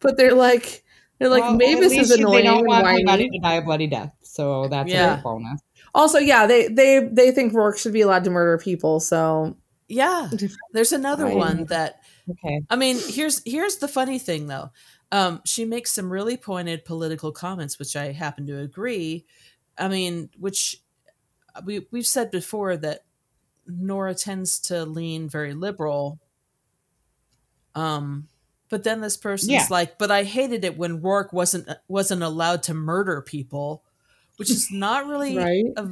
but 0.00 0.16
they're 0.16 0.34
like 0.34 0.84
they're 1.18 1.28
like 1.28 1.42
well, 1.42 1.56
maybe 1.56 1.74
at 1.74 1.80
this 1.80 1.92
least 1.92 2.02
is 2.12 2.18
annoying 2.18 2.36
They 2.38 2.42
don't 2.44 2.58
and 2.60 2.68
want 2.68 2.84
whiny. 3.06 3.28
to 3.30 3.38
die 3.40 3.54
a 3.54 3.62
bloody 3.62 3.86
death, 3.86 4.12
so 4.22 4.68
that's 4.68 4.90
Yeah. 4.90 5.18
a 5.18 5.22
bonus. 5.22 5.60
Also, 5.94 6.18
yeah, 6.18 6.46
they 6.46 6.68
they 6.68 7.08
they 7.10 7.30
think 7.32 7.52
Roarke 7.52 7.78
should 7.78 7.92
be 7.92 8.00
allowed 8.00 8.24
to 8.24 8.30
murder 8.30 8.58
people. 8.58 9.00
So 9.00 9.56
yeah. 9.88 10.28
There's 10.72 10.92
another 10.92 11.26
I- 11.26 11.34
one 11.34 11.64
that 11.66 12.00
Okay. 12.30 12.60
I 12.70 12.76
mean, 12.76 12.96
here's 13.08 13.42
here's 13.44 13.76
the 13.78 13.88
funny 13.88 14.18
thing 14.20 14.46
though. 14.46 14.70
Um, 15.12 15.40
she 15.44 15.64
makes 15.64 15.90
some 15.92 16.12
really 16.12 16.36
pointed 16.36 16.84
political 16.84 17.32
comments, 17.32 17.78
which 17.78 17.96
I 17.96 18.12
happen 18.12 18.46
to 18.46 18.58
agree. 18.58 19.24
I 19.76 19.88
mean, 19.88 20.30
which 20.38 20.76
we 21.64 21.86
we've 21.90 22.06
said 22.06 22.30
before 22.30 22.76
that 22.76 23.04
Nora 23.66 24.14
tends 24.14 24.58
to 24.60 24.84
lean 24.84 25.28
very 25.28 25.54
liberal. 25.54 26.20
Um, 27.74 28.28
but 28.68 28.84
then 28.84 29.00
this 29.00 29.16
person's 29.16 29.50
Yeah. 29.50 29.66
like, 29.70 29.98
"But 29.98 30.10
I 30.10 30.22
hated 30.24 30.64
it 30.64 30.76
when 30.76 31.00
Roarke 31.00 31.32
wasn't 31.32 31.68
wasn't 31.88 32.22
allowed 32.22 32.62
to 32.64 32.74
murder 32.74 33.20
people," 33.20 33.82
which 34.36 34.50
is 34.50 34.70
not 34.70 35.06
really 35.06 35.36
right. 35.36 35.64
a 35.76 35.88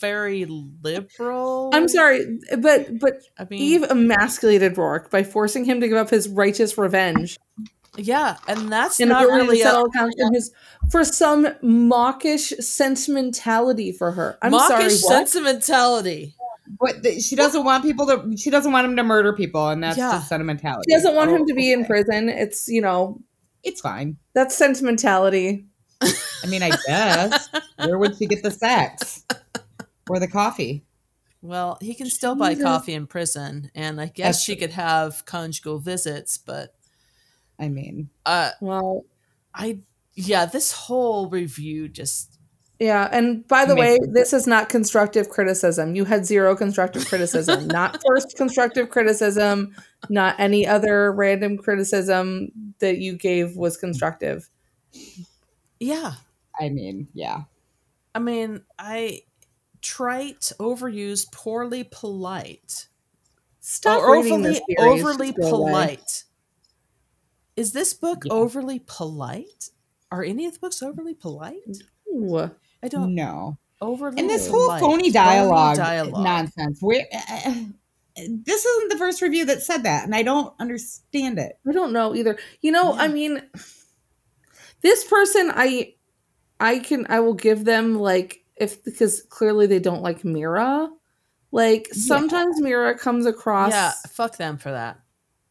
very 0.00 0.46
liberal. 0.46 1.70
I'm 1.72 1.88
sorry, 1.88 2.38
but 2.58 2.98
but 2.98 3.22
I 3.38 3.46
mean, 3.48 3.60
Eve 3.60 3.84
emasculated 3.84 4.74
Roarke 4.74 5.10
by 5.10 5.22
forcing 5.22 5.64
him 5.64 5.80
to 5.80 5.88
give 5.88 5.96
up 5.98 6.10
his 6.10 6.28
righteous 6.28 6.76
revenge 6.78 7.38
yeah, 7.96 8.36
and 8.48 8.70
that's 8.72 9.00
and 9.00 9.08
not 9.08 9.26
really 9.26 9.58
to 9.58 9.62
a, 9.62 9.66
settle 9.66 9.84
accounts 9.86 10.16
and 10.18 10.34
his 10.34 10.50
for 10.90 11.04
some 11.04 11.48
mawkish 11.62 12.48
sentimentality 12.60 13.92
for 13.92 14.12
her. 14.12 14.38
I'm 14.42 14.52
sorry, 14.52 14.84
mawkish 14.84 15.02
what? 15.02 15.28
sentimentality. 15.28 16.34
But 16.80 17.02
th- 17.02 17.22
she 17.22 17.36
doesn't 17.36 17.62
want 17.64 17.84
people 17.84 18.06
to. 18.06 18.36
She 18.36 18.50
doesn't 18.50 18.72
want 18.72 18.86
him 18.86 18.96
to 18.96 19.04
murder 19.04 19.32
people, 19.34 19.68
and 19.68 19.82
that's 19.82 19.98
Yeah. 19.98 20.12
just 20.12 20.28
sentimentality. 20.28 20.84
She 20.90 20.96
doesn't 20.96 21.14
want 21.14 21.30
Oh, 21.30 21.36
him 21.36 21.46
to 21.46 21.54
be 21.54 21.72
in 21.72 21.84
prison. 21.84 22.28
It's 22.28 22.68
you 22.68 22.80
know 22.80 23.20
It's 23.62 23.80
fine. 23.80 24.16
that's 24.34 24.54
sentimentality. 24.54 25.66
I 26.02 26.46
mean, 26.48 26.62
I 26.62 26.70
guess. 26.86 27.48
Where 27.76 27.98
would 27.98 28.16
she 28.18 28.26
get 28.26 28.42
the 28.42 28.50
sex 28.50 29.24
or 30.10 30.18
the 30.18 30.28
coffee? 30.28 30.84
Well, 31.40 31.78
he 31.80 31.94
can 31.94 32.08
still 32.08 32.34
buy 32.34 32.54
coffee 32.54 32.94
in 32.94 33.06
prison, 33.06 33.70
and 33.74 34.00
I 34.00 34.06
guess 34.06 34.36
That's 34.36 34.40
she 34.44 34.54
true. 34.56 34.60
could 34.66 34.70
have 34.72 35.24
conjugal 35.26 35.78
visits, 35.78 36.38
but 36.38 36.74
I 37.58 37.68
mean, 37.68 38.10
uh, 38.26 38.50
Well, 38.60 39.04
I 39.54 39.80
yeah, 40.14 40.46
this 40.46 40.72
whole 40.72 41.28
review 41.28 41.88
just 41.88 42.38
yeah. 42.80 43.08
And 43.10 43.46
by 43.46 43.64
the 43.64 43.76
way, 43.76 43.98
this 44.02 44.32
is 44.32 44.46
not 44.46 44.68
constructive 44.68 45.28
criticism. 45.28 45.94
You 45.94 46.04
had 46.04 46.26
zero 46.26 46.56
constructive 46.56 47.06
criticism. 47.06 47.66
not 47.68 48.02
first 48.06 48.36
constructive 48.36 48.90
criticism. 48.90 49.74
Not 50.10 50.38
any 50.38 50.66
other 50.66 51.12
random 51.12 51.56
criticism 51.56 52.74
that 52.80 52.98
you 52.98 53.16
gave 53.16 53.56
was 53.56 53.76
constructive. 53.76 54.50
yeah. 55.78 56.14
I 56.60 56.68
mean, 56.68 57.08
yeah. 57.14 57.42
I 58.14 58.18
mean, 58.18 58.62
I 58.78 59.22
trite, 59.80 60.52
overused, 60.58 61.32
poorly 61.32 61.88
polite, 61.90 62.88
Stop 63.60 64.02
or 64.02 64.16
overly 64.16 64.42
this 64.42 64.60
overly 64.78 65.28
Just 65.28 65.40
go 65.40 65.50
polite. 65.50 66.24
Is 67.56 67.72
this 67.72 67.94
book 67.94 68.22
Yeah. 68.24 68.32
overly 68.32 68.82
polite? 68.86 69.70
Are 70.10 70.22
any 70.24 70.46
of 70.46 70.54
the 70.54 70.58
books 70.60 70.82
overly 70.82 71.14
polite? 71.14 71.78
Ooh. 72.08 72.50
I 72.82 72.88
don't 72.88 73.14
know. 73.14 73.58
overly. 73.80 74.18
And 74.20 74.30
this 74.30 74.48
whole 74.48 74.66
polite. 74.66 74.80
phony 74.80 75.10
dialogue, 75.10 75.76
dialogue. 75.76 76.24
nonsense. 76.24 76.78
Where 76.80 77.04
uh, 77.12 77.54
this 78.16 78.64
isn't 78.64 78.88
the 78.90 78.96
first 78.98 79.20
review 79.22 79.44
that 79.46 79.62
said 79.62 79.82
that, 79.82 80.04
and 80.04 80.14
I 80.14 80.22
don't 80.22 80.54
understand 80.60 81.38
it. 81.38 81.58
I 81.68 81.72
don't 81.72 81.92
know 81.92 82.14
either. 82.14 82.38
You 82.60 82.72
know, 82.72 82.94
I 82.94 83.08
mean, 83.08 83.42
this 84.82 85.04
person, 85.04 85.50
I, 85.54 85.94
I 86.60 86.78
can, 86.78 87.06
I 87.08 87.20
will 87.20 87.34
give 87.34 87.64
them 87.64 87.96
like 87.98 88.44
if 88.56 88.82
because 88.84 89.22
clearly 89.22 89.66
they 89.66 89.80
don't 89.80 90.02
like 90.02 90.24
Mira. 90.24 90.88
Like 91.50 91.88
Yeah. 91.88 91.94
sometimes 92.02 92.60
Mira 92.60 92.96
comes 92.98 93.26
across, 93.26 93.72
Yeah, 93.72 93.92
fuck 94.10 94.36
them 94.36 94.56
for 94.58 94.70
that. 94.70 95.00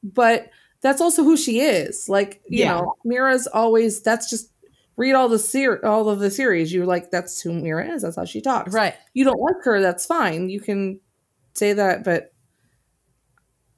but 0.02 0.50
that's 0.84 1.02
also 1.02 1.24
who 1.24 1.36
she 1.36 1.62
is. 1.62 2.08
Like 2.08 2.42
you 2.48 2.60
Yeah. 2.66 2.76
know, 2.82 2.94
Mira's 3.04 3.48
always. 3.48 4.02
That's 4.04 4.30
just 4.30 4.52
read 4.96 5.14
all 5.14 5.28
the 5.30 5.40
ser- 5.40 5.84
all 5.84 6.08
of 6.10 6.20
the 6.20 6.30
series. 6.30 6.72
You're 6.72 6.86
like, 6.86 7.10
that's 7.10 7.42
who 7.42 7.52
Mira 7.54 7.88
is. 7.90 8.04
That's 8.04 8.16
how 8.18 8.26
she 8.26 8.42
talks. 8.42 8.72
Right. 8.72 8.94
You 9.16 9.24
don't 9.26 9.42
like 9.42 9.64
her. 9.64 9.82
That's 9.82 10.06
fine. 10.06 10.50
You 10.50 10.60
can 10.62 11.00
say 11.54 11.74
that, 11.74 12.04
but. 12.04 12.30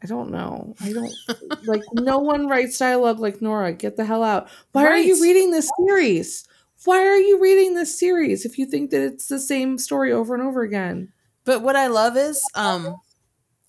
I 0.03 0.07
don't 0.07 0.29
know. 0.29 0.75
I 0.81 0.91
don't 0.93 1.11
like 1.67 1.81
no 1.93 2.19
one 2.19 2.47
writes 2.47 2.77
dialogue 2.77 3.19
like 3.19 3.41
Nora. 3.41 3.73
Get 3.73 3.95
the 3.95 4.05
hell 4.05 4.23
out. 4.23 4.49
Why 4.73 4.85
are 4.85 4.97
you 4.97 5.19
reading 5.21 5.49
this 5.51 5.69
series? 5.87 6.47
Why 6.83 6.99
are 6.99 7.17
you 7.17 7.41
reading 7.41 7.73
this 7.73 7.97
series 7.97 8.45
if 8.45 8.59
you 8.59 8.65
think 8.67 8.91
that 8.91 9.01
it's 9.01 9.27
the 9.27 9.39
same 9.39 9.77
story 9.79 10.11
over 10.11 10.35
and 10.35 10.43
over 10.43 10.61
again? 10.61 11.11
But 11.43 11.61
what 11.63 11.75
I 11.75 11.87
love 11.87 12.17
is, 12.17 12.43
um, 12.53 12.95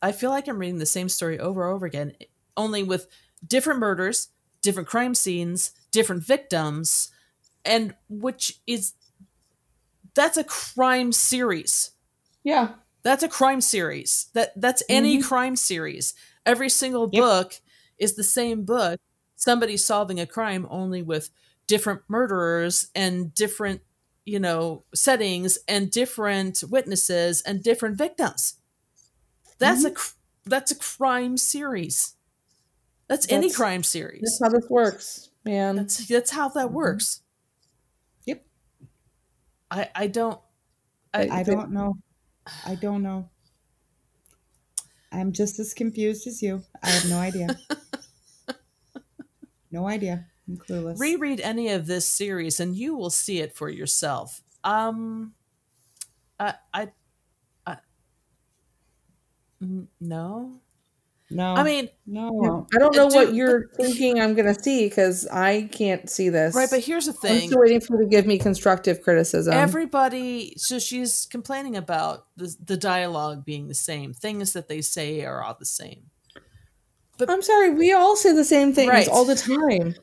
I 0.02 0.12
feel 0.12 0.28
like 0.30 0.48
I'm 0.48 0.58
reading 0.58 0.78
the 0.78 0.84
same 0.84 1.08
story 1.08 1.38
over 1.38 1.64
and 1.64 1.74
over 1.74 1.86
again, 1.86 2.12
only 2.56 2.82
with 2.82 3.06
different 3.46 3.80
murders, 3.80 4.28
different 4.62 4.88
crime 4.88 5.14
scenes, 5.14 5.72
different 5.92 6.22
victims, 6.24 7.10
and 7.64 7.94
which 8.08 8.60
is 8.66 8.94
that's 10.14 10.36
a 10.36 10.44
crime 10.44 11.12
series. 11.12 11.90
Yeah. 12.42 12.74
That's 13.02 13.22
a 13.22 13.28
crime 13.28 13.60
series. 13.60 14.26
That 14.34 14.52
that's 14.60 14.82
any 14.88 15.18
Mhm. 15.18 15.24
crime 15.24 15.56
series. 15.56 16.14
Every 16.44 16.68
single 16.68 17.08
Yep. 17.12 17.22
book 17.22 17.60
is 17.98 18.14
the 18.14 18.24
same 18.24 18.64
book. 18.64 18.98
Somebody 19.36 19.76
solving 19.76 20.18
a 20.18 20.26
crime 20.26 20.66
only 20.70 21.02
with 21.02 21.30
different 21.66 22.02
murderers 22.08 22.88
and 22.94 23.34
different, 23.34 23.82
you 24.24 24.38
know, 24.40 24.84
settings 24.94 25.58
and 25.68 25.90
different 25.90 26.62
witnesses 26.68 27.42
and 27.42 27.62
different 27.62 27.96
victims. 27.96 28.54
That's 29.58 29.84
a 29.84 29.90
cr- 29.92 30.14
that's 30.44 30.70
a 30.70 30.76
crime 30.76 31.36
series. 31.36 32.15
That's, 33.08 33.30
any 33.30 33.50
crime 33.50 33.82
series. 33.82 34.22
That's 34.22 34.40
how 34.42 34.58
this 34.58 34.68
works, 34.68 35.30
man. 35.44 35.76
That's 35.76 36.06
that's 36.08 36.30
how 36.30 36.48
that 36.50 36.72
works. 36.72 37.22
Yep. 38.24 38.44
I 39.70 39.88
I 39.94 40.06
don't 40.08 40.40
I, 41.14 41.28
I 41.30 41.42
don't 41.42 41.70
know. 41.70 41.96
I 42.64 42.74
don't 42.74 43.02
know. 43.02 43.30
I'm 45.12 45.32
just 45.32 45.58
as 45.58 45.72
confused 45.72 46.26
as 46.26 46.42
you. 46.42 46.62
I 46.82 46.90
have 46.90 47.08
no 47.08 47.18
idea. 47.18 47.48
no 49.70 49.88
idea. 49.88 50.26
I'm 50.48 50.56
clueless. 50.58 50.98
reread 50.98 51.40
any 51.40 51.70
of 51.70 51.86
this 51.86 52.06
series 52.06 52.60
and 52.60 52.76
you 52.76 52.96
will 52.96 53.10
see 53.10 53.40
it 53.40 53.54
for 53.54 53.68
yourself. 53.68 54.42
Um, 54.62 55.34
I. 56.38 56.54
I. 56.74 56.88
no. 60.00 60.60
No. 61.30 61.54
I 61.54 61.62
mean, 61.62 61.88
no. 62.06 62.66
I 62.74 62.78
don't 62.78 62.94
know 62.94 63.08
Do- 63.10 63.16
what 63.16 63.34
you're 63.34 63.68
thinking 63.76 64.20
I'm 64.20 64.34
going 64.34 64.52
to 64.52 64.60
see 64.62 64.88
because 64.88 65.26
I 65.28 65.68
can't 65.72 66.08
see 66.08 66.28
this. 66.28 66.54
right, 66.54 66.68
but 66.70 66.80
here's 66.84 67.06
the 67.06 67.12
thing. 67.12 67.30
I'm 67.32 67.38
thing: 67.40 67.48
still 67.48 67.60
waiting 67.60 67.80
for 67.80 67.96
you 67.98 68.04
to 68.04 68.08
give 68.10 68.26
me 68.26 68.38
constructive 68.38 69.02
criticism. 69.02 69.52
everybody. 69.54 70.54
So 70.56 70.78
she's 70.78 71.26
complaining 71.26 71.76
about 71.76 72.26
the 72.36 72.54
the 72.64 72.76
dialogue 72.76 73.44
being 73.44 73.68
the 73.68 73.74
same. 73.74 74.12
Things 74.14 74.52
that 74.52 74.68
they 74.68 74.80
say 74.82 75.24
are 75.24 75.42
all 75.42 75.56
the 75.58 75.66
same. 75.66 76.10
But 77.18 77.30
I'm 77.30 77.42
sorry, 77.42 77.70
we 77.70 77.92
all 77.92 78.14
say 78.14 78.32
the 78.34 78.44
same 78.44 78.72
things 78.74 78.90
Right. 78.90 79.08
all 79.08 79.24
the 79.24 79.36
time. 79.36 79.94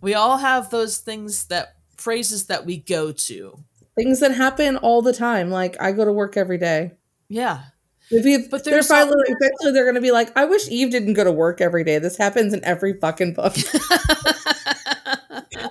We 0.00 0.14
all 0.14 0.36
have 0.36 0.70
those 0.70 0.98
things 0.98 1.46
that 1.46 1.74
phrases 1.96 2.46
that 2.46 2.66
we 2.66 2.76
go 2.76 3.10
to. 3.10 3.64
Things 3.96 4.20
that 4.20 4.32
happen 4.32 4.76
all 4.76 5.02
the 5.02 5.12
time. 5.14 5.50
Like 5.50 5.80
I 5.80 5.92
go 5.92 6.04
to 6.04 6.12
work 6.12 6.36
every 6.36 6.58
day. 6.58 6.92
Yeah, 7.28 7.62
If 8.10 8.24
you, 8.24 8.38
But 8.40 8.50
but 8.50 8.64
they're 8.64 8.74
there's 8.74 8.86
finally 8.88 9.16
some- 9.26 9.36
eventually 9.38 9.72
they're 9.72 9.84
going 9.84 9.94
to 9.96 10.00
be 10.00 10.12
like, 10.12 10.34
I 10.36 10.44
wish 10.46 10.68
Eve 10.68 10.90
didn't 10.90 11.14
go 11.14 11.24
to 11.24 11.32
work 11.32 11.60
every 11.60 11.84
day. 11.84 11.98
This 11.98 12.16
happens 12.16 12.54
in 12.54 12.64
every 12.64 12.94
fucking 12.94 13.34
book. 13.34 13.54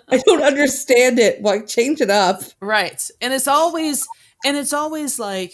I 0.09 0.17
don't 0.25 0.43
understand 0.43 1.19
it. 1.19 1.41
Like, 1.41 1.67
change 1.67 2.01
it 2.01 2.09
up. 2.09 2.41
Right. 2.61 3.01
And 3.21 3.33
it's 3.33 3.47
always 3.47 4.07
and 4.45 4.55
it's 4.55 4.73
always 4.73 5.19
like 5.19 5.53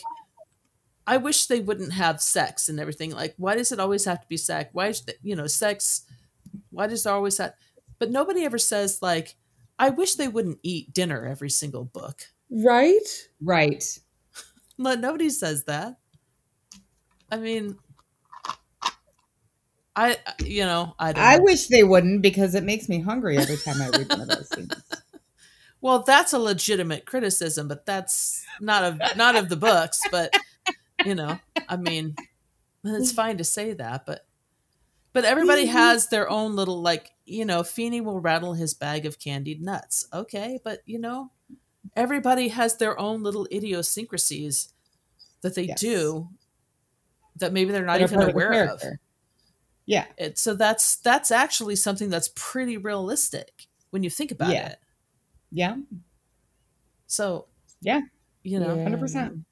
I 1.07 1.17
wish 1.17 1.47
they 1.47 1.59
wouldn't 1.59 1.93
have 1.93 2.21
sex 2.21 2.69
and 2.69 2.79
everything. 2.79 3.11
Like 3.11 3.33
why 3.37 3.55
does 3.55 3.71
it 3.71 3.79
always 3.79 4.05
have 4.05 4.21
to 4.21 4.27
be 4.27 4.37
sex? 4.37 4.69
Why 4.73 4.87
is 4.87 5.01
the, 5.01 5.15
you 5.21 5.35
know, 5.35 5.47
sex 5.47 6.03
why 6.69 6.87
does 6.87 7.03
there 7.03 7.13
always 7.13 7.37
that 7.37 7.55
but 7.99 8.11
nobody 8.11 8.43
ever 8.45 8.57
says 8.59 8.99
like 9.01 9.35
I 9.79 9.89
wish 9.89 10.15
they 10.15 10.27
wouldn't 10.27 10.59
eat 10.63 10.93
dinner 10.93 11.25
every 11.25 11.49
single 11.49 11.85
book. 11.85 12.21
Right? 12.49 13.07
Right. 13.41 13.83
But 14.79 14.99
nobody 14.99 15.29
says 15.29 15.65
that. 15.65 15.97
I 17.33 17.37
mean, 17.37 17.77
I 19.95 20.17
you 20.45 20.63
know 20.65 20.93
I 20.99 21.13
don't 21.13 21.23
I 21.23 21.35
know. 21.37 21.43
wish 21.43 21.67
they 21.67 21.83
wouldn't 21.83 22.21
because 22.21 22.53
it 22.53 22.63
makes 22.63 22.87
me 22.87 23.01
hungry 23.01 23.37
every 23.37 23.57
time 23.57 23.81
I 23.81 23.89
read 23.89 24.09
one 24.09 24.21
of 24.21 24.27
those 24.29 24.49
things. 24.49 24.69
Well, 25.81 25.99
that's 25.99 26.31
a 26.31 26.39
legitimate 26.39 27.05
criticism, 27.05 27.67
but 27.67 27.85
that's 27.85 28.45
not 28.61 28.85
of 28.85 29.01
not 29.17 29.35
of 29.35 29.49
the 29.49 29.57
books. 29.57 29.99
But 30.09 30.33
you 31.03 31.13
know, 31.13 31.37
I 31.67 31.75
mean, 31.75 32.15
it's 32.85 33.11
fine 33.11 33.35
to 33.39 33.43
say 33.43 33.73
that, 33.73 34.05
but 34.05 34.25
but 35.11 35.25
everybody 35.25 35.63
mm-hmm. 35.63 35.73
has 35.75 36.07
their 36.07 36.29
own 36.29 36.55
little 36.55 36.81
like 36.81 37.11
you 37.25 37.43
know. 37.43 37.63
Feeney 37.63 37.99
will 37.99 38.21
rattle 38.21 38.53
his 38.53 38.73
bag 38.73 39.05
of 39.05 39.19
candied 39.19 39.61
nuts. 39.61 40.07
Okay, 40.13 40.57
but 40.63 40.83
you 40.85 40.99
know, 40.99 41.31
everybody 41.97 42.47
has 42.47 42.77
their 42.77 42.97
own 42.97 43.21
little 43.21 43.45
idiosyncrasies 43.51 44.69
that 45.41 45.53
they 45.53 45.63
Yes. 45.63 45.81
do 45.81 46.29
that 47.37 47.53
maybe 47.53 47.71
they're 47.71 47.85
not 47.85 48.01
even 48.01 48.15
part 48.15 48.29
of 48.29 48.35
aware 48.35 48.65
of. 48.69 48.81
Yeah. 49.85 50.05
It, 50.17 50.37
so 50.37 50.55
that's 50.55 50.97
that's 50.97 51.31
actually 51.31 51.75
something 51.75 52.09
that's 52.09 52.29
pretty 52.35 52.77
realistic 52.77 53.67
when 53.91 54.03
you 54.03 54.09
think 54.09 54.31
about 54.31 54.51
Yeah. 54.51 54.69
it. 54.69 54.79
Yeah. 55.51 55.77
So 57.07 57.47
Yeah. 57.81 58.01
you 58.43 58.59
know. 58.59 58.75
Yeah. 58.75 58.83
100%. 58.85 59.45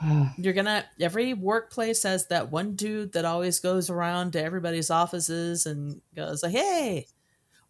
You're 0.36 0.52
gonna 0.52 0.84
every 1.00 1.34
workplace 1.34 2.02
has 2.02 2.26
that 2.28 2.50
one 2.50 2.74
dude 2.74 3.12
that 3.12 3.24
always 3.24 3.60
goes 3.60 3.90
around 3.90 4.32
to 4.32 4.42
everybody's 4.42 4.90
offices 4.90 5.66
and 5.66 6.00
goes 6.14 6.42
like, 6.42 6.52
"Hey, 6.52 7.06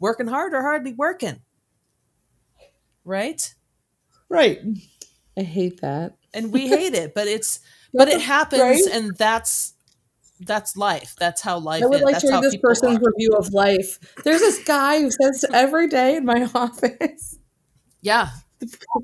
working 0.00 0.26
hard 0.28 0.54
or 0.54 0.62
hardly 0.62 0.92
working?" 0.94 1.42
Right? 3.04 3.54
right. 4.28 4.60
I 5.36 5.42
hate 5.42 5.80
that. 5.80 6.16
And 6.32 6.52
we 6.52 6.68
hate 6.68 6.94
it, 6.94 7.14
but 7.14 7.26
it's 7.28 7.60
but 7.94 8.08
it 8.08 8.20
happens, 8.20 8.60
Right? 8.60 8.82
and 8.92 9.16
that's 9.16 9.72
that's 10.40 10.76
life. 10.76 11.14
That's 11.18 11.40
how 11.40 11.58
life 11.58 11.82
I 11.82 11.86
would 11.86 11.96
is. 11.98 12.02
like 12.02 12.12
that's 12.14 12.24
to 12.24 12.30
read 12.32 12.42
this 12.42 12.56
person's 12.56 12.98
are. 12.98 13.02
review 13.12 13.34
of 13.38 13.52
life. 13.54 13.98
There's 14.24 14.40
this 14.40 14.62
guy 14.64 15.00
who 15.00 15.10
says 15.10 15.44
every 15.52 15.86
day 15.88 16.16
in 16.16 16.24
my 16.24 16.48
office. 16.54 17.38
Yeah, 18.02 18.28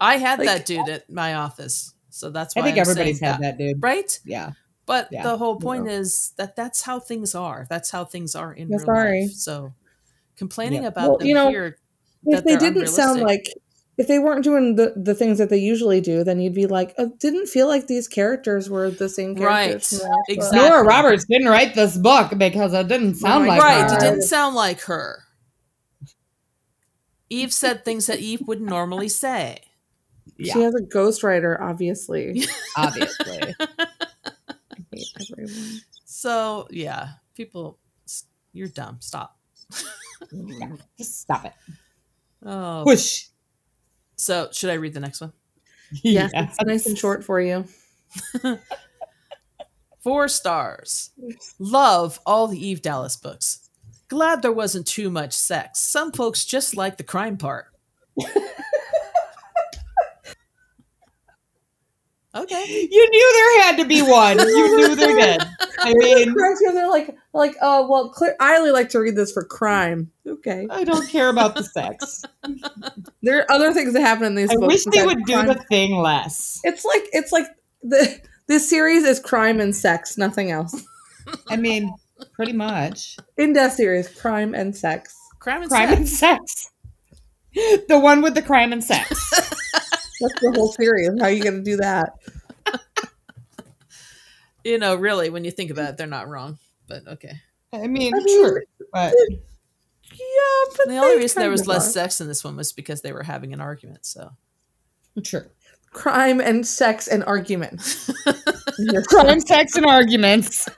I 0.01 0.17
had 0.19 0.39
Like- 0.41 0.49
that 0.49 0.67
dude 0.67 0.89
at 0.89 1.09
my 1.11 1.35
office, 1.35 1.95
so 2.11 2.31
that's 2.31 2.55
why 2.55 2.63
I 2.63 2.65
think 2.67 2.77
I'm 2.77 2.81
everybody's 2.83 3.21
had 3.21 3.41
that, 3.41 3.57
dude. 3.59 3.83
right? 3.83 4.19
Yeah. 4.25 4.53
But 4.87 5.09
Yeah. 5.13 5.23
the 5.23 5.37
whole 5.39 5.57
point 5.57 5.89
is 5.89 6.33
that 6.37 6.57
that's 6.57 6.83
how 6.83 6.99
things 6.99 7.35
are. 7.35 7.65
That's 7.71 7.91
how 7.91 8.05
things 8.05 8.35
are 8.35 8.53
in 8.53 8.69
real 8.69 8.81
sorry. 8.81 9.23
life. 9.23 9.31
So 9.33 9.73
complaining 10.37 10.83
Yeah. 10.83 10.89
about 10.89 11.09
Well, 11.11 11.19
them 11.19 11.29
you 11.29 11.35
know, 11.35 11.49
here, 11.49 11.77
If 12.27 12.45
that 12.45 12.45
they 12.45 12.57
didn't 12.57 12.89
sound 12.89 13.21
like, 13.23 13.47
if 14.01 14.09
they 14.09 14.19
weren't 14.19 14.43
doing 14.43 14.77
the, 14.77 14.95
the 14.97 15.15
things 15.15 15.37
that 15.37 15.51
they 15.51 15.59
usually 15.59 16.01
do, 16.01 16.25
then 16.25 16.41
you'd 16.41 16.55
be 16.55 16.67
like, 16.67 16.95
oh, 16.97 17.13
didn't 17.19 17.49
feel 17.49 17.69
like 17.69 17.87
these 17.87 18.09
characters 18.09 18.71
were 18.71 18.91
the 18.91 19.11
same 19.11 19.37
characters. 19.37 19.45
Right. 19.45 19.83
from 19.83 19.99
the 19.99 20.05
last 20.05 20.27
book." 20.27 20.37
Exactly. 20.37 20.59
Nora 20.71 20.85
Roberts 20.85 21.27
didn't 21.27 21.49
write 21.49 21.75
this 21.75 21.99
book 21.99 22.39
because 22.39 22.73
it 22.73 22.89
didn't 22.89 23.11
oh 23.11 23.19
sound 23.19 23.45
my 23.45 23.59
like 23.59 23.63
right, 23.63 23.91
her. 23.91 23.97
it 23.99 24.01
didn't 24.01 24.23
sound 24.23 24.57
like 24.57 24.81
her. 24.85 25.25
Eve 27.29 27.53
said 27.53 27.85
things 27.85 28.07
that 28.07 28.21
Eve 28.21 28.41
would 28.47 28.63
normally 28.63 29.11
say. 29.11 29.59
Yeah. 30.39 30.55
She 30.55 30.61
has 30.63 30.75
a 30.75 30.81
ghostwriter, 30.83 31.61
obviously. 31.61 32.45
Obviously. 32.79 33.55
I 33.61 33.87
hate 34.91 35.07
everyone. 35.31 35.81
So 36.07 36.69
yeah, 36.71 37.09
people, 37.35 37.79
you're 38.55 38.69
dumb. 38.69 38.97
Stop. 39.01 39.37
Yeah. 40.33 40.77
Just 40.97 41.21
stop 41.21 41.45
it. 41.45 41.53
Oh, 42.43 42.85
Whoosh. 42.85 43.27
So 44.21 44.49
should 44.53 44.71
I 44.71 44.75
read 44.75 44.95
the 44.95 45.01
next 45.01 45.21
one? 45.21 45.33
Yes, 46.05 46.31
Yeah. 46.33 46.45
it's 46.45 46.61
nice 46.63 46.87
and 46.87 46.97
short 46.97 47.25
for 47.25 47.41
you. 47.41 47.65
Four 50.03 50.29
stars. 50.29 51.11
Love 51.59 52.21
all 52.25 52.47
the 52.47 52.65
Eve 52.65 52.81
Dallas 52.81 53.17
books. 53.17 53.69
Glad 54.09 54.41
there 54.43 54.53
wasn't 54.53 54.87
too 54.87 55.11
much 55.11 55.33
sex. 55.33 55.81
Some 55.81 56.13
folks 56.13 56.45
just 56.45 56.77
like 56.77 56.97
the 56.97 57.03
crime 57.05 57.37
part. 57.37 57.67
okay. 62.35 62.89
You 62.91 63.11
knew 63.11 63.33
there 63.35 63.63
had 63.67 63.77
to 63.79 63.85
be 63.85 64.03
one. 64.03 64.39
You 64.39 64.77
knew 64.77 64.97
there 64.97 65.17
did. 65.21 65.43
I 65.79 65.93
mean, 65.95 66.35
Correct 66.35 66.59
you, 66.61 66.73
they're 66.73 66.89
like, 66.91 67.17
like, 67.33 67.57
oh 67.63 67.89
well, 67.89 68.11
clear, 68.11 68.35
I 68.41 68.57
only 68.57 68.71
like 68.71 68.89
to 68.91 69.01
read 69.01 69.17
this 69.17 69.33
for 69.33 69.45
crime. 69.45 70.11
Okay, 70.27 70.67
I 70.71 70.85
don't 70.85 71.09
care 71.09 71.29
about 71.29 71.55
the 71.55 71.65
sex. 71.65 72.23
there 73.23 73.39
are 73.41 73.53
other 73.53 73.73
things 73.73 73.93
that 73.95 74.01
happen 74.01 74.25
in 74.25 74.35
these 74.35 74.51
I 74.51 74.55
books. 74.57 74.67
wish 74.67 74.85
they 74.85 74.91
besides 75.03 75.07
would 75.15 75.25
do 75.25 75.43
the 75.43 75.65
thing 75.69 75.97
less. 75.97 76.61
It's 76.65 76.85
like 76.85 77.05
it's 77.13 77.33
like 77.33 77.47
the 77.83 78.21
this 78.47 78.69
series 78.69 79.05
is 79.05 79.21
crime 79.21 79.61
and 79.61 79.75
sex, 79.75 80.19
nothing 80.19 80.51
else. 80.51 80.85
I 81.49 81.57
mean, 81.57 81.93
pretty 82.33 82.53
much. 82.53 83.17
In 83.37 83.53
death 83.53 83.75
series, 83.75 84.09
crime 84.09 84.55
and 84.55 84.77
sex. 84.77 85.17
Crime 85.39 85.63
and 85.63 85.71
Crime 85.71 85.89
sex. 85.89 85.99
and 85.99 86.09
sex. 86.09 86.71
The 87.89 87.99
one 87.99 88.23
with 88.23 88.35
the 88.35 88.43
crime 88.43 88.73
and 88.73 88.83
sex. 88.83 89.31
That's 90.21 90.41
the 90.41 90.53
whole 90.55 90.73
series. 90.73 91.11
How 91.19 91.27
are 91.27 91.31
you 91.31 91.43
going 91.43 91.57
to 91.57 91.63
do 91.63 91.77
that? 91.79 92.15
You 94.63 94.79
know, 94.79 94.95
really, 94.95 95.31
when 95.31 95.45
you 95.45 95.51
think 95.51 95.71
about 95.71 95.89
it, 95.91 95.97
they're 95.97 96.07
not 96.07 96.29
wrong. 96.29 96.59
But 96.87 97.09
okay. 97.09 97.33
I 97.73 97.87
mean, 97.87 98.15
I 98.15 98.19
mean, 98.19 98.45
true. 98.47 98.61
But 98.93 99.15
Yeah, 100.13 100.75
but 100.77 100.89
The 100.89 100.99
only 100.99 101.17
reason 101.17 101.41
there 101.41 101.51
was 101.51 101.67
less 101.67 101.89
are. 101.89 101.93
sex 101.93 102.21
in 102.21 102.29
this 102.29 102.45
one 102.45 102.57
was 102.57 102.71
because 102.73 103.01
they 103.01 103.13
were 103.13 103.23
having 103.23 103.55
an 103.55 103.63
argument. 103.63 104.05
So 104.05 104.33
true. 105.25 105.45
crime 105.93 106.41
and 106.41 106.67
sex 106.67 107.09
and 107.09 107.25
argument. 107.25 107.81
Crime, 109.09 109.41
sex, 109.41 109.77
and 109.77 109.87
arguments. 109.87 110.69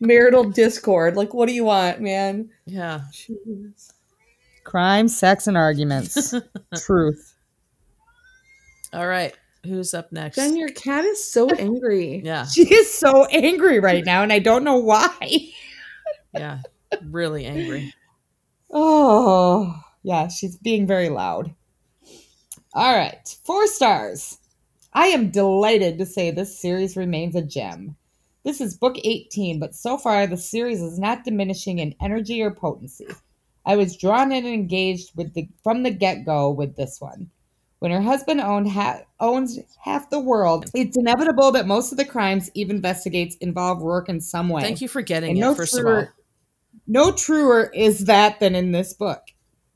marital 0.00 0.44
discord. 0.50 1.16
Like, 1.16 1.34
what 1.34 1.48
do 1.48 1.54
you 1.54 1.64
want, 1.64 2.00
man? 2.00 2.48
yeah. 2.66 3.02
Jeez. 3.12 3.92
Crime, 4.64 5.08
sex, 5.08 5.46
and 5.46 5.56
arguments. 5.56 6.34
Truth. 6.86 7.27
All 8.92 9.06
right. 9.06 9.36
Who's 9.64 9.92
up 9.92 10.12
next? 10.12 10.36
Jen, 10.36 10.56
your 10.56 10.68
cat 10.70 11.04
is 11.04 11.22
so 11.22 11.48
angry. 11.58 12.22
Yeah. 12.24 12.46
She 12.46 12.62
is 12.62 12.92
so 12.92 13.26
angry 13.26 13.80
right 13.80 14.04
now, 14.04 14.22
and 14.22 14.32
I 14.32 14.38
don't 14.38 14.64
know 14.64 14.78
why. 14.78 15.52
Yeah. 16.34 16.58
Really 17.06 17.46
angry. 17.46 17.92
Oh, 18.70 19.74
yeah, 20.02 20.28
she's 20.28 20.56
being 20.58 20.86
very 20.86 21.08
loud. 21.08 21.54
All 22.74 22.94
right, 22.94 23.26
four 23.44 23.66
stars. 23.66 24.38
I 24.92 25.06
am 25.06 25.30
delighted 25.30 25.98
to 25.98 26.06
say 26.06 26.30
this 26.30 26.56
series 26.58 26.98
remains 26.98 27.34
a 27.34 27.42
gem. 27.42 27.96
This 28.44 28.60
is 28.60 28.76
book 28.76 28.96
18, 29.02 29.58
but 29.58 29.74
so 29.74 29.96
far 29.96 30.26
the 30.26 30.36
series 30.36 30.82
is 30.82 30.98
not 30.98 31.24
diminishing 31.24 31.78
in 31.78 31.94
energy 32.00 32.42
or 32.42 32.50
potency. 32.50 33.08
I 33.64 33.76
was 33.76 33.96
drawn 33.96 34.30
in 34.30 34.44
and 34.44 34.54
engaged 34.54 35.16
with 35.16 35.32
the 35.32 35.48
from 35.64 35.82
the 35.82 35.90
get-go 35.90 36.50
with 36.50 36.76
this 36.76 37.00
one. 37.00 37.30
When 37.80 37.92
her 37.92 38.02
husband 38.02 38.40
owned 38.40 38.70
ha- 38.70 39.02
owns 39.20 39.58
half 39.84 40.10
the 40.10 40.18
world, 40.18 40.68
it's 40.74 40.96
inevitable 40.96 41.52
that 41.52 41.66
most 41.66 41.92
of 41.92 41.98
the 41.98 42.04
crimes 42.04 42.50
Eve 42.54 42.70
investigates 42.70 43.36
involve 43.36 43.78
Roarke 43.78 44.08
in 44.08 44.20
some 44.20 44.48
way. 44.48 44.62
Thank 44.62 44.80
you 44.80 44.88
for 44.88 45.00
getting 45.00 45.30
And 45.30 45.38
it, 45.38 45.40
no 45.40 45.54
first 45.54 45.78
of 45.78 45.86
all. 45.86 46.08
No 46.86 47.12
truer 47.12 47.70
is 47.74 48.06
that 48.06 48.40
than 48.40 48.54
in 48.54 48.72
this 48.72 48.94
book. 48.94 49.22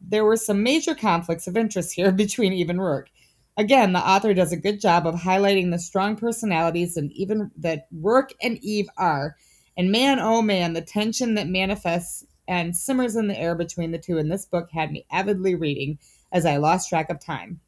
There 0.01 0.24
were 0.24 0.37
some 0.37 0.62
major 0.62 0.95
conflicts 0.95 1.47
of 1.47 1.57
interest 1.57 1.93
here 1.93 2.11
between 2.12 2.53
Eve 2.53 2.70
and 2.70 2.81
Roarke. 2.81 3.09
Again, 3.57 3.93
the 3.93 4.01
author 4.01 4.33
does 4.33 4.51
a 4.51 4.57
good 4.57 4.81
job 4.81 5.07
of 5.07 5.15
highlighting 5.15 5.70
the 5.70 5.79
strong 5.79 6.16
personalities 6.16 6.97
and 6.97 7.12
even 7.12 7.51
that 7.59 7.87
Roarke 7.95 8.33
and 8.43 8.59
Eve 8.65 8.89
are. 8.97 9.37
And 9.77 9.93
man, 9.93 10.19
oh 10.19 10.43
man, 10.43 10.73
the 10.73 10.81
tension 10.81 11.35
that 11.35 11.49
manifests 11.49 12.24
and 12.49 12.77
simmers 12.77 13.15
in 13.15 13.29
the 13.29 13.39
air 13.39 13.55
between 13.55 13.93
the 13.93 13.99
two 13.99 14.19
in 14.19 14.29
this 14.29 14.47
book 14.47 14.70
had 14.73 14.91
me 14.91 15.05
avidly 15.11 15.55
reading 15.55 15.99
as 16.33 16.47
I 16.47 16.57
lost 16.57 16.89
track 16.89 17.11
of 17.11 17.20
time. 17.20 17.61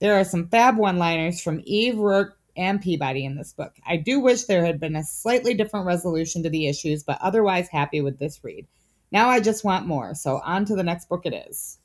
There 0.00 0.14
are 0.18 0.24
some 0.24 0.48
fab 0.48 0.76
one 0.76 0.98
liners 0.98 1.40
from 1.40 1.62
Eve, 1.64 1.94
Roarke, 1.94 2.32
and 2.56 2.80
Peabody 2.80 3.24
in 3.24 3.36
this 3.36 3.52
book. 3.52 3.76
I 3.86 3.96
do 3.96 4.20
wish 4.20 4.44
there 4.44 4.64
had 4.66 4.80
been 4.80 4.96
a 4.96 5.04
slightly 5.04 5.54
different 5.54 5.86
resolution 5.86 6.42
to 6.42 6.50
the 6.50 6.66
issues, 6.66 7.04
but 7.04 7.18
otherwise 7.20 7.68
happy 7.68 8.00
with 8.00 8.18
this 8.18 8.42
read. 8.42 8.66
Now 9.12 9.28
I 9.28 9.40
just 9.40 9.64
want 9.64 9.86
more, 9.86 10.14
so 10.14 10.40
on 10.44 10.64
to 10.66 10.74
the 10.74 10.82
next 10.82 11.08
book 11.08 11.24
it 11.24 11.32
is. 11.48 11.78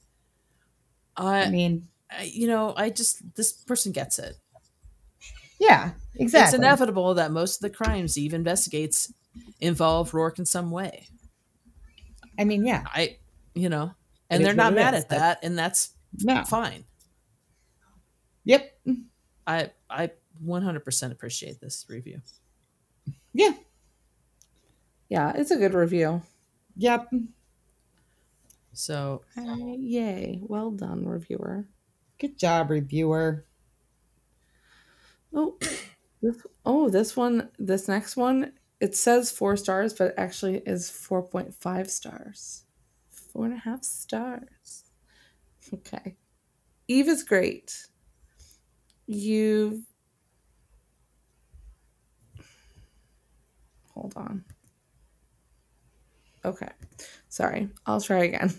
I 1.15 1.43
I, 1.43 1.49
mean, 1.49 1.87
you 2.23 2.47
know, 2.47 2.73
I 2.75 2.89
just 2.89 3.21
this 3.35 3.51
person 3.51 3.91
gets 3.91 4.19
it. 4.19 4.35
yeah, 5.59 5.91
exactly. 6.15 6.47
It's 6.47 6.53
inevitable 6.55 7.13
that 7.13 7.31
most 7.31 7.57
of 7.57 7.61
the 7.61 7.75
crimes 7.75 8.17
Eve 8.17 8.33
investigates 8.33 9.13
involve 9.61 10.11
Roarke 10.11 10.39
in 10.39 10.45
some 10.45 10.71
way. 10.71 11.07
I 12.37 12.45
mean, 12.45 12.65
yeah, 12.65 12.83
I, 12.87 13.17
you 13.53 13.69
know, 13.69 13.93
and 14.29 14.41
is 14.41 14.47
they're 14.47 14.55
not 14.55 14.73
mad 14.73 14.95
is. 14.95 15.03
at 15.03 15.09
that, 15.09 15.39
and 15.43 15.57
that's 15.57 15.91
no, 16.19 16.43
fine. 16.43 16.83
Yep, 18.43 18.79
I 19.47 19.71
I 19.89 20.11
100% 20.43 21.11
appreciate 21.11 21.59
this 21.61 21.85
review. 21.89 22.21
yeah, 23.33 23.53
Yeah, 25.09 25.31
it's 25.35 25.51
a 25.51 25.57
good 25.57 25.73
review. 25.73 26.21
yep. 26.75 27.13
So 28.73 29.23
Hey, 29.35 29.75
yay. 29.77 30.39
Well 30.41 30.71
done, 30.71 31.05
reviewer. 31.07 31.67
Good 32.17 32.39
job, 32.39 32.71
reviewer. 32.71 33.45
Oh, 35.33 35.57
this, 36.21 36.45
oh, 36.65 36.89
this 36.89 37.15
one, 37.15 37.49
this 37.59 37.87
next 37.87 38.15
one, 38.15 38.53
it 38.79 38.95
says 38.95 39.31
four 39.31 39.57
stars, 39.57 39.93
but 39.93 40.09
it 40.11 40.15
actually 40.17 40.57
is 40.65 40.89
4.5 40.89 41.89
stars. 41.89 42.65
Four 43.09 43.45
and 43.45 43.53
a 43.55 43.57
half 43.57 43.83
stars. 43.83 44.85
Okay. 45.73 46.17
Eve 46.87 47.09
is 47.09 47.23
great. 47.23 47.87
You've. 49.13 49.81
Hold 53.93 54.13
on. 54.15 54.43
Okay. 56.43 56.69
Sorry. 57.29 57.69
I'll 57.85 58.01
try 58.01 58.23
again. 58.23 58.53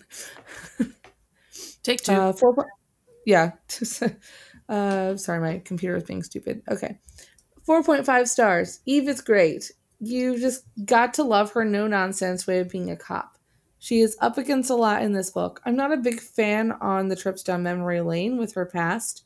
Take 1.82 2.02
two. 2.04 2.12
Uh, 2.12 2.32
four. 2.32 2.54
po- 2.54 2.64
Yeah. 3.26 3.52
uh, 4.68 5.16
sorry, 5.16 5.40
my 5.40 5.58
computer 5.64 5.96
is 5.96 6.04
being 6.04 6.22
stupid. 6.22 6.62
Okay. 6.70 6.98
4.5 7.68 8.28
stars. 8.28 8.80
Eve 8.86 9.08
is 9.08 9.20
great. 9.20 9.72
You 9.98 10.38
just 10.38 10.64
got 10.84 11.14
to 11.14 11.22
love 11.24 11.52
her 11.52 11.64
no 11.64 11.86
nonsense 11.86 12.46
way 12.46 12.60
of 12.60 12.68
being 12.70 12.90
a 12.90 12.96
cop. 12.96 13.38
She 13.78 14.00
is 14.00 14.16
up 14.20 14.38
against 14.38 14.70
a 14.70 14.74
lot 14.76 15.02
in 15.02 15.12
this 15.12 15.30
book. 15.30 15.60
I'm 15.66 15.76
not 15.76 15.92
a 15.92 15.96
big 15.98 16.20
fan 16.20 16.72
on 16.80 17.08
the 17.08 17.16
trips 17.16 17.42
down 17.42 17.62
memory 17.62 18.00
lane 18.00 18.38
with 18.38 18.54
her 18.54 18.66
past. 18.66 19.24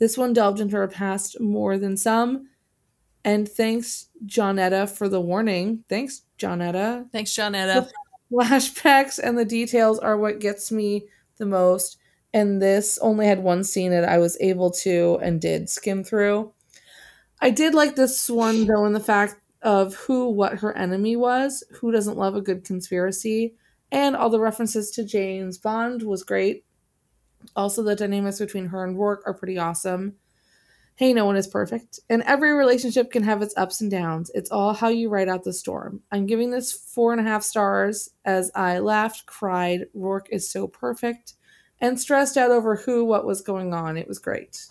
This 0.00 0.18
one 0.18 0.32
delved 0.32 0.58
into 0.58 0.76
her 0.76 0.88
past 0.88 1.38
more 1.40 1.78
than 1.78 1.96
some. 1.96 2.48
And 3.24 3.48
thanks, 3.48 4.08
Johnetta, 4.26 4.88
for 4.88 5.08
the 5.08 5.20
warning. 5.20 5.84
Thanks, 5.88 6.22
Johnetta 6.38 7.10
Thanks, 7.12 7.30
Johnetta. 7.32 7.88
flashbacks 8.32 9.20
and 9.22 9.38
the 9.38 9.44
details 9.44 9.98
are 9.98 10.16
what 10.16 10.40
gets 10.40 10.72
me 10.72 11.06
the 11.36 11.46
most. 11.46 11.98
And 12.32 12.62
this 12.62 12.98
only 13.02 13.26
had 13.26 13.42
one 13.42 13.62
scene 13.62 13.90
that 13.90 14.08
I 14.08 14.18
was 14.18 14.38
able 14.40 14.70
to 14.70 15.18
and 15.22 15.40
did 15.40 15.68
skim 15.68 16.02
through. 16.02 16.52
I 17.40 17.50
did 17.50 17.74
like 17.74 17.94
this 17.94 18.30
one 18.30 18.66
though 18.66 18.86
in 18.86 18.94
the 18.94 19.00
fact 19.00 19.36
of 19.62 19.94
who 19.94 20.30
what 20.30 20.60
her 20.60 20.76
enemy 20.76 21.16
was. 21.16 21.62
Who 21.80 21.92
doesn't 21.92 22.16
love 22.16 22.36
a 22.36 22.40
good 22.40 22.64
conspiracy? 22.64 23.54
And 23.92 24.16
all 24.16 24.30
the 24.30 24.40
references 24.40 24.90
to 24.92 25.04
James 25.04 25.58
Bond 25.58 26.02
was 26.02 26.22
great. 26.22 26.64
Also, 27.56 27.82
the 27.82 27.96
dynamics 27.96 28.38
between 28.38 28.66
her 28.66 28.84
and 28.84 28.96
Roarke 28.96 29.22
are 29.26 29.34
pretty 29.34 29.58
awesome. 29.58 30.14
Hey, 30.94 31.14
no 31.14 31.24
one 31.24 31.36
is 31.36 31.46
perfect. 31.46 31.98
And 32.10 32.22
every 32.24 32.52
relationship 32.52 33.10
can 33.10 33.22
have 33.22 33.40
its 33.40 33.56
ups 33.56 33.80
and 33.80 33.90
downs. 33.90 34.30
It's 34.34 34.50
all 34.50 34.74
how 34.74 34.88
you 34.88 35.08
ride 35.08 35.28
out 35.28 35.44
the 35.44 35.52
storm. 35.52 36.02
I'm 36.12 36.26
giving 36.26 36.50
this 36.50 36.72
four 36.72 37.12
and 37.12 37.20
a 37.20 37.24
half 37.24 37.42
stars 37.42 38.10
as 38.24 38.50
I 38.54 38.80
laughed, 38.80 39.24
cried. 39.24 39.86
Roarke 39.96 40.26
is 40.30 40.48
so 40.48 40.66
perfect 40.66 41.34
and 41.80 41.98
stressed 41.98 42.36
out 42.36 42.50
over 42.50 42.76
who, 42.76 43.04
what 43.04 43.24
was 43.24 43.40
going 43.40 43.72
on. 43.72 43.96
It 43.96 44.08
was 44.08 44.18
great. 44.18 44.66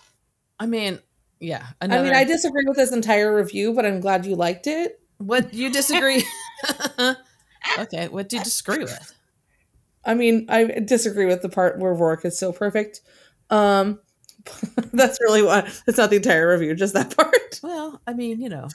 I 0.59 0.67
mean, 0.67 0.99
yeah. 1.39 1.65
I 1.81 1.87
mean, 1.87 2.13
I 2.13 2.25
disagree 2.25 2.65
with 2.67 2.77
this 2.77 2.91
entire 2.91 3.35
review, 3.35 3.73
but 3.73 3.85
I'm 3.85 3.99
glad 3.99 4.25
you 4.25 4.35
liked 4.35 4.67
it. 4.67 4.99
what 5.17 5.53
you 5.53 5.71
disagree? 5.71 6.23
okay, 7.79 8.07
what 8.09 8.29
do 8.29 8.37
you 8.37 8.43
disagree 8.43 8.83
with? 8.83 9.15
I 10.09 10.15
mean, 10.15 10.47
I 10.49 10.65
disagree 10.65 11.27
with 11.27 11.43
the 11.43 11.49
part 11.49 11.77
where 11.77 11.93
Roarke 11.93 12.25
is 12.25 12.37
so 12.37 12.51
perfect. 12.51 13.01
Um, 13.51 13.99
that's 14.91 15.21
really 15.21 15.43
what. 15.43 15.65
That's 15.85 15.99
not 15.99 16.09
the 16.09 16.15
entire 16.15 16.49
review, 16.49 16.73
just 16.73 16.95
that 16.95 17.15
part. 17.17 17.59
Well, 17.61 18.01
I 18.07 18.13
mean, 18.13 18.41
you 18.41 18.49
know, 18.49 18.67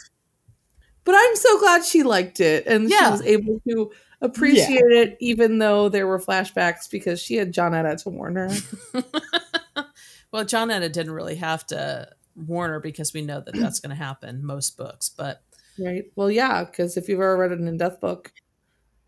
But 1.02 1.16
I'm 1.19 1.35
so 1.35 1.59
glad 1.59 1.85
she 1.85 2.05
liked 2.05 2.39
it 2.39 2.69
and 2.69 2.89
she 2.89 2.97
was 2.97 3.20
able 3.23 3.61
to 3.69 3.90
appreciate 4.20 4.93
it, 4.93 5.16
even 5.19 5.59
though 5.59 5.89
there 5.89 6.06
were 6.06 6.20
flashbacks 6.20 6.89
because 6.89 7.20
she 7.20 7.35
had 7.35 7.52
Johnetta 7.52 8.01
to 8.05 8.11
warn 8.11 8.36
her. 8.36 8.51
well, 10.31 10.44
Johnetta 10.44 10.93
didn't 10.93 11.15
really 11.15 11.36
have 11.36 11.66
to 11.66 12.09
warn 12.36 12.70
her 12.70 12.78
because 12.78 13.12
we 13.12 13.23
know 13.23 13.40
that 13.40 13.56
that's 13.56 13.81
going 13.81 13.90
to 13.90 13.97
happen 13.97 14.47
most 14.47 14.77
books. 14.77 15.09
But 15.09 15.43
Right. 15.78 16.05
Well, 16.15 16.31
yeah, 16.31 16.62
because 16.62 16.97
if 16.97 17.09
you've 17.09 17.19
ever 17.19 17.36
read 17.36 17.51
an 17.51 17.66
in 17.66 17.77
death 17.77 18.01
book, 18.01 18.32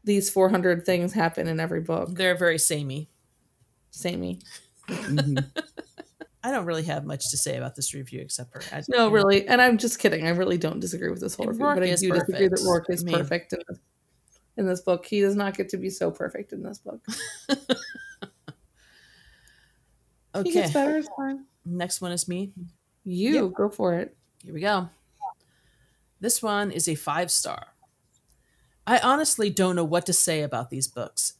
these 0.06 0.30
400 0.30 0.86
things 0.86 1.12
happen 1.12 1.46
in 1.48 1.60
every 1.60 1.80
book. 1.82 2.08
they're 2.14 2.34
very 2.36 2.58
samey. 2.58 3.10
Samey. 3.90 4.40
Mhm. 4.88 5.44
I 6.42 6.50
don't 6.52 6.64
really 6.64 6.84
have 6.84 7.04
much 7.04 7.28
to 7.32 7.36
say 7.36 7.56
about 7.56 7.74
this 7.74 7.92
review 7.92 8.20
except 8.20 8.52
for 8.52 8.62
I, 8.74 8.80
No, 8.88 9.10
really. 9.10 9.48
And 9.48 9.60
I'm 9.60 9.78
just 9.78 9.98
kidding. 9.98 10.24
I 10.26 10.30
really 10.30 10.56
don't 10.58 10.78
disagree 10.78 11.10
with 11.10 11.20
this 11.20 11.34
whole 11.34 11.48
And 11.48 11.58
review. 11.58 11.66
But 11.74 11.82
I 11.82 11.86
Roarke 11.88 11.92
is 11.92 12.00
do 12.00 12.12
disagree 12.12 12.48
that 12.48 12.50
perfect. 12.50 12.66
Roarke 12.88 12.94
is 12.94 13.02
I 13.02 13.04
mean- 13.04 13.14
perfect 13.16 13.52
in 13.52 13.58
this, 13.68 13.78
in 14.58 14.66
this 14.66 14.80
book. 14.80 15.04
He 15.06 15.20
does 15.20 15.34
not 15.34 15.56
get 15.56 15.68
to 15.70 15.76
be 15.76 15.90
so 15.90 16.10
perfect 16.12 16.52
in 16.52 16.62
this 16.62 16.78
book. 16.78 17.00
okay, 17.50 17.58
He 20.44 20.52
gets 20.52 20.72
better. 20.72 20.98
It's 20.98 21.08
fine. 21.16 21.46
next 21.64 22.00
one 22.00 22.12
is 22.12 22.28
me. 22.28 22.52
You 23.04 23.50
go 23.56 23.68
for 23.68 23.94
it. 23.94 24.16
Here 24.44 24.54
we 24.54 24.60
go. 24.60 24.88
This 26.20 26.42
one 26.42 26.70
is 26.70 26.88
a 26.88 26.94
five 26.94 27.30
star. 27.30 27.66
I 28.86 28.98
honestly 28.98 29.50
don't 29.50 29.76
know 29.76 29.84
what 29.84 30.06
to 30.06 30.12
say 30.12 30.42
about 30.42 30.70
these 30.70 30.86
books. 30.86 31.34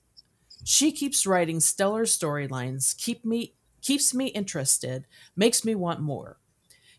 She 0.64 0.90
keeps 0.90 1.27
writing 1.27 1.60
stellar 1.60 2.05
storylines, 2.05 2.97
keep 2.97 3.24
me 3.24 3.55
keeps 3.82 4.12
me 4.12 4.27
interested, 4.27 5.06
makes 5.36 5.64
me 5.64 5.77
want 5.77 6.01
more. 6.01 6.39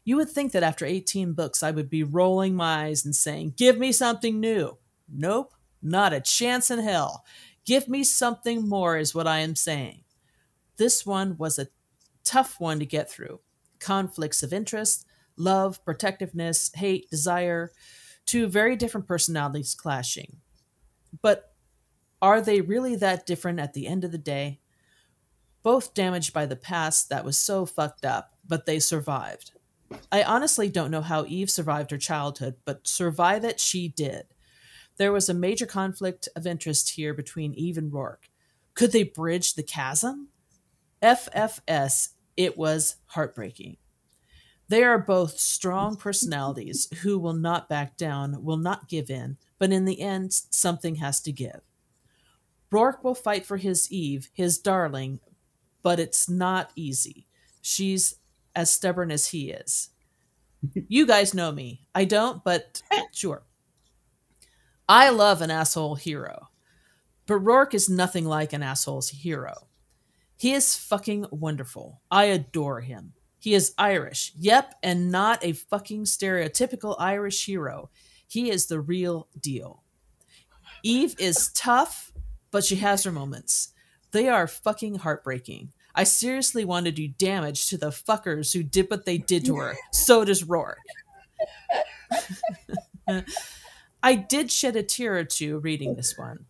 You 0.05 0.15
would 0.15 0.29
think 0.29 0.53
that 0.53 0.63
after 0.63 0.85
18 0.85 1.33
books 1.33 1.61
I 1.61 1.71
would 1.71 1.89
be 1.89 2.01
rolling 2.01 2.55
my 2.55 2.85
eyes 2.85 3.03
and 3.03 3.13
saying, 3.13 3.55
"Give 3.57 3.77
me 3.77 3.91
something 3.91 4.39
new." 4.39 4.77
Nope, 5.09 5.53
not 5.81 6.13
a 6.13 6.21
chance 6.21 6.71
in 6.71 6.79
hell. 6.79 7.25
Give 7.65 7.89
me 7.89 8.05
something 8.05 8.69
more 8.69 8.97
is 8.97 9.13
what 9.13 9.27
I 9.27 9.39
am 9.39 9.55
saying. 9.55 10.05
This 10.77 11.05
one 11.05 11.37
was 11.37 11.59
a 11.59 11.67
tough 12.23 12.59
one 12.59 12.79
to 12.79 12.85
get 12.85 13.11
through. 13.11 13.41
Conflicts 13.79 14.43
of 14.43 14.53
interest, 14.53 15.05
love, 15.35 15.83
protectiveness, 15.83 16.71
hate, 16.75 17.09
desire, 17.09 17.73
two 18.27 18.45
very 18.45 18.75
different 18.75 19.07
personalities 19.07 19.73
clashing. 19.73 20.37
But 21.23 21.53
are 22.21 22.41
they 22.41 22.61
really 22.61 22.95
that 22.97 23.25
different 23.25 23.59
at 23.59 23.73
the 23.73 23.87
end 23.87 24.03
of 24.03 24.11
the 24.11 24.17
day? 24.19 24.59
Both 25.63 25.95
damaged 25.95 26.33
by 26.33 26.45
the 26.45 26.55
past 26.55 27.09
that 27.09 27.25
was 27.25 27.37
so 27.37 27.65
fucked 27.65 28.05
up, 28.05 28.35
but 28.47 28.65
they 28.65 28.79
survived. 28.79 29.51
I 30.11 30.21
honestly 30.21 30.69
don't 30.69 30.91
know 30.91 31.01
how 31.01 31.25
Eve 31.25 31.49
survived 31.49 31.91
her 31.91 31.97
childhood, 31.97 32.55
but 32.65 32.87
survive 32.87 33.43
it 33.43 33.59
she 33.59 33.87
did. 33.87 34.25
There 34.97 35.11
was 35.11 35.29
a 35.29 35.33
major 35.33 35.65
conflict 35.65 36.27
of 36.35 36.45
interest 36.45 36.91
here 36.91 37.13
between 37.13 37.53
Eve 37.53 37.77
and 37.77 37.91
Roarke. 37.91 38.29
Could 38.73 38.91
they 38.91 39.03
bridge 39.03 39.53
the 39.53 39.63
chasm? 39.63 40.29
FFS, 41.01 42.09
it 42.35 42.57
was 42.57 42.97
heartbreaking. 43.07 43.77
They 44.69 44.83
are 44.83 44.99
both 44.99 45.39
strong 45.39 45.95
personalities 45.95 46.89
who 47.01 47.17
will 47.17 47.33
not 47.33 47.69
back 47.69 47.95
down, 47.95 48.43
will 48.43 48.57
not 48.57 48.89
give 48.89 49.09
in, 49.09 49.37
but 49.59 49.71
in 49.71 49.85
the 49.85 50.01
end, 50.01 50.33
something 50.33 50.95
has 50.95 51.21
to 51.21 51.31
give. 51.31 51.61
Roarke 52.71 53.03
will 53.03 53.15
fight 53.15 53.45
for 53.45 53.57
his 53.57 53.89
Eve, 53.91 54.29
his 54.33 54.57
darling, 54.57 55.19
but 55.83 55.99
it's 55.99 56.29
not 56.29 56.71
easy. 56.75 57.27
She's 57.61 58.15
as 58.55 58.69
stubborn 58.69 59.09
as 59.09 59.27
he 59.27 59.51
is. 59.51 59.89
you 60.87 61.05
guys 61.05 61.33
know 61.33 61.51
me. 61.51 61.87
I 61.95 62.03
don't, 62.03 62.43
but 62.43 62.81
sure. 63.13 63.43
I 64.89 65.09
love 65.09 65.41
an 65.41 65.51
asshole 65.51 65.95
hero, 65.95 66.49
but 67.25 67.43
Roarke 67.43 67.73
is 67.73 67.89
nothing 67.89 68.25
like 68.25 68.53
an 68.53 68.63
asshole's 68.63 69.09
hero. 69.09 69.67
He 70.37 70.53
is 70.53 70.75
fucking 70.75 71.27
wonderful. 71.31 72.01
I 72.11 72.25
adore 72.25 72.81
him. 72.81 73.13
He 73.39 73.53
is 73.53 73.73
Irish. 73.77 74.33
Yep, 74.37 74.75
and 74.83 75.11
not 75.11 75.43
a 75.43 75.53
fucking 75.53 76.05
stereotypical 76.05 76.95
Irish 76.99 77.45
hero. 77.45 77.89
He 78.27 78.49
is 78.49 78.65
the 78.65 78.79
real 78.79 79.27
deal. 79.39 79.83
Eve 80.83 81.15
is 81.19 81.51
tough, 81.53 82.11
but 82.51 82.63
she 82.63 82.77
has 82.77 83.03
her 83.03 83.11
moments. 83.11 83.69
They 84.11 84.27
are 84.27 84.47
fucking 84.47 84.95
heartbreaking. 84.99 85.73
I 85.95 86.03
seriously 86.03 86.63
want 86.63 86.85
to 86.85 86.91
do 86.91 87.07
damage 87.07 87.67
to 87.69 87.77
the 87.77 87.89
fuckers 87.89 88.53
who 88.53 88.63
did 88.63 88.89
what 88.89 89.05
they 89.05 89.17
did 89.17 89.45
to 89.45 89.55
her. 89.55 89.75
So 89.91 90.23
does 90.23 90.43
Roarke. 90.43 90.75
I 94.03 94.15
did 94.15 94.51
shed 94.51 94.75
a 94.75 94.83
tear 94.83 95.17
or 95.17 95.23
two 95.23 95.59
reading 95.59 95.95
this 95.95 96.17
one. 96.17 96.45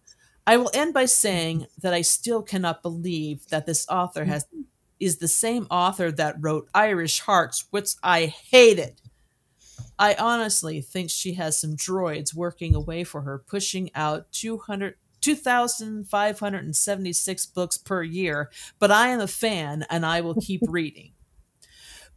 I 0.45 0.57
will 0.57 0.72
end 0.73 0.93
by 0.93 1.05
saying 1.05 1.68
that 1.81 1.93
I 1.93 2.01
still 2.01 2.41
cannot 2.41 2.81
believe 2.81 3.47
that 3.47 3.65
this 3.65 3.88
author 3.89 4.26
has 4.26 4.45
is 4.99 5.17
the 5.17 5.27
same 5.27 5.67
author 5.69 6.11
that 6.11 6.37
wrote 6.39 6.69
Irish 6.73 7.19
Hearts, 7.21 7.65
which 7.71 7.91
I 8.03 8.25
hated. 8.25 9.01
I 9.99 10.15
honestly 10.15 10.81
think 10.81 11.09
she 11.09 11.33
has 11.33 11.59
some 11.59 11.75
droids 11.75 12.35
working 12.35 12.75
away 12.75 13.03
for 13.03 13.21
her, 13.21 13.39
pushing 13.39 13.89
out 13.95 14.31
200, 14.31 14.93
2,576 15.21 17.45
books 17.47 17.77
per 17.77 18.03
year, 18.03 18.51
but 18.79 18.91
I 18.91 19.07
am 19.07 19.19
a 19.19 19.27
fan 19.27 19.85
and 19.89 20.05
I 20.05 20.21
will 20.21 20.35
keep 20.35 20.61
reading. 20.67 21.13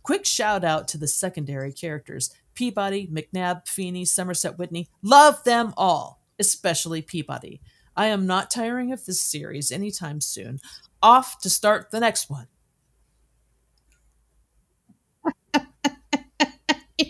Quick 0.02 0.27
shout 0.27 0.65
out 0.65 0.89
to 0.89 0.98
the 0.98 1.09
secondary 1.09 1.73
characters 1.73 2.35
Peabody, 2.55 3.07
McNab, 3.07 3.66
Feeney, 3.66 4.05
Somerset 4.05 4.59
Whitney. 4.59 4.89
Love 5.02 5.43
them 5.44 5.73
all, 5.77 6.20
especially 6.39 7.01
Peabody. 7.01 7.61
I 7.97 8.07
am 8.07 8.27
not 8.27 8.51
tiring 8.51 8.93
of 8.93 9.07
this 9.07 9.20
series 9.20 9.73
anytime 9.73 10.20
soon. 10.20 10.61
Off 11.02 11.40
to 11.40 11.51
start 11.51 11.90
the 11.90 12.01
next 12.01 12.28
one. 12.28 12.47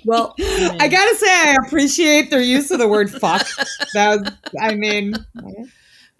Well, 0.05 0.35
I 0.41 0.89
gotta 0.89 1.17
say, 1.17 1.31
I 1.31 1.57
appreciate 1.67 2.31
their 2.31 2.41
use 2.41 2.71
of 2.71 2.79
the 2.79 2.89
word 2.89 3.11
"fuck." 3.11 3.47
That 3.95 4.21
was, 4.21 4.33
I 4.61 4.75
mean, 4.75 5.15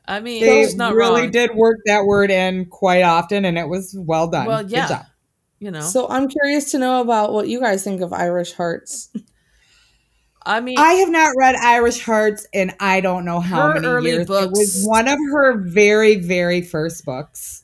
I 0.07 0.21
mean, 0.21 0.43
they 0.43 0.63
it's 0.63 0.75
not 0.75 0.95
really 0.95 1.23
wrong. 1.23 1.31
did 1.31 1.55
work 1.55 1.79
that 1.87 2.05
word 2.05 2.31
in 2.31 2.67
quite 2.67 3.03
often, 3.03 3.45
and 3.45 3.59
it 3.59 3.69
was 3.69 3.95
well 3.99 4.29
done. 4.29 4.47
Well, 4.47 4.63
Good 4.63 4.73
yeah. 4.73 4.89
job. 4.89 5.07
You 5.59 5.71
know, 5.71 5.81
so 5.81 6.09
I'm 6.09 6.29
curious 6.29 6.71
to 6.73 6.79
know 6.79 7.01
about 7.01 7.33
what 7.33 7.49
you 7.49 7.61
guys 7.61 7.85
think 7.85 8.01
of 8.01 8.13
Irish 8.13 8.53
Hearts. 8.53 9.11
I 10.45 10.61
mean, 10.61 10.79
I 10.79 10.93
have 10.95 11.11
not 11.11 11.35
read 11.37 11.55
Irish 11.55 12.01
Hearts 12.01 12.47
in 12.53 12.73
I 12.81 13.01
don't 13.01 13.25
know 13.25 13.41
how 13.41 13.75
many 13.75 13.87
early 13.87 14.11
years. 14.11 14.31
It 14.31 14.51
was 14.51 14.85
one 14.87 15.07
of 15.07 15.19
her 15.33 15.59
very, 15.59 16.17
very 16.17 16.63
first 16.63 17.05
books. 17.05 17.63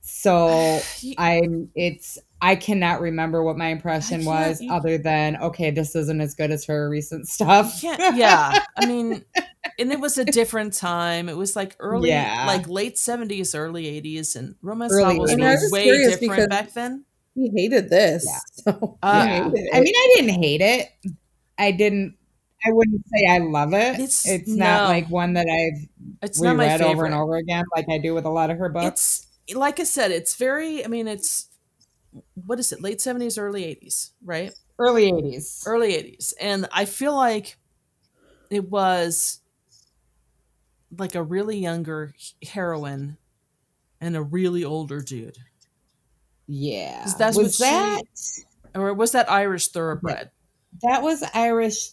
So 0.00 0.80
I'm 1.18 1.70
it's 1.74 2.18
I 2.42 2.56
cannot 2.56 3.00
remember 3.00 3.42
what 3.42 3.56
my 3.58 3.68
impression 3.68 4.24
was 4.24 4.60
you- 4.60 4.72
other 4.72 4.96
than 4.98 5.36
okay, 5.36 5.70
this 5.70 5.94
isn't 5.94 6.20
as 6.20 6.34
good 6.34 6.50
as 6.50 6.64
her 6.66 6.88
recent 6.88 7.28
stuff. 7.28 7.82
yeah, 7.82 8.14
yeah. 8.14 8.58
I 8.76 8.86
mean, 8.86 9.24
and 9.78 9.92
it 9.92 10.00
was 10.00 10.16
a 10.18 10.24
different 10.24 10.72
time. 10.72 11.28
It 11.28 11.36
was 11.36 11.54
like 11.54 11.76
early, 11.80 12.08
Yeah. 12.10 12.44
like 12.46 12.68
late 12.68 12.96
seventies, 12.98 13.54
early 13.54 13.86
eighties, 13.86 14.36
and 14.36 14.54
romance 14.62 14.92
Early 14.92 15.14
novels 15.18 15.30
80s. 15.30 15.32
And 15.34 15.44
I 15.44 15.48
were 15.48 15.60
was 15.60 15.70
way 15.72 15.82
curious 15.84 16.18
different 16.18 16.32
because- 16.32 16.46
back 16.48 16.72
then. 16.72 17.04
He 17.34 17.48
hated 17.54 17.88
this. 17.90 18.24
Yeah. 18.26 18.38
So 18.72 18.98
Uh, 19.02 19.24
yeah. 19.26 19.44
hated. 19.50 19.68
I 19.72 19.80
mean, 19.80 19.94
I 19.96 20.14
didn't 20.16 20.42
hate 20.42 20.60
it. 20.60 20.88
I 21.58 21.70
didn't 21.72 22.16
I 22.66 22.72
wouldn't 22.72 23.02
say 23.14 23.26
I 23.26 23.38
love 23.38 23.72
it. 23.72 23.94
It's- 23.94 24.26
It's, 24.26 24.48
not 24.48 24.82
no. 24.82 24.88
like 24.88 25.08
one 25.08 25.34
that 25.34 25.46
I've 25.48 25.88
It's 26.22 26.40
not 26.40 26.56
my 26.56 26.64
reread 26.64 26.80
favorite. 26.80 26.92
over 26.94 27.04
and 27.06 27.14
over 27.14 27.36
again 27.36 27.64
like 27.74 27.86
I 27.90 27.98
do 27.98 28.14
with 28.14 28.24
a 28.24 28.30
lot 28.30 28.50
of 28.50 28.58
her 28.58 28.68
books. 28.68 29.26
It's 29.46 29.56
like 29.56 29.78
I 29.80 29.84
said, 29.84 30.10
it's 30.10 30.34
very. 30.36 30.84
I 30.84 30.88
mean, 30.88 31.08
it's 31.08 31.46
what 32.46 32.58
is 32.58 32.72
it? 32.72 32.82
Late 32.82 33.00
seventies, 33.00 33.38
early 33.38 33.64
eighties, 33.64 34.12
right? 34.24 34.52
Early 34.78 35.12
80s. 35.12 35.62
Early 35.66 35.94
eighties, 35.94 36.32
and 36.40 36.66
I 36.72 36.84
feel 36.86 37.14
like 37.14 37.58
it 38.50 38.70
was 38.70 39.40
like 40.98 41.14
a 41.14 41.22
really 41.22 41.58
younger 41.58 42.14
heroine 42.42 43.16
and 44.00 44.16
a 44.16 44.22
really 44.22 44.64
older 44.64 45.00
dude, 45.02 45.36
Yeah. 46.46 47.04
that's 47.18 47.36
was 47.36 47.36
what 47.36 47.52
she- 47.52 47.62
that 47.64 48.02
or 48.74 48.94
was 48.94 49.12
that 49.12 49.30
Irish 49.30 49.68
thoroughbred? 49.68 50.30
that 50.82 51.02
was 51.02 51.22
Irish 51.34 51.90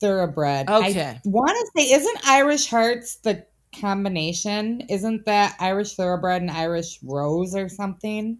thoroughbred. 0.00 0.68
Okay. 0.70 1.00
I 1.02 1.20
want 1.24 1.50
to 1.50 1.80
say 1.82 1.92
isn't 1.92 2.26
Irish 2.26 2.66
Hearts 2.68 3.16
the 3.16 3.46
combination? 3.78 4.80
Isn't 4.88 5.24
that 5.26 5.54
Irish 5.60 5.94
thoroughbred 5.96 6.40
and 6.42 6.50
Irish 6.50 6.98
rose 7.02 7.54
or 7.54 7.68
something? 7.68 8.38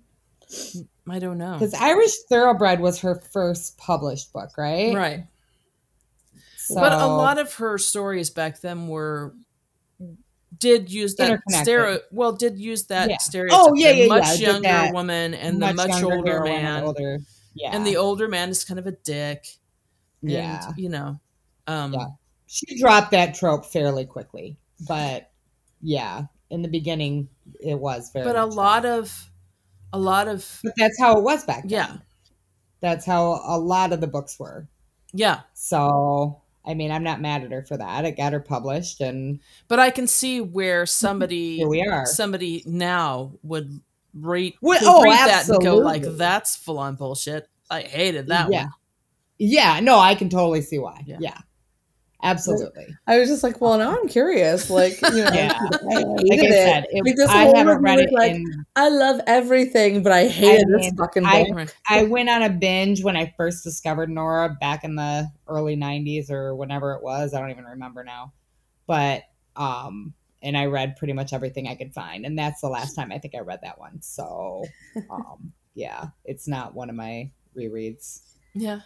I 1.09 1.19
don't 1.19 1.39
know. 1.39 1.59
Cuz 1.59 1.75
Irish 1.75 2.15
thoroughbred 2.29 2.81
was 2.81 3.01
her 3.01 3.17
first 3.17 3.77
published 3.79 4.33
book, 4.33 4.51
right? 4.57 4.95
Right. 4.95 5.27
So, 6.57 6.77
but 6.77 6.93
a 6.93 7.07
lot 7.07 7.39
of 7.39 7.53
her 7.55 7.77
stories 7.77 8.31
back 8.31 8.61
then 8.61 8.87
were 8.89 9.35
did 10.59 10.91
use 10.93 11.17
that 11.17 11.41
stereo 11.49 11.99
well 12.13 12.33
did 12.33 12.59
use 12.59 12.85
that 12.87 13.11
Yeah. 13.11 13.17
stereotype 13.19 13.59
Oh, 13.61 13.75
yeah, 13.75 13.91
yeah, 13.91 14.07
much 14.07 14.39
yeah, 14.39 14.51
younger 14.59 14.93
woman 14.95 15.35
and 15.35 15.61
the 15.61 15.75
much 15.75 15.89
younger 15.89 16.15
older 16.17 16.45
man 16.45 16.85
older. 16.85 17.19
Yeah. 17.55 17.75
and 17.75 17.87
the 17.87 17.97
older 17.97 18.29
man 18.29 18.49
is 18.51 18.65
kind 18.65 18.79
of 18.79 18.87
a 18.87 18.93
dick 18.93 19.47
yeah. 20.23 20.67
and 20.69 20.79
you 20.79 20.89
know 20.89 21.19
um 21.67 21.95
Yeah. 21.95 22.07
she 22.47 22.79
dropped 22.79 23.11
that 23.11 23.35
trope 23.35 23.67
fairly 23.67 24.05
quickly. 24.05 24.57
But 24.87 25.31
yeah, 25.81 26.25
in 26.51 26.63
the 26.63 26.69
beginning 26.69 27.29
it 27.61 27.79
was 27.79 28.11
very 28.13 28.25
but 28.25 28.37
a 28.37 28.45
lot 28.45 28.83
that. 28.85 28.99
of 29.01 29.31
a 29.93 29.99
lot 29.99 30.29
of 30.29 30.61
But 30.65 30.73
that's 30.77 30.99
how 30.99 31.17
it 31.19 31.23
was 31.23 31.45
back 31.45 31.63
then. 31.63 31.71
yeah 31.71 31.97
That's 32.81 33.05
how 33.07 33.41
a 33.45 33.59
lot 33.59 33.93
of 33.93 34.01
the 34.01 34.07
books 34.07 34.39
were. 34.39 34.67
yeah 35.13 35.41
So, 35.55 36.41
I 36.67 36.75
mean, 36.75 36.91
I'm 36.91 37.03
not 37.05 37.21
mad 37.21 37.43
at 37.45 37.53
her 37.53 37.63
for 37.63 37.77
that. 37.77 38.05
It 38.05 38.17
got 38.17 38.33
her 38.33 38.41
published, 38.41 39.01
and 39.01 39.41
but 39.69 39.79
i 39.79 39.91
can 39.91 40.07
see 40.07 40.41
where 40.41 40.87
somebody 41.03 41.57
here 41.59 41.69
we 41.69 41.83
are. 41.83 42.07
somebody 42.07 42.63
now 42.67 43.33
would 43.43 43.81
read, 44.15 44.55
Well, 44.61 44.79
could 44.79 44.89
oh, 44.89 45.03
read 45.03 45.29
that 45.29 45.49
and 45.49 45.63
go 45.63 45.77
like 45.79 46.03
that's 46.03 46.55
full 46.57 46.79
on 46.79 46.97
bullshit 46.97 47.49
i 47.71 47.81
hated 47.83 48.29
that 48.29 48.51
yeah. 48.53 48.65
one 48.65 48.73
Yeah, 49.39 49.81
no, 49.81 49.99
I 49.99 50.15
can 50.15 50.29
totally 50.29 50.63
see 50.63 50.79
why. 50.79 51.03
Yeah. 51.07 51.17
Yeah. 51.21 51.39
Absolutely. 52.25 52.87
I 53.07 53.19
was 53.19 53.29
just 53.29 53.43
like, 53.43 53.61
well, 53.61 53.79
now 53.79 53.97
I'm 53.99 54.07
curious. 54.09 54.71
Like, 54.71 55.01
you 55.03 55.25
know, 55.25 55.31
Yeah. 55.33 55.59
I 55.73 55.77
Like 56.03 56.27
hated 56.31 56.45
I 56.45 56.55
it. 56.55 56.65
said, 56.65 56.87
it, 56.91 57.19
Like, 57.19 57.29
I 57.29 57.59
haven't 57.59 57.83
read 57.83 57.99
it 57.99 58.13
like, 58.13 58.33
in 58.37 58.65
I 58.77 58.89
love 58.89 59.21
everything, 59.27 60.03
but 60.03 60.13
I 60.13 60.29
hated 60.29 60.69
this 60.69 60.83
mean, 60.83 60.97
fucking 60.97 61.25
I- 61.27 61.45
book. 61.45 61.57
Right. 61.57 61.75
I 61.89 62.05
went 62.05 62.29
on 62.29 62.43
a 62.43 62.51
binge 62.51 63.03
when 63.03 63.17
I 63.17 63.35
first 63.37 63.65
discovered 63.65 64.09
Nora 64.09 64.57
back 64.61 64.85
in 64.85 64.95
the 64.95 65.29
early 65.49 65.77
90s 65.77 66.31
or 66.31 66.55
whenever 66.55 66.93
it 66.95 67.03
was. 67.03 67.35
I 67.35 67.41
don't 67.41 67.51
even 67.51 67.65
remember 67.65 68.05
now. 68.05 68.33
But 68.87 69.23
um 69.57 70.15
and 70.43 70.57
I 70.57 70.67
read 70.67 70.97
pretty 70.97 71.13
much 71.13 71.33
everything 71.33 71.69
I 71.69 71.75
could 71.77 71.93
find 71.95 72.25
and 72.27 72.39
that's 72.39 72.61
the 72.61 72.69
last 72.69 72.95
time 72.95 73.13
I 73.13 73.19
think 73.19 73.35
I 73.35 73.41
read 73.41 73.61
that 73.63 73.79
one. 73.79 74.01
So 74.03 74.65
um 75.11 75.53
yeah, 75.75 76.07
it's 76.25 76.47
not 76.47 76.75
one 76.75 76.89
of 76.91 76.97
my 76.97 77.31
rereads. 77.57 78.21
Yeah. 78.55 78.81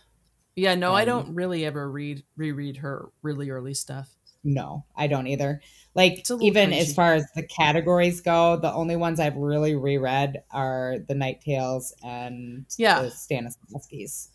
Yeah, 0.56 0.74
no, 0.74 0.94
I 0.94 1.02
Um, 1.02 1.06
don't 1.06 1.34
really 1.34 1.64
ever 1.64 1.88
read 1.90 2.24
reread 2.36 2.78
her 2.78 3.10
really 3.22 3.50
early 3.50 3.74
stuff. 3.74 4.08
No, 4.42 4.84
I 4.96 5.06
don't 5.06 5.26
either. 5.26 5.60
Like 5.94 6.18
It's 6.20 6.30
a 6.30 6.34
little 6.34 6.46
even 6.46 6.70
cringy. 6.70 6.80
as 6.80 6.94
far 6.94 7.14
as 7.14 7.26
the 7.34 7.42
categories 7.42 8.20
go, 8.20 8.56
the 8.56 8.72
only 8.72 8.96
ones 8.96 9.18
I've 9.20 9.36
really 9.36 9.74
reread 9.74 10.42
are 10.50 10.96
the 11.08 11.14
Night 11.14 11.40
Tales 11.40 11.92
and 12.02 12.64
Yeah. 12.78 13.02
the 13.02 13.08
Stanislavskis. 13.08 14.28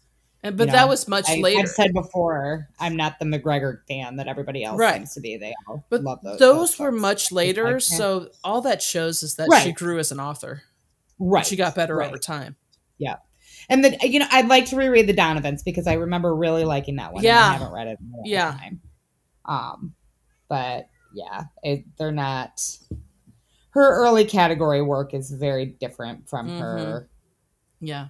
And 0.43 0.57
but 0.57 0.67
You 0.67 0.71
that 0.73 0.81
know, 0.81 0.87
was 0.87 1.07
much 1.07 1.29
I, 1.29 1.35
later. 1.37 1.59
I've 1.61 1.69
said 1.69 1.93
before, 1.93 2.67
I'm 2.79 2.95
not 2.95 3.19
the 3.19 3.25
McGregor 3.25 3.79
fan 3.87 4.15
that 4.17 4.27
everybody 4.27 4.63
else 4.63 4.79
Right. 4.79 4.95
seems 4.97 5.13
to 5.13 5.21
be. 5.21 5.37
They 5.37 5.53
all 5.67 5.85
But 5.89 6.03
love 6.03 6.19
those. 6.23 6.39
those 6.39 6.79
were 6.79 6.91
books. 6.91 7.01
much 7.01 7.31
later, 7.31 7.79
so 7.79 8.29
all 8.43 8.61
that 8.61 8.81
shows 8.81 9.23
is 9.23 9.35
that 9.35 9.47
she 9.63 9.71
grew 9.71 9.97
as 9.99 10.11
an 10.11 10.19
author. 10.19 10.63
right. 11.19 11.45
She 11.45 11.55
got 11.55 11.73
better 11.75 11.95
right. 11.95 12.07
over 12.09 12.17
time. 12.17 12.55
And 13.71 13.83
then 13.83 13.95
you 14.01 14.19
know, 14.19 14.27
I'd 14.31 14.47
like 14.47 14.65
to 14.67 14.75
reread 14.75 15.07
the 15.07 15.13
Donovans 15.13 15.63
because 15.63 15.87
I 15.87 15.93
remember 15.93 16.35
really 16.35 16.63
liking 16.65 16.97
that 16.97 17.11
one. 17.13 17.19
and 17.19 17.25
Yeah. 17.25 17.39
I 17.49 17.53
haven't 17.53 17.71
read 17.73 17.87
it 17.87 17.99
in 17.99 18.13
a 18.23 18.27
Yeah. 18.27 18.51
time. 18.51 18.81
Um, 19.45 19.95
but 20.47 20.89
yeah, 21.13 21.45
it, 21.63 21.85
they're 21.97 22.11
not. 22.11 22.61
Her 23.71 23.95
early 24.05 24.25
category 24.25 24.81
work 24.81 25.13
is 25.13 25.31
very 25.31 25.65
different 25.65 26.29
from 26.29 26.47
her 26.59 27.09
Yeah. 27.79 28.09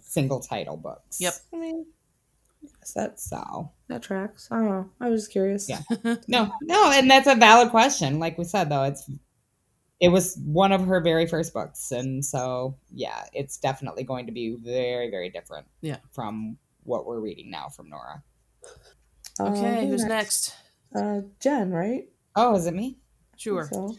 single 0.00 0.40
title 0.40 0.76
books. 0.78 1.20
Yep. 1.20 1.34
I 1.52 1.56
mean, 1.58 1.86
I 2.64 2.68
guess 2.80 2.92
that's 2.94 3.28
So 3.28 3.70
that 3.88 4.02
tracks. 4.02 4.48
I 4.50 4.56
don't 4.56 4.68
know. 4.70 4.90
I 5.00 5.10
was 5.10 5.22
just 5.22 5.32
curious. 5.32 5.68
Yeah. 5.68 5.82
no, 6.26 6.50
no, 6.62 6.90
and 6.92 7.10
that's 7.10 7.26
a 7.26 7.34
valid 7.34 7.68
question. 7.70 8.18
Like 8.18 8.38
we 8.38 8.44
said, 8.44 8.70
though, 8.70 8.84
it's 8.84 9.08
it 10.04 10.08
was 10.12 10.36
one 10.44 10.70
of 10.72 10.84
her 10.86 11.00
very 11.00 11.26
first 11.26 11.54
books, 11.54 11.90
and 11.92 12.22
so 12.24 12.76
yeah, 12.92 13.24
it's 13.32 13.56
definitely 13.56 14.04
going 14.04 14.26
to 14.26 14.32
be 14.32 14.56
very, 14.60 15.08
very 15.10 15.30
different. 15.30 15.66
Yeah. 15.80 15.96
from 16.12 16.58
what 16.84 17.06
we're 17.06 17.20
reading 17.20 17.50
now 17.50 17.68
from 17.70 17.88
Nora. 17.88 18.22
Uh, 19.40 19.44
Okay, 19.44 19.86
who's 19.88 20.04
next? 20.04 20.54
Uh, 20.94 21.22
Jen, 21.40 21.70
right? 21.70 22.04
Oh, 22.36 22.54
is 22.54 22.66
it 22.66 22.74
me? 22.74 22.98
Sure. 23.36 23.68
So, 23.72 23.96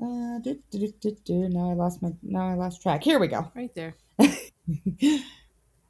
Uh, 0.00 0.38
do, 0.40 0.58
do, 0.70 0.78
do, 0.78 0.92
do, 1.00 1.16
do. 1.24 1.48
Now 1.48 1.70
I 1.70 1.74
lost 1.74 2.02
my. 2.02 2.10
Now 2.22 2.46
I 2.48 2.54
lost 2.54 2.82
track. 2.82 3.02
Here 3.02 3.18
we 3.18 3.28
go. 3.28 3.50
Right 3.56 3.74
there. 3.74 3.94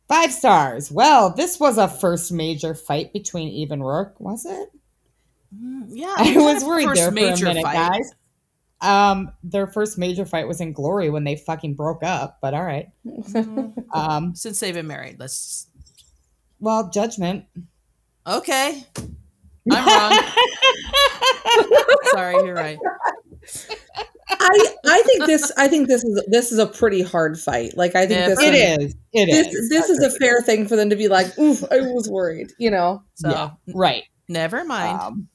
Five 0.09 0.33
stars. 0.33 0.91
Well, 0.93 1.31
this 1.31 1.59
was 1.59 1.79
a 1.79 1.89
first 1.89 2.31
major 2.33 2.75
fight 2.75 3.13
between 3.13 3.49
Eve 3.49 3.73
and 3.73 3.83
Roarke, 3.83 4.13
was 4.21 4.47
it? 4.47 4.69
Mm, 5.55 5.87
Yeah. 5.91 6.15
I 6.17 6.37
was 6.37 6.63
worried 6.65 6.87
first 6.87 7.01
there 7.01 7.07
for 7.11 7.13
a 7.13 7.15
major 7.31 7.45
minute, 7.47 7.65
fight. 7.65 7.75
guys. 7.93 8.11
Um, 8.81 9.33
their 9.43 9.67
first 9.67 9.97
major 9.99 10.27
fight 10.27 10.47
was 10.47 10.61
in 10.61 10.73
Glory 10.73 11.09
when 11.11 11.25
they 11.25 11.37
fucking 11.37 11.75
broke 11.75 12.03
up. 12.03 12.39
But 12.43 12.55
all 12.55 12.65
right. 12.65 12.89
Mhm. 13.07 13.73
Um, 13.95 14.35
Since 14.35 14.61
they've 14.61 14.75
been 14.75 14.87
married, 14.87 15.19
let's. 15.19 15.67
well, 16.61 16.91
Judgment. 16.91 17.45
Okay. 18.27 18.85
I'm 19.73 19.87
wrong. 19.87 20.23
Sorry, 22.13 22.35
you're 22.45 22.55
right. 22.55 22.79
I 24.29 24.75
I 24.87 25.03
think 25.07 25.27
this 25.27 25.53
I 25.57 25.69
think 25.69 25.89
this 25.89 26.05
is 26.05 26.23
this 26.29 26.53
is 26.53 26.59
a 26.59 26.67
pretty 26.67 27.03
hard 27.03 27.39
fight. 27.39 27.77
Like 27.77 27.95
I 27.95 28.07
think 28.07 28.21
Yeah, 28.21 28.29
this 28.29 28.43
it 28.43 28.55
is, 28.55 28.79
is. 28.89 28.95
It 29.13 29.29
is. 29.29 29.47
this 29.47 29.69
this 29.71 29.89
is 29.91 30.05
a 30.15 30.19
fair 30.19 30.41
thing 30.41 30.67
for 30.69 30.77
them 30.77 30.91
to 30.91 30.97
be 30.97 31.09
like, 31.09 31.37
oof, 31.39 31.65
I 31.71 31.81
was 31.81 32.09
worried, 32.09 32.53
you 32.59 32.71
know. 32.71 33.03
So 33.15 33.31
Yeah. 33.31 33.51
right. 33.75 34.05
never 34.29 34.65
mind. 34.65 35.01
Um, 35.01 35.29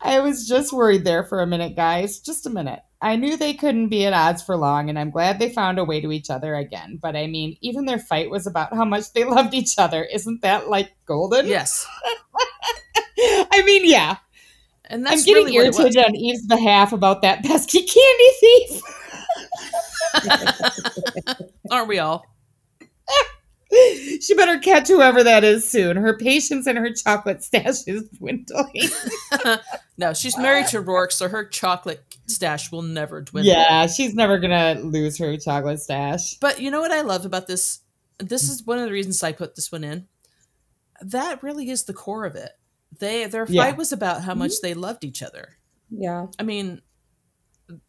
I 0.00 0.20
was 0.20 0.48
just 0.48 0.72
worried 0.72 1.04
there 1.04 1.24
for 1.24 1.40
a 1.40 1.46
minute, 1.46 1.76
guys. 1.76 2.18
Just 2.18 2.46
a 2.46 2.50
minute. 2.50 2.80
I 3.02 3.16
knew 3.16 3.36
they 3.36 3.54
couldn't 3.54 3.88
be 3.88 4.04
at 4.04 4.12
odds 4.12 4.42
for 4.42 4.56
long, 4.56 4.90
and 4.90 4.98
I'm 4.98 5.10
glad 5.10 5.38
they 5.38 5.48
found 5.48 5.78
a 5.78 5.84
way 5.84 6.00
to 6.00 6.12
each 6.12 6.28
other 6.28 6.54
again. 6.54 6.98
But 7.00 7.16
I 7.16 7.26
mean, 7.26 7.56
even 7.60 7.86
their 7.86 7.98
fight 7.98 8.30
was 8.30 8.46
about 8.46 8.74
how 8.74 8.84
much 8.84 9.12
they 9.12 9.24
loved 9.36 9.54
each 9.54 9.78
other. 9.78 10.04
Isn't 10.04 10.42
that 10.42 10.68
like 10.68 10.92
golden? 11.06 11.46
yes. 11.46 11.86
I 13.52 13.62
mean, 13.64 13.88
yeah. 13.88 14.16
And 14.86 15.06
that's 15.06 15.20
I'm 15.20 15.24
getting 15.24 15.44
really 15.46 15.56
irritated 15.56 16.04
on 16.04 16.16
Eve's 16.16 16.46
behalf 16.46 16.92
about 16.92 17.22
that 17.22 17.44
pesky 17.44 17.82
candy 17.86 18.30
thief. 18.40 18.82
Aren't 21.70 21.88
we 21.88 21.98
all? 22.00 22.24
she 24.20 24.34
better 24.36 24.58
catch 24.58 24.88
whoever 24.88 25.22
that 25.24 25.44
is 25.44 25.68
soon. 25.68 25.96
Her 25.96 26.16
patience 26.16 26.66
and 26.66 26.76
her 26.78 26.92
chocolate 26.92 27.42
stash 27.44 27.86
is 27.86 28.02
dwindling. 28.18 28.88
no, 29.98 30.12
she's 30.12 30.36
married 30.36 30.66
to 30.68 30.82
Roarke, 30.82 31.12
so 31.12 31.28
her 31.28 31.44
chocolate 31.44 32.02
stash 32.26 32.72
will 32.72 32.82
never 32.82 33.20
dwindle. 33.20 33.52
yeah, 33.52 33.86
she's 33.86 34.14
never 34.14 34.38
gonna 34.38 34.80
lose 34.82 35.18
her 35.18 35.36
chocolate 35.36 35.80
stash. 35.80 36.34
But 36.40 36.60
you 36.60 36.70
know 36.70 36.80
what 36.80 36.92
I 36.92 37.02
love 37.02 37.24
about 37.24 37.46
this? 37.46 37.80
This 38.18 38.48
is 38.50 38.64
one 38.66 38.78
of 38.78 38.84
the 38.86 38.92
reasons 38.92 39.22
I 39.22 39.32
put 39.32 39.54
this 39.56 39.70
one 39.72 39.84
in. 39.84 40.06
That 41.02 41.42
really 41.42 41.70
is 41.70 41.84
the 41.84 41.94
core 41.94 42.26
of 42.26 42.34
it. 42.34 42.50
They 42.98 43.24
their 43.26 43.46
fight 43.46 43.52
Yeah. 43.54 43.70
was 43.76 43.92
about 43.92 44.22
how 44.22 44.32
Mm-hmm. 44.32 44.38
much 44.40 44.52
they 44.62 44.74
loved 44.74 45.04
each 45.04 45.22
other. 45.22 45.56
Yeah. 45.90 46.26
I 46.38 46.42
mean, 46.42 46.82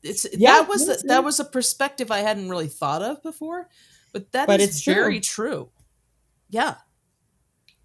it's 0.04 0.26
Yeah, 0.32 0.60
that 0.60 0.70
was 0.70 0.88
yes, 0.88 1.04
that 1.08 1.24
was 1.24 1.40
a 1.40 1.46
perspective 1.46 2.12
I 2.12 2.20
hadn't 2.20 2.50
really 2.50 2.68
thought 2.68 3.02
of 3.02 3.22
before, 3.24 3.68
but 4.12 4.32
that 4.34 4.44
is 4.44 4.48
But 4.48 4.62
it's 4.62 4.82
true. 4.82 4.94
very 4.94 5.20
true. 5.20 5.70
Yeah, 6.50 6.76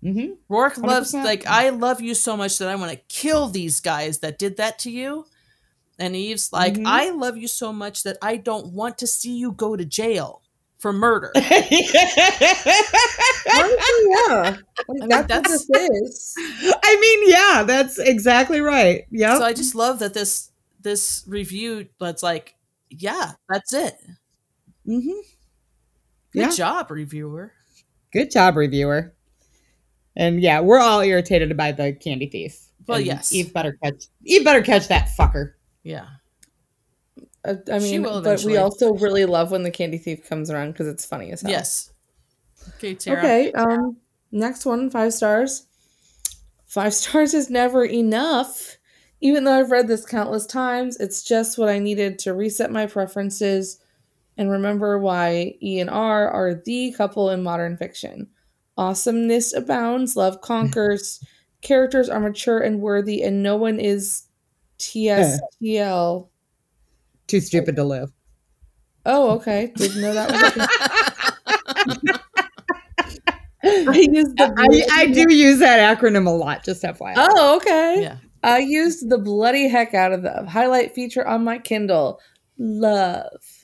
Mm-hmm. 0.05 0.35
Roarke 0.53 0.79
loves 0.79 1.13
100%. 1.15 1.25
like 1.25 1.47
I 1.47 1.71
love 1.71 2.01
you 2.01 2.15
so 2.15 2.37
much 2.37 2.59
that 2.59 2.69
I 2.69 2.77
want 2.77 2.93
to 2.93 2.99
kill 3.09 3.49
these 3.49 3.81
guys 3.81 4.19
that 4.19 4.39
did 4.39 4.57
that 4.59 4.79
to 4.81 4.91
you. 4.91 5.27
And 5.99 6.15
Eve's 6.15 6.53
like, 6.53 6.75
Mhm. 6.75 6.83
I 6.87 7.11
love 7.11 7.37
you 7.39 7.49
so 7.49 7.73
much 7.73 8.03
that 8.05 8.19
I 8.21 8.37
don't 8.37 8.73
want 8.75 8.99
to 8.99 9.07
see 9.07 9.35
you 9.37 9.53
go 9.53 9.75
to 9.77 9.85
jail 9.85 10.43
for 10.79 10.93
murder. 10.93 11.33
Honestly, 11.37 11.81
yeah. 14.29 14.57
Like, 14.89 14.99
mean, 15.01 15.09
that's, 15.09 15.27
that's- 15.29 15.65
what 15.67 15.81
this 15.81 16.03
is. 16.03 16.35
I 16.85 16.97
mean, 17.01 17.31
yeah, 17.31 17.63
that's 17.65 17.99
exactly 17.99 18.61
right. 18.61 19.07
Yeah. 19.11 19.39
So 19.39 19.45
I 19.45 19.53
just 19.55 19.75
love 19.75 19.99
that 20.01 20.13
this 20.15 20.51
this 20.83 21.25
review 21.27 21.89
that's 21.99 22.23
like, 22.23 22.55
yeah, 22.91 23.33
that's 23.49 23.73
it. 23.73 23.97
mm-hmm. 24.87 25.19
Good 26.37 26.43
Yeah. 26.43 26.51
job, 26.51 26.91
reviewer. 26.91 27.53
Good 28.13 28.31
job, 28.31 28.57
reviewer. 28.57 29.15
And 30.17 30.43
yeah, 30.43 30.61
we're 30.61 30.79
all 30.79 31.01
irritated 31.01 31.57
by 31.57 31.73
the 31.73 31.95
candy 31.95 32.27
thief. 32.29 32.61
Well, 32.87 32.99
And 32.99 33.07
yes. 33.07 33.33
Eve 33.33 33.55
better 33.55 33.79
catch. 33.83 34.05
Eve 34.23 34.45
better 34.45 34.61
catch 34.63 34.89
that 34.89 35.09
fucker. 35.19 35.55
Yeah. 35.83 36.07
Uh, 37.43 37.55
I 37.73 37.79
She 37.79 37.93
mean, 37.93 38.03
will 38.03 38.21
but 38.21 38.43
we 38.45 38.59
also 38.59 38.93
really 38.95 39.25
love 39.25 39.51
when 39.51 39.63
the 39.63 39.71
candy 39.71 39.97
thief 39.97 40.29
comes 40.29 40.51
around 40.51 40.73
because 40.73 40.89
it's 40.89 41.07
funny 41.07 41.33
as 41.33 41.41
hell. 41.41 41.51
Yes. 41.51 41.93
Okay, 42.77 42.95
Tara. 42.95 43.19
Okay. 43.19 43.53
Um. 43.53 43.97
Next 44.31 44.67
one, 44.67 44.91
five 44.91 45.15
stars. 45.15 45.67
Five 46.67 46.93
stars 47.03 47.33
is 47.33 47.49
never 47.49 47.83
enough. 47.85 48.77
Even 49.23 49.45
though 49.45 49.59
I've 49.59 49.71
read 49.71 49.89
this 49.89 50.05
countless 50.05 50.45
times, 50.45 50.99
it's 50.99 51.23
just 51.23 51.57
what 51.57 51.71
I 51.71 51.79
needed 51.79 52.19
to 52.21 52.35
reset 52.35 52.71
my 52.71 52.85
preferences 52.87 53.79
and 54.37 54.51
remember 54.51 54.99
why 54.99 55.55
E 55.63 55.81
and 55.81 55.91
R 55.91 56.29
are 56.29 56.63
the 56.65 56.93
couple 56.93 57.31
in 57.31 57.43
modern 57.43 57.77
fiction. 57.77 58.29
Awesomeness 58.77 59.55
abounds, 59.55 60.17
love 60.17 60.41
conquers, 60.43 61.25
characters 61.63 62.09
are 62.09 62.21
mature 62.21 62.59
and 62.59 62.81
worthy, 62.81 63.23
and 63.23 63.43
no 63.43 63.57
one 63.57 63.81
is 63.81 64.25
TSTL. 64.79 66.29
Too 67.27 67.41
stupid 67.41 67.77
to 67.77 67.85
live. 67.85 68.13
Oh, 69.05 69.31
okay. 69.37 69.73
Didn't 69.77 70.01
know 70.03 70.13
that 70.15 70.31
was 70.31 70.57
a 70.57 70.69
I 73.89 74.07
used 74.11 74.37
the 74.37 74.53
I, 74.57 75.01
I 75.01 75.07
do 75.07 75.33
use 75.33 75.59
that 75.61 75.99
acronym 75.99 76.27
a 76.27 76.31
lot, 76.31 76.65
just 76.65 76.83
FYI. 76.83 77.15
Oh, 77.17 77.57
okay. 77.57 78.03
Yeah. 78.03 78.19
I 78.43 78.59
used 78.59 79.09
the 79.09 79.19
bloody 79.19 79.69
heck 79.69 79.95
out 79.95 80.13
of 80.13 80.23
the 80.23 80.45
highlight 80.47 80.95
feature 80.95 81.27
on 81.27 81.45
my 81.45 81.59
Kindle. 81.59 82.21
Love. 82.59 83.56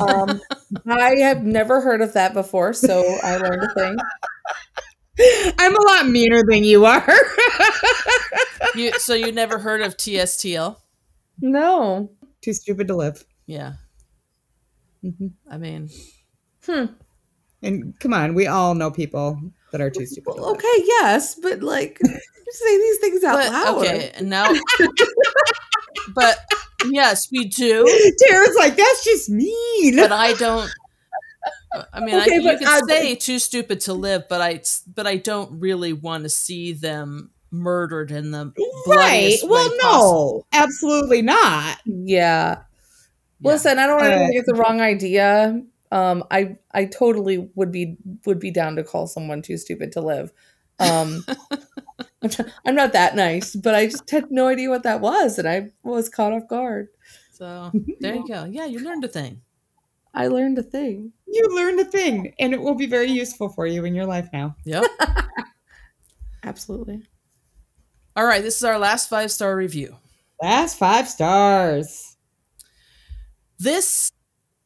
Um, 0.00 0.40
I 0.86 1.16
have 1.16 1.42
never 1.44 1.80
heard 1.80 2.02
of 2.02 2.12
that 2.12 2.34
before, 2.34 2.72
so 2.74 3.02
I 3.22 3.36
learned 3.38 3.62
a 3.62 3.74
thing. 3.74 3.96
I'm 5.58 5.74
a 5.74 5.80
lot 5.82 6.06
meaner 6.08 6.42
than 6.48 6.62
you 6.64 6.84
are. 6.84 7.14
You 8.74 8.92
so 8.98 9.14
you 9.14 9.32
never 9.32 9.58
heard 9.58 9.80
of 9.80 9.96
TSTL? 9.96 10.76
No. 11.40 12.10
Too 12.42 12.52
stupid 12.52 12.86
to 12.88 12.96
live. 12.96 13.24
Yeah. 13.46 13.74
Mhm. 15.04 15.32
I 15.50 15.56
mean, 15.58 15.88
Hmm. 16.66 16.84
And 17.62 17.98
come 17.98 18.12
on, 18.12 18.34
we 18.34 18.46
all 18.46 18.74
know 18.74 18.90
people 18.90 19.40
that 19.72 19.80
are 19.80 19.90
too 19.90 20.04
stupid 20.06 20.34
to 20.34 20.42
live. 20.42 20.56
Okay, 20.56 20.84
yes, 20.84 21.34
but 21.34 21.62
like 21.62 21.98
say 22.50 22.78
these 22.78 22.98
things 22.98 23.24
out 23.24 23.36
but 23.36 23.52
loud. 23.52 23.78
okay, 23.78 24.10
and 24.14 24.28
now 24.28 24.52
but 26.14 26.38
yes, 26.86 27.28
we 27.32 27.44
do, 27.46 27.84
Tara's 28.26 28.56
like, 28.58 28.76
that's 28.76 29.04
just 29.04 29.28
mean. 29.30 29.96
but 29.96 30.12
I 30.12 30.34
don't 30.34 30.70
I 31.92 32.00
mean, 32.00 32.14
Okay, 32.14 32.32
I, 32.32 32.34
you 32.36 32.42
but 32.44 32.58
could 32.58 32.66
I- 32.68 32.80
say 32.86 33.14
too 33.14 33.38
stupid 33.38 33.80
to 33.82 33.92
live, 33.94 34.24
but 34.28 34.40
I 34.40 34.62
but 34.94 35.06
I 35.06 35.16
don't 35.16 35.60
really 35.60 35.92
want 35.92 36.24
to 36.24 36.28
see 36.30 36.72
them 36.72 37.30
murdered 37.50 38.10
in 38.10 38.30
the 38.30 38.46
right. 38.46 38.54
bloodiest 38.86 39.44
way 39.44 39.50
Well, 39.50 39.70
possible. 39.80 40.46
no, 40.52 40.58
absolutely 40.60 41.22
not. 41.22 41.78
Yeah. 41.84 42.56
Yeah. 43.40 43.50
Listen, 43.50 43.78
I 43.78 43.86
don't 43.86 44.02
ever 44.02 44.14
Uh, 44.14 44.18
think 44.18 44.34
it's 44.36 44.48
the 44.48 44.54
wrong 44.54 44.80
idea. 44.80 45.62
Um, 45.92 46.24
I 46.30 46.56
I 46.72 46.86
totally 46.86 47.48
would 47.54 47.70
be 47.70 47.96
would 48.26 48.40
be 48.40 48.50
down 48.50 48.76
to 48.76 48.82
call 48.84 49.06
someone 49.06 49.42
too 49.42 49.56
stupid 49.58 49.92
to 49.92 50.00
live. 50.00 50.32
Um, 50.80 51.24
I'm, 52.22 52.30
tr- 52.30 52.42
I'm 52.66 52.74
not 52.74 52.92
that 52.92 53.16
nice, 53.16 53.54
but 53.54 53.74
I 53.74 53.86
just 53.86 54.10
had 54.10 54.30
no 54.30 54.48
idea 54.48 54.70
what 54.70 54.82
that 54.82 55.00
was, 55.00 55.38
and 55.38 55.48
I 55.48 55.70
was 55.82 56.08
caught 56.08 56.32
off 56.32 56.48
guard. 56.48 56.88
So 57.32 57.70
there 58.00 58.14
you 58.14 58.26
go. 58.26 58.44
Yeah, 58.44 58.66
you 58.66 58.80
learned 58.80 59.04
a 59.04 59.08
thing. 59.08 59.42
I 60.14 60.26
learned 60.28 60.58
a 60.58 60.62
thing. 60.62 61.12
You 61.26 61.48
learned 61.54 61.80
a 61.80 61.84
thing, 61.84 62.34
and 62.38 62.52
it 62.52 62.60
will 62.60 62.74
be 62.74 62.86
very 62.86 63.10
useful 63.10 63.48
for 63.48 63.66
you 63.66 63.84
in 63.84 63.94
your 63.94 64.06
life 64.06 64.28
now. 64.32 64.56
Yep. 64.64 64.84
Absolutely. 66.42 67.02
All 68.16 68.24
right, 68.24 68.42
this 68.42 68.56
is 68.56 68.64
our 68.64 68.78
last 68.78 69.08
five 69.08 69.30
star 69.30 69.54
review. 69.54 69.96
Last 70.42 70.78
five 70.78 71.08
stars. 71.08 72.16
This 73.58 74.10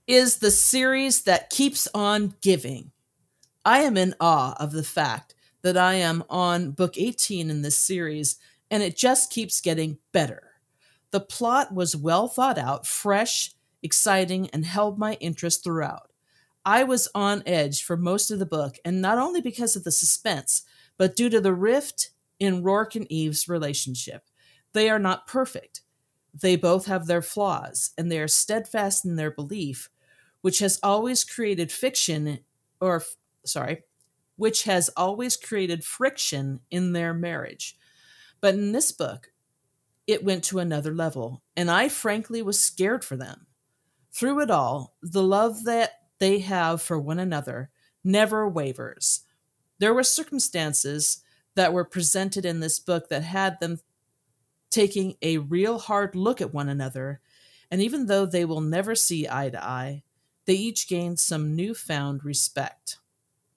is 0.07 0.39
the 0.39 0.51
series 0.51 1.23
that 1.25 1.51
keeps 1.51 1.89
on 1.95 2.35
giving. 2.41 2.93
I 3.65 3.81
am 3.81 3.97
in 3.97 4.15
awe 4.21 4.55
of 4.59 4.73
the 4.73 4.83
fact 4.83 5.32
that 5.63 5.77
I 5.77 5.95
am 5.95 6.25
on 6.29 6.73
book 6.73 6.99
18 6.99 7.51
in 7.51 7.63
this 7.63 7.77
series, 7.77 8.37
and 8.71 8.83
it 8.83 8.97
just 8.97 9.33
keeps 9.33 9.61
getting 9.61 9.99
better. 10.13 10.51
The 11.11 11.21
plot 11.21 11.75
was 11.75 11.97
well 11.97 12.29
thought 12.29 12.59
out, 12.59 12.87
fresh, 12.87 13.53
exciting, 13.83 14.49
and 14.51 14.65
held 14.65 14.99
my 14.99 15.15
interest 15.15 15.63
throughout. 15.65 16.11
I 16.65 16.85
was 16.85 17.09
on 17.15 17.43
edge 17.45 17.83
for 17.83 17.97
most 17.97 18.31
of 18.31 18.39
the 18.39 18.47
book, 18.47 18.77
and 18.85 19.03
not 19.03 19.19
only 19.19 19.41
because 19.41 19.77
of 19.77 19.85
the 19.85 19.91
suspense, 19.91 20.63
but 20.97 21.17
due 21.17 21.29
to 21.31 21.41
the 21.41 21.55
rift 21.55 22.11
in 22.39 22.63
Roarke 22.63 22.97
and 22.97 23.11
Eve's 23.11 23.49
relationship. 23.49 24.25
They 24.73 24.89
are 24.91 24.99
not 24.99 25.27
perfect. 25.27 25.83
They 26.35 26.57
both 26.57 26.87
have 26.87 27.07
their 27.07 27.23
flaws, 27.23 27.91
and 27.99 28.11
they 28.11 28.19
are 28.19 28.29
steadfast 28.29 29.05
in 29.05 29.17
their 29.17 29.31
belief, 29.31 29.91
which 30.41 30.61
has 30.61 30.81
always 30.83 31.25
created 31.25 31.71
fiction, 31.71 32.41
or 32.81 33.03
sorry, 33.45 33.83
which 34.37 34.65
has 34.65 34.89
always 34.97 35.37
created 35.37 35.85
friction 35.85 36.61
in 36.71 36.93
their 36.93 37.15
marriage. 37.15 37.77
But 38.41 38.55
in 38.55 38.73
this 38.73 38.93
book, 38.93 39.33
it 40.07 40.25
went 40.25 40.45
to 40.45 40.59
another 40.59 40.95
level, 40.95 41.43
and 41.57 41.71
I 41.71 41.89
frankly 41.89 42.43
was 42.43 42.61
scared 42.61 43.05
for 43.05 43.17
them. 43.17 43.47
Through 44.13 44.41
it 44.41 44.51
all, 44.51 44.97
the 45.01 45.23
love 45.23 45.65
that 45.65 45.93
they 46.19 46.41
have 46.41 46.83
for 46.83 46.99
one 46.99 47.19
another 47.19 47.71
never 48.05 48.49
wavers. 48.49 49.21
There 49.79 49.95
were 49.95 50.03
circumstances 50.03 51.23
that 51.55 51.73
were 51.73 51.85
presented 51.85 52.45
in 52.45 52.61
this 52.61 52.79
book 52.79 53.09
that 53.09 53.23
had 53.23 53.61
them 53.61 53.81
taking 54.71 55.17
a 55.23 55.39
real 55.39 55.79
hard 55.79 56.17
look 56.17 56.41
at 56.41 56.55
one 56.55 56.69
another, 56.69 57.21
and 57.71 57.81
even 57.81 58.07
though 58.07 58.27
they 58.27 58.45
will 58.45 58.61
never 58.61 58.95
see 58.95 59.29
eye 59.29 59.51
to 59.51 59.63
eye, 59.63 60.03
they 60.47 60.55
each 60.55 60.89
gained 60.89 61.21
some 61.21 61.55
newfound 61.55 62.25
respect. 62.25 62.99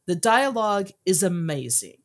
The 0.05 0.15
dialogue 0.15 0.91
is 1.05 1.23
amazing. 1.23 1.97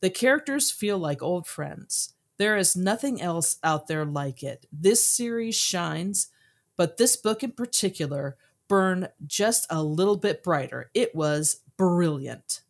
The 0.00 0.10
characters 0.10 0.70
feel 0.70 0.98
like 0.98 1.22
old 1.22 1.46
friends. 1.46 2.14
There 2.36 2.56
is 2.56 2.76
nothing 2.76 3.22
else 3.22 3.58
out 3.62 3.86
there 3.86 4.04
like 4.04 4.42
it. 4.42 4.66
This 4.72 5.06
series 5.06 5.54
shines, 5.54 6.28
but 6.76 6.96
this 6.96 7.16
book 7.16 7.42
in 7.42 7.52
particular 7.52 8.36
burned 8.68 9.08
just 9.26 9.66
a 9.70 9.82
little 9.82 10.16
bit 10.16 10.42
brighter. 10.42 10.90
It 10.94 11.14
was 11.14 11.60
brilliant. 11.76 12.60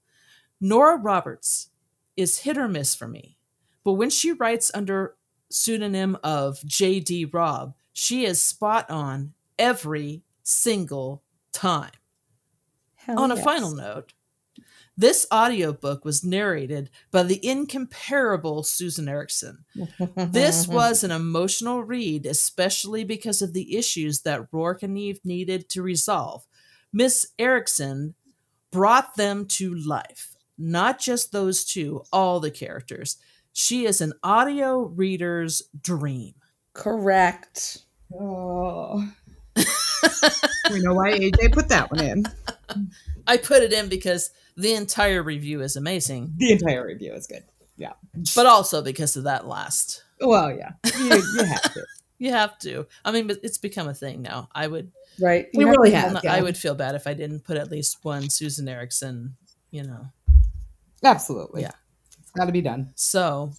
Nora 0.60 0.96
Roberts 0.96 1.70
is 2.16 2.40
hit 2.40 2.56
or 2.56 2.68
miss 2.68 2.94
for 2.94 3.08
me, 3.08 3.36
but 3.82 3.94
when 3.94 4.10
she 4.10 4.32
writes 4.32 4.70
under 4.74 5.16
pseudonym 5.50 6.16
of 6.22 6.64
J.D. 6.64 7.26
Robb, 7.26 7.74
she 7.92 8.24
is 8.24 8.40
spot 8.40 8.90
on 8.90 9.34
every 9.58 10.22
single 10.42 11.22
time. 11.52 11.90
Hell 12.96 13.20
On 13.20 13.30
a 13.30 13.36
final 13.36 13.74
note, 13.74 14.13
this 14.96 15.26
audiobook 15.32 16.04
was 16.04 16.24
narrated 16.24 16.88
by 17.10 17.24
the 17.24 17.44
incomparable 17.44 18.62
Susan 18.62 19.06
Ericksen. 19.06 19.58
This 20.16 20.68
was 20.68 21.02
an 21.02 21.10
emotional 21.10 21.82
read, 21.82 22.26
especially 22.26 23.02
because 23.02 23.42
of 23.42 23.52
the 23.52 23.76
issues 23.76 24.20
that 24.22 24.50
Roarke 24.52 24.84
and 24.84 24.96
Eve 24.96 25.20
needed 25.24 25.68
to 25.70 25.82
resolve. 25.82 26.46
Miss 26.92 27.26
Ericksen 27.40 28.14
brought 28.70 29.16
them 29.16 29.46
to 29.46 29.74
life. 29.74 30.36
Not 30.56 31.00
just 31.00 31.32
those 31.32 31.64
two, 31.64 32.04
all 32.12 32.38
the 32.38 32.52
characters. 32.52 33.16
She 33.52 33.86
is 33.86 34.00
an 34.00 34.12
audio 34.22 34.82
reader's 34.82 35.62
dream. 35.80 36.34
Correct. 36.72 37.78
Oh. 38.12 39.08
we 39.56 40.80
know 40.80 40.94
why 40.94 41.18
AJ 41.18 41.52
put 41.52 41.68
that 41.68 41.90
one 41.90 42.00
in. 42.00 42.24
I 43.26 43.36
put 43.36 43.62
it 43.62 43.72
in 43.72 43.88
because 43.88 44.30
the 44.56 44.74
entire 44.74 45.22
review 45.22 45.60
is 45.62 45.76
amazing, 45.76 46.34
The 46.36 46.52
entire 46.52 46.86
review 46.86 47.12
is 47.12 47.26
good. 47.26 47.44
Yeah. 47.76 47.92
But 48.36 48.46
also 48.46 48.82
because 48.82 49.16
of 49.16 49.24
that 49.24 49.46
last. 49.46 50.04
Well, 50.20 50.50
yeah, 50.56 50.72
you, 50.96 51.22
you 51.36 51.44
have 51.44 51.72
to. 51.74 51.84
You 52.16 52.30
have 52.30 52.56
to. 52.60 52.86
I 53.04 53.10
mean, 53.10 53.26
but 53.26 53.38
it's 53.42 53.58
become 53.58 53.88
a 53.88 53.92
thing 53.92 54.22
now. 54.22 54.48
I 54.54 54.68
would, 54.68 54.92
Right. 55.20 55.48
We 55.52 55.64
You 55.64 55.66
have 55.66 55.76
really 55.76 55.90
have. 55.90 56.20
yeah. 56.22 56.32
I 56.32 56.40
would 56.42 56.56
feel 56.56 56.76
bad 56.76 56.94
if 56.94 57.08
I 57.08 57.12
didn't 57.12 57.40
put 57.44 57.56
at 57.58 57.70
least 57.72 57.98
one 58.02 58.30
Susan 58.30 58.66
Ericksen. 58.66 59.32
You 59.72 59.82
know, 59.82 60.06
Absolutely. 61.02 61.62
Yeah. 61.62 61.72
It's 62.20 62.30
got 62.30 62.44
to 62.46 62.52
be 62.52 62.62
done. 62.62 62.92
so 62.94 63.52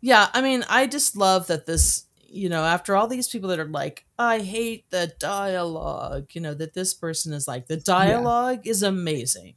yeah. 0.00 0.28
I 0.32 0.40
mean, 0.42 0.64
I 0.70 0.86
just 0.86 1.16
love 1.16 1.48
that 1.48 1.66
this. 1.66 2.04
You 2.28 2.48
know, 2.48 2.64
after 2.64 2.96
all 2.96 3.08
these 3.08 3.28
people 3.28 3.50
that 3.50 3.58
are 3.60 3.66
like, 3.66 4.06
I 4.18 4.38
hate 4.38 4.88
the 4.90 5.12
dialogue. 5.18 6.28
You 6.32 6.40
know, 6.40 6.54
that 6.54 6.72
this 6.74 6.94
person 6.94 7.32
is 7.34 7.46
like, 7.46 7.66
the 7.66 7.76
dialogue 7.76 8.66
is 8.66 8.82
amazing. 8.82 9.54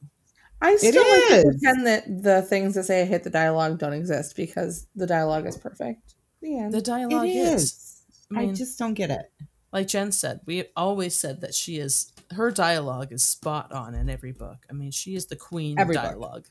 I 0.62 0.76
still 0.78 1.04
like 1.04 1.44
to 1.44 1.50
pretend 1.52 1.86
that 1.88 2.24
the 2.24 2.42
things 2.42 2.76
that 2.76 2.86
say 2.86 3.02
I 3.02 3.06
hate 3.06 3.24
the 3.24 3.30
dialogue 3.30 3.78
don't 3.80 3.94
exist 3.94 4.36
because 4.36 4.88
the 4.96 5.06
dialogue 5.08 5.46
is 5.46 5.58
perfect. 5.58 6.16
The. 6.42 6.70
The 6.72 6.82
dialogue 6.82 7.28
it 7.28 7.32
is. 7.36 7.64
is. 7.64 8.02
I 8.36 8.42
I, 8.44 8.54
just 8.54 8.80
don't 8.80 8.94
get 8.96 9.12
it. 9.12 9.32
like 9.72 9.88
Jen 9.88 10.12
said, 10.12 10.40
we 10.46 10.66
always 10.76 11.16
said 11.16 11.42
that 11.42 11.54
she 11.54 11.78
is 11.78 12.12
her 12.32 12.50
dialogue 12.52 13.12
is 13.12 13.24
spot 13.24 13.72
on 13.72 13.94
in 13.94 14.10
every 14.10 14.32
book. 14.32 14.66
I 14.70 14.74
mean, 14.74 14.92
she 14.92 15.16
is 15.16 15.28
the 15.28 15.36
queen 15.36 15.78
Every 15.78 15.96
of 15.96 16.02
book. 16.02 16.12
dialogue. 16.12 16.46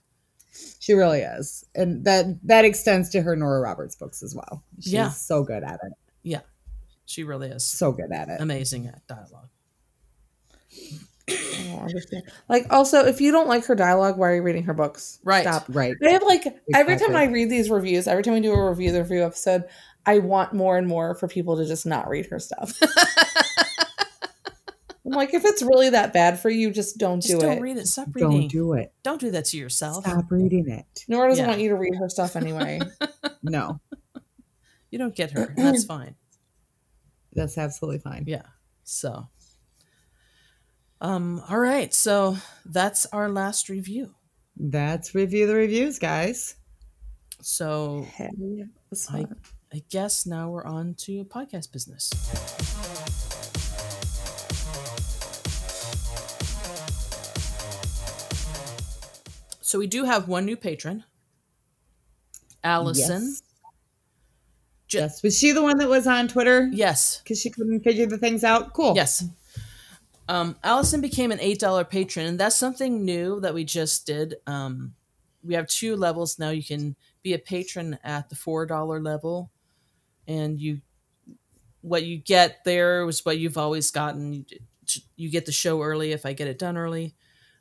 She 0.79 0.93
really 0.93 1.21
is, 1.23 1.65
and 1.75 2.05
that 2.05 2.27
that 2.47 2.65
extends 2.65 3.09
to 3.11 3.23
her 3.23 3.35
Nora 3.35 3.61
Roberts 3.61 3.97
books 3.97 4.23
as 4.23 4.35
well. 4.37 4.63
She's 4.81 4.93
Yeah. 4.93 5.11
so 5.11 5.43
good 5.43 5.65
at 5.65 5.81
it. 5.83 5.93
Yeah. 6.23 6.43
She 7.07 7.25
really 7.25 7.49
is 7.49 7.65
So 7.65 7.91
good 7.91 8.13
at 8.13 8.29
it. 8.29 8.41
amazing 8.41 8.87
at 8.87 9.05
dialogue. 9.09 9.49
I 11.29 11.79
understand. 11.81 12.25
Like, 12.49 12.67
also, 12.71 13.05
if 13.05 13.21
you 13.21 13.33
don't 13.33 13.49
like 13.49 13.65
her 13.67 13.75
dialogue, 13.75 14.19
why 14.19 14.31
are 14.31 14.35
you 14.37 14.43
reading 14.43 14.65
her 14.65 14.75
books? 14.75 15.19
Right. 15.25 15.43
Stop. 15.43 15.65
Right. 15.69 15.95
They 16.01 16.13
have 16.13 16.23
like 16.23 16.45
every 16.75 16.97
time 16.99 17.17
I 17.17 17.25
read 17.25 17.49
these 17.51 17.71
reviews, 17.71 18.07
every 18.07 18.23
time 18.23 18.35
we 18.35 18.41
do 18.41 18.53
a 18.53 18.69
review, 18.71 18.93
the 18.93 19.03
review 19.03 19.25
episode, 19.25 19.65
I 20.07 20.19
want 20.19 20.53
more 20.53 20.77
and 20.77 20.87
more 20.87 21.15
for 21.15 21.27
people 21.29 21.57
to 21.57 21.67
just 21.67 21.87
not 21.87 22.09
read 22.09 22.27
her 22.27 22.39
stuff. 22.39 22.79
I'm 25.07 25.13
like, 25.13 25.35
if 25.35 25.45
it's 25.45 25.63
really 25.63 25.91
that 25.91 26.15
bad 26.15 26.41
for 26.41 26.49
you, 26.49 26.71
just 26.71 26.97
don't 26.97 27.21
Just 27.21 27.35
do 27.35 27.41
don't 27.41 27.59
it. 27.59 27.61
read 27.61 27.77
it. 27.77 27.87
Stop 27.87 28.09
reading. 28.15 28.31
Don't 28.41 28.49
do 28.49 28.73
it. 28.73 28.93
Don't 29.03 29.21
do 29.21 29.31
that 29.33 29.45
to 29.47 29.59
yourself. 29.59 30.05
Stop 30.07 30.31
reading 30.31 30.67
it. 30.69 31.05
Nora 31.09 31.29
doesn't 31.29 31.45
Yeah. 31.45 31.49
want 31.51 31.61
you 31.61 31.69
to 31.71 31.77
read 31.77 31.95
her 31.97 32.09
stuff 32.09 32.37
anyway. 32.37 32.81
No, 33.47 33.79
You 34.91 34.99
don't 34.99 35.15
get 35.15 35.33
her. 35.33 35.53
that's 35.55 35.85
fine. 35.85 36.15
that's 37.35 37.59
absolutely 37.59 37.99
fine. 37.99 38.25
Yeah. 38.27 38.45
So 38.85 39.27
um 41.05 41.43
all 41.49 41.59
right. 41.59 41.93
So 41.93 42.37
that's 42.65 43.05
our 43.07 43.29
last 43.29 43.69
review. 43.69 44.15
That's 44.57 45.15
review 45.15 45.47
the 45.47 45.55
reviews, 45.55 45.99
guys. 45.99 46.55
So 47.43 48.07
Hell 48.17 48.31
yeah, 48.39 48.65
I. 49.11 49.27
I 49.73 49.83
guess 49.91 50.25
now 50.25 50.51
we're 50.51 50.65
on 50.65 50.95
to 51.01 51.25
podcast 51.25 51.73
business. 51.73 52.09
So 59.61 59.79
we 59.79 59.87
do 59.87 60.05
have 60.05 60.29
one 60.29 60.45
new 60.45 60.57
patron, 60.57 61.05
Allison. 62.63 63.23
Yes. 63.23 63.41
Ju- 63.41 64.99
Yes. 64.99 65.23
Was 65.25 65.37
she 65.37 65.51
the 65.51 65.63
one 65.63 65.79
that 65.79 65.89
was 65.89 66.07
on 66.07 66.29
Twitter? 66.29 66.69
Yes, 66.73 67.19
Because 67.25 67.41
she 67.41 67.51
couldn't 67.51 67.81
figure 67.81 68.07
the 68.07 68.19
things 68.19 68.45
out? 68.45 68.75
Cool. 68.75 68.93
yes. 68.95 69.25
Um, 70.29 70.57
Allison 70.63 71.01
became 71.01 71.31
an 71.31 71.41
eight 71.41 71.59
dollar 71.59 71.85
patron, 71.85 72.27
and 72.27 72.41
that's 72.41 72.57
something 72.57 73.05
new 73.05 73.41
that 73.41 73.55
we 73.55 73.65
just 73.65 74.07
did. 74.07 74.37
Um, 74.47 74.95
we 75.43 75.55
have 75.55 75.67
two 75.67 75.97
levels 75.97 76.39
now. 76.39 76.51
You 76.51 76.65
can 76.65 76.97
be 77.23 77.35
a 77.35 77.39
patron 77.39 77.99
at 78.03 78.31
the 78.31 78.37
four 78.37 78.65
dollar 78.67 79.01
level, 79.01 79.51
and 80.27 80.59
you 80.59 80.81
what 81.83 82.05
you 82.05 82.17
get 82.17 82.65
there 82.65 83.05
was 83.05 83.25
what 83.25 83.39
you've 83.39 83.59
always 83.59 83.91
gotten. 83.91 84.33
You, 84.33 84.45
you 85.17 85.31
get 85.31 85.47
the 85.47 85.53
show 85.53 85.83
early 85.83 86.13
if 86.13 86.25
I 86.25 86.33
get 86.33 86.49
it 86.49 86.59
done 86.59 86.77
early. 86.77 87.15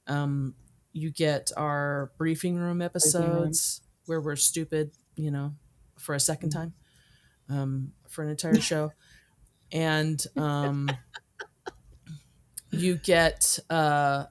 Um, 0.07 0.55
you 0.93 1.11
get 1.11 1.51
our 1.57 2.11
briefing 2.17 2.55
room 2.55 2.81
episodes 2.81 3.81
where 4.05 4.21
we're 4.21 4.35
stupid, 4.35 4.91
you 5.15 5.31
know, 5.31 5.53
for 5.97 6.15
a 6.15 6.19
second 6.19 6.51
time, 6.51 6.73
um, 7.49 7.91
for 8.07 8.23
an 8.23 8.29
entire 8.29 8.59
show, 8.59 8.93
and 9.71 10.25
um, 10.37 10.89
you 12.73 12.95
get 12.97 13.59
uh, 13.69 14.25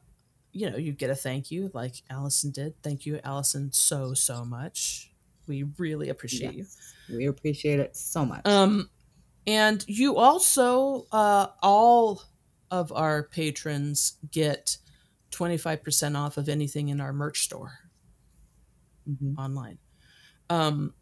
you 0.52 0.70
know 0.70 0.76
you 0.76 0.92
get 0.92 1.10
a 1.10 1.14
thank 1.14 1.50
you 1.50 1.70
like 1.74 2.02
Allison 2.10 2.50
did. 2.50 2.74
Thank 2.82 3.06
you, 3.06 3.20
Allison, 3.24 3.72
so 3.72 4.14
so 4.14 4.44
much. 4.44 5.10
We 5.46 5.64
really 5.78 6.08
appreciate 6.08 6.54
you. 6.54 6.66
We 7.08 7.26
appreciate 7.26 7.80
it 7.80 7.96
so 7.96 8.24
much. 8.24 8.46
Um, 8.46 8.88
and 9.46 9.84
you 9.88 10.16
also, 10.16 11.06
uh, 11.10 11.48
all 11.62 12.22
of 12.70 12.92
our 12.92 13.24
patrons 13.24 14.18
get 14.30 14.76
25% 15.32 16.16
off 16.16 16.36
of 16.36 16.48
anything 16.48 16.88
in 16.88 17.00
our 17.00 17.12
merch 17.12 17.42
store 17.42 17.80
Mhm. 19.10 19.36
online. 19.36 19.78
Um, 20.48 20.94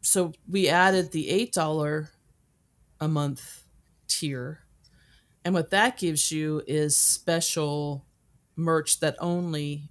so 0.00 0.32
we 0.48 0.68
added 0.68 1.12
the 1.12 1.30
$8 1.30 2.10
a 3.00 3.06
month 3.08 3.64
tier. 4.08 4.63
And 5.44 5.54
what 5.54 5.70
that 5.70 5.98
gives 5.98 6.32
you 6.32 6.62
is 6.66 6.96
special 6.96 8.04
merch 8.56 9.00
that 9.00 9.16
only 9.20 9.90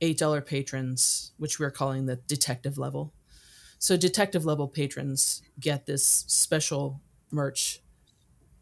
$8 0.00 0.44
patrons, 0.46 1.32
which 1.38 1.58
we're 1.58 1.70
calling 1.70 2.06
the 2.06 2.16
detective 2.16 2.78
level. 2.78 3.12
So 3.78 3.96
detective 3.96 4.44
level 4.44 4.68
patrons 4.68 5.42
get 5.58 5.86
this 5.86 6.06
special 6.28 7.00
merch. 7.32 7.80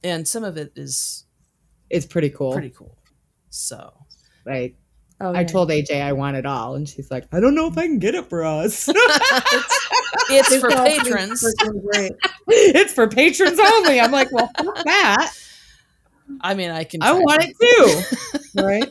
And 0.03 0.27
some 0.27 0.45
of 0.45 0.57
it 0.57 0.73
is 0.77 1.25
It's 1.91 2.07
pretty 2.07 2.31
cool. 2.31 2.53
pretty 2.53 2.71
cool. 2.71 2.97
So 3.51 3.93
Like 4.47 4.77
Oh, 5.23 5.35
I 5.35 5.41
yeah. 5.43 5.47
told 5.49 5.69
AJ 5.69 6.01
I 6.01 6.13
want 6.15 6.39
it 6.39 6.47
all, 6.47 6.77
and 6.77 6.89
she's 6.89 7.11
like, 7.11 7.27
I 7.31 7.41
don't 7.41 7.55
know 7.55 7.67
if 7.67 7.77
I 7.77 7.83
can 7.83 7.99
get 7.99 8.15
it 8.15 8.31
for 8.31 8.43
us. 8.43 8.89
it's 10.31 10.57
for 10.57 10.73
all 10.75 10.87
pretty 10.87 10.99
patrons. 11.01 11.45
it's 12.49 12.95
for 12.95 13.07
patrons 13.07 13.59
only. 13.59 14.01
I'm 14.01 14.13
like, 14.13 14.33
well, 14.33 14.51
fuck 14.57 14.83
that. 14.85 15.35
I 16.40 16.55
mean, 16.55 16.70
I 16.70 16.85
can. 16.85 17.02
I 17.02 17.12
want 17.12 17.43
it 17.44 17.57
too. 17.61 18.61
right? 18.62 18.90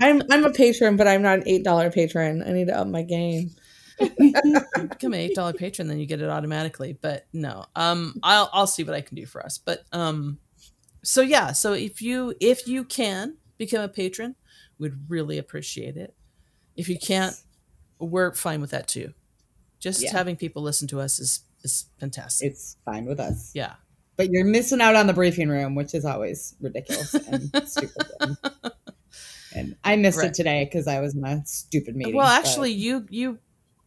I'm 0.00 0.22
I'm 0.30 0.44
a 0.44 0.50
patron, 0.52 0.96
but 0.96 1.06
I'm 1.08 1.22
not 1.22 1.38
an 1.38 1.44
eight 1.48 1.64
dollar 1.64 1.90
patron. 1.90 2.42
I 2.46 2.52
need 2.52 2.66
to 2.68 2.78
up 2.78 2.86
my 2.86 3.02
game. 3.02 3.50
become 3.98 5.12
an 5.12 5.20
eight 5.20 5.34
dollar 5.34 5.52
patron, 5.52 5.88
then 5.88 5.98
you 5.98 6.06
get 6.06 6.20
it 6.20 6.28
automatically. 6.28 6.98
But 7.00 7.26
no, 7.32 7.64
um, 7.76 8.14
I'll 8.22 8.50
I'll 8.52 8.66
see 8.66 8.84
what 8.84 8.94
I 8.94 9.00
can 9.00 9.16
do 9.16 9.26
for 9.26 9.44
us. 9.44 9.58
But 9.58 9.84
um, 9.92 10.38
so 11.02 11.20
yeah, 11.20 11.52
so 11.52 11.72
if 11.72 12.02
you 12.02 12.34
if 12.40 12.66
you 12.66 12.84
can 12.84 13.36
become 13.58 13.82
a 13.82 13.88
patron, 13.88 14.34
we'd 14.78 14.94
really 15.08 15.38
appreciate 15.38 15.96
it. 15.96 16.14
If 16.76 16.88
you 16.88 16.98
can't, 16.98 17.34
we're 18.00 18.32
fine 18.34 18.60
with 18.60 18.70
that 18.70 18.88
too. 18.88 19.12
Just 19.78 20.02
Yeah. 20.02 20.12
having 20.12 20.36
people 20.36 20.62
listen 20.62 20.88
to 20.88 21.00
us 21.00 21.20
is 21.20 21.40
is 21.62 21.86
fantastic. 22.00 22.50
It's 22.52 22.76
fine 22.84 23.04
with 23.06 23.20
us. 23.20 23.52
yeah, 23.54 23.74
But 24.16 24.30
you're 24.30 24.44
missing 24.44 24.80
out 24.80 24.94
on 24.94 25.06
the 25.08 25.12
briefing 25.12 25.48
room, 25.48 25.74
which 25.74 25.92
is 25.94 26.04
always 26.04 26.54
ridiculous 26.60 27.14
and 27.14 27.50
stupid. 27.68 28.06
And, 28.20 28.36
and 29.54 29.76
I 29.84 29.96
missed 29.96 30.18
Right. 30.18 30.28
it 30.28 30.34
today 30.34 30.64
because 30.64 30.86
I 30.86 31.00
was 31.00 31.14
in 31.14 31.24
a 31.24 31.42
stupid 31.46 31.96
meeting. 31.96 32.14
well, 32.14 32.26
but- 32.26 32.38
actually, 32.46 32.72
you 32.72 33.06
you 33.10 33.38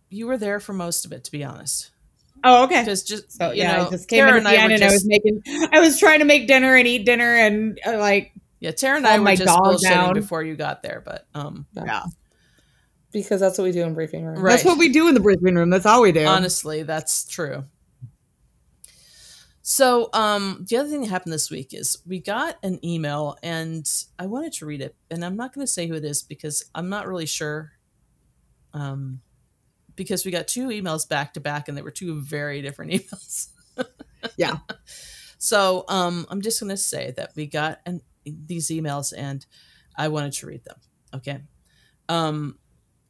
you 0.09 0.27
were 0.27 0.37
there 0.37 0.59
for 0.59 0.73
most 0.73 1.05
of 1.05 1.11
it, 1.11 1.23
to 1.25 1.31
be 1.31 1.43
honest. 1.43 1.91
oh, 2.43 2.63
okay. 2.65 2.81
Because 2.81 3.03
just 3.03 3.31
So 3.37 3.51
you 3.51 3.59
yeah, 3.63 3.77
know, 3.77 3.87
I 3.87 3.89
just 3.89 4.07
came 4.09 4.19
Tara 4.19 4.31
in 4.31 4.37
and 4.37 4.45
the 4.45 4.49
I 4.51 4.55
end 4.55 4.73
and 4.73 4.83
I 4.83 4.87
just- 4.87 4.95
was 4.95 5.07
making, 5.07 5.41
I 5.73 5.79
was 5.79 5.99
trying 5.99 6.19
to 6.19 6.25
make 6.25 6.47
dinner 6.47 6.75
and 6.75 6.87
eat 6.87 7.05
dinner 7.05 7.35
and 7.35 7.79
uh, 7.85 7.97
like, 7.97 8.31
Yeah, 8.59 8.71
Tara 8.71 8.97
and 8.97 9.07
I 9.07 9.17
were 9.17 9.23
my 9.25 9.35
just 9.35 9.49
bullshitting 9.57 9.81
down. 9.89 10.13
before 10.13 10.43
you 10.43 10.55
got 10.55 10.83
there, 10.83 11.01
but 11.05 11.25
um, 11.35 11.65
yeah, 11.73 12.03
Because 13.11 13.39
that's 13.41 13.57
what 13.57 13.63
we 13.65 13.71
do 13.71 13.83
in 13.83 13.93
briefing 13.93 14.23
room. 14.25 14.39
Right. 14.39 14.51
that's 14.51 14.65
what 14.65 14.77
we 14.77 14.89
do 14.89 15.07
in 15.07 15.13
the 15.13 15.19
briefing 15.19 15.55
room. 15.55 15.69
That's 15.69 15.85
all 15.85 16.01
we 16.01 16.11
do. 16.11 16.25
honestly, 16.25 16.83
that's 16.83 17.25
true. 17.25 17.63
So, 19.69 20.07
um, 20.13 20.63
the 20.65 20.77
other 20.77 20.87
thing 20.87 21.01
that 21.01 21.09
happened 21.09 21.33
this 21.33 21.51
week 21.51 21.73
is 21.73 21.97
we 22.07 22.19
got 22.19 22.55
an 22.63 22.79
email, 22.85 23.37
and 23.43 23.85
I 24.17 24.25
wanted 24.25 24.53
to 24.53 24.65
read 24.65 24.79
it, 24.79 24.95
and 25.11 25.25
I'm 25.25 25.35
not 25.35 25.53
going 25.53 25.67
to 25.67 25.71
say 25.71 25.87
who 25.87 25.95
it 25.95 26.05
is 26.05 26.23
because 26.23 26.63
I'm 26.73 26.87
not 26.87 27.05
really 27.05 27.25
sure. 27.25 27.73
Um, 28.73 29.19
because 29.97 30.23
we 30.23 30.31
got 30.31 30.47
two 30.47 30.69
emails 30.69 31.07
back 31.09 31.33
to 31.33 31.41
back, 31.41 31.67
and 31.67 31.77
they 31.77 31.81
were 31.81 31.91
two 31.91 32.21
very 32.21 32.61
different 32.61 32.91
emails. 32.93 33.49
Yeah. 34.37 34.59
So, 35.39 35.85
um, 35.87 36.25
I'm 36.31 36.41
just 36.41 36.59
going 36.59 36.71
to 36.71 36.77
say 36.77 37.13
that 37.15 37.33
we 37.35 37.45
got 37.45 37.79
an, 37.85 38.01
these 38.25 38.69
emails, 38.69 39.13
and 39.15 39.45
I 39.95 40.07
wanted 40.07 40.33
to 40.33 40.47
read 40.47 40.63
them. 40.63 40.77
Okay. 41.13 41.41
Um, 42.09 42.57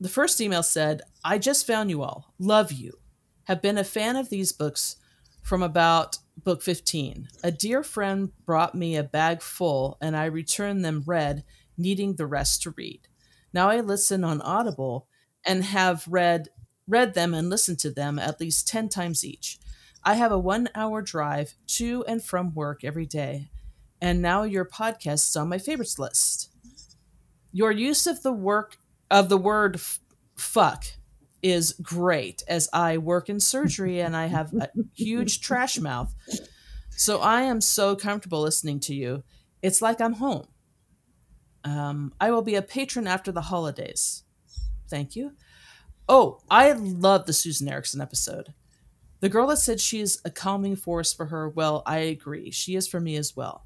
the 0.02 0.10
first 0.10 0.42
email 0.42 0.62
said, 0.62 1.04
I 1.24 1.38
just 1.38 1.66
found 1.66 1.90
you 1.90 2.02
all. 2.02 2.34
Love 2.38 2.74
you. 2.74 3.00
Have 3.46 3.62
been 3.62 3.78
a 3.78 3.86
fan 3.86 4.18
of 4.18 4.30
these 4.30 4.52
books 4.52 4.98
from 5.42 5.64
about 5.64 6.18
book 6.44 6.62
15. 6.62 7.28
A 7.44 7.52
dear 7.52 7.84
friend 7.84 8.32
brought 8.46 8.76
me 8.76 8.96
a 8.96 9.04
bag 9.04 9.42
full, 9.42 9.98
and 10.02 10.16
I 10.16 10.26
returned 10.26 10.86
them 10.86 11.04
read, 11.06 11.44
needing 11.78 12.16
the 12.16 12.28
rest 12.28 12.62
to 12.64 12.72
read. 12.72 13.02
Now 13.54 13.70
I 13.70 13.82
listen 13.82 14.24
on 14.24 14.42
Audible 14.42 15.08
and 15.46 15.64
have 15.64 16.08
read 16.08 16.50
read 16.88 17.14
them 17.16 17.34
and 17.34 17.50
listened 17.50 17.80
to 17.80 17.92
them 17.92 18.18
at 18.18 18.40
least 18.40 18.66
10 18.68 18.88
times 18.88 19.26
each. 19.26 19.60
I 20.06 20.14
have 20.14 20.32
a 20.32 20.42
1-hour 20.42 21.02
drive 21.02 21.54
to 21.68 22.06
and 22.08 22.24
from 22.24 22.54
work 22.54 22.86
every 22.86 23.06
day, 23.06 23.50
and 24.02 24.22
now 24.22 24.44
your 24.44 24.64
podcast 24.64 25.30
is 25.30 25.36
on 25.36 25.50
my 25.50 25.58
favorites 25.58 26.00
list. 26.00 26.50
Your 27.52 27.72
use 27.72 28.08
of 28.08 28.24
the 28.24 28.32
work 28.32 28.78
of 29.12 29.28
the 29.28 29.38
word 29.38 29.76
f- 29.76 30.00
fuck 30.38 30.86
is 31.42 31.74
great 31.82 32.44
as 32.48 32.68
I 32.74 32.98
work 32.98 33.30
in 33.30 33.40
surgery 33.40 34.02
and 34.02 34.16
I 34.16 34.26
have 34.28 34.54
a 34.54 34.70
huge 34.94 35.42
trash 35.42 35.80
mouth. 35.80 36.14
So 36.90 37.20
I 37.20 37.44
am 37.44 37.62
so 37.62 37.96
comfortable 37.96 38.42
listening 38.42 38.80
to 38.82 38.96
you. 38.96 39.24
It's 39.62 39.82
like 39.82 40.02
I'm 40.02 40.14
home. 40.14 40.48
Um, 41.64 42.14
I 42.20 42.32
will 42.32 42.42
be 42.42 42.56
a 42.56 42.62
patron 42.62 43.08
after 43.08 43.32
the 43.32 43.42
holidays. 43.42 44.24
Thank 44.90 45.16
you. 45.16 45.34
Oh, 46.10 46.40
I 46.50 46.72
love 46.72 47.26
the 47.26 47.34
Susan 47.34 47.68
Ericksen 47.68 48.02
episode. 48.02 48.54
The 49.20 49.30
girl 49.30 49.48
that 49.48 49.58
said 49.58 49.82
she 49.82 50.00
is 50.00 50.22
a 50.24 50.30
calming 50.30 50.76
force 50.76 51.12
for 51.12 51.26
her, 51.26 51.50
well, 51.50 51.84
I 51.86 51.98
agree. 52.00 52.52
She 52.52 52.76
is 52.76 52.88
for 52.88 53.00
me 53.00 53.16
as 53.16 53.36
well. 53.36 53.66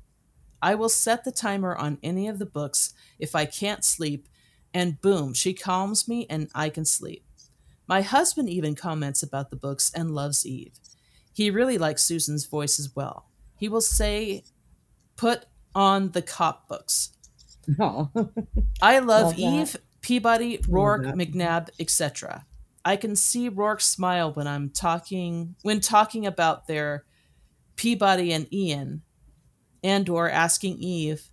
I 0.62 0.76
will 0.76 0.90
set 0.90 1.24
the 1.24 1.32
timer 1.32 1.76
on 1.76 2.00
any 2.02 2.28
of 2.28 2.40
the 2.40 2.46
books 2.46 2.94
if 3.20 3.36
I 3.36 3.46
can't 3.46 3.84
sleep, 3.84 4.28
and 4.74 5.02
boom, 5.02 5.34
she 5.34 5.54
calms 5.54 6.08
me 6.08 6.26
and 6.30 6.50
I 6.56 6.70
can 6.70 6.86
sleep. 6.86 7.26
My 7.88 8.02
husband 8.02 8.50
even 8.50 8.76
comments 8.76 9.22
about 9.22 9.50
the 9.50 9.56
books 9.56 9.92
and 9.94 10.12
loves 10.12 10.46
Eve. 10.46 10.74
He 11.34 11.50
really 11.50 11.78
likes 11.78 12.04
Susan's 12.04 12.46
voice 12.46 12.80
as 12.80 12.96
well. 12.96 13.30
He 13.58 13.70
will 13.70 13.82
say, 13.82 14.44
put 15.16 15.46
on 15.76 16.12
the 16.12 16.22
cop 16.22 16.68
books. 16.68 17.12
Oh. 17.80 18.10
I 18.82 19.00
love, 19.00 19.38
Love. 19.38 19.40
Eve, 19.40 19.78
Peabody, 20.02 20.58
Roarke. 20.60 21.14
McNab, 21.14 21.70
etc. 21.80 22.46
I 22.84 22.96
can 22.96 23.16
see 23.16 23.50
Roarke 23.50 23.82
smile 23.82 24.34
when 24.34 24.48
I'm 24.48 24.70
talking 24.70 25.56
when 25.62 25.80
talking 25.80 26.26
about 26.26 26.68
their 26.68 27.06
Peabody 27.76 28.34
and 28.34 28.52
Ian, 28.54 29.04
and 29.84 30.10
or 30.10 30.30
asking 30.30 30.78
Eve 30.80 31.30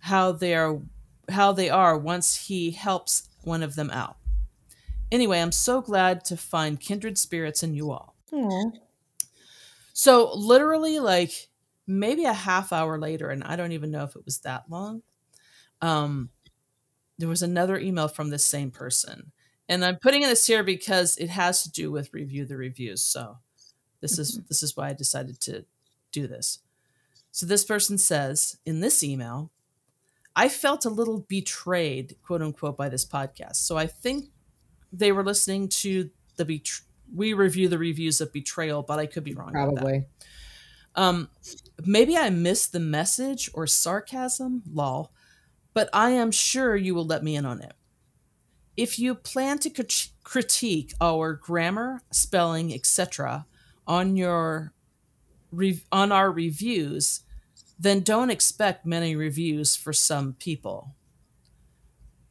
how 0.00 0.32
they 0.32 0.54
are 0.54 0.80
how 1.28 1.52
they 1.52 1.70
are 1.70 1.96
once 1.96 2.48
he 2.48 2.72
helps 2.72 3.28
one 3.42 3.62
of 3.62 3.76
them 3.76 3.90
out. 3.90 4.16
Anyway, 5.10 5.40
I'm 5.40 5.52
so 5.52 5.80
glad 5.80 6.24
to 6.26 6.36
find 6.36 6.78
kindred 6.78 7.18
spirits 7.18 7.62
in 7.62 7.74
you 7.74 7.90
all. 7.90 8.14
Aw. 8.32 8.70
So 9.92 10.32
literally 10.34 11.00
like 11.00 11.48
maybe 11.86 12.24
a 12.24 12.32
half 12.32 12.72
hour 12.72 12.98
later, 12.98 13.30
and 13.30 13.42
I 13.44 13.56
don't 13.56 13.72
even 13.72 13.90
know 13.90 14.04
if 14.04 14.16
it 14.16 14.24
was 14.24 14.38
that 14.38 14.64
long, 14.70 15.02
um, 15.82 16.30
there 17.18 17.28
was 17.28 17.42
another 17.42 17.78
email 17.78 18.08
from 18.08 18.30
this 18.30 18.44
same 18.44 18.70
person. 18.70 19.32
And 19.68 19.84
I'm 19.84 19.96
putting 19.96 20.22
this 20.22 20.46
here 20.46 20.64
because 20.64 21.16
it 21.18 21.28
has 21.30 21.62
to 21.62 21.70
do 21.70 21.92
with 21.92 22.14
review 22.14 22.44
the 22.44 22.56
reviews. 22.56 23.02
So 23.02 23.38
this 24.00 24.18
is 24.18 24.40
this 24.48 24.62
is 24.62 24.76
why 24.76 24.88
I 24.88 24.92
decided 24.94 25.40
to 25.42 25.64
do 26.12 26.26
this. 26.26 26.60
So 27.30 27.46
this 27.46 27.64
person 27.64 27.98
says 27.98 28.58
in 28.66 28.80
this 28.80 29.04
email, 29.04 29.50
I 30.34 30.48
felt 30.48 30.84
a 30.84 30.90
little 30.90 31.20
betrayed, 31.28 32.16
quote 32.22 32.42
unquote, 32.42 32.76
by 32.76 32.88
this 32.88 33.04
podcast. 33.04 33.56
So 33.56 33.76
I 33.76 33.86
think 33.86 34.30
they 34.92 35.12
were 35.12 35.24
listening 35.24 35.68
to 35.68 36.10
the 36.36 36.44
betr- 36.44 36.82
we 37.14 37.32
review 37.32 37.68
the 37.68 37.78
reviews 37.78 38.20
of 38.20 38.32
betrayal, 38.32 38.82
but 38.82 38.98
I 38.98 39.06
could 39.06 39.24
be 39.24 39.34
wrong. 39.34 39.52
Probably. 39.52 40.04
Um, 40.94 41.28
maybe 41.84 42.16
I 42.16 42.30
missed 42.30 42.72
the 42.72 42.80
message 42.80 43.50
or 43.54 43.66
sarcasm, 43.66 44.62
lol, 44.72 45.12
but 45.74 45.88
I 45.92 46.10
am 46.10 46.30
sure 46.30 46.76
you 46.76 46.94
will 46.94 47.06
let 47.06 47.22
me 47.22 47.36
in 47.36 47.46
on 47.46 47.60
it. 47.60 47.74
If 48.76 48.98
you 48.98 49.14
plan 49.14 49.58
to 49.60 49.70
crit- 49.70 50.10
critique 50.24 50.94
our 51.00 51.34
grammar, 51.34 52.02
spelling, 52.10 52.72
etc., 52.72 53.46
on 53.86 54.16
your 54.16 54.72
re- 55.50 55.82
on 55.90 56.12
our 56.12 56.30
reviews, 56.30 57.20
then 57.78 58.00
don't 58.00 58.30
expect 58.30 58.86
many 58.86 59.16
reviews 59.16 59.76
for 59.76 59.92
some 59.92 60.34
people. 60.34 60.94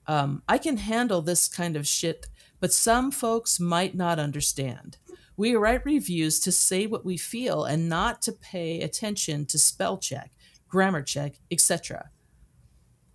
Um, 0.08 0.42
I 0.48 0.58
can 0.58 0.78
handle 0.78 1.22
this 1.22 1.48
kind 1.48 1.76
of 1.76 1.86
shit, 1.86 2.28
but 2.60 2.74
some 2.74 3.12
folks 3.12 3.60
might 3.60 3.96
not 3.96 4.20
understand. 4.20 4.98
We 5.38 5.56
write 5.56 5.86
reviews 5.86 6.40
to 6.42 6.52
say 6.52 6.86
what 6.86 7.06
we 7.06 7.16
feel 7.16 7.64
and 7.64 7.88
not 7.88 8.22
to 8.24 8.34
pay 8.34 8.82
attention 8.82 9.46
to 9.48 9.58
spell 9.58 9.98
check, 9.98 10.32
grammar 10.68 11.02
check, 11.02 11.36
etc. 11.50 12.10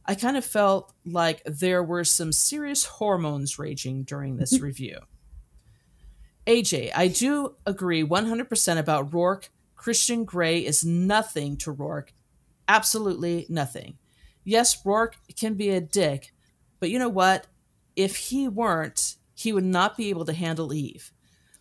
I 0.07 0.15
kind 0.15 0.37
of 0.37 0.45
felt 0.45 0.93
like 1.05 1.43
there 1.45 1.83
were 1.83 2.05
some 2.05 2.33
serious 2.33 2.85
hormones 2.85 3.59
raging 3.59 4.05
during 4.05 4.37
this 4.37 4.55
mm-hmm. 4.55 4.65
review. 4.65 4.99
AJ, 6.47 6.91
I 6.95 7.09
do 7.09 7.57
agree 7.67 8.03
100% 8.03 8.79
about 8.79 9.11
Roarke. 9.11 9.49
Christian 9.77 10.25
Grey 10.25 10.65
is 10.65 10.85
nothing 10.85 11.57
to 11.59 11.75
Roarke. 11.75 12.11
Absolutely 12.69 13.47
nothing. 13.49 13.99
Yes, 14.45 14.83
Roarke 14.83 15.15
can 15.39 15.55
be 15.55 15.71
a 15.71 15.81
dick, 15.81 16.33
but 16.81 16.91
you 16.91 16.99
know 16.99 17.09
what? 17.09 17.47
If 17.97 18.17
he 18.17 18.49
weren't, 18.49 19.17
he 19.35 19.53
would 19.53 19.65
not 19.65 19.97
be 19.97 20.11
able 20.11 20.25
to 20.25 20.33
handle 20.33 20.73
Eve. 20.73 21.13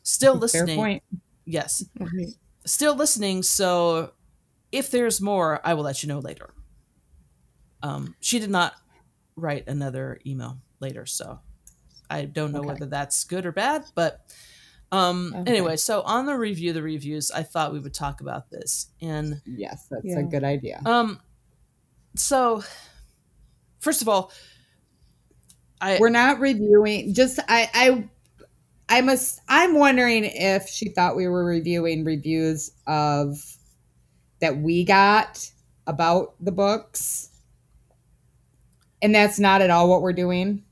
Still 0.03 0.33
Fair 0.33 0.41
listening. 0.41 0.77
point. 0.77 1.03
Yes. 1.45 1.83
Right. 1.99 2.33
Still 2.65 2.95
listening, 2.95 3.43
so 3.43 4.13
if 4.71 4.91
there's 4.91 5.21
more, 5.21 5.59
I 5.65 5.73
will 5.73 5.83
let 5.83 6.03
you 6.03 6.09
know 6.09 6.19
later. 6.19 6.53
Um, 7.81 8.15
she 8.21 8.39
did 8.39 8.49
not 8.49 8.73
write 9.35 9.67
another 9.67 10.19
email 10.25 10.59
later, 10.79 11.05
so 11.05 11.39
I 12.09 12.25
don't 12.25 12.51
know 12.53 12.59
Okay. 12.59 12.67
whether 12.67 12.85
that's 12.85 13.23
good 13.25 13.45
or 13.45 13.51
bad, 13.51 13.83
but 13.95 14.19
um 14.91 15.33
Okay. 15.35 15.51
anyway, 15.51 15.75
so 15.77 16.01
on 16.03 16.25
the 16.25 16.37
review 16.37 16.73
the 16.73 16.83
reviews, 16.83 17.31
I 17.31 17.43
thought 17.43 17.73
we 17.73 17.79
would 17.79 17.93
talk 17.93 18.21
about 18.21 18.49
this. 18.51 18.91
And 19.01 19.41
Yes, 19.45 19.87
that's 19.89 20.05
Yeah. 20.05 20.19
a 20.19 20.23
good 20.23 20.43
idea. 20.43 20.81
um 20.85 21.19
so 22.15 22.63
first 23.79 24.01
of 24.01 24.09
all, 24.09 24.31
I 25.83 25.97
We're 25.99 26.09
not 26.09 26.39
reviewing. 26.39 27.13
Just 27.13 27.39
I 27.47 27.69
I 27.73 28.09
I 28.89 29.01
must. 29.01 29.41
I'm 29.47 29.75
wondering 29.75 30.23
if 30.25 30.67
she 30.67 30.89
thought 30.89 31.15
we 31.15 31.27
were 31.27 31.45
reviewing 31.45 32.05
reviews 32.05 32.71
of 32.87 33.57
that 34.39 34.57
we 34.57 34.83
got 34.83 35.49
about 35.87 36.35
the 36.39 36.51
books, 36.51 37.29
and 39.01 39.13
that's 39.13 39.39
not 39.39 39.61
at 39.61 39.69
all 39.69 39.89
what 39.89 40.01
we're 40.01 40.13
doing. 40.13 40.63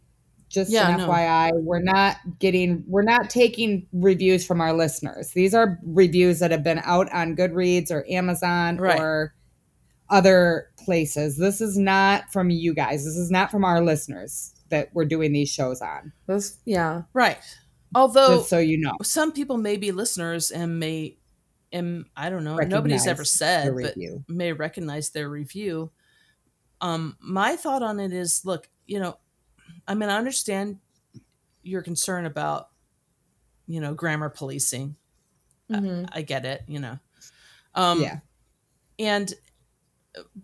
Just 0.50 0.72
Yeah, 0.72 0.90
an 0.92 0.98
no. 0.98 1.08
FYI, 1.08 1.52
we're 1.64 1.80
not 1.82 2.18
getting, 2.40 2.84
we're 2.86 3.04
not 3.04 3.30
taking 3.30 3.88
reviews 3.94 4.46
from 4.46 4.60
our 4.60 4.74
listeners. 4.74 5.32
These 5.32 5.54
are 5.54 5.80
reviews 5.86 6.40
that 6.40 6.52
have 6.52 6.64
been 6.64 6.82
out 6.84 7.12
on 7.14 7.38
Goodreads 7.38 7.90
or 7.90 8.06
Amazon 8.10 8.76
Right. 8.76 9.00
or 9.00 9.34
other 10.10 10.68
places. 10.78 11.38
This 11.38 11.62
is 11.62 11.78
not 11.78 12.32
from 12.34 12.50
you 12.50 12.74
guys. 12.74 13.06
This 13.06 13.16
is 13.16 13.32
not 13.32 13.50
from 13.50 13.64
our 13.64 13.82
listeners 13.82 14.51
that 14.72 14.89
we're 14.93 15.06
doing 15.06 15.31
these 15.31 15.49
shows 15.49 15.81
on. 15.81 16.11
This, 16.27 16.57
yeah. 16.65 17.03
right. 17.14 17.38
Although 17.93 18.38
just 18.38 18.49
so 18.49 18.57
you 18.57 18.77
know. 18.77 18.93
some 19.03 19.31
people 19.31 19.57
may 19.57 19.77
be 19.77 19.91
listeners 19.91 20.49
and 20.52 20.80
may 20.80 21.18
and 21.73 22.06
I 22.18 22.30
don't 22.30 22.43
know, 22.43 22.57
nobody's 22.57 23.07
ever 23.07 23.23
said, 23.23 23.73
but 23.76 23.95
may 24.27 24.52
recognize 24.52 25.11
their 25.11 25.30
review. 25.30 25.91
Um, 26.81 27.15
my 27.22 27.56
thought 27.56 27.84
on 27.84 27.99
it 27.99 28.11
is, 28.11 28.43
look, 28.43 28.68
you 28.88 28.99
know, 28.99 29.18
I 29.88 29.93
mean, 29.93 30.10
I 30.10 30.18
understand 30.18 30.80
your 31.64 31.81
concern 31.81 32.26
about, 32.26 32.69
you 33.68 33.80
know, 33.80 33.93
grammar 33.93 34.30
policing. 34.30 34.95
Mhm. 35.69 36.10
I 36.11 36.23
get 36.23 36.43
it, 36.45 36.64
you 36.68 36.80
know. 36.80 36.99
Um, 37.73 38.02
yeah. 38.02 38.19
And, 38.99 39.34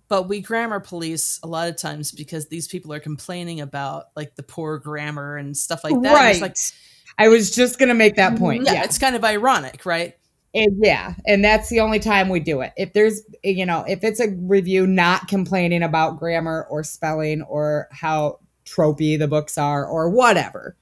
but 0.07 0.27
we 0.29 0.41
grammar 0.41 0.79
police 0.79 1.39
a 1.43 1.47
lot 1.47 1.67
of 1.67 1.75
times 1.75 2.11
because 2.11 2.47
these 2.47 2.67
people 2.67 2.93
are 2.93 2.99
complaining 2.99 3.61
about 3.61 4.05
like 4.15 4.35
the 4.35 4.43
poor 4.43 4.77
grammar 4.77 5.37
and 5.37 5.55
stuff 5.55 5.83
like 5.83 6.01
that. 6.01 6.13
Right. 6.13 6.41
Like, 6.41 6.57
I 7.17 7.27
was 7.29 7.51
just 7.51 7.79
going 7.79 7.89
to 7.89 7.95
make 7.95 8.15
that 8.15 8.37
point. 8.37 8.65
yeah, 8.65 8.73
Yeah. 8.73 8.83
it's 8.83 8.97
kind 8.97 9.15
of 9.15 9.23
ironic, 9.23 9.85
right? 9.85 10.15
And 10.53 10.77
yeah. 10.83 11.15
And 11.25 11.43
that's 11.43 11.69
the 11.69 11.81
only 11.81 11.99
time 11.99 12.29
we 12.29 12.39
do 12.39 12.61
it. 12.61 12.73
If 12.77 12.93
there's, 12.93 13.21
you 13.43 13.65
know, 13.65 13.83
if 13.87 14.03
it's 14.03 14.19
a 14.19 14.29
review 14.29 14.87
not 14.87 15.27
complaining 15.27 15.83
about 15.83 16.17
grammar 16.19 16.65
or 16.69 16.83
spelling 16.83 17.41
or 17.43 17.87
how 17.91 18.39
tropey 18.65 19.17
the 19.19 19.27
books 19.27 19.57
are 19.57 19.85
or 19.85 20.09
whatever, 20.09 20.77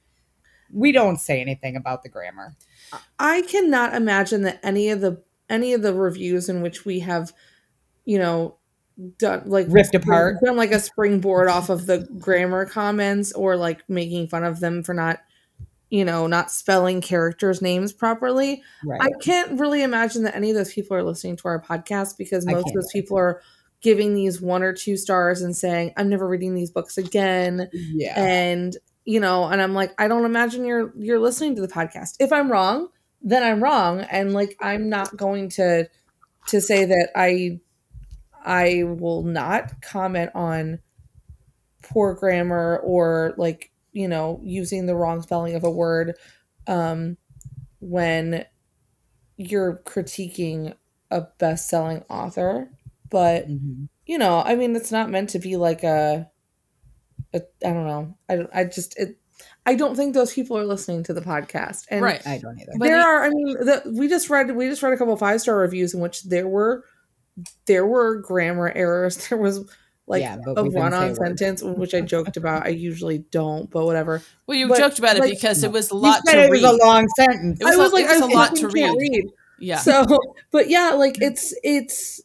we 0.72 0.92
don't 0.92 1.18
say 1.18 1.40
anything 1.40 1.76
about 1.76 2.02
the 2.02 2.08
grammar. 2.08 2.54
I 3.18 3.42
cannot 3.42 3.94
imagine 3.94 4.42
that 4.42 4.60
any 4.62 4.90
of 4.90 5.00
the 5.00 5.22
any 5.48 5.72
of 5.74 5.82
the 5.82 5.94
reviews 5.94 6.48
in 6.48 6.60
which 6.60 6.84
we 6.84 7.00
have, 7.00 7.32
you 8.04 8.18
know, 8.18 8.56
done 9.18 9.42
like 9.46 9.66
Ripped 9.68 9.94
apart. 9.94 10.36
done 10.42 10.56
like 10.56 10.72
a 10.72 10.80
springboard 10.80 11.48
off 11.48 11.68
of 11.68 11.86
the 11.86 12.08
grammar 12.18 12.64
comments 12.64 13.32
or 13.32 13.56
like 13.56 13.88
making 13.88 14.28
fun 14.28 14.42
of 14.44 14.60
them 14.60 14.82
for 14.82 14.94
not 14.94 15.20
you 15.90 16.04
know 16.04 16.26
not 16.26 16.50
spelling 16.50 17.00
characters 17.00 17.60
names 17.60 17.92
properly 17.92 18.62
Right. 18.84 19.00
i 19.02 19.10
can't 19.20 19.60
really 19.60 19.82
imagine 19.82 20.22
that 20.24 20.34
any 20.34 20.50
of 20.50 20.56
those 20.56 20.72
people 20.72 20.96
are 20.96 21.02
listening 21.02 21.36
to 21.36 21.48
our 21.48 21.62
podcast 21.62 22.16
because 22.16 22.46
most 22.46 22.66
of 22.68 22.72
those 22.74 22.90
people 22.92 23.18
are 23.18 23.40
giving 23.82 24.14
these 24.14 24.40
one 24.40 24.62
or 24.62 24.72
two 24.72 24.96
stars 24.96 25.42
and 25.42 25.54
saying 25.54 25.92
i'm 25.96 26.08
never 26.08 26.26
reading 26.26 26.54
these 26.54 26.70
books 26.70 26.96
again 26.98 27.68
yeah. 27.72 28.14
and 28.20 28.78
you 29.04 29.20
know 29.20 29.44
and 29.44 29.60
i'm 29.60 29.74
like 29.74 29.92
i 30.00 30.08
don't 30.08 30.24
imagine 30.24 30.64
you're 30.64 30.92
you're 30.96 31.20
listening 31.20 31.54
to 31.54 31.60
the 31.62 31.68
podcast 31.68 32.14
if 32.18 32.32
i'm 32.32 32.50
wrong 32.50 32.88
then 33.22 33.42
i'm 33.42 33.62
wrong 33.62 34.00
and 34.10 34.32
like 34.32 34.56
i'm 34.60 34.88
not 34.88 35.14
going 35.16 35.48
to 35.50 35.86
to 36.48 36.60
say 36.60 36.84
that 36.86 37.10
i 37.14 37.60
i 38.46 38.82
will 38.84 39.22
not 39.22 39.82
comment 39.82 40.30
on 40.34 40.78
poor 41.82 42.14
grammar 42.14 42.78
or 42.82 43.34
like 43.36 43.70
you 43.92 44.08
know 44.08 44.40
using 44.42 44.86
the 44.86 44.94
wrong 44.96 45.20
spelling 45.20 45.54
of 45.54 45.64
a 45.64 45.70
word 45.70 46.14
um 46.66 47.16
when 47.80 48.44
you're 49.36 49.82
critiquing 49.84 50.74
a 51.10 51.20
best-selling 51.38 52.02
author 52.08 52.70
but 53.10 53.46
Mhm. 53.48 53.88
you 54.04 54.18
know, 54.18 54.42
I 54.44 54.56
mean, 54.56 54.74
it's 54.74 54.90
not 54.90 55.10
meant 55.10 55.30
to 55.30 55.38
be 55.38 55.56
like 55.56 55.84
a, 55.84 56.28
a 57.32 57.42
I 57.64 57.72
don't 57.72 57.86
know. 57.86 58.16
I 58.28 58.36
don't- 58.36 58.50
I 58.52 58.64
just 58.64 58.98
it. 58.98 59.16
I 59.64 59.74
don't 59.76 59.94
think 59.94 60.12
those 60.14 60.32
people 60.32 60.58
are 60.58 60.64
listening 60.64 61.04
to 61.04 61.12
the 61.14 61.20
podcast. 61.20 61.84
And 61.88 62.02
right. 62.02 62.26
I 62.26 62.38
don't 62.38 62.58
either. 62.60 62.72
There 62.80 62.96
he- 62.96 63.02
are. 63.02 63.22
I 63.24 63.30
mean, 63.30 63.46
the, 63.64 63.92
we 63.96 64.08
just 64.08 64.28
read 64.28 64.54
we 64.56 64.68
just 64.68 64.82
read 64.82 64.92
a 64.92 64.96
couple 64.96 65.16
five 65.16 65.40
star 65.40 65.56
reviews 65.56 65.94
in 65.94 66.00
which 66.00 66.24
there 66.24 66.48
were 66.48 66.84
there 67.66 67.86
were 67.86 68.16
grammar 68.16 68.72
errors. 68.74 69.26
There 69.28 69.38
was 69.38 69.60
like 70.06 70.22
Yeah, 70.22 70.36
a 70.46 70.62
we 70.62 70.68
didn't 70.70 70.74
run 70.80 70.94
on 70.94 71.14
say 71.14 71.18
words. 71.20 71.40
sentence, 71.40 71.62
which 71.62 71.94
I 71.94 72.00
joked 72.00 72.36
about. 72.36 72.64
I 72.64 72.68
usually 72.70 73.18
don't, 73.18 73.68
but 73.70 73.84
whatever. 73.84 74.22
Well, 74.46 74.56
you 74.56 74.68
But, 74.68 74.78
joked 74.78 74.98
about 74.98 75.16
it 75.16 75.20
like- 75.20 75.30
because 75.32 75.64
it 75.64 75.72
was 75.72 75.90
a 75.90 75.96
lot 75.96 76.22
said 76.26 76.34
to 76.36 76.42
it 76.44 76.50
was 76.50 76.62
a 76.62 76.72
long 76.72 77.08
sentence. 77.16 77.60
It 77.60 77.64
was 77.64 77.74
I 77.74 77.78
was 77.78 77.90
a- 77.92 77.94
like, 77.94 78.04
it 78.04 78.08
was 78.12 78.22
I 78.22 78.26
a 78.26 78.28
lot 78.28 78.56
to 78.56 78.68
read. 78.68 78.94
read. 78.98 79.24
yeah. 79.58 79.78
So, 79.78 80.04
but 80.52 80.68
yeah, 80.70 80.90
like 80.92 81.20
it's 81.20 81.54
it's 81.64 82.20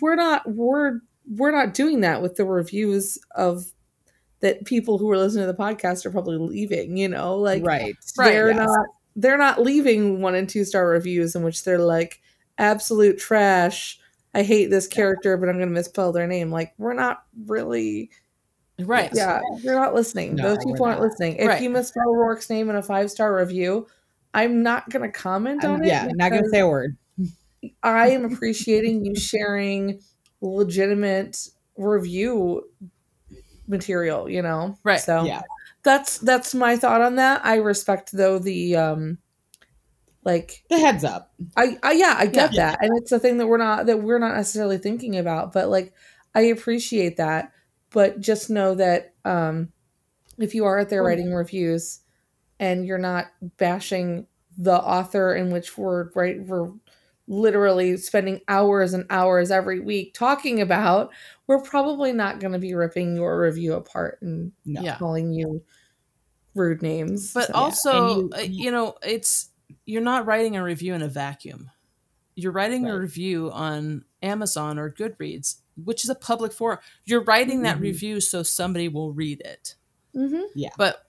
we're 0.00 0.14
not 0.16 0.42
we're 0.50 1.00
we're 1.28 1.50
not 1.50 1.74
doing 1.74 2.00
that 2.00 2.22
with 2.22 2.36
the 2.36 2.44
reviews 2.46 3.18
of 3.34 3.72
that 4.40 4.64
people 4.64 4.98
who 4.98 5.08
are 5.10 5.18
listening 5.18 5.46
to 5.46 5.52
the 5.52 5.58
podcast 5.58 6.04
are 6.06 6.10
probably 6.10 6.36
leaving, 6.38 6.96
you 6.96 7.08
know, 7.08 7.36
like 7.36 7.62
right. 7.64 7.94
Right, 8.16 8.30
they're 8.32 8.48
yes. 8.52 8.56
not 8.56 8.86
they're 9.16 9.38
not 9.38 9.60
leaving 9.60 10.22
one 10.22 10.34
and 10.34 10.48
two 10.48 10.64
star 10.64 10.86
reviews 10.88 11.34
in 11.36 11.42
which 11.42 11.62
they're 11.62 11.78
like 11.78 12.20
absolute 12.58 13.18
trash. 13.18 13.98
I 14.34 14.42
hate 14.42 14.70
this 14.70 14.86
character, 14.86 15.36
but 15.36 15.48
I'm 15.48 15.56
going 15.56 15.68
to 15.68 15.74
misspell 15.74 16.12
their 16.12 16.26
name. 16.26 16.50
Like 16.50 16.72
we're 16.78 16.94
not 16.94 17.24
really 17.46 18.10
right. 18.80 19.10
yeah, 19.12 19.40
you're 19.58 19.74
not 19.74 19.94
listening. 19.94 20.36
No, 20.36 20.54
Those 20.54 20.64
people 20.64 20.86
aren't 20.86 21.00
not. 21.00 21.08
listening. 21.08 21.36
If 21.36 21.48
Right. 21.48 21.62
you 21.62 21.68
misspell 21.70 22.14
Roarke's 22.14 22.48
name 22.48 22.70
in 22.70 22.76
a 22.76 22.82
five 22.82 23.10
star 23.10 23.36
review, 23.36 23.86
I'm 24.34 24.62
not 24.62 24.88
going 24.90 25.02
to 25.02 25.12
comment 25.16 25.62
I'm- 25.64 25.74
on 25.74 25.82
it. 25.84 25.88
yeah, 25.88 26.08
not 26.14 26.30
gonna 26.30 26.48
say 26.48 26.60
a 26.60 26.66
word. 26.68 26.96
I 27.82 28.08
am 28.10 28.24
appreciating 28.24 29.04
you 29.04 29.14
sharing 29.14 30.00
legitimate 30.40 31.48
review 31.76 32.64
material, 33.68 34.28
you 34.28 34.42
know? 34.42 34.76
Right, 34.82 35.00
So 35.00 35.24
Yeah. 35.24 35.42
that's 35.82 36.18
that's 36.18 36.54
my 36.54 36.76
thought 36.76 37.00
on 37.02 37.16
that. 37.16 37.40
I 37.44 37.56
respect 37.56 38.10
though 38.12 38.38
the 38.38 38.76
um 38.76 39.18
like 40.24 40.64
The 40.70 40.78
heads 40.78 41.04
up. 41.04 41.32
I, 41.56 41.78
I 41.82 41.92
yeah, 41.92 42.14
I 42.18 42.26
get 42.26 42.52
Yeah. 42.54 42.70
that. 42.70 42.78
And 42.82 42.96
it's 42.98 43.12
a 43.12 43.18
thing 43.18 43.38
that 43.38 43.46
we're 43.46 43.56
not 43.58 43.86
that 43.86 44.02
we're 44.02 44.18
not 44.18 44.36
necessarily 44.36 44.78
thinking 44.78 45.16
about, 45.18 45.52
but 45.52 45.68
like 45.68 45.92
I 46.34 46.42
appreciate 46.42 47.16
that. 47.16 47.52
But 47.90 48.20
just 48.20 48.48
know 48.50 48.74
that 48.76 49.14
um 49.24 49.72
if 50.38 50.54
you 50.54 50.64
are 50.64 50.78
out 50.80 50.88
there 50.88 51.02
writing 51.02 51.32
reviews 51.32 52.00
and 52.60 52.86
you're 52.86 52.98
not 52.98 53.26
bashing 53.58 54.26
the 54.58 54.74
author 54.74 55.34
in 55.34 55.50
which 55.50 55.76
we're 55.76 56.10
right 56.14 56.40
we're 56.46 56.70
literally 57.28 57.96
spending 57.96 58.40
hours 58.48 58.92
and 58.92 59.06
hours 59.08 59.50
every 59.50 59.78
week 59.80 60.12
talking 60.12 60.60
about, 60.60 61.10
we're 61.46 61.62
probably 61.62 62.12
not 62.12 62.40
going 62.40 62.52
to 62.52 62.58
be 62.58 62.74
ripping 62.74 63.14
your 63.14 63.40
review 63.40 63.74
apart 63.74 64.18
and 64.22 64.52
No. 64.66 64.82
Yeah. 64.82 64.98
calling 64.98 65.32
you 65.32 65.62
rude 66.54 66.82
names. 66.82 67.32
But 67.32 67.46
So- 67.46 67.54
also, 67.54 68.20
And 68.22 68.34
uh, 68.34 68.38
you 68.40 68.70
know, 68.70 68.96
it's 69.02 69.50
you're 69.86 70.02
not 70.02 70.26
writing 70.26 70.56
a 70.56 70.62
review 70.62 70.94
in 70.94 71.02
a 71.02 71.08
vacuum. 71.08 71.70
You're 72.34 72.52
writing 72.52 72.88
a 72.88 72.98
review 72.98 73.50
on 73.52 74.04
Amazon 74.22 74.78
or 74.78 74.90
Goodreads, 74.90 75.56
which 75.76 76.04
is 76.04 76.10
a 76.10 76.14
public 76.14 76.52
forum. 76.52 76.78
You're 77.04 77.24
writing 77.24 77.62
that 77.62 77.78
Mhm. 77.78 77.82
review 77.82 78.20
so 78.20 78.42
somebody 78.42 78.88
will 78.88 79.12
read 79.12 79.40
it. 79.42 79.74
Mhm. 80.14 80.48
But 80.78 81.06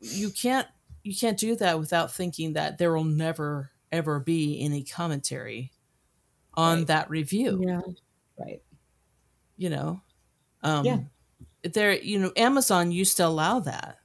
you 0.00 0.30
can't 0.30 0.66
you 1.04 1.14
can't 1.16 1.36
do 1.38 1.56
that 1.56 1.80
without 1.80 2.12
thinking 2.12 2.52
that 2.52 2.78
there 2.78 2.94
will 2.94 3.02
never 3.04 3.70
ever 3.90 4.20
be 4.20 4.60
any 4.60 4.84
commentary 4.84 5.72
on 6.54 6.78
Right. 6.78 6.86
that 6.88 7.10
review. 7.10 7.60
yeah. 7.66 7.80
Right. 8.38 8.62
You 9.56 9.70
know, 9.70 10.02
um, 10.62 10.84
Yeah. 10.86 11.00
There, 11.64 11.94
you 12.00 12.18
know, 12.18 12.32
Amazon 12.36 12.92
used 12.92 13.16
to 13.18 13.26
allow 13.26 13.60
that. 13.60 13.98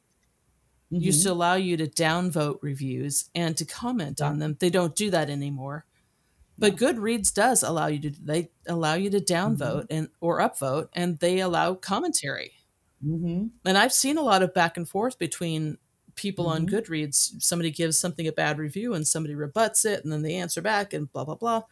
Used 0.96 1.24
Mhm. 1.24 1.24
to 1.24 1.32
allow 1.34 1.56
you 1.56 1.78
to 1.78 1.88
downvote 1.88 2.60
reviews 2.62 3.30
and 3.36 3.58
to 3.58 3.66
comment 3.66 4.22
on 4.22 4.40
them. 4.40 4.58
They 4.60 4.70
don't 4.70 4.96
do 4.96 5.12
that 5.12 5.30
anymore. 5.30 5.86
But 6.60 6.78
Goodreads 6.78 7.34
does 7.34 7.64
allow 7.64 7.88
you 7.88 8.00
to 8.02 8.12
they 8.12 8.52
allow 8.68 8.96
you 8.96 9.10
to 9.12 9.20
downvote 9.22 9.88
and 9.92 10.10
or 10.22 10.40
upvote 10.40 10.90
and 10.94 11.20
they 11.20 11.40
allow 11.42 11.76
commentary. 11.76 12.54
Mhm. 13.04 13.52
And 13.66 13.78
I've 13.78 13.94
seen 13.94 14.18
a 14.18 14.22
lot 14.22 14.44
of 14.44 14.54
back 14.54 14.78
and 14.78 14.88
forth 14.88 15.18
between 15.20 15.78
people 16.16 16.48
on 16.48 16.66
Mhm. 16.66 16.68
Goodreads. 16.68 17.42
Somebody 17.42 17.72
gives 17.72 17.98
something 17.98 18.28
a 18.28 18.32
bad 18.32 18.58
review 18.58 18.94
and 18.94 19.08
somebody 19.08 19.36
rebuts 19.36 19.86
it 19.86 20.04
and 20.04 20.12
then 20.12 20.22
they 20.24 20.36
answer 20.36 20.62
back 20.62 20.94
and 20.94 21.12
blah 21.12 21.26
blah 21.26 21.36
blah. 21.36 21.64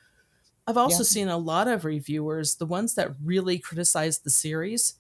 I've 0.68 0.78
also 0.78 1.04
Yeah. 1.04 1.04
seen 1.04 1.30
a 1.30 1.38
lot 1.38 1.68
of 1.68 1.86
reviewers, 1.86 2.56
the 2.56 2.66
ones 2.68 2.96
that 2.96 3.16
really 3.24 3.60
criticize 3.60 4.20
the 4.20 4.32
series, 4.32 4.96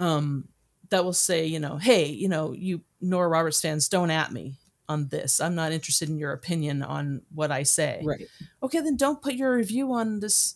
um, 0.00 0.48
that 0.90 1.04
will 1.04 1.12
say, 1.14 1.46
you 1.46 1.60
know, 1.60 1.78
hey, 1.78 2.06
you 2.10 2.28
know, 2.28 2.52
you 2.52 2.82
Nora 3.00 3.28
Roberts 3.28 3.60
fans, 3.60 3.88
don't 3.88 4.10
at 4.10 4.32
me 4.32 4.58
on 4.88 5.08
this. 5.08 5.40
I'm 5.40 5.54
not 5.54 5.72
interested 5.72 6.08
in 6.08 6.18
your 6.18 6.32
opinion 6.32 6.82
on 6.82 7.22
what 7.34 7.50
I 7.50 7.62
say. 7.64 8.00
Right. 8.04 8.26
Okay, 8.62 8.80
then 8.80 8.96
don't 8.96 9.20
put 9.20 9.34
your 9.34 9.54
review 9.54 9.92
on 9.92 10.20
this. 10.20 10.54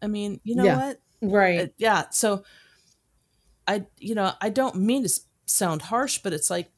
I 0.00 0.06
mean, 0.06 0.40
you 0.44 0.56
know 0.56 0.64
Yeah. 0.64 0.76
what? 0.76 1.00
Right. 1.20 1.60
Uh, 1.60 1.66
yeah. 1.76 2.04
So 2.10 2.44
I, 3.66 3.84
you 3.98 4.14
know, 4.14 4.32
I 4.40 4.48
don't 4.48 4.76
mean 4.76 5.02
to 5.02 5.20
sound 5.46 5.82
harsh, 5.82 6.18
but 6.18 6.32
it's 6.32 6.48
like, 6.50 6.70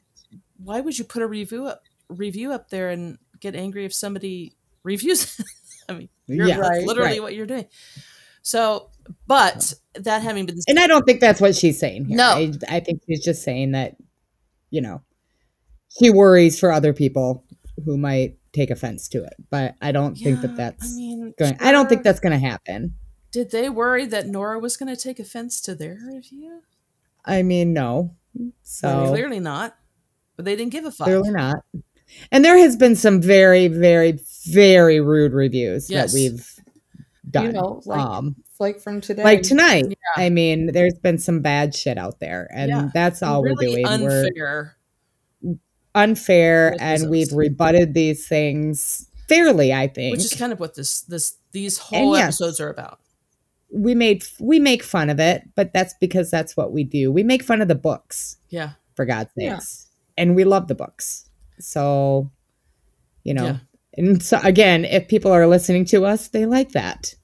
why 0.63 0.81
would 0.81 0.99
you 0.99 1.05
put 1.05 1.23
a 1.23 1.27
review 1.27 1.67
up, 1.67 1.85
review 2.09 2.53
up 2.53 2.69
there 2.71 2.91
and 2.91 3.19
get 3.39 3.55
angry 3.55 3.85
if 3.85 3.95
somebody 3.95 4.55
reviews? 4.83 5.39
it? 5.39 5.47
I 5.89 5.93
mean, 5.95 6.09
you're, 6.27 6.47
Yeah. 6.49 6.57
that's 6.59 6.69
Right, 6.71 6.87
literally 6.87 7.11
right. 7.13 7.23
what 7.23 7.35
you're 7.35 7.47
doing. 7.47 7.67
So, 8.43 8.91
but 9.27 9.75
that 9.95 10.23
having 10.23 10.47
been 10.47 10.57
And 10.67 10.79
I 10.79 10.87
don't 10.87 11.05
think 11.05 11.21
that's 11.21 11.41
what 11.41 11.55
she's 11.55 11.79
saying 11.79 12.07
here. 12.07 12.17
No. 12.17 12.31
I, 12.31 12.53
I 12.69 12.81
think 12.81 13.03
she's 13.07 13.23
just 13.25 13.43
saying 13.43 13.73
that, 13.73 13.97
you 14.71 14.81
know, 14.81 15.03
she 15.99 16.11
worries 16.11 16.59
for 16.59 16.73
other 16.73 16.93
people 16.93 17.45
who 17.85 17.97
might 17.99 18.37
take 18.53 18.71
offense 18.71 19.09
to 19.09 19.25
it. 19.25 19.35
But 19.51 19.75
I 19.81 19.93
don't 19.93 20.15
think 20.17 20.41
that 20.43 20.57
that's 20.57 20.93
I 20.93 20.97
mean, 20.97 21.35
going. 21.39 21.57
I 21.61 21.73
don't 21.73 21.89
think 21.89 22.03
that's 22.03 22.21
going 22.21 22.33
to 22.33 22.47
happen. 22.47 22.95
Did 23.33 23.51
they 23.51 23.69
worry 23.69 24.07
that 24.07 24.27
Nora 24.27 24.59
was 24.59 24.77
going 24.77 24.95
to 24.95 25.01
take 25.01 25.19
offense 25.21 25.61
to 25.63 25.75
their 25.75 25.99
review? 26.07 26.63
I 27.25 27.43
mean, 27.43 27.73
no. 27.73 28.17
So 28.63 29.07
Clearly 29.09 29.41
not. 29.41 29.77
But 30.37 30.45
they 30.47 30.57
didn't 30.57 30.73
give 30.73 30.85
a 30.85 30.91
fuck. 30.91 31.07
clearly 31.07 31.31
not. 31.31 31.57
And 32.33 32.45
there 32.45 32.59
has 32.59 32.77
been 32.77 32.97
some 32.97 33.21
very, 33.21 33.69
very, 33.69 34.19
very 34.49 35.01
rude 35.01 35.33
reviews 35.33 35.89
Yes. 35.91 36.13
that 36.13 36.19
we've 36.19 36.55
done. 37.31 37.47
You 37.47 37.53
know, 37.53 37.83
like 37.87 38.01
um, 38.01 38.37
like 38.59 38.81
from 38.81 39.01
today. 39.01 39.25
like 39.25 39.43
tonight. 39.43 39.87
Yeah. 39.89 39.95
I 40.25 40.31
mean, 40.31 40.73
there's 40.73 40.95
been 40.95 41.19
some 41.19 41.41
bad 41.41 41.75
shit 41.75 41.99
out 41.99 42.21
there, 42.21 42.51
and 42.55 42.69
Yeah. 42.71 42.89
that's 42.93 43.23
all 43.23 43.43
really 43.43 43.83
we're 43.83 43.89
doing. 43.89 44.03
We're 44.03 44.25
unfair. 44.25 44.77
unfair, 45.95 46.77
and 46.81 47.11
we've 47.11 47.33
rebutted 47.33 47.95
these 47.95 48.27
things 48.29 49.09
fairly. 49.29 49.73
I 49.73 49.87
think 49.89 50.13
which 50.17 50.25
is 50.25 50.35
kind 50.35 50.53
of 50.53 50.61
what 50.61 50.75
this 50.75 51.03
this 51.03 51.37
these 51.53 51.79
whole 51.79 52.17
yes. 52.17 52.25
episodes 52.41 52.61
are 52.61 52.71
about. 52.71 53.01
we 53.73 53.95
made 53.95 54.25
we 54.41 54.59
make 54.59 54.83
fun 54.83 55.11
of 55.11 55.21
it, 55.21 55.49
but 55.55 55.73
that's 55.73 55.95
because 56.01 56.31
that's 56.31 56.57
what 56.57 56.73
we 56.73 56.85
do. 56.85 57.11
We 57.13 57.23
make 57.23 57.43
fun 57.43 57.61
of 57.63 57.69
the 57.69 57.75
books, 57.75 58.37
Yeah. 58.49 58.71
for 58.95 59.05
God's 59.05 59.31
Yeah. 59.37 59.59
sakes, 59.59 59.87
and 60.19 60.35
we 60.35 60.45
love 60.45 60.67
the 60.69 60.75
books. 60.75 61.29
So, 61.61 62.31
you 63.23 63.35
know, 63.35 63.45
Yeah. 63.45 63.57
and 63.97 64.23
so 64.23 64.41
again, 64.43 64.85
if 64.85 65.09
people 65.09 65.31
are 65.31 65.47
listening 65.47 65.85
to 65.87 66.05
us, 66.05 66.29
they 66.29 66.47
like 66.47 66.73
that. 66.73 67.15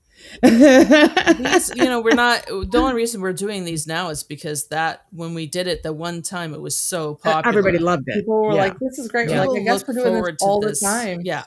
These, 0.42 1.72
you 1.76 1.84
know, 1.84 2.00
we're 2.00 2.14
not 2.14 2.46
the 2.46 2.78
only 2.78 2.94
reason 2.94 3.20
we're 3.20 3.32
doing 3.32 3.64
these 3.64 3.86
now 3.86 4.10
is 4.10 4.22
because 4.22 4.68
that 4.68 5.04
when 5.10 5.34
we 5.34 5.46
did 5.46 5.66
it 5.66 5.82
the 5.82 5.92
one 5.92 6.22
time 6.22 6.54
it 6.54 6.60
was 6.60 6.76
so 6.76 7.14
popular. 7.16 7.48
Everybody 7.48 7.78
loved 7.78 8.04
it. 8.06 8.20
people 8.20 8.42
were 8.42 8.52
yeah. 8.52 8.60
like, 8.62 8.78
"This 8.78 8.98
is 8.98 9.08
great." 9.08 9.28
Yeah. 9.30 9.46
We're 9.46 9.52
like, 9.52 9.60
I 9.62 9.64
guess 9.64 9.86
we're 9.86 9.94
doing 9.94 10.22
this 10.22 10.36
all 10.42 10.60
this. 10.60 10.80
the 10.80 10.86
time. 10.86 11.20
Yeah. 11.22 11.44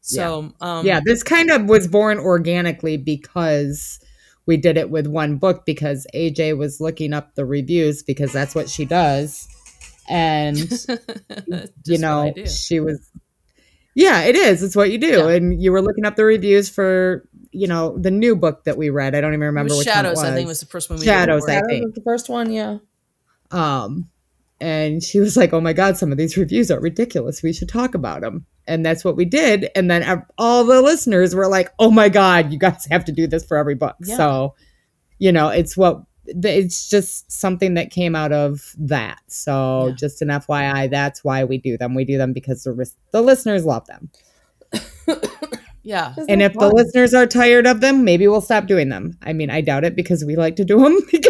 So 0.00 0.52
um 0.60 0.86
yeah, 0.86 1.00
this 1.04 1.22
kind 1.22 1.50
of 1.50 1.68
was 1.68 1.86
born 1.86 2.18
organically 2.18 2.96
because 2.96 4.00
we 4.46 4.56
did 4.56 4.78
it 4.78 4.90
with 4.90 5.06
one 5.06 5.36
book 5.36 5.66
because 5.66 6.06
AJ 6.14 6.56
was 6.56 6.80
looking 6.80 7.12
up 7.12 7.34
the 7.34 7.44
reviews 7.44 8.02
because 8.02 8.32
that's 8.32 8.54
what 8.54 8.70
she 8.70 8.86
does. 8.86 9.46
And 10.08 10.56
you 11.84 11.98
know, 11.98 12.32
she 12.46 12.80
was 12.80 13.10
Yeah, 13.94 14.22
it 14.22 14.36
is. 14.36 14.62
It's 14.62 14.76
what 14.76 14.90
you 14.90 14.98
do. 14.98 15.08
Yeah. 15.08 15.28
And 15.28 15.60
you 15.60 15.72
were 15.72 15.82
looking 15.82 16.06
up 16.06 16.16
the 16.16 16.24
reviews 16.24 16.70
for, 16.70 17.28
you 17.58 17.66
know, 17.66 17.96
the 17.98 18.10
new 18.10 18.36
book 18.36 18.64
that 18.64 18.76
we 18.76 18.90
read. 18.90 19.14
I 19.14 19.20
don't 19.20 19.32
even 19.32 19.42
It 19.42 19.46
remember 19.46 19.70
was 19.70 19.78
which 19.78 19.86
Shadows, 19.88 20.16
one 20.16 20.26
it 20.26 20.28
was. 20.28 20.32
I 20.32 20.34
think 20.36 20.48
was 20.48 20.60
the 20.60 20.66
first 20.66 20.90
one 20.90 20.98
we 20.98 21.04
Shadows, 21.04 21.44
did. 21.44 21.50
I 21.50 21.54
Shadows 21.56 21.68
think. 21.70 21.84
was 21.86 21.94
the 21.94 22.02
first 22.02 22.28
one, 22.28 22.52
yeah. 22.52 22.78
Um, 23.50 24.08
and 24.60 25.02
she 25.02 25.20
was 25.20 25.36
like, 25.36 25.52
"Oh 25.52 25.60
my 25.60 25.72
god, 25.72 25.96
some 25.96 26.10
of 26.12 26.18
these 26.18 26.36
reviews 26.36 26.70
are 26.70 26.80
ridiculous. 26.80 27.42
We 27.42 27.52
should 27.52 27.68
talk 27.68 27.94
about 27.94 28.20
them." 28.22 28.46
And 28.66 28.84
that's 28.84 29.04
what 29.04 29.16
we 29.16 29.24
did. 29.24 29.70
And 29.74 29.90
then 29.90 30.22
all 30.36 30.64
the 30.64 30.82
listeners 30.82 31.34
were 31.34 31.48
like, 31.48 31.72
"Oh 31.78 31.90
my 31.90 32.08
god, 32.08 32.52
you 32.52 32.58
guys 32.58 32.86
have 32.90 33.04
to 33.06 33.12
do 33.12 33.26
this 33.26 33.44
for 33.44 33.56
every 33.56 33.74
book." 33.74 33.96
Yeah. 34.04 34.16
So, 34.16 34.54
you 35.18 35.32
know, 35.32 35.48
it's 35.48 35.76
what 35.76 36.02
it's 36.26 36.90
just 36.90 37.32
something 37.32 37.72
that 37.74 37.90
came 37.90 38.14
out 38.14 38.32
of 38.32 38.74
that. 38.78 39.18
So, 39.28 39.86
Yeah. 39.88 39.94
just 39.94 40.20
an 40.20 40.28
FYI, 40.28 40.90
that's 40.90 41.24
why 41.24 41.44
we 41.44 41.56
do 41.56 41.78
them. 41.78 41.94
We 41.94 42.04
do 42.04 42.18
them 42.18 42.34
because 42.34 42.64
the 42.64 42.90
the 43.12 43.22
listeners 43.22 43.64
love 43.64 43.86
them. 43.86 44.10
Yeah. 45.82 46.12
Isn't 46.12 46.30
And 46.30 46.42
it 46.42 46.46
if 46.46 46.52
the 46.54 46.68
listeners 46.68 47.14
are 47.14 47.26
tired 47.26 47.66
of 47.66 47.80
them, 47.80 48.04
maybe 48.04 48.26
we'll 48.28 48.40
stop 48.40 48.66
doing 48.66 48.88
them. 48.88 49.16
I 49.22 49.32
mean, 49.32 49.48
I 49.50 49.60
doubt 49.60 49.84
it 49.84 49.96
because 49.96 50.24
we 50.24 50.36
like 50.36 50.56
to 50.56 50.64
do 50.64 50.78
them. 50.78 50.98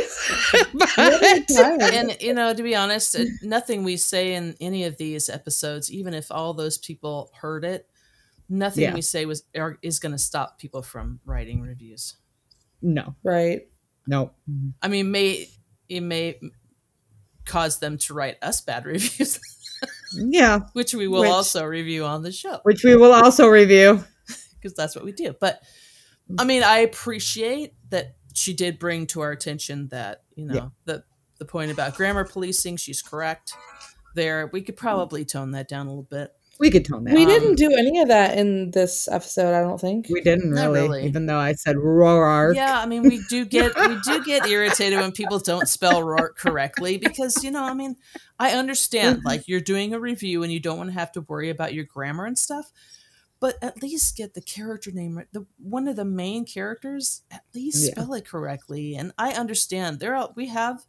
Really 0.98 1.44
and 1.96 2.16
you 2.20 2.34
know 2.34 2.52
to 2.52 2.62
be 2.62 2.74
honest 2.74 3.16
nothing 3.42 3.84
we 3.84 3.96
say 3.96 4.34
in 4.34 4.56
any 4.60 4.84
of 4.84 4.96
these 4.96 5.28
episodes 5.28 5.90
even 5.92 6.12
if 6.14 6.30
all 6.30 6.54
those 6.54 6.76
people 6.78 7.30
heard 7.40 7.64
it 7.64 7.88
nothing 8.48 8.82
Yeah. 8.82 8.94
we 8.94 9.02
say 9.02 9.24
was 9.26 9.44
are, 9.56 9.78
is 9.82 9.98
going 9.98 10.12
to 10.12 10.18
stop 10.18 10.58
people 10.58 10.82
from 10.82 11.20
writing 11.24 11.60
reviews 11.62 12.16
no, 12.82 13.14
right. 13.22 13.62
no. 14.06 14.32
i 14.82 14.88
mean 14.88 15.10
may 15.10 15.48
it 15.88 16.00
may 16.00 16.38
cause 17.44 17.78
them 17.78 17.98
to 17.98 18.14
write 18.14 18.36
us 18.42 18.60
bad 18.60 18.84
reviews 18.86 19.38
Yeah, 20.14 20.60
which 20.72 20.94
we 20.94 21.06
will 21.08 21.20
Which- 21.20 21.30
also 21.30 21.64
review 21.64 22.04
on 22.04 22.22
the 22.22 22.32
show 22.32 22.60
which 22.64 22.82
we 22.84 22.96
will 22.96 23.12
also 23.12 23.46
review. 23.46 24.04
Because 24.60 24.74
that's 24.74 24.94
what 24.96 25.04
we 25.04 25.12
do 25.12 25.34
but 25.40 25.62
i 26.38 26.44
mean 26.44 26.62
i 26.62 26.78
appreciate 26.78 27.74
that 27.90 28.16
she 28.34 28.52
did 28.52 28.78
bring 28.78 29.06
to 29.06 29.20
our 29.20 29.30
attention 29.32 29.88
that 29.88 30.22
you 30.34 30.44
know 30.46 30.54
Yeah. 30.54 30.68
the 30.84 31.04
the 31.38 31.44
point 31.44 31.70
about 31.70 31.94
grammar 31.96 32.24
policing 32.24 32.76
she's 32.76 33.02
correct 33.02 33.52
there 34.14 34.48
we 34.52 34.60
could 34.62 34.76
probably 34.76 35.24
tone 35.24 35.52
that 35.52 35.68
down 35.68 35.86
a 35.86 35.90
little 35.90 36.02
bit 36.02 36.32
We 36.60 36.70
could 36.72 36.84
tone 36.84 37.04
that. 37.04 37.14
We 37.14 37.22
Um, 37.22 37.28
didn't 37.28 37.54
do 37.54 37.70
any 37.72 38.00
of 38.00 38.08
that 38.08 38.36
in 38.36 38.72
this 38.72 39.06
episode, 39.06 39.54
I 39.54 39.60
don't 39.60 39.80
think. 39.80 40.08
We 40.10 40.20
didn't 40.22 40.50
really, 40.50 40.80
really. 40.80 41.06
even 41.06 41.26
though 41.26 41.38
I 41.38 41.52
said 41.52 41.76
roar. 41.76 42.52
Yeah, 42.52 42.80
I 42.80 42.86
mean, 42.86 43.02
we 43.02 43.22
do 43.28 43.44
get 43.44 43.76
we 43.76 43.96
do 44.04 44.24
get 44.24 44.44
irritated 44.48 44.98
when 44.98 45.12
people 45.12 45.38
don't 45.38 45.68
spell 45.68 46.02
Roarke 46.02 46.34
correctly 46.36 46.98
because 46.98 47.44
you 47.44 47.52
know, 47.52 47.62
I 47.62 47.74
mean, 47.74 47.94
I 48.40 48.52
understand 48.58 49.22
like 49.24 49.46
you're 49.46 49.60
doing 49.60 49.94
a 49.94 50.00
review 50.00 50.42
and 50.42 50.50
you 50.52 50.58
don't 50.58 50.78
want 50.78 50.90
to 50.90 50.94
have 50.94 51.12
to 51.12 51.20
worry 51.20 51.50
about 51.50 51.74
your 51.74 51.84
grammar 51.84 52.26
and 52.26 52.36
stuff, 52.36 52.72
but 53.40 53.56
at 53.62 53.82
least 53.82 54.16
get 54.16 54.34
the 54.34 54.40
character 54.40 54.90
name 54.90 55.16
right. 55.18 55.26
The 55.32 55.46
one 55.58 55.86
of 55.88 55.96
the 55.96 56.04
main 56.04 56.44
characters, 56.44 57.22
at 57.30 57.44
least 57.54 57.84
Yeah. 57.86 57.92
spell 57.92 58.14
it 58.14 58.26
correctly. 58.26 58.96
And 58.96 59.12
I 59.18 59.32
understand 59.32 60.00
there 60.00 60.16
are 60.16 60.30
we 60.34 60.48
have 60.48 60.84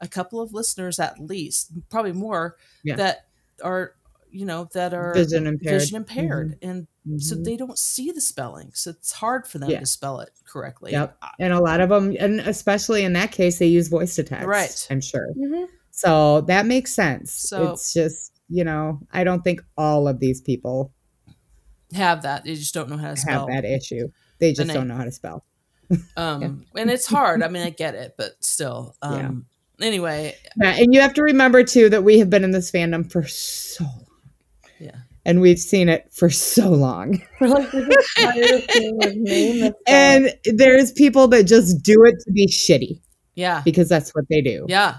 a 0.00 0.06
couple 0.08 0.40
of 0.40 0.52
listeners 0.52 0.98
at 1.00 1.18
least, 1.18 1.72
probably 1.90 2.12
more, 2.12 2.56
Yeah. 2.84 2.96
that 2.96 3.26
are 3.64 3.94
you 4.30 4.44
know 4.44 4.68
that 4.74 4.92
are 4.92 5.14
Vision 5.14 5.46
impaired. 5.46 5.80
vision 5.80 5.96
impaired 5.96 6.58
and 6.60 6.86
so 7.16 7.34
Mhm. 7.34 7.44
they 7.44 7.56
don't 7.56 7.78
see 7.78 8.10
the 8.12 8.20
spelling 8.20 8.70
so 8.74 8.90
it's 8.90 9.10
hard 9.12 9.46
for 9.46 9.56
them 9.58 9.70
Yeah. 9.70 9.80
to 9.80 9.86
spell 9.86 10.20
it 10.20 10.30
correctly 10.44 10.92
Yep. 10.92 11.16
and 11.40 11.50
a 11.54 11.60
lot 11.60 11.80
of 11.80 11.88
them, 11.88 12.14
and 12.20 12.38
especially 12.40 13.04
in 13.04 13.14
that 13.14 13.32
case, 13.32 13.58
they 13.58 13.66
use 13.68 13.88
voice 13.88 14.14
to 14.16 14.22
text. 14.24 14.46
Right. 14.46 14.86
I'm 14.90 15.00
sure. 15.00 15.32
hmm 15.32 15.64
So 15.90 16.42
that 16.42 16.66
makes 16.66 16.92
sense. 16.92 17.32
So- 17.32 17.72
it's 17.72 17.94
just, 17.94 18.32
you 18.50 18.64
know, 18.64 19.00
I 19.12 19.24
don't 19.24 19.42
think 19.42 19.62
all 19.78 20.06
of 20.06 20.20
these 20.20 20.42
people 20.42 20.92
have 21.94 22.22
that 22.22 22.44
they 22.44 22.54
just 22.54 22.74
don't 22.74 22.88
know 22.90 22.96
how 22.96 23.10
to 23.10 23.16
spell. 23.16 23.46
have 23.46 23.48
spell 23.48 23.62
that 23.62 23.64
issue. 23.64 24.08
They 24.38 24.52
just 24.52 24.66
name. 24.68 24.74
don't 24.74 24.88
know 24.88 24.96
how 24.96 25.04
to 25.04 25.12
spell. 25.12 25.44
um 26.18 26.66
and 26.76 26.90
it's 26.90 27.06
hard 27.06 27.42
i 27.42 27.48
mean 27.48 27.62
i 27.62 27.70
get 27.70 27.94
it 27.94 28.14
but 28.18 28.32
still 28.44 28.94
um 29.00 29.46
anyway 29.80 30.34
Yeah, 30.60 30.76
and 30.76 30.92
you 30.92 31.00
have 31.00 31.14
to 31.14 31.22
remember 31.22 31.64
too 31.64 31.88
that 31.88 32.04
we 32.04 32.18
have 32.18 32.28
been 32.28 32.44
in 32.44 32.50
this 32.50 32.70
fandom 32.70 33.10
for 33.10 33.22
so 33.26 33.84
long. 33.84 34.04
Yeah. 34.78 34.96
And 35.24 35.40
we've 35.40 35.58
seen 35.58 35.88
it 35.88 36.06
for 36.12 36.28
so 36.30 36.68
long. 36.70 37.22
We're 37.40 37.48
like, 37.48 37.72
we're 37.72 37.86
just 37.88 38.16
tired 38.18 38.50
of 38.50 38.70
seeing 38.70 39.00
his 39.00 39.16
name 39.16 39.62
and 39.86 40.34
And 40.36 40.58
there's 40.58 40.92
people 40.92 41.26
that 41.28 41.44
just 41.44 41.82
do 41.82 42.04
it 42.04 42.16
to 42.26 42.32
be 42.32 42.46
shitty 42.48 43.00
yeah 43.34 43.62
because 43.64 43.88
that's 43.88 44.10
what 44.14 44.24
they 44.28 44.42
do. 44.42 44.66
yeah 44.68 44.96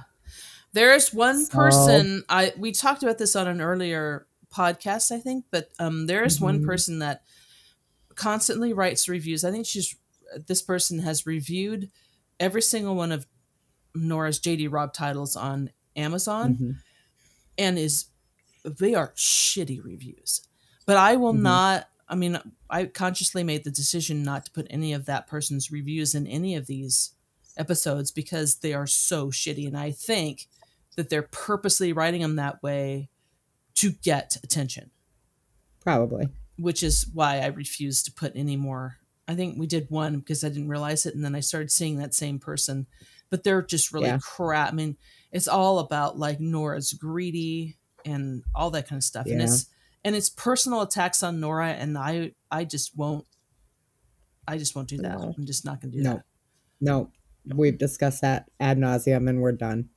there's 0.74 1.14
one 1.14 1.46
So- 1.46 1.52
person 1.54 2.24
i 2.30 2.52
we 2.58 2.72
talked 2.72 3.04
about 3.04 3.20
this 3.20 3.36
on 3.36 3.48
an 3.48 3.62
earlier 3.62 4.26
podcast 4.54 5.12
i 5.12 5.20
think 5.20 5.46
but 5.52 5.70
um 5.80 6.08
there 6.08 6.24
is 6.24 6.40
one 6.42 6.62
Mhm. 6.62 6.66
person 6.66 7.00
that 7.00 7.24
constantly 8.16 8.74
writes 8.74 9.08
reviews 9.08 9.44
i 9.44 9.52
think 9.52 9.66
she's 9.66 9.96
this 10.48 10.62
person 10.62 11.00
has 11.00 11.26
reviewed 11.26 11.90
every 12.40 12.62
single 12.62 12.96
one 12.96 13.12
of 13.12 13.26
nora's 13.96 14.40
jd 14.40 14.68
Robb 14.72 14.94
titles 14.94 15.36
on 15.36 15.70
amazon 15.96 16.56
Mhm. 16.56 16.76
and 17.58 17.80
is 17.80 18.06
they 18.64 18.94
are 18.94 19.14
shitty 19.16 19.82
reviews. 19.84 20.42
But 20.86 20.98
I 20.98 21.16
will 21.16 21.34
Mhm. 21.34 21.42
not 21.44 21.90
I 22.10 22.16
mean 22.16 22.40
I 22.70 22.86
consciously 22.86 23.42
made 23.44 23.64
the 23.64 23.72
decision 23.72 24.22
not 24.22 24.46
to 24.46 24.52
put 24.52 24.68
any 24.70 24.92
of 24.94 25.06
that 25.06 25.28
person's 25.28 25.72
reviews 25.72 26.14
in 26.14 26.28
any 26.28 26.56
of 26.56 26.66
these 26.68 27.12
episodes 27.56 28.12
because 28.12 28.56
they 28.56 28.74
are 28.74 28.86
so 28.86 29.28
shitty 29.32 29.66
and 29.66 29.78
I 29.78 29.92
think 29.92 30.48
that 30.98 31.08
they're 31.10 31.22
purposely 31.32 31.94
writing 31.94 32.22
them 32.22 32.36
that 32.36 32.62
way 32.62 33.10
to 33.80 33.92
get 33.92 34.38
attention, 34.44 34.92
Probably. 35.82 36.30
which 36.58 36.84
is 36.84 37.08
why 37.14 37.40
I 37.40 37.48
refused 37.48 38.06
to 38.06 38.12
put 38.12 38.34
any 38.36 38.56
more. 38.58 38.98
I 39.28 39.36
think 39.36 39.58
we 39.60 39.68
did 39.68 39.88
one 39.90 40.20
because 40.20 40.44
I 40.44 40.50
didn't 40.50 40.70
realize 40.70 41.06
it 41.06 41.16
and 41.16 41.24
then 41.24 41.36
I 41.36 41.40
started 41.40 41.72
seeing 41.72 41.98
that 41.98 42.14
same 42.14 42.40
person, 42.40 42.88
but 43.30 43.44
they're 43.44 43.62
just 43.62 43.94
really 43.94 44.08
Yeah. 44.08 44.18
crap. 44.22 44.70
I 44.70 44.76
mean, 44.76 44.98
it's 45.32 45.48
all 45.48 45.80
about 45.80 46.18
like 46.18 46.40
Nora's 46.40 46.94
greedy 46.94 47.78
and 48.06 48.44
all 48.56 48.72
that 48.72 48.88
kind 48.88 48.98
of 48.98 49.04
stuff. 49.04 49.28
And 49.28 49.42
it's 49.42 49.68
and 50.04 50.16
it's 50.16 50.30
personal 50.30 50.82
attacks 50.82 51.22
on 51.22 51.40
Nora 51.40 51.70
and 51.70 51.98
I 51.98 52.34
I 52.50 52.64
just 52.66 52.98
won't 52.98 53.26
I 54.48 54.58
just 54.58 54.76
won't 54.76 54.88
do 54.90 54.98
that. 54.98 55.20
No. 55.20 55.34
I'm 55.38 55.46
just 55.46 55.64
not 55.64 55.80
gonna 55.82 55.94
do 55.94 56.02
that. 56.04 56.10
No. 56.10 56.16
that. 56.16 57.12
No. 57.46 57.56
We've 57.56 57.78
discussed 57.78 58.22
that 58.22 58.50
ad 58.60 58.78
nauseum 58.80 59.30
and 59.30 59.42
we're 59.42 59.52
done. 59.52 59.90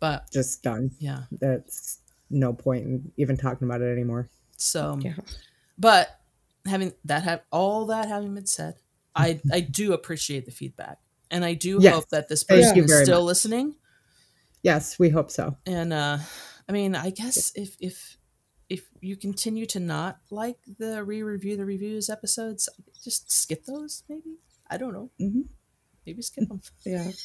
But 0.00 0.30
Just 0.30 0.62
done. 0.62 0.92
yeah. 0.98 1.24
That's 1.32 1.98
no 2.30 2.52
point 2.52 2.84
in 2.84 3.12
even 3.16 3.36
talking 3.36 3.66
about 3.66 3.80
it 3.80 3.90
anymore. 3.92 4.28
So 4.56 4.98
Yeah. 5.02 5.14
but 5.78 6.20
having 6.66 6.92
that 7.04 7.22
have 7.24 7.42
all 7.50 7.86
that 7.86 8.08
having 8.08 8.34
been 8.34 8.46
said, 8.46 8.74
I 9.14 9.40
I 9.52 9.60
do 9.60 9.92
appreciate 9.92 10.44
the 10.44 10.50
feedback. 10.52 10.98
And 11.30 11.44
I 11.44 11.54
do 11.54 11.78
Yes. 11.82 11.94
hope 11.94 12.08
that 12.10 12.28
this 12.28 12.44
person 12.44 12.76
you 12.76 12.84
is 12.84 13.02
still 13.02 13.20
much. 13.22 13.26
listening. 13.26 13.74
Yes, 14.62 14.98
we 14.98 15.08
hope 15.10 15.30
so. 15.30 15.56
And 15.66 15.92
uh 15.92 16.18
I 16.68 16.72
mean, 16.72 16.94
I 16.94 17.10
guess 17.10 17.52
if 17.54 17.76
if 17.80 18.16
if 18.68 18.86
you 19.00 19.16
continue 19.16 19.64
to 19.66 19.80
not 19.80 20.20
like 20.30 20.58
the 20.78 21.02
re-review 21.02 21.56
the 21.56 21.64
reviews 21.64 22.10
episodes, 22.10 22.68
just 23.02 23.32
skip 23.32 23.64
those 23.64 24.02
maybe. 24.08 24.36
I 24.70 24.76
don't 24.76 24.92
know. 24.92 25.10
Mhm. 25.20 25.48
Maybe 26.06 26.22
skip 26.22 26.48
them. 26.48 26.60
Yeah. 26.84 27.10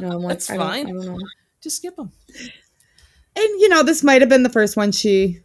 No, 0.00 0.08
I'm 0.08 0.22
like, 0.22 0.38
That's 0.38 0.50
I 0.50 0.56
don't, 0.56 0.66
fine. 0.66 0.86
I 0.88 0.90
don't 0.92 1.04
know. 1.06 1.18
Just 1.62 1.76
skip 1.78 1.96
them. 1.96 2.10
And 3.34 3.60
you 3.60 3.68
know, 3.68 3.82
this 3.82 4.02
might 4.02 4.20
have 4.22 4.28
been 4.28 4.42
the 4.42 4.48
first 4.50 4.76
one 4.76 4.92
she 4.92 5.40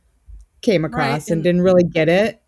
came 0.61 0.83
across 0.85 0.99
Right, 1.03 1.21
and, 1.27 1.31
and- 1.37 1.43
didn't 1.43 1.61
really 1.61 1.83
get 1.83 2.09
it. 2.09 2.41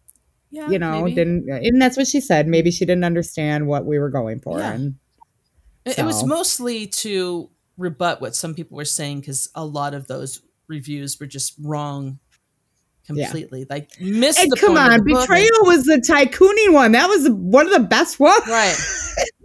Yeah, 0.52 0.68
you 0.68 0.80
know, 0.80 1.04
maybe. 1.04 1.14
didn't 1.14 1.48
and 1.48 1.80
that's 1.80 1.96
what 1.96 2.08
she 2.08 2.20
said. 2.20 2.48
Maybe 2.48 2.72
she 2.72 2.84
didn't 2.84 3.04
understand 3.04 3.68
what 3.68 3.86
we 3.86 4.00
were 4.00 4.10
going 4.10 4.40
for. 4.40 4.58
Yeah. 4.58 4.72
And 4.74 4.96
It, 5.86 6.00
it 6.00 6.06
was 6.06 6.26
mostly 6.26 6.88
to 6.88 7.52
rebut 7.78 8.20
what 8.20 8.36
some 8.36 8.56
people 8.56 8.76
were 8.76 8.84
saying 8.86 9.20
because 9.20 9.50
a 9.54 9.64
lot 9.64 9.94
of 9.94 10.08
those 10.08 10.42
reviews 10.68 11.20
were 11.20 11.28
just 11.28 11.54
wrong 11.62 12.18
Yeah. 13.08 13.26
completely. 13.28 13.68
Like 13.70 13.92
missed 14.02 14.40
And 14.40 14.52
come 14.58 14.76
on. 14.76 15.04
Betrayal 15.04 15.50
was 15.66 15.86
the 15.86 15.98
tycooning 15.98 16.74
one. 16.74 16.94
That 16.94 17.08
was 17.08 17.30
one 17.30 17.68
of 17.68 17.72
the 17.72 17.88
best 17.88 18.20
ones. 18.20 18.42
Right. 18.48 18.76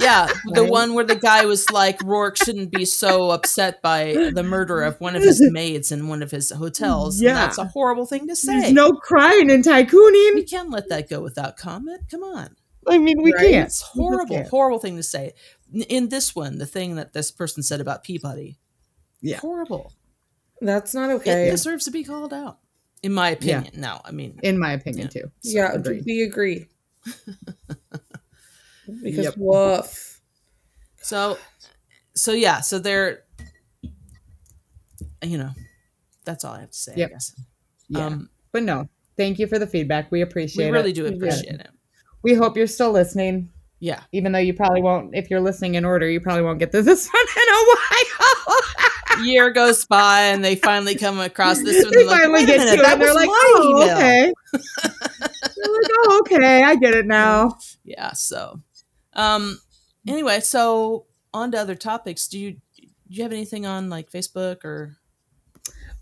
Yeah, 0.00 0.26
the 0.54 0.62
Right. 0.62 0.70
one 0.70 0.94
where 0.94 1.04
the 1.04 1.16
guy 1.16 1.44
was 1.44 1.70
like, 1.70 1.98
Roarke 1.98 2.42
shouldn't 2.42 2.70
be 2.72 2.86
so 2.86 3.30
upset 3.30 3.82
by 3.82 4.30
the 4.34 4.42
murder 4.42 4.80
of 4.82 4.98
one 5.02 5.14
of 5.16 5.22
his 5.22 5.38
maids 5.52 5.92
in 5.92 6.08
one 6.08 6.22
of 6.22 6.30
his 6.30 6.50
hotels. 6.50 7.20
Yeah. 7.20 7.34
that's 7.34 7.58
a 7.58 7.66
horrible 7.66 8.06
thing 8.06 8.26
to 8.28 8.34
say. 8.34 8.58
There's 8.60 8.72
no 8.72 8.92
crying 8.92 9.50
in 9.50 9.58
we 9.58 9.62
tycooning. 9.62 10.48
can't 10.48 10.70
let 10.70 10.88
that 10.88 11.10
go 11.10 11.20
without 11.20 11.58
comment. 11.58 12.04
Come 12.10 12.22
on. 12.22 12.56
I 12.88 12.96
mean, 12.98 13.22
we 13.22 13.32
Right. 13.34 13.50
can't. 13.50 13.66
It's 13.66 13.82
horrible, 13.82 14.36
can't. 14.36 14.48
horrible 14.48 14.78
thing 14.78 14.96
to 14.96 15.02
say. 15.02 15.34
In 15.88 16.08
this 16.08 16.34
one, 16.34 16.56
the 16.58 16.66
thing 16.66 16.96
that 16.96 17.12
this 17.12 17.30
person 17.30 17.62
said 17.62 17.80
about 17.82 18.02
Peabody, 18.02 18.58
Yeah. 19.20 19.36
horrible. 19.38 19.92
That's 20.62 20.94
not 20.94 21.10
okay. 21.10 21.30
It 21.30 21.34
okay. 21.42 21.50
deserves 21.50 21.84
to 21.84 21.90
be 21.90 22.02
called 22.02 22.32
out, 22.32 22.58
in 23.02 23.12
my 23.12 23.28
opinion. 23.30 23.68
No, 23.76 24.00
I 24.04 24.10
mean, 24.10 24.40
In 24.42 24.58
my 24.58 24.72
opinion, 24.72 25.10
Yeah. 25.14 25.22
too. 25.22 25.30
yeah, 25.42 25.72
Agreed. 25.74 26.04
we 26.06 26.22
agree. 26.22 26.68
because 29.02 29.24
Yep. 29.24 29.34
woof. 29.36 30.20
So, 31.02 31.38
so 32.14 32.32
yeah, 32.32 32.60
so 32.60 32.78
they're, 32.78 33.24
you 35.22 35.38
know, 35.38 35.50
that's 36.24 36.44
all 36.44 36.54
I 36.54 36.60
have 36.60 36.70
to 36.70 36.76
say. 36.78 36.92
Yep. 36.96 37.08
I 37.08 37.12
guess. 37.12 37.34
Yeah. 37.88 38.06
Um, 38.06 38.30
but 38.52 38.62
no, 38.62 38.88
thank 39.16 39.38
you 39.38 39.46
for 39.46 39.58
the 39.58 39.66
feedback. 39.66 40.10
We 40.10 40.20
appreciate 40.22 40.66
it. 40.66 40.70
we 40.70 40.76
really 40.76 40.90
it. 40.90 40.94
do 40.94 41.04
Yeah. 41.04 41.10
appreciate 41.10 41.60
it. 41.60 41.68
We 42.22 42.34
hope 42.34 42.56
you're 42.56 42.66
still 42.68 42.92
listening, 42.92 43.50
Yeah. 43.80 44.02
even 44.12 44.32
though 44.32 44.38
you 44.38 44.54
probably 44.54 44.82
won't. 44.82 45.14
If 45.14 45.30
you're 45.30 45.40
listening 45.40 45.74
in 45.74 45.84
order, 45.84 46.08
you 46.08 46.20
probably 46.20 46.42
won't 46.42 46.58
get 46.60 46.70
to 46.72 46.82
this 46.82 47.08
one 47.12 47.26
in 47.36 47.54
a 47.54 47.64
while. 47.66 48.58
Year 49.24 49.50
goes 49.50 49.84
by 49.84 50.22
and 50.22 50.42
they 50.44 50.56
finally 50.56 50.94
come 50.94 51.20
across 51.20 51.60
this 51.62 51.84
one. 51.84 51.92
they 51.92 51.98
they're 51.98 52.06
like, 52.06 52.20
finally 52.20 52.46
get 52.46 52.58
minute, 52.58 52.76
to 52.82 52.90
it, 52.92 52.98
they're 52.98 53.14
like, 53.14 53.28
"Oh, 53.30 53.82
email." 53.82 53.96
okay." 53.96 54.32
they're 54.52 55.72
like, 55.72 55.90
"Oh, 55.92 56.20
okay, 56.24 56.62
I 56.62 56.74
get 56.76 56.94
it 56.94 57.06
now." 57.06 57.56
Yeah. 57.84 58.12
So, 58.14 58.60
um, 59.14 59.60
anyway, 60.06 60.40
so 60.40 61.06
on 61.34 61.50
to 61.52 61.58
other 61.58 61.74
topics. 61.74 62.28
Do 62.28 62.38
you 62.38 62.52
do 62.76 63.16
you 63.18 63.22
have 63.22 63.32
anything 63.32 63.66
on 63.66 63.90
like 63.90 64.10
Facebook 64.10 64.64
or 64.64 64.96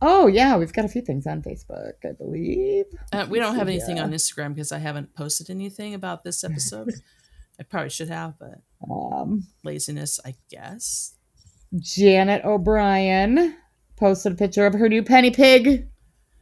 Oh 0.02 0.26
yeah, 0.28 0.56
we've 0.56 0.72
got 0.72 0.84
a 0.84 0.88
few 0.88 1.02
things 1.02 1.26
on 1.26 1.42
Facebook, 1.42 1.92
I 2.04 2.12
believe. 2.12 2.86
uh, 3.12 3.26
we 3.28 3.38
don't 3.38 3.56
have 3.56 3.68
Yeah. 3.68 3.74
anything 3.74 4.00
on 4.00 4.12
Instagram 4.12 4.54
because 4.54 4.72
I 4.72 4.78
haven't 4.78 5.14
posted 5.14 5.50
anything 5.50 5.92
about 5.94 6.24
this 6.24 6.42
episode. 6.44 6.90
I 7.60 7.64
probably 7.64 7.90
should 7.90 8.08
have, 8.08 8.38
but 8.38 8.60
Um, 8.90 9.46
laziness, 9.64 10.18
I 10.24 10.36
guess. 10.48 11.14
Janet 11.78 12.44
O'Brien 12.44 13.54
posted 13.96 14.32
a 14.32 14.34
picture 14.36 14.64
of 14.66 14.72
her 14.74 14.88
new 14.88 15.02
Penny 15.02 15.30
Pig 15.30 15.86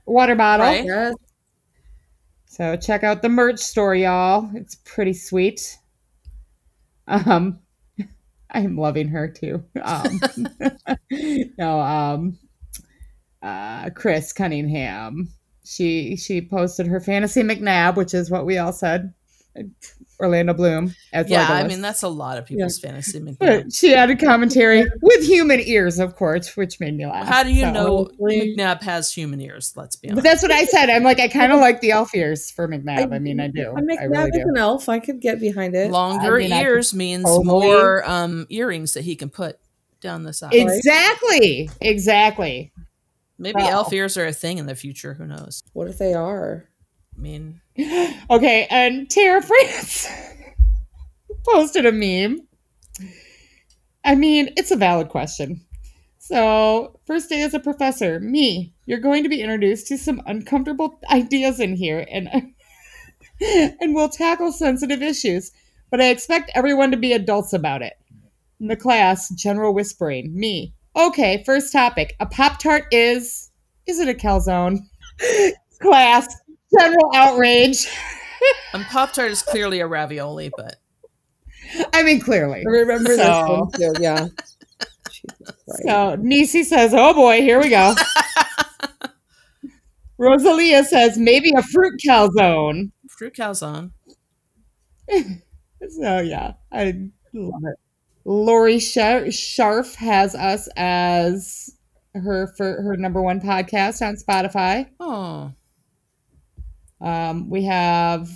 water 0.07 0.37
bottle. 0.37 0.67
Right. 0.67 0.85
Yes. 0.85 1.15
So 2.47 2.77
check 2.77 3.03
out 3.03 3.23
the 3.23 3.29
merch 3.29 3.59
store, 3.59 3.95
y'all. 3.95 4.49
It's 4.55 4.77
pretty 4.85 5.13
sweet. 5.13 5.79
Um, 7.09 7.61
I 8.51 8.61
am 8.61 8.77
loving 8.77 9.09
her 9.09 9.29
too. 9.29 9.65
Um, 9.83 10.21
no, 11.59 11.81
um, 11.81 12.39
uh, 13.43 13.91
Chris 13.91 14.33
Cunningham. 14.33 15.29
She 15.65 16.17
she 16.17 16.41
posted 16.41 16.87
her 16.87 17.01
fantasy 17.01 17.43
McNab, 17.43 17.97
which 17.97 18.15
is 18.15 18.31
what 18.31 18.47
we 18.47 18.59
all 18.59 18.73
said. 18.73 19.13
Orlando 20.21 20.53
Bloom 20.53 20.95
as 21.13 21.31
Yeah, 21.31 21.47
I 21.49 21.67
mean 21.67 21.81
that's 21.81 22.03
a 22.03 22.09
lot 22.09 22.39
of 22.39 22.47
people's 22.47 22.79
fantasy. 22.81 23.21
McNab. 23.21 23.39
But 23.39 23.73
she 23.73 23.95
added 23.95 24.19
commentary 24.19 24.85
with 25.01 25.25
human 25.25 25.61
ears, 25.61 25.99
of 26.01 26.17
course, 26.17 26.57
which 26.57 26.81
made 26.81 26.97
me 26.97 27.07
laugh. 27.07 27.29
How 27.29 27.43
do 27.45 27.53
you 27.53 27.61
So- 27.63 27.73
know 27.73 27.97
Honestly- 28.21 28.57
McNab 28.57 28.83
has 28.83 29.13
human 29.13 29.41
ears? 29.41 29.73
Let's 29.77 29.95
be 29.97 30.09
honest. 30.11 30.25
But 30.25 30.29
that's 30.29 30.43
what 30.43 30.51
I 30.51 30.65
said. 30.65 30.91
I'm 30.91 31.05
like, 31.05 31.21
I 31.21 31.29
kind 31.29 31.53
of 31.53 31.61
like 31.61 31.81
the 31.81 31.93
elf 31.93 32.15
ears 32.15 32.51
for 32.51 32.67
McNab. 32.67 33.13
I 33.15 33.19
mean, 33.21 33.39
I 33.39 33.47
do. 33.49 33.73
I 33.77 33.81
make 33.81 34.01
I 34.01 34.05
really 34.05 34.25
as 34.25 34.31
do. 34.37 34.43
an 34.49 34.57
elf. 34.57 34.89
I 34.89 34.99
could 34.99 35.21
get 35.21 35.39
behind 35.41 35.75
it. 35.77 35.91
Longer 35.93 36.37
I 36.37 36.39
mean, 36.41 36.53
ears 36.53 36.93
means 36.93 37.25
totally- 37.25 37.45
more 37.47 38.09
um, 38.11 38.47
earrings 38.51 38.95
that 38.95 39.05
he 39.05 39.15
can 39.15 39.31
put 39.31 39.59
down 40.01 40.25
the 40.25 40.33
side. 40.33 40.53
Exactly. 40.55 41.71
Exactly. 41.81 42.73
Maybe 43.39 43.61
Wow. 43.63 43.69
elf 43.71 43.93
ears 43.93 44.17
are 44.17 44.27
a 44.27 44.33
thing 44.33 44.59
in 44.59 44.67
the 44.67 44.75
future. 44.75 45.15
Who 45.15 45.27
knows? 45.27 45.63
What 45.73 45.87
if 45.89 45.99
they 45.99 46.13
are? 46.15 46.65
I 47.17 47.21
mean, 47.21 47.61
Okay, 48.31 48.67
and 48.71 49.09
Tara 49.09 49.41
France 49.41 50.07
posted 51.49 51.87
a 51.87 51.93
meme. 51.93 52.47
I 54.05 54.15
mean, 54.15 54.51
it's 54.57 54.71
a 54.71 54.77
valid 54.77 55.09
question. 55.09 55.65
So, 56.19 56.99
first 57.07 57.29
day 57.29 57.43
as 57.43 57.55
a 57.55 57.61
professor, 57.61 58.21
me, 58.21 58.75
you're 58.87 58.99
going 58.99 59.23
to 59.23 59.29
be 59.29 59.43
introduced 59.43 59.87
to 59.89 59.99
some 59.99 60.21
uncomfortable 60.27 61.01
ideas 61.11 61.61
in 61.61 61.77
here 61.77 62.05
and 62.11 62.29
and 63.41 63.95
we'll 63.95 64.09
tackle 64.09 64.53
sensitive 64.53 65.03
issues, 65.03 65.53
but 65.91 66.01
I 66.01 66.09
expect 66.09 66.51
everyone 66.55 66.91
to 66.91 66.97
be 66.97 67.13
adults 67.13 67.53
about 67.53 67.83
it. 67.83 67.95
In 68.61 68.67
the 68.67 68.77
class, 68.77 69.29
general 69.31 69.73
whispering, 69.73 70.39
me. 70.39 70.75
Okay, 70.97 71.43
first 71.47 71.73
topic. 71.73 72.17
A 72.19 72.27
Pop 72.27 72.59
Tart 72.59 72.87
is 72.91 73.51
is 73.87 74.01
it 74.01 74.09
a 74.09 74.15
calzone? 74.15 74.81
class, 75.81 76.35
general 76.77 77.11
outrage. 77.15 77.87
and 78.73 78.85
Pop 78.87 79.13
Tart 79.13 79.31
is 79.31 79.43
clearly 79.43 79.81
a 79.81 79.87
ravioli, 79.87 80.51
but 80.57 80.77
I 81.93 82.03
mean, 82.03 82.21
clearly. 82.21 82.61
I 82.67 82.71
remember 82.71 83.17
this 83.17 83.27
So- 83.27 83.61
one 83.65 83.73
too. 83.73 83.93
Yeah. 84.01 84.29
So 85.83 86.17
Nisi 86.21 86.63
says, 86.65 86.95
"Oh 86.95 87.13
boy, 87.13 87.41
here 87.43 87.61
we 87.61 87.69
go." 87.69 87.95
Rosalia 90.19 90.85
says, 90.85 91.19
"Maybe 91.19 91.53
a 91.57 91.63
fruit 91.63 92.01
calzone." 92.07 92.91
fruit 93.09 93.35
calzone. 93.35 93.91
So 95.11 96.21
yeah, 96.21 96.55
I 96.73 97.11
love 97.35 97.63
it. 97.65 97.77
Lori 98.25 98.79
Sharf 98.79 99.95
has 99.97 100.35
us 100.35 100.69
as 100.77 101.75
her 102.15 102.53
for 102.57 102.83
her 102.83 102.97
number 102.97 103.21
one 103.23 103.41
podcast 103.41 104.07
on 104.07 104.17
Spotify. 104.17 104.89
Oh, 105.01 105.53
Um, 107.01 107.49
we 107.49 107.65
have 107.65 108.29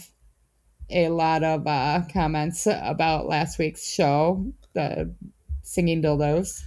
a 0.90 1.09
lot 1.09 1.43
of 1.43 1.66
uh, 1.66 2.02
comments 2.12 2.66
about 2.66 3.26
last 3.26 3.59
week's 3.59 3.89
show, 3.89 4.52
the 4.74 5.14
singing 5.62 6.02
dildos. 6.02 6.62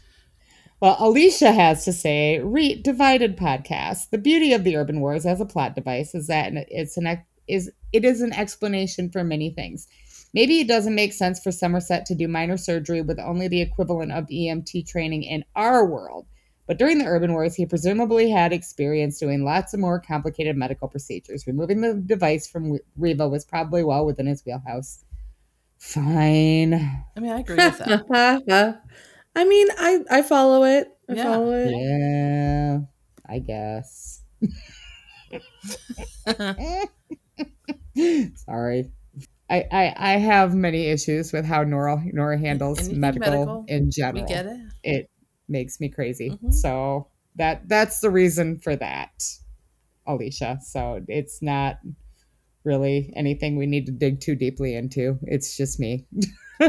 Well, 0.81 0.97
Alicia 0.99 1.51
has 1.51 1.85
to 1.85 1.93
say, 1.93 2.39
re- 2.39 2.81
divided 2.81 3.37
podcast. 3.37 4.09
The 4.09 4.17
beauty 4.17 4.53
of 4.53 4.63
the 4.63 4.75
Urban 4.75 4.99
Wars 4.99 5.25
as 5.25 5.39
a 5.39 5.45
plot 5.45 5.73
device 5.75 6.13
is 6.13 6.27
that 6.27 6.51
it's 6.69 6.97
an 6.97 7.23
is 7.47 7.71
it 7.93 8.03
is 8.03 8.21
an 8.21 8.33
explanation 8.33 9.09
for 9.09 9.23
many 9.23 9.51
things. 9.51 9.87
Maybe 10.33 10.59
it 10.59 10.67
doesn't 10.67 10.95
make 10.95 11.13
sense 11.13 11.39
for 11.39 11.51
Somerset 11.51 12.05
to 12.07 12.15
do 12.15 12.27
minor 12.27 12.57
surgery 12.57 13.01
with 13.01 13.19
only 13.19 13.47
the 13.47 13.61
equivalent 13.61 14.11
of 14.11 14.25
EMT 14.27 14.85
training 14.85 15.23
in 15.23 15.45
our 15.55 15.85
world. 15.85 16.25
But 16.67 16.77
during 16.79 16.97
the 16.97 17.05
Urban 17.05 17.33
Wars, 17.33 17.55
he 17.55 17.65
presumably 17.65 18.29
had 18.29 18.51
experience 18.51 19.19
doing 19.19 19.43
lots 19.43 19.73
of 19.73 19.79
more 19.79 19.99
complicated 19.99 20.55
medical 20.57 20.87
procedures. 20.87 21.45
Removing 21.45 21.81
the 21.81 21.93
device 21.93 22.47
from 22.47 22.79
Reva 22.97 23.27
was 23.29 23.45
probably 23.45 23.83
well 23.83 24.05
within 24.05 24.25
his 24.25 24.43
wheelhouse. 24.45 25.03
Fine. 25.77 26.73
I 26.73 27.19
mean, 27.19 27.31
I 27.31 27.39
agree 27.39 27.57
with 27.57 27.77
that. 27.77 28.81
I 29.35 29.43
mean, 29.45 29.67
I 29.77 29.99
I 30.09 30.21
follow 30.23 30.63
it. 30.63 30.87
I 31.09 31.13
Yeah. 31.13 31.23
follow 31.23 31.51
it. 31.53 31.71
Yeah, 31.71 32.79
I 33.29 33.39
guess. 33.39 34.21
Sorry. 38.35 38.91
I, 39.47 39.63
I, 39.71 39.93
I 39.95 40.11
have 40.17 40.55
many 40.55 40.87
issues 40.87 41.31
with 41.31 41.45
how 41.45 41.63
Nora 41.63 42.01
Nora 42.05 42.37
handles 42.39 42.89
medical, 42.89 43.31
medical, 43.31 43.65
in 43.67 43.85
we 43.85 43.91
general. 43.91 44.25
get 44.25 44.45
it. 44.47 44.59
It 44.83 45.09
makes 45.47 45.79
me 45.79 45.89
crazy. 45.89 46.31
Mhm. 46.31 46.53
So 46.53 47.07
that 47.35 47.67
that's 47.67 47.99
the 47.99 48.09
reason 48.09 48.59
for 48.59 48.75
that, 48.75 49.23
Alicia. 50.07 50.59
So 50.63 51.03
it's 51.07 51.41
not 51.41 51.79
really 52.63 53.13
anything 53.15 53.55
we 53.55 53.67
need 53.67 53.85
to 53.85 53.91
dig 53.91 54.19
too 54.19 54.35
deeply 54.35 54.75
into. 54.75 55.19
It's 55.23 55.55
just 55.55 55.79
me. 55.79 56.05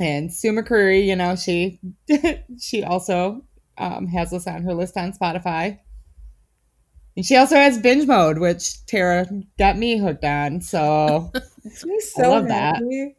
and 0.00 0.32
Sue 0.32 0.52
McCreary, 0.52 1.06
you 1.06 1.16
know, 1.16 1.36
she 1.36 1.80
she 2.60 2.82
also 2.84 3.42
um, 3.78 4.06
has 4.08 4.32
us 4.32 4.46
on 4.46 4.62
her 4.62 4.74
list 4.74 4.96
on 4.96 5.12
Spotify. 5.12 5.78
And 7.16 7.26
she 7.26 7.36
also 7.36 7.56
has 7.56 7.78
binge 7.78 8.06
mode, 8.06 8.38
which 8.38 8.84
Tara 8.86 9.26
got 9.58 9.76
me 9.76 9.98
hooked 9.98 10.24
on. 10.24 10.60
So 10.60 11.32
so 12.00 12.30
love 12.30 12.46
that. 12.48 12.76
happy. 12.76 13.16
I 13.16 13.17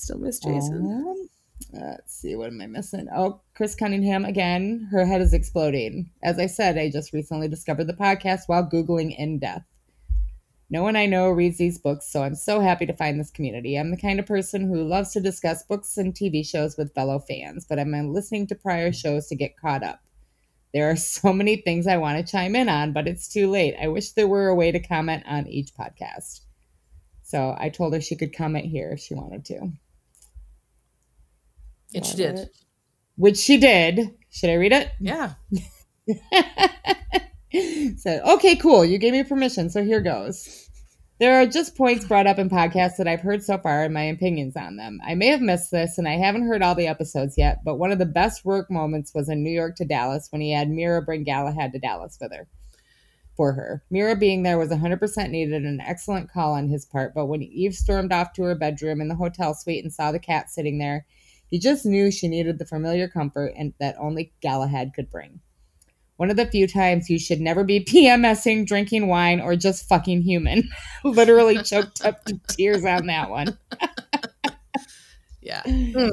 still 0.00 0.18
miss 0.18 0.38
Jason. 0.38 0.86
Um, 0.86 1.28
let's 1.72 2.14
see, 2.14 2.36
what 2.36 2.48
am 2.48 2.60
I 2.60 2.66
missing? 2.66 3.08
Oh, 3.14 3.40
Chris 3.54 3.74
Cunningham 3.74 4.24
again. 4.24 4.88
Her 4.90 5.04
head 5.04 5.20
is 5.20 5.34
exploding. 5.34 6.10
As 6.22 6.38
I 6.38 6.46
said, 6.46 6.78
I 6.78 6.90
just 6.90 7.12
recently 7.12 7.48
discovered 7.48 7.86
the 7.86 7.92
podcast 7.92 8.42
while 8.46 8.68
Googling 8.68 9.14
in 9.16 9.38
death. 9.38 9.64
No 10.72 10.84
one 10.84 10.94
I 10.94 11.06
know 11.06 11.30
reads 11.30 11.58
these 11.58 11.78
books, 11.78 12.06
so 12.06 12.22
I'm 12.22 12.36
so 12.36 12.60
happy 12.60 12.86
to 12.86 12.92
find 12.92 13.18
this 13.18 13.32
community. 13.32 13.74
I'm 13.76 13.90
the 13.90 13.96
kind 13.96 14.20
of 14.20 14.26
person 14.26 14.68
who 14.68 14.84
loves 14.84 15.12
to 15.12 15.20
discuss 15.20 15.64
books 15.64 15.96
and 15.96 16.14
TV 16.14 16.46
shows 16.46 16.76
with 16.76 16.94
fellow 16.94 17.18
fans, 17.18 17.66
but 17.68 17.80
I'm 17.80 18.12
listening 18.12 18.46
to 18.46 18.54
prior 18.54 18.92
shows 18.92 19.26
to 19.26 19.34
get 19.34 19.58
caught 19.58 19.82
up. 19.82 20.00
There 20.72 20.88
are 20.88 20.96
so 20.96 21.32
many 21.32 21.56
things 21.56 21.88
I 21.88 21.96
want 21.96 22.24
to 22.24 22.32
chime 22.32 22.54
in 22.54 22.68
on, 22.68 22.92
but 22.92 23.08
it's 23.08 23.28
too 23.28 23.50
late. 23.50 23.74
I 23.82 23.88
wish 23.88 24.12
there 24.12 24.28
were 24.28 24.46
a 24.46 24.54
way 24.54 24.70
to 24.70 24.78
comment 24.78 25.24
on 25.26 25.48
each 25.48 25.74
podcast. 25.74 26.42
So 27.24 27.56
I 27.58 27.68
told 27.68 27.92
her 27.94 28.00
she 28.00 28.16
could 28.16 28.36
comment 28.36 28.66
here 28.66 28.90
if 28.92 29.00
she 29.00 29.14
wanted 29.14 29.44
to. 29.46 29.72
And 31.94 32.04
she 32.06 32.16
did. 32.16 32.38
it. 32.38 32.56
which 33.16 33.36
she 33.36 33.56
did. 33.58 34.14
Should 34.30 34.50
I 34.50 34.54
read 34.54 34.72
it? 34.72 34.90
Yeah. 35.00 35.34
so, 37.98 38.20
okay, 38.34 38.56
cool. 38.56 38.84
You 38.84 38.98
gave 38.98 39.12
me 39.12 39.24
permission, 39.24 39.70
so 39.70 39.82
here 39.82 40.00
goes. 40.00 40.68
There 41.18 41.40
are 41.40 41.46
just 41.46 41.76
points 41.76 42.06
brought 42.06 42.26
up 42.26 42.38
in 42.38 42.48
podcasts 42.48 42.96
that 42.96 43.06
I've 43.08 43.20
heard 43.20 43.42
so 43.44 43.58
far 43.58 43.84
and 43.84 43.92
my 43.92 44.04
opinions 44.04 44.56
on 44.56 44.76
them. 44.76 45.00
I 45.06 45.14
may 45.14 45.26
have 45.26 45.42
missed 45.42 45.70
this 45.70 45.98
and 45.98 46.08
I 46.08 46.12
haven't 46.12 46.46
heard 46.46 46.62
all 46.62 46.74
the 46.74 46.86
episodes 46.86 47.36
yet, 47.36 47.58
but 47.62 47.76
one 47.76 47.92
of 47.92 47.98
the 47.98 48.06
best 48.06 48.44
work 48.44 48.70
moments 48.70 49.12
was 49.14 49.28
in 49.28 49.42
New 49.42 49.50
York 49.50 49.76
to 49.76 49.84
Dallas 49.84 50.28
when 50.30 50.40
he 50.40 50.52
had 50.52 50.70
Mira 50.70 51.02
bring 51.02 51.24
Galahad 51.24 51.72
to 51.72 51.78
Dallas 51.78 52.16
with 52.20 52.32
her. 52.32 52.48
for 53.36 53.52
her. 53.52 53.82
Mira 53.90 54.16
being 54.16 54.42
there 54.44 54.58
was 54.58 54.70
100% 54.70 55.30
needed, 55.30 55.64
an 55.64 55.80
excellent 55.80 56.30
call 56.30 56.54
on 56.54 56.68
his 56.68 56.86
part. 56.86 57.12
But 57.14 57.26
when 57.26 57.42
Eve 57.42 57.74
stormed 57.74 58.12
off 58.12 58.32
to 58.34 58.42
her 58.44 58.54
bedroom 58.54 59.00
in 59.02 59.08
the 59.08 59.14
hotel 59.14 59.52
suite 59.54 59.84
and 59.84 59.92
saw 59.92 60.12
the 60.12 60.18
cat 60.18 60.50
sitting 60.50 60.78
there, 60.78 61.04
he 61.50 61.58
just 61.58 61.84
knew 61.84 62.10
she 62.10 62.28
needed 62.28 62.58
the 62.58 62.66
familiar 62.66 63.08
comfort 63.08 63.52
and 63.56 63.74
that 63.80 63.96
only 63.98 64.32
Galahad 64.40 64.92
could 64.94 65.10
bring. 65.10 65.40
One 66.16 66.30
of 66.30 66.36
the 66.36 66.46
few 66.46 66.66
times 66.66 67.08
you 67.08 67.18
should 67.18 67.40
never 67.40 67.64
be 67.64 67.84
PMSing, 67.84 68.66
drinking 68.66 69.08
wine, 69.08 69.40
or 69.40 69.56
just 69.56 69.88
fucking 69.88 70.22
human. 70.22 70.68
Literally 71.04 71.62
choked 71.62 72.04
up 72.04 72.24
to 72.26 72.38
tears 72.48 72.84
on 72.84 73.06
that 73.06 73.30
one. 73.30 73.58
Yeah. 75.40 75.62
we 75.64 75.94
mm. 75.94 76.10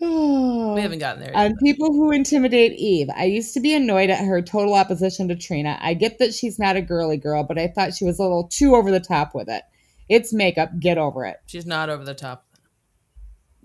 We 0.76 0.82
haven't 0.82 0.98
gotten 1.00 1.20
there 1.20 1.32
yet. 1.32 1.44
on 1.44 1.56
people 1.56 1.92
who 1.92 2.12
intimidate 2.12 2.78
Eve. 2.78 3.08
I 3.16 3.24
used 3.24 3.54
to 3.54 3.60
be 3.60 3.74
annoyed 3.74 4.10
at 4.10 4.24
her 4.24 4.40
total 4.40 4.74
opposition 4.74 5.28
to 5.28 5.36
Trina. 5.36 5.78
I 5.80 5.94
get 5.94 6.18
that 6.18 6.32
she's 6.32 6.58
not 6.58 6.76
a 6.76 6.82
girly 6.82 7.16
girl, 7.16 7.42
but 7.44 7.58
I 7.58 7.68
thought 7.68 7.94
she 7.94 8.04
was 8.04 8.18
a 8.18 8.22
little 8.22 8.46
too 8.46 8.76
over 8.76 8.90
the 8.90 9.00
top 9.00 9.34
with 9.34 9.48
it. 9.48 9.62
It's 10.08 10.32
makeup. 10.32 10.78
Get 10.78 10.98
over 10.98 11.24
it. 11.24 11.38
She's 11.46 11.66
not 11.66 11.90
over 11.90 12.04
the 12.04 12.14
top. 12.14 12.45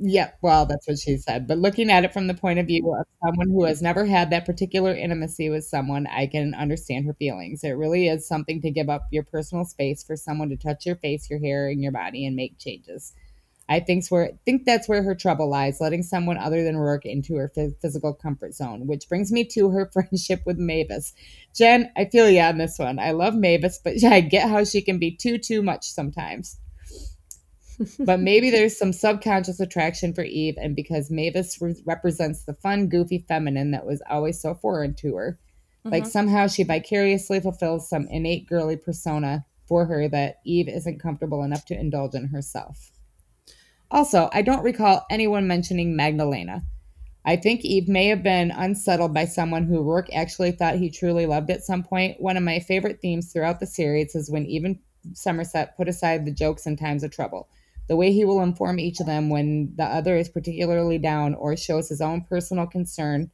Yep. 0.04 0.40
Well, 0.42 0.66
that's 0.66 0.88
what 0.88 0.98
she 0.98 1.18
said. 1.18 1.48
But 1.48 1.60
looking 1.60 1.92
at 1.92 2.04
it 2.04 2.12
from 2.14 2.26
the 2.26 2.34
point 2.34 2.58
of 2.58 2.66
view 2.66 2.92
of 3.00 3.06
someone 3.24 3.50
who 3.50 3.66
has 3.66 3.84
never 3.84 4.06
had 4.06 4.32
that 4.32 4.46
particular 4.48 4.96
intimacy 4.96 5.50
with 5.50 5.64
someone, 5.64 6.08
I 6.08 6.26
can 6.26 6.56
understand 6.56 7.06
her 7.06 7.14
feelings. 7.14 7.64
It 7.64 7.72
really 7.72 8.08
is 8.08 8.28
something 8.28 8.62
to 8.64 8.72
give 8.72 8.90
up 8.90 9.08
your 9.12 9.24
personal 9.24 9.64
space 9.64 10.04
for 10.04 10.16
someone 10.16 10.50
to 10.50 10.58
touch 10.58 10.88
your 10.88 10.96
face, 10.96 11.30
your 11.30 11.40
hair, 11.40 11.70
and 11.70 11.84
your 11.84 11.92
body 11.92 12.26
and 12.26 12.36
make 12.36 12.58
changes. 12.58 13.14
I 13.70 13.82
think 13.82 14.06
where 14.10 14.32
think 14.46 14.66
that's 14.66 14.90
where 14.90 15.04
her 15.04 15.16
trouble 15.16 15.50
lies, 15.50 15.82
letting 15.82 16.04
someone 16.04 16.38
other 16.38 16.64
than 16.64 16.76
Roarke 16.78 17.06
into 17.06 17.36
her 17.36 17.52
phys- 17.56 17.76
physical 17.82 18.14
comfort 18.14 18.56
zone. 18.56 18.88
Which 18.88 19.10
brings 19.10 19.32
me 19.32 19.46
to 19.46 19.72
her 19.72 19.88
friendship 19.94 20.44
with 20.46 20.58
Mavis. 20.60 21.14
Jen, 21.56 21.92
I 21.98 22.06
feel 22.06 22.30
you 22.30 22.42
on 22.42 22.60
this 22.60 22.80
one. 22.80 23.00
I 23.00 23.12
love 23.12 23.36
Mavis, 23.36 23.80
but 23.84 24.04
I 24.06 24.22
get 24.22 24.50
how 24.50 24.64
she 24.66 24.82
can 24.82 25.00
be 25.00 25.12
too 25.12 25.38
too 25.40 25.64
much 25.64 25.90
sometimes. 25.90 26.58
But 28.00 28.20
maybe 28.20 28.50
there's 28.50 28.78
some 28.78 28.94
subconscious 28.94 29.60
attraction 29.60 30.14
for 30.14 30.24
Eve, 30.24 30.56
and 30.58 30.76
because 30.76 31.10
Mavis 31.10 31.62
re- 31.62 31.76
represents 31.86 32.44
the 32.44 32.54
fun, 32.54 32.88
goofy 32.88 33.20
feminine 33.28 33.72
that 33.72 33.86
was 33.86 34.02
always 34.10 34.40
so 34.40 34.54
foreign 34.54 34.94
to 34.96 35.16
her, 35.16 35.40
like 35.84 36.04
Mhm. 36.04 36.08
somehow 36.08 36.48
she 36.48 36.64
vicariously 36.64 37.40
fulfills 37.40 37.90
some 37.90 38.08
innate 38.08 38.48
girly 38.48 38.76
persona 38.78 39.46
for 39.66 39.86
her 39.86 40.08
that 40.10 40.38
Eve 40.46 40.68
isn't 40.68 41.00
comfortable 41.00 41.44
enough 41.44 41.66
to 41.66 41.80
indulge 41.80 42.14
in 42.14 42.28
herself. 42.28 42.92
Also, 43.90 44.30
I 44.34 44.42
don't 44.42 44.64
recall 44.64 45.06
anyone 45.10 45.48
mentioning 45.48 45.96
Magdalena. 45.96 46.64
I 47.24 47.36
think 47.36 47.64
Eve 47.64 47.88
may 47.88 48.08
have 48.08 48.24
been 48.24 48.52
unsettled 48.52 49.14
by 49.14 49.26
someone 49.26 49.66
who 49.66 49.84
Roarke 49.84 50.10
actually 50.14 50.52
thought 50.52 50.78
he 50.78 50.90
truly 50.90 51.26
loved 51.26 51.52
at 51.52 51.64
some 51.64 51.84
point. 51.84 52.20
One 52.20 52.36
of 52.38 52.44
my 52.44 52.60
favorite 52.60 53.00
themes 53.02 53.32
throughout 53.32 53.60
the 53.60 53.68
series 53.68 54.16
is 54.16 54.30
when 54.32 54.46
even 54.46 54.80
Somerset 55.14 55.76
put 55.78 55.88
aside 55.88 56.26
the 56.26 56.32
jokes 56.32 56.66
in 56.66 56.78
times 56.78 57.04
of 57.04 57.12
trouble. 57.12 57.48
The 57.88 57.96
way 57.96 58.12
he 58.12 58.24
will 58.26 58.42
inform 58.42 58.80
each 58.80 59.00
of 59.00 59.06
them 59.06 59.30
when 59.30 59.74
the 59.76 59.84
other 59.84 60.16
is 60.16 60.30
particularly 60.30 60.98
down 60.98 61.34
or 61.36 61.58
shows 61.58 61.90
his 61.90 62.02
own 62.02 62.22
personal 62.22 62.68
concern 62.68 63.32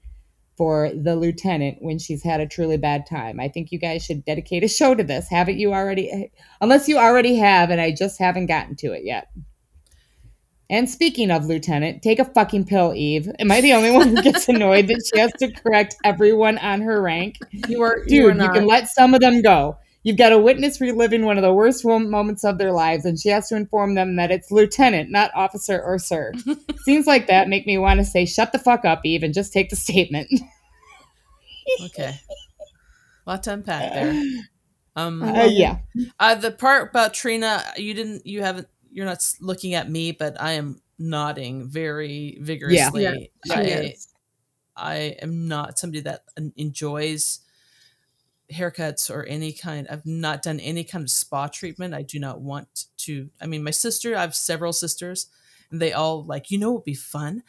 for 0.57 0.89
the 0.91 1.15
lieutenant 1.15 1.77
when 1.81 1.99
she's 1.99 2.23
had 2.23 2.39
a 2.41 2.47
truly 2.47 2.77
bad 2.77 3.05
time. 3.05 3.39
I 3.39 3.47
think 3.47 3.71
you 3.71 3.77
guys 3.77 4.03
should 4.03 4.25
dedicate 4.25 4.63
a 4.63 4.67
show 4.67 4.95
to 4.95 5.03
this. 5.03 5.29
Haven't 5.29 5.59
you 5.59 5.73
already? 5.73 6.31
Unless 6.59 6.87
you 6.87 6.97
already 6.97 7.35
have, 7.35 7.69
and 7.69 7.79
I 7.79 7.91
just 7.91 8.17
haven't 8.19 8.47
gotten 8.47 8.75
to 8.77 8.93
it 8.93 9.03
yet. 9.03 9.27
And 10.69 10.89
speaking 10.89 11.31
of 11.31 11.45
Lieutenant, 11.45 12.01
take 12.01 12.19
a 12.19 12.25
fucking 12.25 12.65
pill, 12.65 12.93
Eve. 12.93 13.29
Am 13.39 13.51
I 13.51 13.61
the 13.61 13.73
only 13.73 13.91
one 13.91 14.15
who 14.15 14.21
gets 14.21 14.49
annoyed 14.49 14.87
that 14.87 15.09
she 15.13 15.19
has 15.19 15.31
to 15.33 15.51
correct 15.51 15.95
everyone 16.03 16.57
on 16.57 16.81
her 16.81 17.01
rank? 17.01 17.37
You 17.51 17.83
are, 17.83 17.99
Dude, 18.03 18.11
you, 18.11 18.21
you, 18.23 18.29
are 18.29 18.33
not. 18.33 18.53
can 18.53 18.65
let 18.65 18.89
some 18.89 19.13
of 19.13 19.21
them 19.21 19.41
go. 19.41 19.77
You've 20.03 20.17
got 20.17 20.31
a 20.31 20.39
witness 20.39 20.79
reliving 20.79 21.25
one 21.25 21.37
of 21.37 21.43
the 21.43 21.53
worst 21.53 21.83
moments 21.83 22.45
of 22.45 22.57
their 22.57 22.71
lives, 22.71 23.03
and 23.03 23.19
she 23.19 23.29
has 23.29 23.49
to 23.49 23.55
inform 23.57 23.95
them 23.95 24.15
that 24.15 24.31
it's 24.31 24.51
lieutenant, 24.51 25.11
not 25.11 25.31
officer 25.35 25.81
or 25.81 25.99
sir. 25.99 26.31
Scenes 26.83 27.07
like 27.07 27.27
that 27.27 27.49
make 27.49 27.67
me 27.67 27.77
want 27.77 27.99
to 27.99 28.05
say, 28.05 28.25
shut 28.25 28.51
the 28.53 28.59
fuck 28.59 28.85
up, 28.85 29.01
Eve, 29.03 29.23
and 29.23 29.33
just 29.33 29.51
take 29.51 29.69
the 29.69 29.75
statement. 29.75 30.29
Okay. 31.85 32.17
Lot 33.25 33.43
to 33.43 33.53
unpack 33.53 33.93
there. 33.93 34.23
Um, 34.95 35.21
Uh, 35.21 35.43
yeah. 35.43 35.79
uh, 36.19 36.35
the 36.35 36.51
part 36.51 36.89
about 36.91 37.13
Trina, 37.13 37.61
you 37.75 37.93
didn't, 37.93 38.25
you 38.25 38.41
haven't, 38.41 38.67
you're 38.89 39.05
not 39.05 39.21
looking 39.41 39.73
at 39.73 39.89
me, 39.89 40.13
but 40.13 40.39
I 40.41 40.53
am 40.53 40.81
nodding 40.97 41.67
very 41.67 42.37
vigorously. 42.41 43.03
Yeah, 43.03 43.13
she 43.45 43.53
I, 43.53 43.61
is. 43.61 44.07
I 44.75 44.95
am 45.21 45.47
not 45.47 45.77
somebody 45.77 46.01
that 46.01 46.23
enjoys 46.55 47.39
haircuts 48.51 49.09
or 49.09 49.23
any 49.25 49.51
kind. 49.51 49.87
I've 49.89 50.05
not 50.05 50.41
done 50.41 50.59
any 50.59 50.83
kind 50.83 51.03
of 51.03 51.09
spa 51.09 51.47
treatment. 51.47 51.93
I 51.93 52.01
do 52.01 52.19
not 52.19 52.41
want 52.41 52.85
to. 52.99 53.29
I 53.41 53.45
mean, 53.45 53.63
my 53.63 53.71
sister, 53.71 54.15
I 54.15 54.21
have 54.21 54.35
several 54.35 54.73
sisters, 54.73 55.27
and 55.71 55.81
they 55.81 55.93
all 55.93 56.23
like, 56.23 56.51
you 56.51 56.57
know, 56.57 56.71
what 56.71 56.79
would 56.79 56.85
be 56.85 56.93
fun? 56.93 57.43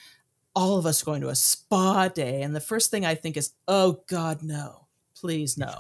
All 0.54 0.76
of 0.76 0.86
us 0.86 1.02
going 1.02 1.20
to 1.20 1.28
a 1.28 1.34
spa 1.36 2.08
day. 2.08 2.42
And 2.42 2.54
the 2.54 2.60
first 2.60 2.90
thing 2.90 3.06
I 3.06 3.14
think 3.14 3.36
is, 3.36 3.52
oh 3.68 4.00
God, 4.08 4.42
no, 4.42 4.86
please 5.14 5.56
no. 5.56 5.72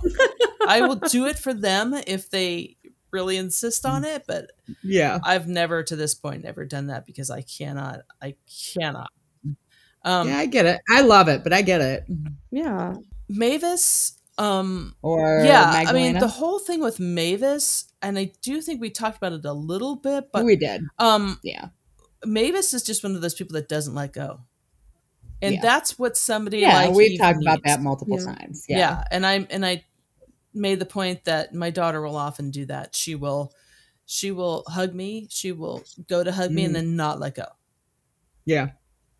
I 0.68 0.82
will 0.82 0.96
do 0.96 1.26
it 1.26 1.38
for 1.38 1.52
them 1.52 1.94
if 2.06 2.30
they 2.30 2.76
really 3.10 3.38
insist 3.38 3.86
on 3.86 4.04
it, 4.04 4.24
but 4.26 4.50
Yeah. 4.84 5.18
I've 5.24 5.48
never 5.48 5.82
to 5.82 5.96
this 5.96 6.14
point 6.14 6.44
never 6.44 6.64
done 6.64 6.88
that 6.88 7.06
because 7.06 7.30
I 7.30 7.40
cannot. 7.42 8.00
I 8.20 8.34
cannot. 8.74 9.10
Um, 10.04 10.28
yeah, 10.28 10.38
I 10.38 10.46
get 10.46 10.66
it. 10.66 10.80
I 10.88 11.00
love 11.00 11.28
it, 11.28 11.42
but 11.42 11.52
I 11.52 11.62
get 11.62 11.80
it. 11.80 12.04
yeah. 12.50 12.94
Mavis. 13.28 14.17
Um, 14.38 14.94
Or 15.02 15.42
yeah, 15.44 15.84
I 15.86 15.92
mean 15.92 16.18
the 16.18 16.28
whole 16.28 16.58
thing 16.60 16.80
with 16.80 17.00
Mavis, 17.00 17.92
and 18.00 18.18
I 18.18 18.32
do 18.42 18.60
think 18.62 18.80
we 18.80 18.90
talked 18.90 19.16
about 19.16 19.32
it 19.32 19.44
a 19.44 19.52
little 19.52 19.96
bit, 19.96 20.30
but 20.32 20.44
we 20.44 20.56
did. 20.56 20.82
um, 20.98 21.40
Yeah. 21.42 21.68
Mavis 22.24 22.72
is 22.74 22.82
just 22.82 23.02
one 23.02 23.14
of 23.16 23.20
those 23.20 23.34
people 23.34 23.54
that 23.54 23.68
doesn't 23.68 23.94
let 23.94 24.12
go, 24.12 24.40
and 25.42 25.54
Yeah. 25.56 25.60
that's 25.60 25.98
what 25.98 26.16
somebody 26.16 26.58
Yeah, 26.60 26.86
like 26.86 26.94
we've 26.94 27.12
Eve 27.12 27.20
talked 27.20 27.42
about 27.42 27.58
needs. 27.64 27.74
that 27.76 27.82
multiple 27.82 28.18
Yeah. 28.18 28.24
times. 28.34 28.64
Yeah. 28.68 28.78
Yeah. 28.78 29.04
and 29.10 29.26
I 29.26 29.46
and 29.50 29.66
I 29.66 29.84
made 30.54 30.78
the 30.78 30.86
point 30.86 31.24
that 31.24 31.52
my 31.54 31.70
daughter 31.70 32.00
will 32.00 32.16
often 32.16 32.50
do 32.50 32.64
that. 32.66 32.94
She 32.94 33.14
will, 33.14 33.52
she 34.06 34.30
will 34.32 34.64
hug 34.66 34.94
me. 34.94 35.26
She 35.30 35.52
will 35.52 35.84
go 36.08 36.24
to 36.24 36.32
hug 36.32 36.50
me 36.50 36.64
and 36.64 36.72
Mm. 36.72 36.78
then 36.78 36.96
not 36.96 37.20
let 37.20 37.34
go. 37.34 37.46
Yeah. 38.44 38.70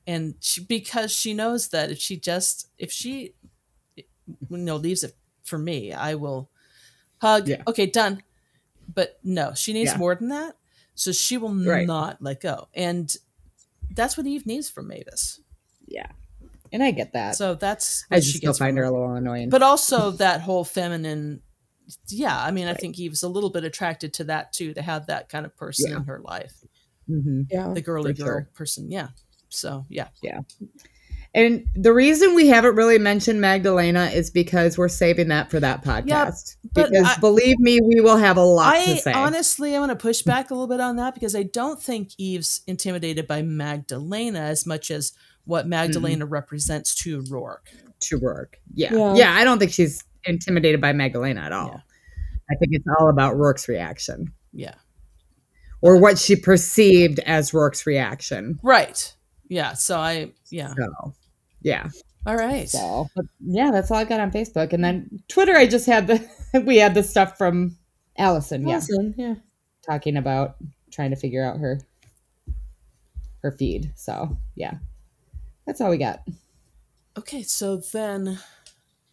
and 0.06 0.36
she, 0.40 0.64
because 0.64 1.12
she 1.12 1.34
knows 1.34 1.68
that 1.68 1.90
if 1.90 1.98
she 1.98 2.16
just 2.18 2.68
if 2.78 2.90
she 2.90 3.34
you 4.50 4.56
know 4.58 4.76
leaves 4.76 5.02
it 5.04 5.14
for 5.42 5.58
me 5.58 5.92
i 5.92 6.14
will 6.14 6.50
hug 7.20 7.48
Yeah. 7.48 7.62
okay 7.66 7.86
done 7.86 8.22
but 8.94 9.18
no 9.24 9.52
she 9.54 9.72
needs 9.72 9.92
Yeah. 9.92 9.98
more 9.98 10.14
than 10.14 10.28
that 10.28 10.56
so 10.94 11.12
she 11.12 11.36
will 11.38 11.54
Right. 11.54 11.86
not 11.86 12.20
let 12.22 12.40
go 12.40 12.68
and 12.74 13.14
that's 13.94 14.16
what 14.16 14.26
eve 14.26 14.46
needs 14.46 14.68
from 14.70 14.88
mavis 14.88 15.40
Yeah. 15.86 16.10
And 16.70 16.82
I 16.82 16.90
get 16.90 17.12
that. 17.14 17.34
so 17.34 17.54
that's 17.54 18.04
I 18.10 18.16
just 18.16 18.32
she 18.32 18.38
still 18.38 18.50
gets 18.50 18.58
find 18.58 18.76
her 18.76 18.84
a 18.84 18.90
little 18.90 19.14
annoying. 19.14 19.48
but 19.48 19.62
also 19.62 20.10
that 20.12 20.42
whole 20.42 20.64
feminine 20.64 21.40
yeah 22.08 22.38
i 22.44 22.50
mean 22.50 22.68
i 22.68 22.74
think 22.74 22.98
eve's 22.98 23.22
a 23.22 23.28
little 23.28 23.48
bit 23.48 23.64
attracted 23.64 24.12
to 24.14 24.24
that 24.24 24.52
too 24.52 24.74
to 24.74 24.82
have 24.82 25.06
that 25.06 25.30
kind 25.30 25.46
of 25.46 25.56
person 25.56 25.90
Yeah. 25.90 25.96
in 25.96 26.04
her 26.04 26.20
life 26.20 26.52
hmm 27.06 27.42
Yeah. 27.50 27.72
the 27.72 27.80
girly 27.80 28.12
girl 28.12 28.26
sure. 28.26 28.50
person 28.52 28.90
yeah 28.90 29.08
so 29.48 29.86
yeah. 29.88 30.08
yeah 30.22 30.40
And 31.34 31.66
the 31.74 31.92
reason 31.92 32.34
we 32.34 32.48
haven't 32.48 32.74
really 32.74 32.98
mentioned 32.98 33.40
Magdalena 33.40 34.06
is 34.06 34.30
because 34.30 34.78
we're 34.78 34.88
saving 34.88 35.28
that 35.28 35.50
for 35.50 35.60
that 35.60 35.84
podcast. 35.84 36.56
but 36.72 36.90
because 36.90 37.06
I- 37.06 37.20
believe 37.20 37.58
me, 37.58 37.80
we 37.82 38.00
will 38.00 38.16
have 38.16 38.36
a 38.36 38.42
lot 38.42 38.74
to 38.84 38.96
say. 38.96 39.12
honestly, 39.12 39.76
I 39.76 39.80
want 39.80 39.90
to 39.90 39.96
push 39.96 40.22
back 40.22 40.50
a 40.50 40.54
little 40.54 40.66
bit 40.66 40.80
on 40.80 40.96
that 40.96 41.14
because 41.14 41.36
I 41.36 41.42
don't 41.42 41.80
think 41.80 42.10
Eve's 42.18 42.62
intimidated 42.66 43.26
by 43.26 43.42
Magdalena 43.42 44.40
as 44.40 44.66
much 44.66 44.90
as 44.90 45.12
what 45.44 45.62
mm-hmm. 45.62 45.70
Magdalena 45.70 46.26
represents 46.26 46.94
to 46.96 47.22
Roarke. 47.22 47.68
to 48.00 48.18
Roarke. 48.18 48.54
Yeah. 48.74 48.94
Yeah. 48.94 49.14
yeah. 49.14 49.34
I 49.34 49.44
don't 49.44 49.58
think 49.58 49.72
she's 49.72 50.04
intimidated 50.24 50.80
by 50.80 50.92
Magdalena 50.92 51.42
at 51.42 51.52
all. 51.52 51.68
Yeah. 51.68 51.80
I 52.50 52.54
think 52.56 52.72
it's 52.72 52.86
all 52.98 53.10
about 53.10 53.34
Roarke's 53.34 53.68
reaction 53.68 54.32
Yeah. 54.52 54.74
or 55.82 55.98
what 55.98 56.18
she 56.18 56.36
perceived 56.36 57.18
as 57.20 57.50
Roarke's 57.50 57.86
reaction. 57.86 58.58
Right. 58.62 59.14
Yeah. 59.48 59.72
So 59.74 59.98
I, 59.98 60.32
yeah. 60.50 60.74
So, 60.74 61.14
yeah. 61.62 61.88
All 62.26 62.36
right. 62.36 62.68
So, 62.68 63.08
yeah, 63.40 63.70
that's 63.70 63.90
all 63.90 63.98
I 63.98 64.04
got 64.04 64.20
on 64.20 64.30
Facebook. 64.30 64.72
And 64.72 64.84
then 64.84 65.22
Twitter, 65.28 65.56
I 65.56 65.66
just 65.66 65.86
had 65.86 66.06
the, 66.06 66.28
we 66.66 66.76
had 66.76 66.94
the 66.94 67.02
stuff 67.02 67.38
from 67.38 67.76
Allison. 68.16 68.66
Yeah. 68.66 68.80
Yeah. 69.16 69.34
Talking 69.86 70.16
about 70.16 70.56
trying 70.90 71.10
to 71.10 71.16
figure 71.16 71.44
out 71.44 71.58
her, 71.58 71.80
her 73.42 73.52
feed. 73.52 73.92
So, 73.96 74.36
yeah. 74.54 74.74
That's 75.66 75.80
all 75.80 75.90
we 75.90 75.98
got. 75.98 76.20
Okay. 77.16 77.42
So 77.42 77.76
then 77.76 78.38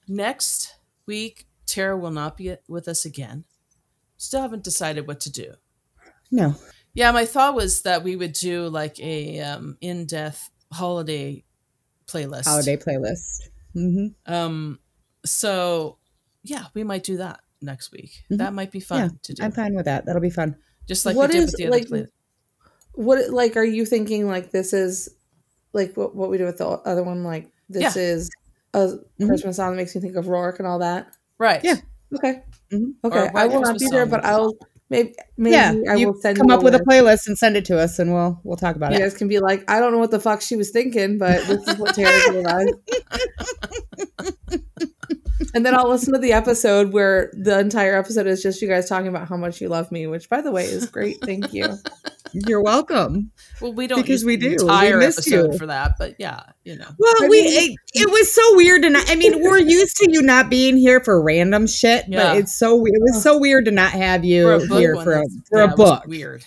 next 0.07 0.75
week, 1.05 1.47
Tara 1.65 1.97
will 1.97 2.11
not 2.11 2.37
be 2.37 2.55
with 2.67 2.87
us 2.87 3.05
again. 3.05 3.45
Still 4.17 4.41
haven't 4.41 4.63
decided 4.63 5.07
what 5.07 5.19
to 5.21 5.31
do. 5.31 5.53
No. 6.31 6.55
Yeah. 6.95 7.11
My 7.11 7.25
thought 7.25 7.53
was 7.55 7.83
that 7.83 8.03
we 8.03 8.15
would 8.15 8.33
do 8.33 8.67
like 8.69 8.99
a 8.99 9.39
um, 9.41 9.77
in 9.81 10.05
depth 10.07 10.49
holiday 10.73 11.43
playlist. 12.07 12.45
Holiday 12.45 12.77
playlist. 12.77 13.49
Mm-hmm. 13.75 14.33
Um, 14.33 14.79
so 15.25 15.97
yeah, 16.43 16.65
we 16.73 16.83
might 16.83 17.03
do 17.03 17.17
that 17.17 17.39
next 17.61 17.91
week. 17.91 18.11
Mhm. 18.31 18.37
That 18.37 18.53
might 18.53 18.71
be 18.71 18.79
fun 18.79 18.99
Yeah, 18.99 19.09
to 19.23 19.33
do. 19.33 19.43
I'm 19.43 19.51
fine 19.51 19.75
with 19.75 19.85
that. 19.85 20.05
That'll 20.05 20.21
be 20.21 20.29
fun. 20.29 20.55
Just 20.87 21.05
like 21.05 21.15
What 21.15 21.29
we 21.29 21.35
did 21.39 21.45
with 21.45 21.55
the 21.55 21.63
other 21.67 21.71
like, 21.77 21.87
play- 21.87 22.07
What 22.93 23.29
like 23.31 23.57
are 23.57 23.63
you 23.63 23.85
thinking? 23.85 24.27
Like 24.27 24.51
this 24.51 24.71
is 24.73 25.09
like 25.73 25.95
what 25.97 26.15
what 26.15 26.29
we 26.29 26.37
did 26.37 26.45
with 26.45 26.57
the 26.59 26.67
other 26.67 27.03
one. 27.03 27.23
Like 27.23 27.51
this 27.67 27.95
Yeah. 27.95 28.01
is 28.01 28.29
a 28.73 28.99
Mhm. 29.19 29.27
Christmas 29.27 29.57
song 29.57 29.71
that 29.71 29.77
makes 29.77 29.95
me 29.95 30.01
think 30.01 30.15
of 30.15 30.25
Roarke 30.25 30.59
and 30.59 30.67
all 30.67 30.79
that. 30.79 31.07
Right. 31.39 31.61
Yeah. 31.63 31.75
Okay. 32.15 32.43
Mhm. 32.71 32.93
Okay. 33.03 33.29
I 33.33 33.47
will 33.47 33.61
not 33.61 33.79
be 33.79 33.87
there, 33.89 34.05
but 34.05 34.23
I'll 34.23 34.53
maybe 34.89 35.15
maybe 35.37 35.53
yeah, 35.53 35.73
I 35.89 35.95
you 35.95 36.07
will 36.07 36.21
send 36.21 36.37
come 36.37 36.51
up 36.51 36.63
with 36.63 36.75
a 36.75 36.79
playlist 36.79 37.27
and 37.27 37.37
send 37.37 37.57
it 37.57 37.65
to 37.65 37.79
us, 37.79 37.99
and 37.99 38.13
we'll 38.13 38.39
we'll 38.43 38.57
talk 38.57 38.75
about 38.75 38.91
You 38.91 38.97
it. 38.97 38.99
You 38.99 39.05
guys 39.05 39.17
can 39.17 39.27
be 39.27 39.39
like, 39.39 39.69
I 39.69 39.79
don't 39.79 39.91
know 39.91 39.99
what 39.99 40.11
the 40.11 40.19
fuck 40.19 40.41
she 40.41 40.55
was 40.55 40.71
thinking, 40.71 41.17
but 41.17 41.45
this 41.47 41.67
is 41.67 41.77
what 41.77 41.95
Tara 41.95 42.31
realized. 42.31 42.73
and 45.53 45.65
then 45.65 45.75
I'll 45.75 45.89
listen 45.89 46.13
to 46.13 46.19
the 46.19 46.33
episode 46.33 46.93
where 46.93 47.31
the 47.33 47.59
entire 47.59 47.97
episode 47.97 48.27
is 48.27 48.41
just 48.41 48.61
you 48.61 48.67
guys 48.67 48.87
talking 48.87 49.07
about 49.07 49.27
how 49.27 49.37
much 49.37 49.61
you 49.61 49.67
love 49.69 49.91
me, 49.91 50.07
which 50.07 50.29
by 50.29 50.41
the 50.41 50.51
way 50.51 50.65
is 50.65 50.89
great. 50.89 51.17
Thank 51.21 51.53
you. 51.53 51.67
You're 52.33 52.61
welcome. 52.61 53.31
Well, 53.61 53.73
we 53.73 53.87
don't 53.87 54.01
Because 54.01 54.25
we 54.25 54.35
do. 54.37 54.49
We 54.49 54.53
entire 54.55 54.97
miss 54.97 55.17
episode 55.19 55.53
you. 55.53 55.57
for 55.57 55.65
that, 55.67 55.95
but 55.97 56.15
yeah, 56.19 56.41
you 56.63 56.75
know. 56.75 56.87
Well, 56.97 57.13
I 57.23 57.27
we 57.29 57.41
mean- 57.43 57.71
it, 57.71 58.01
it 58.01 58.09
was 58.11 58.31
so 58.33 58.41
weird, 58.55 58.83
and 58.83 58.97
I, 58.97 59.03
I 59.07 59.15
mean, 59.15 59.41
we're 59.41 59.57
used 59.59 59.95
to 59.97 60.11
you 60.11 60.21
not 60.21 60.49
being 60.49 60.75
here 60.75 60.99
for 60.99 61.21
random 61.21 61.65
shit, 61.67 62.05
Yeah. 62.09 62.23
but 62.33 62.37
it's 62.37 62.53
so 62.53 62.85
it 62.85 62.93
was 62.99 63.21
so 63.23 63.37
weird 63.39 63.65
to 63.65 63.71
not 63.71 63.91
have 63.91 64.25
you 64.25 64.59
For 64.59 64.77
here 64.79 64.95
for 64.97 65.13
a 65.19 65.23
for 65.49 65.59
yeah, 65.59 65.63
a 65.63 65.63
it 65.65 65.67
was 65.67 65.75
book. 65.77 66.05
Weird. 66.07 66.43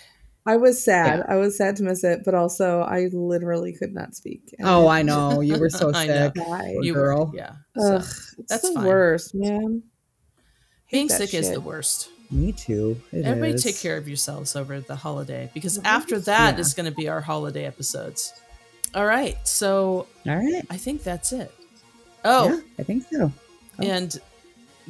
I 0.49 0.55
was 0.57 0.83
sad. 0.83 1.23
I 1.27 1.35
was 1.35 1.57
sad 1.57 1.75
to 1.77 1.83
miss 1.83 2.03
it, 2.03 2.21
but 2.25 2.33
also 2.33 2.81
I 2.81 3.07
literally 3.13 3.73
could 3.73 3.93
not 3.93 4.15
speak. 4.15 4.41
And 4.57 4.67
Oh, 4.67 4.87
I 4.87 4.99
I 4.99 5.01
know 5.03 5.41
you 5.49 5.57
were 5.59 5.69
so 5.69 5.91
I 5.93 6.07
know. 6.07 6.31
sick. 6.35 6.43
You 6.81 6.93
girl. 6.93 7.27
were, 7.27 7.37
yeah. 7.37 7.51
So, 7.77 7.95
Ugh, 7.95 8.01
it's 8.01 8.35
that's 8.49 8.67
the 8.69 8.73
fine. 8.75 8.85
worst, 8.85 9.35
man. 9.35 9.83
Being 10.91 11.07
that 11.07 11.17
sick 11.17 11.33
is 11.33 11.51
the 11.51 11.61
worst. 11.61 12.09
Me 12.31 12.51
too. 12.51 12.99
It 13.11 13.25
Everybody 13.25 13.53
is. 13.53 13.63
take 13.63 13.77
care 13.79 13.97
of 13.97 14.07
yourselves 14.07 14.55
over 14.55 14.79
the 14.79 14.95
holiday 14.95 15.49
because 15.53 15.77
after 15.83 16.19
that 16.19 16.55
Yeah. 16.55 16.61
is 16.61 16.73
going 16.73 16.89
to 16.89 16.95
be 16.95 17.07
our 17.09 17.21
holiday 17.21 17.65
episodes. 17.65 18.33
All 18.95 19.05
right. 19.05 19.37
So 19.47 20.07
All 20.27 20.35
right. 20.35 20.65
I 20.69 20.77
think 20.77 21.03
that's 21.03 21.31
it. 21.31 21.51
Oh, 22.25 22.49
Yeah, 22.49 22.59
I 22.79 22.83
think 22.83 23.05
so. 23.11 23.31
Oh. 23.79 23.83
and 23.83 24.17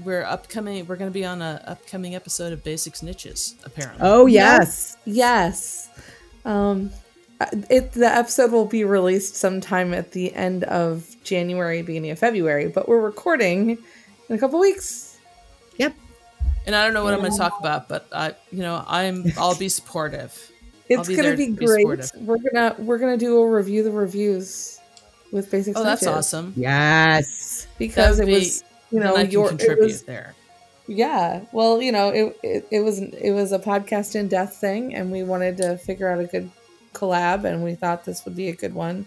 we're 0.06 0.24
upcoming. 0.24 0.86
We're 0.88 0.96
going 0.96 1.10
to 1.10 1.14
be 1.14 1.26
on 1.26 1.42
a 1.42 1.62
upcoming 1.68 2.16
episode 2.16 2.54
of 2.54 2.64
Basics 2.64 3.02
Niches. 3.04 3.56
Apparently. 3.66 4.00
Oh 4.02 4.26
Yes. 4.26 4.98
yes. 5.06 5.90
Yes. 5.96 6.06
Um 6.46 6.92
uh, 7.42 7.46
it 7.70 7.94
the 7.94 8.06
episode 8.08 8.52
will 8.52 8.66
be 8.66 8.84
released 8.84 9.36
sometime 9.36 9.94
at 9.94 10.12
the 10.12 10.34
end 10.34 10.64
of 10.66 11.08
January, 11.24 11.82
beginning 11.82 12.12
of 12.12 12.20
February, 12.20 12.68
but 12.68 12.90
we're 12.90 13.00
recording 13.00 13.78
in 14.28 14.36
a 14.36 14.38
couple 14.38 14.60
weeks. 14.60 15.18
Yep. 15.78 15.96
And 16.66 16.76
I 16.76 16.84
don't 16.84 16.94
know 16.94 17.04
what 17.04 17.14
I'm 17.14 17.20
going 17.22 17.32
to 17.32 17.38
talk 17.38 17.58
about, 17.60 17.88
but 17.88 18.08
I, 18.12 18.36
you 18.52 18.60
know, 18.60 18.84
I'm. 18.86 19.32
I'll 19.38 19.56
be 19.58 19.70
supportive. 19.70 20.34
It's 20.92 21.08
be 21.08 21.16
gonna 21.16 21.36
be 21.38 21.46
to 21.46 21.52
be 21.54 21.66
great. 21.68 22.04
supportive. 22.04 22.12
we're 22.28 22.38
gonna 22.52 22.76
we're 22.80 22.98
gonna 22.98 23.16
do 23.16 23.38
a 23.38 23.48
review 23.48 23.84
the 23.84 23.92
reviews 23.92 24.80
with 25.32 25.52
basic 25.52 25.78
Oh, 25.78 25.84
that's 25.84 26.08
awesome. 26.08 26.52
Yes. 26.58 27.68
because 27.78 28.18
That 28.18 28.28
it 28.28 28.32
would 28.32 28.40
was 28.40 28.62
be- 28.62 28.68
you 28.92 29.00
know 29.00 29.16
then 29.16 29.30
your 29.32 29.46
it 29.48 29.50
contribute 29.50 29.86
was 29.86 30.04
there. 30.04 30.34
yeah 30.88 31.42
well 31.52 31.82
you 31.82 31.92
know 31.92 32.10
it, 32.10 32.38
it 32.44 32.68
it 32.72 32.80
was 32.82 33.00
it 33.00 33.32
was 33.32 33.52
a 33.52 33.60
podcast 33.60 34.16
in 34.16 34.28
death 34.28 34.56
thing 34.56 34.94
and 34.96 35.12
we 35.12 35.24
wanted 35.24 35.58
to 35.58 35.78
figure 35.78 36.10
out 36.10 36.20
a 36.20 36.26
good 36.26 36.50
collab 36.94 37.44
and 37.46 37.64
we 37.64 37.76
thought 37.76 38.04
this 38.06 38.26
would 38.26 38.36
be 38.36 38.50
a 38.50 38.56
good 38.56 38.74
one 38.74 39.06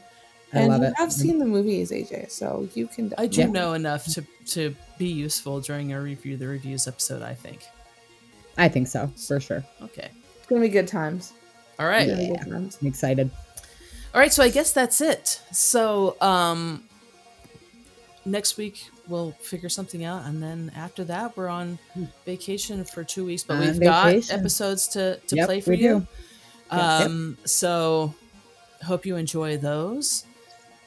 I 0.55 0.59
and 0.61 0.69
love 0.69 0.83
you 0.83 0.87
it. 0.89 0.95
have 0.99 1.13
seen 1.13 1.39
the 1.39 1.47
movies 1.47 1.91
AJ 1.91 2.31
so 2.31 2.69
you 2.75 2.87
can 2.87 3.13
I 3.19 3.27
do 3.27 3.41
Yeah. 3.41 3.47
know 3.49 3.73
enough 3.73 4.05
to 4.15 4.25
to 4.49 4.75
be 4.99 5.07
useful 5.07 5.61
during 5.61 5.93
our 5.93 6.01
review 6.01 6.37
the 6.37 6.47
reviews 6.47 6.87
episode. 6.87 7.23
I 7.23 7.35
think. 7.35 7.65
I 8.59 8.69
think 8.69 8.87
so 8.89 9.11
for 9.17 9.41
sure. 9.41 9.65
Okay. 9.83 10.11
it's 10.39 10.47
gonna 10.47 10.61
be 10.61 10.69
good 10.69 10.87
times 10.87 11.33
All 11.81 11.87
right. 11.87 12.07
It's 12.07 12.13
gonna 12.17 12.29
be 12.33 12.37
good 12.39 12.51
times. 12.53 12.79
I'm 12.81 12.87
excited. 12.87 13.31
All 14.15 14.21
right, 14.21 14.31
so 14.33 14.43
I 14.45 14.51
guess 14.51 14.73
that's 14.75 15.01
it. 15.01 15.41
So, 15.53 16.17
um 16.21 16.85
next 18.25 18.57
week 18.57 18.89
we'll 19.13 19.33
figure 19.41 19.69
something 19.69 20.03
out 20.05 20.25
and 20.27 20.43
then 20.43 20.73
after 20.75 21.05
that 21.05 21.37
we're 21.37 21.49
on 21.49 21.79
vacation 22.25 22.85
for 22.85 23.05
2 23.05 23.25
weeks, 23.27 23.45
but 23.45 23.55
On 23.55 23.61
we've 23.61 23.81
got 23.81 24.15
episodes 24.33 24.89
to 24.89 25.19
to 25.29 25.37
Yep, 25.37 25.47
play 25.47 25.61
for 25.61 25.73
you. 25.75 25.79
do. 25.79 25.95
Yep, 25.95 26.07
yep. 26.73 26.81
Um 27.07 27.39
so 27.45 28.15
hope 28.83 29.07
you 29.07 29.15
enjoy 29.17 29.57
those. 29.59 30.25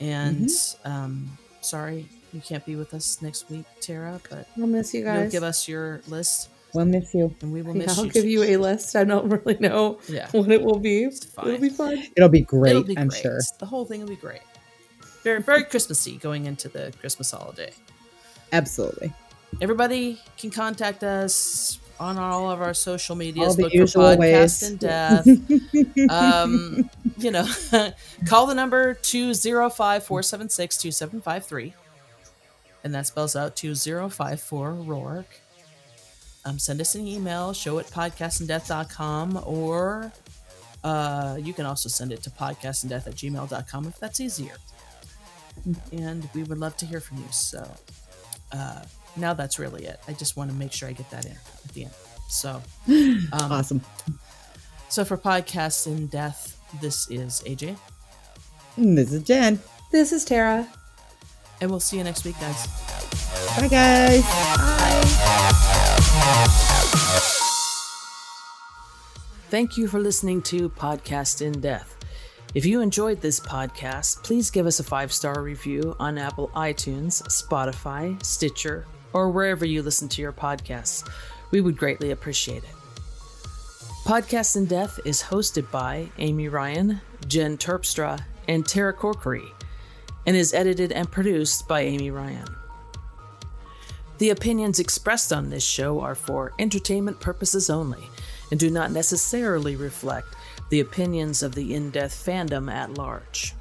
And 0.01 0.47
Mm-hmm. 0.49 0.91
um 0.91 1.37
sorry 1.61 2.07
you 2.33 2.41
can't 2.41 2.65
be 2.65 2.75
with 2.75 2.93
us 2.93 3.21
next 3.21 3.49
week, 3.49 3.63
Tara, 3.79 4.19
but 4.29 4.47
we'll 4.57 4.67
miss 4.67 4.93
you 4.93 4.99
you'll 5.05 5.13
guys 5.13 5.31
give 5.31 5.43
us 5.43 5.67
your 5.69 6.01
list 6.07 6.49
We'll 6.73 6.83
miss 6.85 7.13
you. 7.13 7.33
and 7.41 7.53
we 7.53 7.61
will 7.61 7.73
Yeah, 7.77 7.85
miss 7.87 7.97
I'll 7.97 8.05
you. 8.07 8.11
give 8.11 8.25
you 8.25 8.43
a 8.43 8.57
list 8.57 8.95
I 8.97 9.03
don't 9.05 9.29
really 9.29 9.57
know 9.59 9.99
Yeah. 10.09 10.27
what 10.31 10.51
it 10.51 10.61
will 10.61 10.79
be 10.79 11.03
it'll 11.05 11.57
be 11.59 11.69
fun 11.69 12.03
It'll 12.17 12.27
be 12.29 12.41
great. 12.41 12.71
It'll 12.71 12.83
be 12.83 12.97
I'm 12.97 13.07
great. 13.07 13.21
sure. 13.21 13.39
The 13.59 13.65
whole 13.67 13.85
thing 13.85 14.01
will 14.01 14.09
be 14.09 14.17
great. 14.27 14.41
Very, 15.23 15.41
very 15.41 15.63
Christmassy 15.63 16.17
going 16.17 16.45
into 16.45 16.67
the 16.69 16.93
Christmas 16.99 17.31
holiday. 17.31 17.71
Absolutely. 18.55 19.13
Everybody 19.61 20.19
can 20.37 20.51
contact 20.51 21.03
us 21.03 21.79
on 21.99 22.17
all 22.17 22.49
of 22.51 22.61
our 22.61 22.73
social 22.73 23.15
the 23.55 23.63
Look 23.63 23.71
for 23.71 23.77
usual 23.77 24.03
Podcast 24.03 24.17
ways. 24.19 24.63
and 24.63 24.79
Death. 24.79 25.27
um, 26.09 26.89
you 27.17 27.31
know, 27.31 27.47
call 28.27 28.47
the 28.47 28.55
number 28.55 28.95
205-476-2753. 28.95 31.73
And 32.83 32.93
that 32.93 33.07
spells 33.07 33.35
out 33.35 33.55
2054 33.55 34.71
Roarke. 34.71 35.23
Um, 36.43 36.59
send 36.59 36.79
us 36.79 36.93
an 36.95 37.07
email, 37.07 37.53
show 37.53 37.79
at 37.79 37.87
podcastindeath.com, 37.87 39.41
or 39.45 40.11
uh, 40.83 41.37
you 41.41 41.53
can 41.53 41.65
also 41.65 41.89
send 41.89 42.11
it 42.11 42.21
to 42.23 42.29
podcastanddeath 42.29 43.07
at 43.07 43.15
gmail.com 43.15 43.87
if 43.87 43.99
that's 43.99 44.19
easier. 44.19 44.53
And 45.91 46.29
we 46.35 46.43
would 46.43 46.59
love 46.59 46.77
to 46.77 46.85
hear 46.85 46.99
from 46.99 47.17
you. 47.17 47.25
So 47.31 47.67
uh, 48.51 48.81
now 49.17 49.33
that's 49.33 49.59
really 49.59 49.85
it. 49.85 49.99
I 50.07 50.13
just 50.13 50.35
want 50.37 50.49
to 50.51 50.55
make 50.55 50.71
sure 50.71 50.87
I 50.89 50.93
get 50.93 51.09
that 51.11 51.25
in 51.25 51.31
at 51.31 51.73
the 51.73 51.83
end. 51.83 51.93
So, 52.29 52.61
um, 52.87 53.21
Awesome. 53.33 53.81
so 54.89 55.05
for 55.05 55.17
Podcast 55.17 55.87
in 55.87 56.07
Death, 56.07 56.59
this 56.81 57.09
is 57.09 57.41
AJ, 57.45 57.77
And 58.77 58.97
This 58.97 59.11
is 59.13 59.23
Jen. 59.23 59.59
this 59.91 60.11
is 60.11 60.25
Tara 60.25 60.67
and 61.61 61.71
we'll 61.71 61.79
see 61.79 61.97
you 61.97 62.03
next 62.03 62.25
week, 62.25 62.35
guys. 62.39 62.67
Bye, 63.57 63.67
guys. 63.69 64.21
Bye. 64.23 65.01
Thank 69.49 69.77
you 69.77 69.87
for 69.87 69.99
listening 69.99 70.41
to 70.43 70.69
Podcast 70.69 71.41
in 71.41 71.61
Death. 71.61 71.94
If 72.55 72.65
you 72.65 72.79
enjoyed 72.79 73.19
this 73.19 73.41
podcast, 73.41 74.23
please 74.23 74.49
give 74.49 74.65
us 74.65 74.79
a 74.79 74.83
five 74.83 75.11
star 75.11 75.41
review 75.41 75.93
on 75.99 76.17
Apple 76.17 76.49
iTunes, 76.55 77.21
Spotify, 77.23 78.23
Stitcher, 78.23 78.85
or 79.11 79.29
wherever 79.29 79.65
you 79.65 79.83
listen 79.83 80.07
to 80.07 80.21
your 80.21 80.31
podcasts. 80.31 81.05
We 81.51 81.59
would 81.59 81.75
greatly 81.75 82.11
appreciate 82.11 82.63
it. 82.63 82.69
Podcast 84.05 84.55
in 84.55 84.67
Death 84.67 85.01
is 85.03 85.21
hosted 85.21 85.69
by 85.69 86.07
Amy 86.17 86.47
Ryan, 86.47 87.01
Jen 87.27 87.57
Terpstra, 87.57 88.23
and 88.47 88.65
Tara 88.65 88.93
Corkery, 88.93 89.51
and 90.25 90.37
is 90.37 90.53
edited 90.53 90.93
and 90.93 91.11
produced 91.11 91.67
by 91.67 91.81
Amy 91.81 92.09
Ryan. 92.09 92.47
The 94.19 94.29
opinions 94.29 94.79
expressed 94.79 95.33
on 95.33 95.49
this 95.49 95.65
show 95.65 95.99
are 95.99 96.15
for 96.15 96.53
entertainment 96.57 97.19
purposes 97.19 97.69
only 97.69 98.09
and 98.49 98.57
do 98.57 98.69
not 98.69 98.91
necessarily 98.91 99.75
reflect 99.75 100.34
the 100.69 100.79
opinions 100.79 101.43
of 101.43 101.55
the 101.55 101.73
In 101.73 101.89
Death 101.91 102.13
fandom 102.13 102.71
at 102.71 102.97
large. 102.97 103.53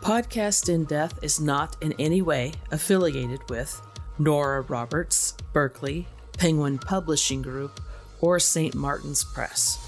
Podcast 0.00 0.68
In 0.68 0.84
Death 0.84 1.18
is 1.22 1.40
not 1.40 1.76
in 1.80 1.94
any 1.98 2.20
way 2.20 2.52
affiliated 2.70 3.40
with 3.48 3.80
Nora 4.18 4.60
Roberts, 4.62 5.34
Berkley, 5.52 6.06
Penguin 6.36 6.78
Publishing 6.78 7.42
Group, 7.42 7.80
or 8.20 8.38
St. 8.38 8.74
Martin's 8.74 9.24
Press. 9.24 9.78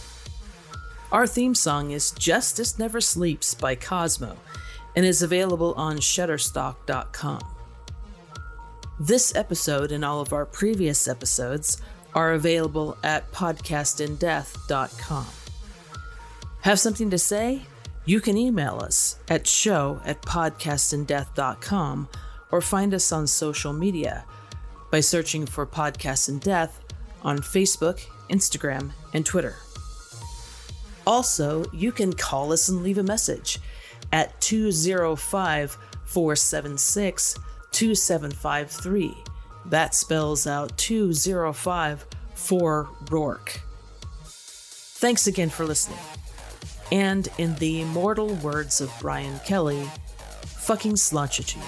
Our 1.13 1.27
theme 1.27 1.55
song 1.55 1.91
is 1.91 2.11
Justice 2.13 2.79
Never 2.79 3.01
Sleeps 3.01 3.55
by 3.55 3.75
Cosmo 3.75 4.37
and 4.95 5.05
is 5.05 5.23
available 5.23 5.75
on 5.75 5.99
Shutterstock.com. 5.99 7.41
This 8.99 9.37
episode 9.37 9.93
and 9.93 10.05
all 10.05 10.21
of 10.21 10.33
our 10.33 10.47
previous 10.47 11.07
episodes 11.07 11.81
are 12.15 12.33
available 12.33 12.97
at 13.05 13.31
podcastindeath.com. 13.31 15.27
Have 16.67 16.81
something 16.81 17.11
to 17.11 17.19
say? 17.19 17.63
You 18.07 18.21
can 18.21 18.37
email 18.37 18.81
us 18.83 19.21
at 19.29 19.47
show 19.47 20.01
at 20.05 20.21
podcastindeath.com 20.23 22.09
or 22.51 22.61
find 22.61 22.93
us 22.93 23.13
on 23.13 23.29
social 23.29 23.73
media 23.73 24.25
by 24.91 24.99
searching 24.99 25.47
for 25.47 25.65
Podcast 25.65 26.29
in 26.29 26.41
Death 26.41 26.81
on 27.23 27.39
Facebook, 27.39 28.05
Instagram, 28.31 28.91
and 29.15 29.25
Twitter. 29.25 29.55
Also, 31.07 31.65
you 31.73 31.93
can 31.93 32.13
call 32.13 32.53
us 32.53 32.69
and 32.69 32.83
leave 32.83 32.99
a 32.99 33.05
message 33.05 33.61
at 34.13 34.41
205 34.41 35.79
476 36.05 37.39
2753 37.71 39.15
That 39.67 39.95
spells 39.95 40.49
out 40.49 40.77
205 40.77 42.07
for 42.35 42.89
Roarke. 43.05 43.61
Thanks 44.25 45.29
again 45.29 45.51
for 45.51 45.65
listening. 45.65 46.01
And 46.93 47.29
in 47.39 47.55
the 47.57 47.83
immortal 47.83 48.35
words 48.37 48.81
of 48.81 48.93
Brian 49.01 49.39
Kelly, 49.41 49.91
fucking 50.45 50.95
slouchity. 50.95 51.63